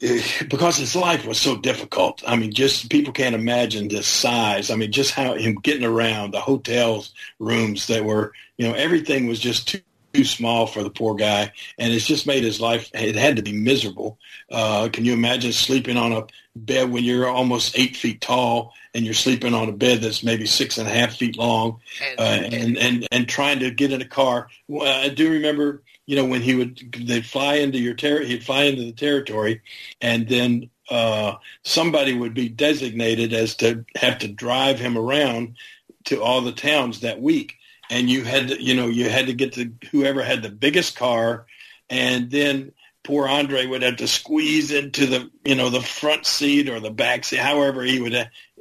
because 0.00 0.76
his 0.78 0.96
life 0.96 1.26
was 1.26 1.38
so 1.38 1.56
difficult. 1.56 2.22
I 2.26 2.36
mean, 2.36 2.52
just 2.52 2.90
people 2.90 3.12
can't 3.12 3.34
imagine 3.34 3.88
this 3.88 4.06
size. 4.06 4.70
I 4.70 4.76
mean, 4.76 4.92
just 4.92 5.12
how 5.12 5.34
him 5.34 5.56
getting 5.56 5.84
around 5.84 6.32
the 6.32 6.40
hotels 6.40 7.12
rooms 7.38 7.86
that 7.88 8.04
were, 8.04 8.32
you 8.56 8.66
know, 8.66 8.74
everything 8.74 9.26
was 9.26 9.38
just 9.38 9.68
too 9.68 9.80
too 10.12 10.24
small 10.24 10.66
for 10.66 10.82
the 10.82 10.90
poor 10.90 11.14
guy, 11.14 11.52
and 11.78 11.92
it's 11.92 12.06
just 12.06 12.26
made 12.26 12.42
his 12.42 12.60
life. 12.60 12.90
It 12.94 13.14
had 13.14 13.36
to 13.36 13.42
be 13.42 13.52
miserable. 13.52 14.18
Uh, 14.50 14.88
can 14.92 15.04
you 15.04 15.12
imagine 15.12 15.52
sleeping 15.52 15.96
on 15.96 16.12
a 16.12 16.26
bed 16.56 16.90
when 16.90 17.04
you're 17.04 17.28
almost 17.28 17.78
eight 17.78 17.96
feet 17.96 18.20
tall 18.20 18.74
and 18.92 19.04
you're 19.04 19.14
sleeping 19.14 19.54
on 19.54 19.68
a 19.68 19.72
bed 19.72 20.00
that's 20.00 20.24
maybe 20.24 20.46
six 20.46 20.78
and 20.78 20.88
a 20.88 20.90
half 20.90 21.16
feet 21.16 21.36
long, 21.36 21.80
uh, 22.18 22.22
and 22.22 22.76
and 22.76 23.08
and 23.12 23.28
trying 23.28 23.60
to 23.60 23.70
get 23.70 23.92
in 23.92 24.02
a 24.02 24.08
car? 24.08 24.48
Well, 24.66 24.92
I 24.92 25.08
do 25.08 25.30
remember, 25.30 25.82
you 26.06 26.16
know, 26.16 26.24
when 26.24 26.42
he 26.42 26.54
would 26.54 26.92
they'd 27.06 27.26
fly 27.26 27.54
into 27.54 27.78
your 27.78 27.94
ter- 27.94 28.24
he'd 28.24 28.44
fly 28.44 28.64
into 28.64 28.84
the 28.84 28.92
territory, 28.92 29.62
and 30.00 30.28
then 30.28 30.70
uh, 30.90 31.34
somebody 31.62 32.16
would 32.16 32.34
be 32.34 32.48
designated 32.48 33.32
as 33.32 33.54
to 33.56 33.84
have 33.96 34.18
to 34.18 34.28
drive 34.28 34.78
him 34.78 34.98
around 34.98 35.56
to 36.04 36.22
all 36.22 36.40
the 36.40 36.52
towns 36.52 37.00
that 37.00 37.20
week. 37.20 37.56
And 37.90 38.08
you 38.08 38.24
had 38.24 38.48
to, 38.48 38.62
you 38.62 38.74
know, 38.74 38.88
you 38.88 39.08
had 39.08 39.26
to 39.26 39.34
get 39.34 39.52
to 39.54 39.72
whoever 39.90 40.22
had 40.22 40.42
the 40.42 40.50
biggest 40.50 40.96
car, 40.96 41.46
and 41.88 42.30
then 42.30 42.72
poor 43.02 43.26
Andre 43.26 43.66
would 43.66 43.82
have 43.82 43.96
to 43.96 44.08
squeeze 44.08 44.70
into 44.70 45.06
the, 45.06 45.30
you 45.44 45.54
know, 45.54 45.70
the 45.70 45.80
front 45.80 46.26
seat 46.26 46.68
or 46.68 46.80
the 46.80 46.90
back 46.90 47.24
seat, 47.24 47.38
however 47.38 47.82
he 47.82 48.00
would 48.00 48.12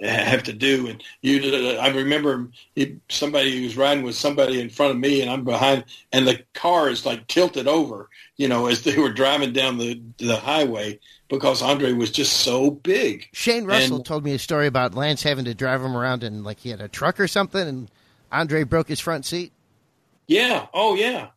have 0.01 0.43
to 0.43 0.53
do. 0.53 0.87
And 0.87 1.03
you, 1.21 1.41
uh, 1.53 1.81
I 1.81 1.89
remember 1.89 2.49
he, 2.75 2.97
somebody 3.09 3.57
who 3.57 3.63
was 3.63 3.77
riding 3.77 4.03
with 4.03 4.15
somebody 4.15 4.61
in 4.61 4.69
front 4.69 4.91
of 4.91 4.97
me, 4.97 5.21
and 5.21 5.29
I'm 5.29 5.43
behind, 5.43 5.85
and 6.11 6.27
the 6.27 6.43
car 6.53 6.89
is 6.89 7.05
like 7.05 7.27
tilted 7.27 7.67
over, 7.67 8.09
you 8.37 8.47
know, 8.47 8.67
as 8.67 8.83
they 8.83 8.97
were 8.97 9.11
driving 9.11 9.53
down 9.53 9.77
the 9.77 10.01
the 10.17 10.37
highway 10.37 10.99
because 11.29 11.61
Andre 11.61 11.93
was 11.93 12.11
just 12.11 12.33
so 12.37 12.71
big. 12.71 13.27
Shane 13.33 13.65
Russell 13.65 13.97
and, 13.97 14.05
told 14.05 14.23
me 14.23 14.33
a 14.33 14.39
story 14.39 14.67
about 14.67 14.95
Lance 14.95 15.21
having 15.23 15.45
to 15.45 15.53
drive 15.53 15.83
him 15.83 15.95
around 15.95 16.23
in 16.23 16.43
like 16.43 16.59
he 16.59 16.69
had 16.69 16.81
a 16.81 16.87
truck 16.87 17.19
or 17.19 17.27
something, 17.27 17.67
and 17.67 17.91
Andre 18.31 18.63
broke 18.63 18.87
his 18.87 18.99
front 18.99 19.25
seat? 19.25 19.51
Yeah. 20.27 20.67
Oh, 20.73 20.95
yeah. 20.95 21.27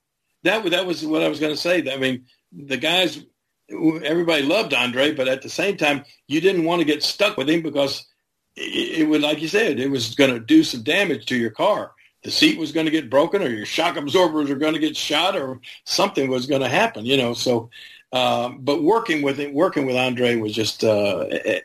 That 0.43 0.65
that 0.71 0.87
was 0.87 1.05
what 1.05 1.23
I 1.23 1.29
was 1.29 1.41
going 1.41 1.53
to 1.53 1.61
say. 1.61 1.91
I 1.91 1.97
mean, 1.97 2.25
the 2.53 2.77
guys, 2.77 3.25
everybody 3.71 4.43
loved 4.43 4.75
Andre, 4.75 5.13
but 5.13 5.29
at 5.29 5.43
the 5.43 5.49
same 5.49 5.77
time, 5.77 6.05
you 6.27 6.41
didn't 6.41 6.65
want 6.65 6.81
to 6.81 6.87
get 6.87 7.03
stuck 7.03 7.37
with 7.37 7.49
him 7.49 7.63
because 7.63 8.07
it, 8.57 9.01
it 9.01 9.09
would, 9.09 9.23
like 9.23 9.41
you 9.41 9.49
said, 9.49 9.79
it 9.79 9.91
was 9.91 10.15
going 10.15 10.33
to 10.33 10.41
do 10.41 10.65
some 10.65 10.83
damage 10.83 11.27
to 11.27 11.37
your 11.37 11.51
car. 11.51 11.93
The 12.25 12.31
seat 12.31 12.59
was 12.59 12.73
going 12.73 12.87
to 12.87 12.93
get 12.93 13.11
broken, 13.11 13.43
or 13.43 13.49
your 13.49 13.67
shock 13.67 13.97
absorbers 13.97 14.49
were 14.49 14.57
going 14.57 14.75
to 14.75 14.79
get 14.79 14.97
shot, 14.97 15.37
or 15.37 15.61
something 15.85 16.31
was 16.31 16.47
going 16.47 16.63
to 16.63 16.69
happen. 16.69 17.05
You 17.05 17.17
know, 17.17 17.35
so. 17.35 17.71
Uh, 18.13 18.51
but 18.59 18.83
working 18.83 19.23
with 19.23 19.41
it, 19.41 19.55
working 19.55 19.87
with 19.87 19.97
Andre 19.97 20.37
was 20.37 20.53
just 20.53 20.85
uh, 20.85 21.25
it, 21.31 21.65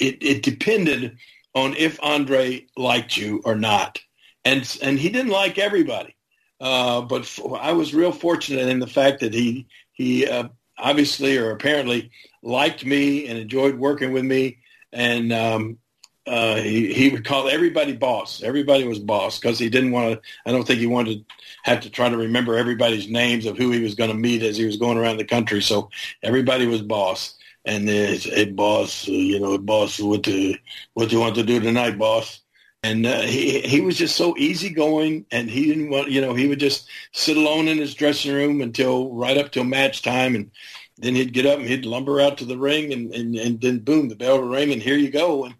it, 0.00 0.22
it 0.22 0.42
depended 0.42 1.18
on 1.54 1.74
if 1.76 2.02
Andre 2.02 2.66
liked 2.76 3.16
you 3.16 3.42
or 3.44 3.54
not. 3.54 4.00
And 4.44 4.78
and 4.82 4.98
he 4.98 5.10
didn't 5.10 5.30
like 5.30 5.58
everybody, 5.58 6.16
uh, 6.60 7.00
but 7.02 7.22
f- 7.22 7.40
I 7.58 7.72
was 7.72 7.94
real 7.94 8.12
fortunate 8.12 8.68
in 8.68 8.80
the 8.80 8.86
fact 8.86 9.20
that 9.20 9.34
he 9.34 9.66
he 9.92 10.26
uh, 10.26 10.48
obviously 10.78 11.36
or 11.38 11.50
apparently 11.50 12.10
liked 12.42 12.84
me 12.84 13.26
and 13.26 13.38
enjoyed 13.38 13.76
working 13.76 14.12
with 14.12 14.24
me, 14.24 14.58
and 14.92 15.32
um, 15.32 15.78
uh, 16.26 16.56
he 16.56 16.92
he 16.92 17.08
would 17.10 17.24
call 17.24 17.48
everybody 17.48 17.94
boss. 17.94 18.42
Everybody 18.42 18.86
was 18.86 18.98
boss 18.98 19.38
because 19.38 19.58
he 19.58 19.68
didn't 19.70 19.92
want 19.92 20.12
to. 20.14 20.28
I 20.46 20.52
don't 20.52 20.66
think 20.66 20.80
he 20.80 20.86
wanted 20.86 21.28
to 21.28 21.34
have 21.62 21.80
to 21.80 21.90
try 21.90 22.08
to 22.08 22.16
remember 22.16 22.56
everybody's 22.56 23.08
names 23.08 23.46
of 23.46 23.56
who 23.56 23.70
he 23.70 23.80
was 23.80 23.94
going 23.94 24.10
to 24.10 24.16
meet 24.16 24.42
as 24.42 24.56
he 24.56 24.66
was 24.66 24.76
going 24.76 24.98
around 24.98 25.16
the 25.16 25.24
country. 25.24 25.62
So 25.62 25.90
everybody 26.22 26.66
was 26.66 26.82
boss 26.82 27.36
and 27.64 27.86
there's 27.86 28.26
a 28.26 28.46
boss, 28.46 29.06
you 29.06 29.38
know, 29.38 29.58
boss, 29.58 29.98
what 30.00 30.22
do, 30.22 30.54
what 30.94 31.12
you 31.12 31.20
want 31.20 31.34
to 31.34 31.42
do 31.42 31.60
tonight, 31.60 31.98
boss? 31.98 32.39
And 32.82 33.04
uh, 33.04 33.20
he 33.22 33.60
he 33.60 33.82
was 33.82 33.98
just 33.98 34.16
so 34.16 34.34
easygoing, 34.38 35.26
and 35.30 35.50
he 35.50 35.66
didn't 35.66 35.90
want, 35.90 36.10
you 36.10 36.20
know, 36.22 36.32
he 36.32 36.48
would 36.48 36.60
just 36.60 36.88
sit 37.12 37.36
alone 37.36 37.68
in 37.68 37.76
his 37.76 37.94
dressing 37.94 38.32
room 38.32 38.62
until 38.62 39.12
right 39.12 39.36
up 39.36 39.52
till 39.52 39.64
match 39.64 40.00
time, 40.00 40.34
and 40.34 40.50
then 40.96 41.14
he'd 41.14 41.34
get 41.34 41.44
up 41.44 41.58
and 41.58 41.68
he'd 41.68 41.84
lumber 41.84 42.22
out 42.22 42.38
to 42.38 42.46
the 42.46 42.56
ring, 42.56 42.92
and 42.94 43.14
and, 43.14 43.36
and 43.36 43.60
then 43.60 43.80
boom, 43.80 44.08
the 44.08 44.16
bell 44.16 44.40
would 44.40 44.50
ring, 44.50 44.72
and 44.72 44.82
here 44.82 44.96
you 44.96 45.10
go, 45.10 45.44
and 45.44 45.54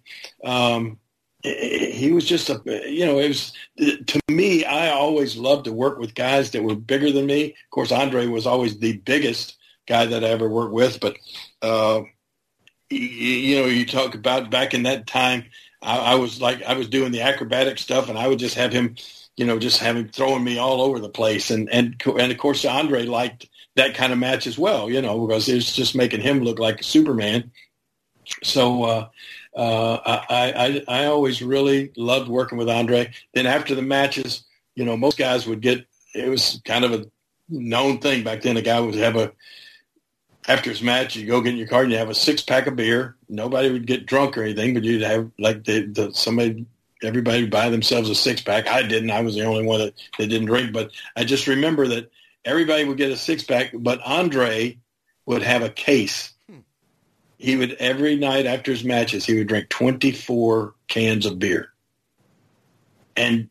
um, 0.45 0.99
he 1.43 2.11
was 2.11 2.25
just 2.25 2.49
a, 2.49 2.63
you 2.91 3.05
know, 3.05 3.19
it 3.19 3.29
was 3.29 3.53
to 3.79 4.21
me. 4.31 4.65
I 4.65 4.91
always 4.91 5.37
loved 5.37 5.67
to 5.67 5.73
work 5.73 5.99
with 5.99 6.15
guys 6.15 6.51
that 6.53 6.63
were 6.63 6.75
bigger 6.75 7.13
than 7.13 7.27
me. 7.27 7.51
Of 7.51 7.71
course, 7.71 7.93
Andre 7.93 8.29
was 8.29 8.47
always 8.47 8.79
the 8.79 8.97
biggest 8.97 9.57
guy 9.87 10.07
that 10.07 10.25
I 10.25 10.29
ever 10.29 10.49
worked 10.49 10.73
with, 10.73 11.01
but 11.01 11.17
uh, 11.61 12.01
you, 12.89 12.99
you 12.99 13.61
know, 13.61 13.67
you 13.67 13.85
talk 13.85 14.15
about 14.15 14.51
back 14.51 14.73
in 14.73 14.85
that 14.85 15.07
time, 15.07 15.45
I, 15.83 15.99
I 15.99 16.15
was 16.17 16.41
like, 16.41 16.63
I 16.63 16.75
was 16.75 16.89
doing 16.89 17.13
the 17.13 17.23
acrobatic 17.23 17.79
stuff 17.79 18.09
and 18.09 18.19
I 18.19 18.29
would 18.29 18.39
just 18.39 18.57
have 18.57 18.73
him, 18.73 18.97
you 19.37 19.47
know, 19.47 19.59
just 19.59 19.79
have 19.79 19.97
him 19.97 20.09
throwing 20.09 20.45
me 20.45 20.59
all 20.59 20.81
over 20.83 20.99
the 20.99 21.09
place. 21.09 21.51
And, 21.51 21.69
and, 21.71 22.01
and 22.05 22.33
of 22.33 22.39
course, 22.39 22.65
Andre 22.65 23.05
liked 23.05 23.49
that 23.77 23.95
kind 23.95 24.13
of 24.13 24.19
match 24.19 24.47
as 24.47 24.59
well, 24.59 24.91
you 24.91 25.01
know, 25.01 25.27
because 25.27 25.49
it 25.49 25.55
was 25.55 25.73
just 25.73 25.95
making 25.95 26.21
him 26.21 26.41
look 26.41 26.59
like 26.59 26.83
Superman. 26.83 27.51
So, 28.43 28.85
uh, 28.85 29.09
uh, 29.57 30.23
I, 30.29 30.83
I, 30.89 31.03
I 31.03 31.07
always 31.07 31.43
really 31.43 31.93
loved 31.97 32.29
working 32.29 32.59
with 32.59 32.69
Andre. 32.69 33.13
Then 33.35 33.47
after 33.47 33.75
the 33.75 33.83
matches, 33.83 34.45
you 34.77 34.85
know, 34.85 34.97
most 34.97 35.19
guys 35.19 35.47
would 35.47 35.61
get, 35.61 35.87
it 36.15 36.29
was 36.29 36.61
kind 36.65 36.85
of 36.85 36.93
a 36.93 37.07
known 37.49 37.99
thing 37.99 38.23
back 38.23 38.43
then. 38.43 38.57
A 38.57 38.63
guy 38.63 38.79
would 38.79 38.95
have 38.95 39.17
a, 39.17 39.33
after 40.49 40.71
his 40.71 40.83
match, 40.83 41.17
you 41.17 41.27
go 41.27 41.41
get 41.41 41.53
in 41.53 41.59
your 41.59 41.69
car 41.69 41.83
and 41.83 41.93
you 41.93 41.99
have 41.99 42.09
a 42.09 42.15
six 42.15 42.43
pack 42.43 42.67
of 42.67 42.77
beer. 42.77 43.17
Nobody 43.29 43.71
would 43.71 43.87
get 43.87 44.07
drunk 44.07 44.39
or 44.39 44.43
anything, 44.43 44.75
but 44.75 44.85
you'd 44.85 45.03
have 45.03 45.31
like 45.39 45.65
the, 45.65 45.87
the 45.87 46.13
somebody, 46.13 46.67
everybody 47.03 47.43
would 47.43 47.51
buy 47.51 47.69
themselves 47.69 48.09
a 48.09 48.15
six 48.15 48.41
pack. 48.41 48.67
I 48.67 48.83
didn't. 48.83 49.11
I 49.11 49.21
was 49.21 49.35
the 49.35 49.45
only 49.45 49.65
one 49.65 49.81
that, 49.81 49.95
that 50.19 50.27
didn't 50.29 50.47
drink, 50.47 50.73
but 50.73 50.91
I 51.17 51.25
just 51.25 51.47
remember 51.47 51.87
that 51.89 52.11
everybody 52.45 52.85
would 52.85 52.97
get 52.97 53.13
a 53.13 53.17
six 53.17 53.43
pack, 53.43 53.71
but 53.75 54.01
Andre 54.03 54.79
would 55.27 55.43
have 55.43 55.63
a 55.63 55.71
case. 55.71 56.33
Hmm. 56.49 56.61
He 57.39 57.57
would 57.57 57.73
every 57.73 58.17
night 58.17 58.47
after 58.47 58.71
his 58.71 58.85
matches, 58.85 59.27
he 59.27 59.37
would 59.37 59.47
drink 59.47 59.69
24 59.69 60.75
cans 60.89 61.27
of 61.27 61.39
beer. 61.39 61.73
And 63.15 63.50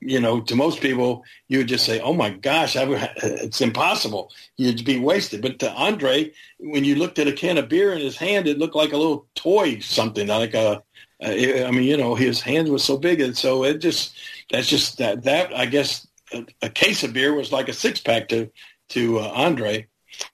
you 0.00 0.18
know, 0.18 0.40
to 0.40 0.56
most 0.56 0.80
people, 0.80 1.24
you 1.48 1.58
would 1.58 1.68
just 1.68 1.84
say, 1.84 2.00
"Oh 2.00 2.14
my 2.14 2.30
gosh, 2.30 2.76
I, 2.76 2.84
it's 3.22 3.60
impossible." 3.60 4.30
You'd 4.56 4.84
be 4.84 4.98
wasted. 4.98 5.42
But 5.42 5.58
to 5.60 5.70
Andre, 5.72 6.32
when 6.58 6.84
you 6.84 6.94
looked 6.96 7.18
at 7.18 7.28
a 7.28 7.32
can 7.32 7.58
of 7.58 7.68
beer 7.68 7.92
in 7.92 8.00
his 8.00 8.16
hand, 8.16 8.46
it 8.46 8.58
looked 8.58 8.74
like 8.74 8.92
a 8.92 8.96
little 8.96 9.26
toy, 9.34 9.78
something 9.80 10.26
like 10.26 10.54
a. 10.54 10.82
I 11.22 11.70
mean, 11.70 11.82
you 11.82 11.98
know, 11.98 12.14
his 12.14 12.40
hands 12.40 12.70
were 12.70 12.78
so 12.78 12.96
big, 12.96 13.20
and 13.20 13.36
so 13.36 13.64
it 13.64 13.78
just 13.78 14.16
that's 14.50 14.68
just 14.68 14.98
that 14.98 15.22
that 15.24 15.54
I 15.54 15.66
guess 15.66 16.06
a, 16.32 16.46
a 16.62 16.70
case 16.70 17.04
of 17.04 17.12
beer 17.12 17.34
was 17.34 17.52
like 17.52 17.68
a 17.68 17.74
six 17.74 18.00
pack 18.00 18.28
to 18.28 18.50
to 18.90 19.18
uh, 19.18 19.32
Andre. 19.34 19.86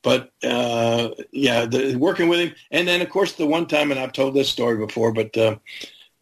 But 0.03 0.31
uh, 0.45 1.11
yeah, 1.33 1.67
the, 1.67 1.97
working 1.97 2.29
with 2.29 2.41
him, 2.41 2.55
and 2.71 2.87
then 2.87 3.03
of 3.03 3.11
course 3.11 3.33
the 3.33 3.47
one 3.47 3.67
time, 3.67 3.91
and 3.91 3.99
I've 3.99 4.13
told 4.13 4.35
this 4.35 4.49
story 4.49 4.79
before, 4.79 5.13
but 5.13 5.37
uh, 5.37 5.57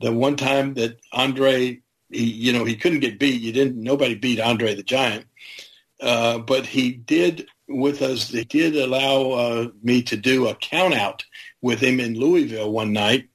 the 0.00 0.12
one 0.12 0.36
time 0.36 0.74
that 0.74 0.98
Andre 1.12 1.80
he, 2.14 2.24
you 2.24 2.52
know, 2.52 2.64
he 2.64 2.76
couldn't 2.76 3.00
get 3.00 3.18
beat. 3.18 3.40
You 3.40 3.52
didn't. 3.52 3.76
Nobody 3.76 4.14
beat 4.14 4.40
Andre 4.40 4.74
the 4.74 4.82
Giant, 4.82 5.26
uh, 6.00 6.38
but 6.38 6.66
he 6.66 6.92
did 6.92 7.48
with 7.68 8.02
us. 8.02 8.28
They 8.28 8.44
did 8.44 8.76
allow 8.76 9.30
uh, 9.32 9.68
me 9.82 10.02
to 10.04 10.16
do 10.16 10.48
a 10.48 10.54
count 10.54 10.94
out 10.94 11.24
with 11.60 11.80
him 11.80 12.00
in 12.00 12.18
Louisville 12.18 12.70
one 12.70 12.92
night, 12.92 13.28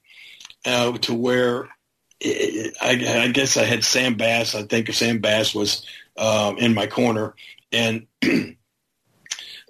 uh, 0.65 0.97
to 0.99 1.13
where 1.13 1.67
I, 2.23 3.05
I, 3.11 3.27
guess 3.29 3.57
I 3.57 3.63
had 3.63 3.83
Sam 3.83 4.15
Bass. 4.15 4.55
I 4.55 4.63
think 4.63 4.91
Sam 4.93 5.19
Bass 5.19 5.55
was 5.55 5.85
um, 6.17 6.57
in 6.57 6.73
my 6.73 6.87
corner, 6.87 7.35
and 7.71 8.07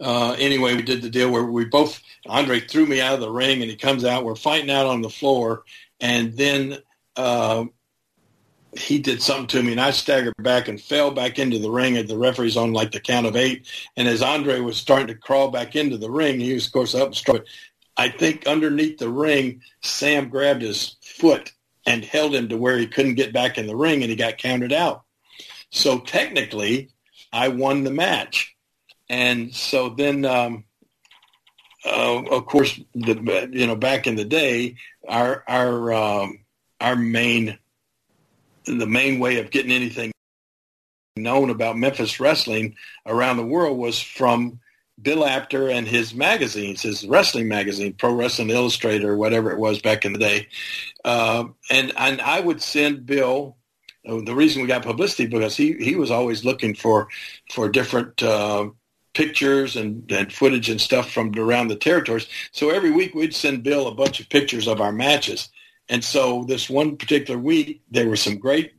uh, 0.01 0.35
anyway, 0.39 0.75
we 0.75 0.81
did 0.81 1.01
the 1.01 1.09
deal 1.09 1.31
where 1.31 1.45
we 1.45 1.65
both 1.65 2.01
Andre 2.27 2.59
threw 2.59 2.85
me 2.85 3.01
out 3.01 3.15
of 3.15 3.21
the 3.21 3.31
ring, 3.31 3.61
and 3.61 3.69
he 3.69 3.77
comes 3.77 4.03
out. 4.03 4.25
We're 4.25 4.35
fighting 4.35 4.71
out 4.71 4.87
on 4.87 5.01
the 5.01 5.09
floor, 5.09 5.63
and 5.99 6.33
then 6.35 6.77
uh, 7.15 7.65
he 8.77 8.99
did 8.99 9.21
something 9.21 9.47
to 9.47 9.63
me 9.63 9.71
and 9.71 9.81
I 9.81 9.91
staggered 9.91 10.35
back 10.37 10.67
and 10.67 10.79
fell 10.79 11.11
back 11.11 11.39
into 11.39 11.59
the 11.59 11.71
ring 11.71 11.97
at 11.97 12.07
the 12.07 12.17
referee's 12.17 12.57
on 12.57 12.73
like 12.73 12.91
the 12.91 12.99
count 12.99 13.25
of 13.25 13.35
eight. 13.35 13.67
And 13.97 14.07
as 14.07 14.21
Andre 14.21 14.59
was 14.59 14.77
starting 14.77 15.07
to 15.07 15.15
crawl 15.15 15.49
back 15.49 15.75
into 15.75 15.97
the 15.97 16.11
ring, 16.11 16.39
he 16.39 16.53
was 16.53 16.67
of 16.67 16.73
course 16.73 16.95
up 16.95 17.15
struck. 17.15 17.43
I 17.97 18.09
think 18.09 18.47
underneath 18.47 18.97
the 18.97 19.09
ring, 19.09 19.61
Sam 19.81 20.29
grabbed 20.29 20.61
his 20.61 20.97
foot 21.01 21.51
and 21.85 22.05
held 22.05 22.35
him 22.35 22.49
to 22.49 22.57
where 22.57 22.77
he 22.77 22.87
couldn't 22.87 23.15
get 23.15 23.33
back 23.33 23.57
in 23.57 23.67
the 23.67 23.75
ring 23.75 24.01
and 24.01 24.09
he 24.09 24.15
got 24.15 24.37
counted 24.37 24.71
out. 24.71 25.03
So 25.71 25.99
technically 25.99 26.89
I 27.33 27.49
won 27.49 27.83
the 27.83 27.91
match. 27.91 28.55
And 29.09 29.53
so 29.53 29.89
then, 29.89 30.25
um, 30.25 30.65
uh, 31.83 32.23
of 32.23 32.45
course, 32.45 32.79
the, 32.93 33.49
you 33.51 33.65
know, 33.65 33.75
back 33.75 34.05
in 34.05 34.15
the 34.15 34.25
day, 34.25 34.75
our, 35.07 35.43
our, 35.47 35.93
um, 35.93 36.39
our 36.79 36.95
main 36.95 37.57
the 38.77 38.87
main 38.87 39.19
way 39.19 39.39
of 39.39 39.51
getting 39.51 39.71
anything 39.71 40.11
known 41.15 41.49
about 41.49 41.77
Memphis 41.77 42.19
wrestling 42.19 42.75
around 43.05 43.37
the 43.37 43.45
world 43.45 43.77
was 43.77 43.99
from 43.99 44.59
Bill 45.01 45.25
Apter 45.25 45.69
and 45.69 45.87
his 45.87 46.13
magazines, 46.13 46.81
his 46.81 47.05
wrestling 47.05 47.47
magazine, 47.47 47.93
Pro 47.93 48.13
Wrestling 48.13 48.49
Illustrator, 48.49 49.15
whatever 49.15 49.51
it 49.51 49.57
was 49.57 49.81
back 49.81 50.05
in 50.05 50.13
the 50.13 50.19
day. 50.19 50.47
Uh, 51.05 51.45
and, 51.69 51.93
and 51.97 52.21
I 52.21 52.39
would 52.39 52.61
send 52.61 53.05
Bill 53.05 53.57
uh, 54.07 54.21
the 54.23 54.35
reason 54.35 54.61
we 54.61 54.67
got 54.67 54.83
publicity 54.83 55.27
because 55.27 55.55
he 55.55 55.73
he 55.73 55.95
was 55.95 56.09
always 56.11 56.45
looking 56.45 56.73
for 56.75 57.07
for 57.51 57.69
different. 57.69 58.21
Uh, 58.21 58.69
pictures 59.15 59.75
and, 59.75 60.09
and 60.11 60.31
footage 60.31 60.69
and 60.69 60.79
stuff 60.79 61.11
from 61.11 61.33
around 61.37 61.67
the 61.67 61.75
territories. 61.75 62.27
So 62.51 62.69
every 62.69 62.91
week 62.91 63.13
we'd 63.15 63.33
send 63.33 63.63
Bill 63.63 63.87
a 63.87 63.93
bunch 63.93 64.19
of 64.19 64.29
pictures 64.29 64.67
of 64.67 64.79
our 64.79 64.91
matches. 64.91 65.49
And 65.89 66.03
so 66.03 66.43
this 66.43 66.69
one 66.69 66.97
particular 66.97 67.39
week, 67.39 67.81
there 67.89 68.07
were 68.07 68.15
some 68.15 68.37
great 68.37 68.73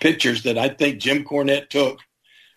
pictures 0.00 0.44
that 0.44 0.56
I 0.56 0.68
think 0.68 1.00
Jim 1.00 1.24
Cornette 1.24 1.68
took 1.68 1.98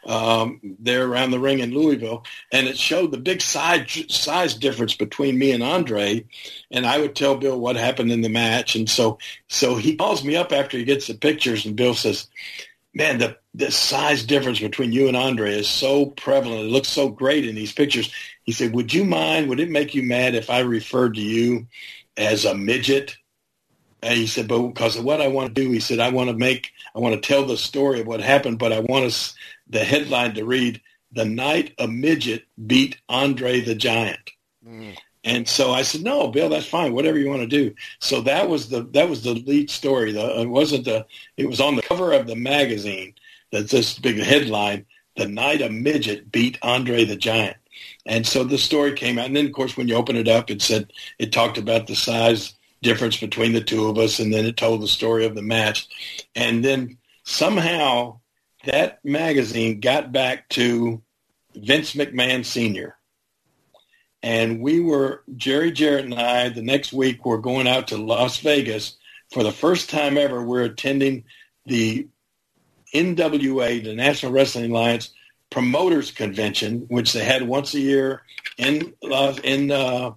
um, 0.06 0.60
there 0.80 1.06
around 1.06 1.32
the 1.32 1.40
ring 1.40 1.60
in 1.60 1.74
Louisville, 1.74 2.24
and 2.52 2.68
it 2.68 2.78
showed 2.78 3.12
the 3.12 3.18
big 3.18 3.42
size 3.42 4.06
size 4.10 4.54
difference 4.54 4.96
between 4.96 5.38
me 5.38 5.52
and 5.52 5.64
Andre. 5.64 6.26
And 6.72 6.86
I 6.86 7.00
would 7.00 7.16
tell 7.16 7.36
Bill 7.36 7.60
what 7.60 7.76
happened 7.76 8.12
in 8.12 8.22
the 8.22 8.30
match, 8.30 8.76
and 8.76 8.90
so 8.90 9.20
so 9.48 9.76
he 9.76 9.96
calls 9.96 10.24
me 10.24 10.36
up 10.36 10.52
after 10.52 10.78
he 10.78 10.86
gets 10.86 11.08
the 11.08 11.16
pictures, 11.16 11.66
and 11.66 11.76
Bill 11.76 11.94
says, 11.94 12.28
"Man, 12.94 13.18
the 13.18 13.38
the 13.54 13.72
size 13.72 14.24
difference 14.24 14.60
between 14.60 14.94
you 14.94 15.08
and 15.08 15.18
Andre 15.18 15.54
is 15.54 15.68
so 15.68 16.06
prevalent. 16.06 16.62
It 16.62 16.72
looks 16.72 16.90
so 16.90 17.10
great 17.10 17.46
in 17.46 17.56
these 17.56 17.74
pictures." 17.74 18.10
He 18.44 18.54
said, 18.54 18.74
"Would 18.74 18.94
you 18.94 19.04
mind? 19.04 19.50
Would 19.50 19.60
it 19.60 19.70
make 19.70 19.94
you 19.94 20.04
mad 20.04 20.34
if 20.34 20.50
I 20.50 20.60
referred 20.60 21.16
to 21.16 21.22
you 21.22 21.68
as 22.16 22.46
a 22.46 22.56
midget?" 22.56 23.18
And 24.02 24.18
he 24.18 24.28
said, 24.28 24.48
but 24.48 24.62
because 24.62 24.96
of 24.96 25.04
what 25.04 25.22
I 25.22 25.28
want 25.28 25.54
to 25.54 25.62
do, 25.62 25.70
he 25.72 25.80
said, 25.80 26.00
I 26.00 26.10
want 26.10 26.30
to 26.30 26.36
make, 26.36 26.72
I 26.96 27.00
want 27.00 27.16
to 27.16 27.28
tell 27.28 27.46
the 27.46 27.58
story 27.58 28.00
of 28.00 28.08
what 28.08 28.22
happened, 28.22 28.60
but 28.60 28.72
I 28.72 28.80
want 28.80 29.06
us, 29.06 29.36
the 29.68 29.84
headline 29.84 30.34
to 30.36 30.46
read, 30.46 30.82
the 31.12 31.26
night 31.26 31.74
a 31.78 31.88
midget 31.88 32.46
beat 32.66 32.98
Andre 33.10 33.62
the 33.62 33.76
Giant. 33.76 34.32
Mm. 34.66 34.98
And 35.26 35.48
so 35.48 35.72
I 35.72 35.82
said, 35.82 36.02
no, 36.02 36.30
Bill, 36.30 36.50
that's 36.50 36.66
fine. 36.66 36.94
Whatever 36.94 37.18
you 37.20 37.30
want 37.30 37.42
to 37.42 37.48
do. 37.48 37.76
So 38.00 38.22
that 38.22 38.48
was 38.48 38.70
the, 38.70 38.84
that 38.94 39.10
was 39.10 39.24
the 39.24 39.34
lead 39.34 39.70
story. 39.70 40.14
The, 40.14 40.42
it 40.42 40.50
wasn't 40.50 40.86
the, 40.86 41.06
it 41.36 41.48
was 41.48 41.60
on 41.60 41.76
the 41.76 41.82
cover 41.82 42.14
of 42.14 42.26
the 42.26 42.38
magazine 42.38 43.16
that 43.52 43.70
this 43.70 44.00
big 44.00 44.18
headline, 44.18 44.86
the 45.18 45.28
night 45.28 45.62
a 45.62 45.70
midget 45.70 46.32
beat 46.32 46.58
Andre 46.62 47.04
the 47.04 47.18
Giant. 47.18 47.58
And 48.06 48.26
so 48.26 48.44
the 48.44 48.58
story 48.58 48.94
came 48.94 49.20
out. 49.20 49.26
And 49.26 49.36
then, 49.36 49.48
of 49.48 49.52
course, 49.52 49.76
when 49.76 49.88
you 49.88 49.96
open 49.96 50.16
it 50.16 50.28
up, 50.28 50.50
it 50.50 50.62
said, 50.62 50.94
it 51.20 51.34
talked 51.34 51.58
about 51.58 51.88
the 51.88 51.96
size 51.96 52.54
difference 52.82 53.18
between 53.18 53.54
the 53.54 53.62
two 53.62 53.88
of 53.88 53.98
us, 53.98 54.20
and 54.20 54.34
then 54.34 54.46
it 54.46 54.58
told 54.58 54.82
the 54.82 54.88
story 54.88 55.26
of 55.26 55.36
the 55.36 55.42
match. 55.42 55.88
And 56.36 56.64
then 56.64 56.98
somehow 57.24 58.20
that 58.66 59.04
magazine 59.04 59.80
got 59.80 60.12
back 60.12 60.50
to 60.50 61.02
Vince 61.56 61.96
McMahon 61.96 62.46
Sr. 62.46 62.96
And 64.22 64.60
we 64.60 64.82
were, 64.82 65.24
Jerry 65.36 65.72
Jarrett 65.72 66.06
and 66.06 66.14
I, 66.14 66.50
the 66.50 66.62
next 66.62 66.92
week, 66.92 67.26
were 67.26 67.38
going 67.38 67.68
out 67.68 67.88
to 67.90 67.98
Las 67.98 68.40
Vegas. 68.40 68.98
For 69.32 69.44
the 69.44 69.52
first 69.52 69.90
time 69.90 70.18
ever, 70.18 70.44
we're 70.44 70.64
attending 70.64 71.24
the 71.66 72.08
NWA, 72.94 73.84
the 73.84 73.96
National 73.96 74.32
Wrestling 74.32 74.72
Alliance 74.72 75.12
Promoters 75.50 76.12
Convention, 76.12 76.86
which 76.90 77.14
they 77.14 77.24
had 77.24 77.48
once 77.48 77.74
a 77.74 77.80
year 77.80 78.24
in 78.58 78.94
in 79.44 79.72
uh, 79.72 80.12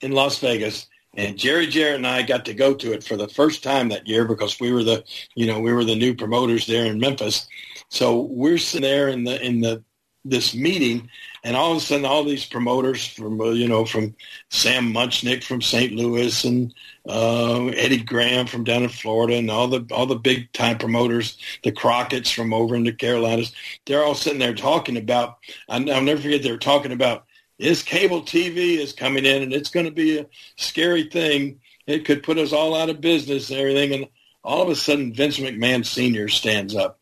in 0.00 0.12
Las 0.12 0.38
Vegas. 0.38 0.86
And 1.16 1.38
Jerry 1.38 1.66
Jarrett 1.66 1.96
and 1.96 2.06
I 2.06 2.22
got 2.22 2.44
to 2.46 2.54
go 2.54 2.74
to 2.74 2.92
it 2.92 3.04
for 3.04 3.16
the 3.16 3.28
first 3.28 3.62
time 3.62 3.88
that 3.88 4.06
year 4.06 4.24
because 4.24 4.58
we 4.58 4.72
were 4.72 4.82
the, 4.82 5.04
you 5.34 5.46
know, 5.46 5.60
we 5.60 5.72
were 5.72 5.84
the 5.84 5.96
new 5.96 6.14
promoters 6.14 6.66
there 6.66 6.86
in 6.86 6.98
Memphis. 6.98 7.46
So 7.88 8.22
we're 8.22 8.58
sitting 8.58 8.82
there 8.82 9.08
in 9.08 9.24
the 9.24 9.40
in 9.44 9.60
the 9.60 9.84
this 10.24 10.54
meeting, 10.54 11.08
and 11.42 11.54
all 11.54 11.72
of 11.72 11.76
a 11.76 11.80
sudden, 11.80 12.06
all 12.06 12.24
these 12.24 12.46
promoters 12.46 13.06
from 13.06 13.40
uh, 13.40 13.50
you 13.50 13.68
know 13.68 13.84
from 13.84 14.14
Sam 14.50 14.92
Muchnick 14.92 15.44
from 15.44 15.60
St. 15.60 15.92
Louis 15.92 16.44
and 16.44 16.74
uh, 17.08 17.66
Eddie 17.66 18.02
Graham 18.02 18.46
from 18.46 18.64
down 18.64 18.84
in 18.84 18.88
Florida, 18.88 19.36
and 19.36 19.50
all 19.50 19.68
the 19.68 19.86
all 19.92 20.06
the 20.06 20.16
big 20.16 20.50
time 20.52 20.78
promoters, 20.78 21.38
the 21.62 21.72
Crockett's 21.72 22.30
from 22.30 22.54
over 22.54 22.74
in 22.74 22.84
the 22.84 22.92
Carolinas, 22.92 23.52
they're 23.84 24.02
all 24.02 24.14
sitting 24.14 24.38
there 24.38 24.54
talking 24.54 24.96
about. 24.96 25.38
I'll 25.68 25.80
never 25.80 26.20
forget 26.20 26.42
they 26.42 26.50
were 26.50 26.58
talking 26.58 26.92
about 26.92 27.26
this 27.58 27.82
cable 27.82 28.22
TV 28.22 28.78
is 28.78 28.92
coming 28.92 29.24
in 29.24 29.42
and 29.42 29.52
it's 29.52 29.70
going 29.70 29.86
to 29.86 29.92
be 29.92 30.18
a 30.18 30.26
scary 30.56 31.04
thing. 31.04 31.60
It 31.86 32.04
could 32.04 32.22
put 32.22 32.38
us 32.38 32.52
all 32.52 32.74
out 32.74 32.90
of 32.90 33.00
business 33.00 33.50
and 33.50 33.58
everything. 33.58 33.92
And 33.92 34.08
all 34.42 34.62
of 34.62 34.68
a 34.68 34.76
sudden, 34.76 35.12
Vince 35.12 35.38
McMahon 35.38 35.84
Sr. 35.84 36.28
stands 36.28 36.74
up 36.74 36.98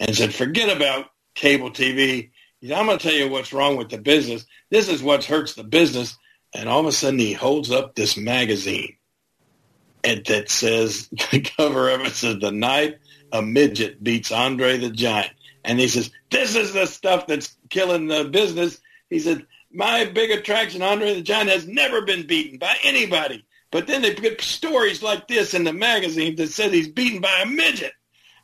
and 0.00 0.14
said, 0.14 0.34
forget 0.34 0.74
about 0.74 1.06
cable 1.34 1.70
TV. 1.70 2.30
I'm 2.62 2.86
going 2.86 2.98
to 2.98 3.08
tell 3.08 3.16
you 3.16 3.28
what's 3.28 3.52
wrong 3.52 3.76
with 3.76 3.90
the 3.90 3.98
business. 3.98 4.46
This 4.70 4.88
is 4.88 5.02
what 5.02 5.24
hurts 5.24 5.54
the 5.54 5.64
business. 5.64 6.16
And 6.54 6.68
all 6.68 6.80
of 6.80 6.86
a 6.86 6.92
sudden, 6.92 7.18
he 7.18 7.32
holds 7.32 7.70
up 7.70 7.94
this 7.94 8.16
magazine 8.16 8.96
and 10.02 10.24
that 10.26 10.50
says, 10.50 11.08
the 11.30 11.40
cover 11.40 11.90
of 11.90 12.00
it 12.00 12.12
says, 12.12 12.38
The 12.38 12.52
Night 12.52 12.98
a 13.32 13.42
Midget 13.42 14.02
Beats 14.02 14.32
Andre 14.32 14.78
the 14.78 14.90
Giant. 14.90 15.32
And 15.64 15.80
he 15.80 15.88
says, 15.88 16.10
this 16.30 16.54
is 16.54 16.72
the 16.72 16.86
stuff 16.86 17.26
that's 17.26 17.56
killing 17.70 18.06
the 18.06 18.24
business. 18.24 18.80
He 19.10 19.18
said, 19.18 19.46
my 19.76 20.06
big 20.06 20.30
attraction, 20.30 20.82
Andre 20.82 21.14
the 21.14 21.22
Giant, 21.22 21.50
has 21.50 21.68
never 21.68 22.02
been 22.02 22.26
beaten 22.26 22.58
by 22.58 22.76
anybody. 22.82 23.44
But 23.70 23.86
then 23.86 24.02
they 24.02 24.14
put 24.14 24.40
stories 24.40 25.02
like 25.02 25.28
this 25.28 25.52
in 25.52 25.64
the 25.64 25.72
magazine 25.72 26.36
that 26.36 26.48
said 26.48 26.72
he's 26.72 26.88
beaten 26.88 27.20
by 27.20 27.40
a 27.42 27.46
midget. 27.46 27.92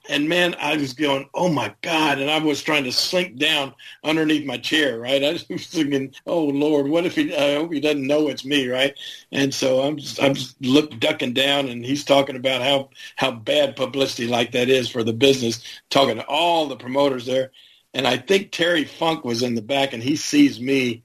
And 0.08 0.28
man, 0.28 0.56
I 0.58 0.76
was 0.76 0.94
going, 0.94 1.30
oh 1.32 1.48
my 1.48 1.74
God. 1.80 2.18
And 2.18 2.28
I 2.28 2.38
was 2.38 2.62
trying 2.62 2.84
to 2.84 2.92
sink 2.92 3.38
down 3.38 3.72
underneath 4.02 4.44
my 4.44 4.58
chair, 4.58 4.98
right? 4.98 5.22
I 5.24 5.32
was 5.48 5.68
thinking, 5.68 6.12
oh 6.26 6.44
Lord, 6.44 6.88
what 6.88 7.06
if 7.06 7.14
he, 7.14 7.34
I 7.34 7.54
hope 7.54 7.72
he 7.72 7.80
doesn't 7.80 8.06
know 8.06 8.28
it's 8.28 8.44
me, 8.44 8.68
right? 8.68 8.98
And 9.30 9.54
so 9.54 9.80
I'm 9.82 9.96
just, 9.96 10.20
I'm 10.20 10.34
just 10.34 10.60
look, 10.60 10.98
ducking 10.98 11.34
down 11.34 11.68
and 11.68 11.84
he's 11.84 12.04
talking 12.04 12.36
about 12.36 12.62
how, 12.62 12.90
how 13.16 13.30
bad 13.30 13.76
publicity 13.76 14.26
like 14.26 14.52
that 14.52 14.68
is 14.68 14.88
for 14.88 15.04
the 15.04 15.12
business, 15.12 15.62
talking 15.88 16.16
to 16.16 16.26
all 16.26 16.66
the 16.66 16.76
promoters 16.76 17.26
there. 17.26 17.52
And 17.94 18.06
I 18.06 18.16
think 18.16 18.50
Terry 18.50 18.84
Funk 18.84 19.24
was 19.24 19.42
in 19.42 19.54
the 19.54 19.62
back 19.62 19.92
and 19.92 20.02
he 20.02 20.16
sees 20.16 20.58
me 20.58 21.04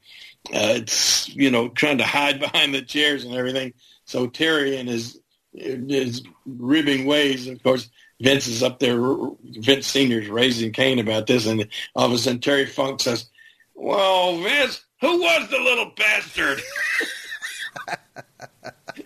uh, 0.53 0.75
it's 0.75 1.27
you 1.29 1.51
know 1.51 1.69
trying 1.69 1.97
to 1.97 2.05
hide 2.05 2.39
behind 2.47 2.73
the 2.73 2.81
chairs 2.81 3.23
and 3.23 3.33
everything. 3.33 3.73
So 4.05 4.27
Terry 4.27 4.77
and 4.77 4.87
his 4.87 5.19
his 5.53 6.23
ribbing 6.45 7.05
ways, 7.05 7.47
of 7.47 7.61
course, 7.63 7.89
Vince 8.21 8.47
is 8.47 8.63
up 8.63 8.79
there. 8.79 8.99
Vince 9.43 9.87
Senior's 9.87 10.29
raising 10.29 10.71
Cain 10.71 10.99
about 10.99 11.27
this, 11.27 11.45
and 11.45 11.67
all 11.95 12.05
of 12.05 12.11
a 12.11 12.17
sudden 12.17 12.39
Terry 12.39 12.65
Funk 12.65 13.01
says, 13.01 13.29
"Well, 13.75 14.37
Vince, 14.37 14.83
who 15.01 15.19
was 15.21 15.49
the 15.49 15.59
little 15.59 15.91
bastard?" 15.95 16.61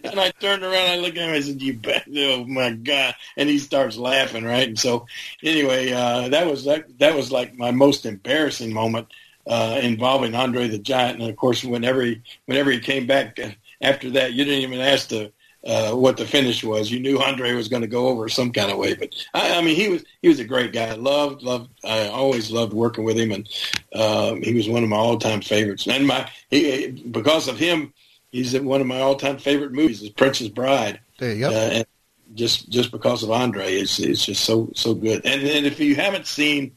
and 0.03 0.19
I 0.19 0.31
turned 0.31 0.63
around, 0.63 0.89
I 0.89 0.97
looked 0.97 1.17
at 1.17 1.29
him, 1.29 1.35
I 1.35 1.41
said, 1.41 1.61
"You 1.61 1.73
bet! 1.73 2.05
Oh 2.15 2.45
my 2.45 2.71
god!" 2.71 3.15
And 3.37 3.49
he 3.49 3.59
starts 3.59 3.97
laughing, 3.97 4.43
right? 4.43 4.67
And 4.67 4.79
so, 4.79 5.07
anyway, 5.43 5.91
uh, 5.91 6.29
that 6.29 6.47
was 6.47 6.65
that. 6.65 6.99
That 6.99 7.15
was 7.15 7.31
like 7.31 7.57
my 7.57 7.71
most 7.71 8.05
embarrassing 8.05 8.73
moment 8.73 9.07
uh, 9.47 9.79
involving 9.81 10.35
Andre 10.35 10.67
the 10.67 10.79
Giant. 10.79 11.19
And 11.19 11.29
of 11.29 11.35
course, 11.35 11.63
whenever 11.63 12.01
he 12.01 12.21
whenever 12.45 12.71
he 12.71 12.79
came 12.79 13.07
back 13.07 13.39
after 13.81 14.09
that, 14.11 14.33
you 14.33 14.43
didn't 14.43 14.63
even 14.63 14.79
ask 14.79 15.09
the 15.09 15.31
uh, 15.65 15.91
what 15.91 16.17
the 16.17 16.25
finish 16.25 16.63
was. 16.63 16.89
You 16.89 16.99
knew 16.99 17.19
Andre 17.19 17.53
was 17.53 17.67
going 17.67 17.81
to 17.81 17.87
go 17.87 18.07
over 18.07 18.27
some 18.29 18.51
kind 18.51 18.71
of 18.71 18.77
way. 18.77 18.95
But 18.95 19.13
I, 19.33 19.57
I 19.57 19.61
mean, 19.61 19.75
he 19.75 19.89
was 19.89 20.03
he 20.21 20.27
was 20.29 20.39
a 20.39 20.45
great 20.45 20.73
guy. 20.73 20.87
I 20.87 20.93
loved 20.93 21.43
loved. 21.43 21.69
I 21.83 22.07
always 22.07 22.51
loved 22.51 22.73
working 22.73 23.03
with 23.03 23.17
him, 23.17 23.31
and 23.31 23.49
uh, 23.93 24.35
he 24.35 24.53
was 24.53 24.69
one 24.69 24.83
of 24.83 24.89
my 24.89 24.97
all 24.97 25.17
time 25.17 25.41
favorites. 25.41 25.87
And 25.87 26.07
my 26.07 26.29
he, 26.49 26.87
because 26.89 27.47
of 27.47 27.57
him, 27.57 27.93
he's 28.31 28.53
in 28.53 28.65
one 28.65 28.81
of 28.81 28.87
my 28.87 28.99
all 28.99 29.15
time 29.15 29.37
favorite 29.37 29.73
movies, 29.73 30.01
is 30.01 30.09
Princess 30.09 30.47
Bride. 30.47 30.99
There 31.19 31.33
you 31.33 31.39
go. 31.41 31.49
Uh, 31.49 31.69
and 31.73 31.85
just 32.33 32.69
just 32.69 32.91
because 32.91 33.23
of 33.23 33.31
Andre, 33.31 33.73
it's 33.73 33.99
it's 33.99 34.25
just 34.25 34.43
so 34.43 34.71
so 34.75 34.93
good. 34.93 35.25
And 35.25 35.45
then 35.45 35.65
if 35.65 35.79
you 35.79 35.95
haven't 35.95 36.27
seen 36.27 36.75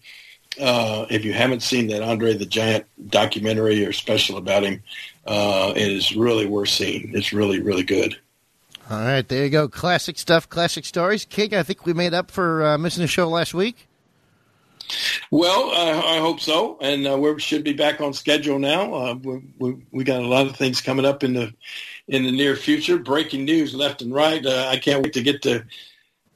uh, 0.60 1.06
if 1.10 1.24
you 1.24 1.32
haven't 1.32 1.62
seen 1.62 1.89
that 1.89 2.02
Andre 2.02 2.35
the 2.35 2.47
Giant 2.47 2.86
documentary 3.09 3.85
or 3.85 3.93
special 3.93 4.36
about 4.36 4.62
him, 4.62 4.82
uh, 5.26 5.72
it 5.74 5.90
is 5.90 6.14
really 6.14 6.47
worth 6.47 6.68
seeing. 6.68 7.12
It's 7.14 7.32
really, 7.32 7.60
really 7.60 7.82
good. 7.82 8.16
All 8.90 8.98
right, 8.98 9.26
there 9.26 9.44
you 9.44 9.51
go. 9.51 9.66
Classic 9.66 10.18
stuff, 10.18 10.48
classic 10.48 10.85
stories. 10.85 11.24
King, 11.24 11.55
I 11.55 11.62
think 11.62 11.86
we 11.86 11.94
made 11.94 12.12
up 12.12 12.31
for 12.31 12.64
uh, 12.64 12.78
missing 12.78 13.02
the 13.02 13.09
show 13.09 13.28
last 13.28 13.55
week. 13.55 13.89
Well, 15.31 15.70
I 15.70 16.18
hope 16.18 16.40
so, 16.40 16.78
and 16.81 17.06
uh, 17.06 17.16
we 17.16 17.40
should 17.40 17.64
be 17.64 17.72
back 17.72 18.02
on 18.02 18.12
schedule 18.12 18.59
now. 18.59 18.93
Uh, 18.93 19.14
we, 19.14 19.43
we, 19.59 19.76
we 19.90 20.05
got 20.05 20.22
a 20.22 20.26
lot 20.26 20.47
of 20.47 20.56
things 20.56 20.82
coming 20.82 21.06
up 21.06 21.24
in 21.24 21.32
the 21.32 21.52
in 22.09 22.24
the 22.24 22.31
near 22.31 22.55
future. 22.55 22.98
Breaking 22.98 23.47
news 23.47 23.74
left 23.74 24.02
and 24.02 24.12
right. 24.12 24.44
Uh, 24.44 24.68
I 24.68 24.76
can't 24.76 25.02
wait 25.02 25.14
to 25.14 25.22
get 25.22 25.40
to 25.43 25.64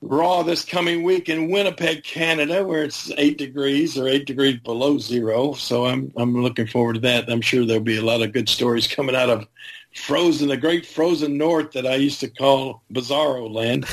Raw 0.01 0.43
this 0.43 0.65
coming 0.65 1.03
week 1.03 1.29
in 1.29 1.51
Winnipeg, 1.51 2.05
Canada, 2.05 2.65
where 2.65 2.85
it's 2.85 3.11
eight 3.17 3.37
degrees 3.37 3.99
or 3.99 4.07
eight 4.07 4.27
degrees 4.27 4.59
below 4.61 4.99
zero. 4.99 5.55
So 5.55 5.87
I'm 5.87 6.13
I'm 6.17 6.41
looking 6.41 6.67
forward 6.69 6.95
to 6.95 7.01
that. 7.01 7.29
I'm 7.29 7.41
sure 7.41 7.67
there'll 7.67 7.83
be 7.83 7.99
a 7.99 8.05
lot 8.05 8.23
of 8.23 8.33
good 8.33 8.49
stories 8.49 8.87
coming 8.87 9.17
out 9.17 9.29
of 9.29 9.47
frozen, 9.95 10.49
the 10.49 10.57
great 10.57 10.87
frozen 10.87 11.37
north 11.37 11.73
that 11.73 11.87
I 11.87 11.97
used 11.97 12.21
to 12.21 12.29
call 12.29 12.83
Bizarro 12.93 13.53
Land. 13.53 13.87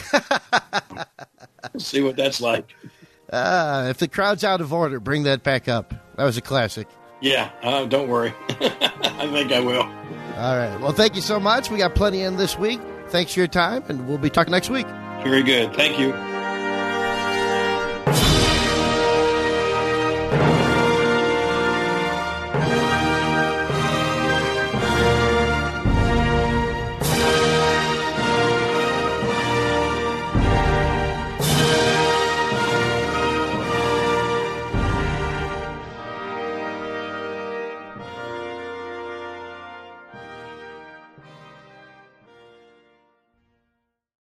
see 1.78 2.02
what 2.02 2.16
that's 2.16 2.40
like. 2.40 2.76
Uh, 3.32 3.88
if 3.90 3.98
the 3.98 4.08
crowd's 4.08 4.44
out 4.44 4.62
of 4.62 4.72
order, 4.72 5.00
bring 5.00 5.24
that 5.24 5.44
back 5.44 5.68
up. 5.68 5.94
That 6.16 6.26
was 6.26 6.38
a 6.38 6.42
classic. 6.42 6.88
Yeah, 7.22 7.50
uh, 7.64 7.86
don't 7.86 8.08
worry. 8.08 8.34
I 8.50 9.28
think 9.32 9.52
I 9.52 9.60
will. 9.60 9.82
All 9.82 10.58
right. 10.58 10.78
Well, 10.80 10.92
thank 10.92 11.16
you 11.16 11.22
so 11.22 11.40
much. 11.40 11.72
We 11.72 11.80
got 11.80 11.96
plenty 11.96 12.22
in 12.22 12.38
this 12.38 12.58
week. 12.58 12.80
Thanks 13.08 13.34
for 13.34 13.40
your 13.40 13.48
time, 13.48 13.84
and 13.88 14.08
we'll 14.08 14.18
be 14.18 14.30
talking 14.30 14.52
next 14.52 14.70
week. 14.70 14.86
Very 15.26 15.42
good. 15.42 15.74
Thank 15.74 15.98
you. 15.98 16.35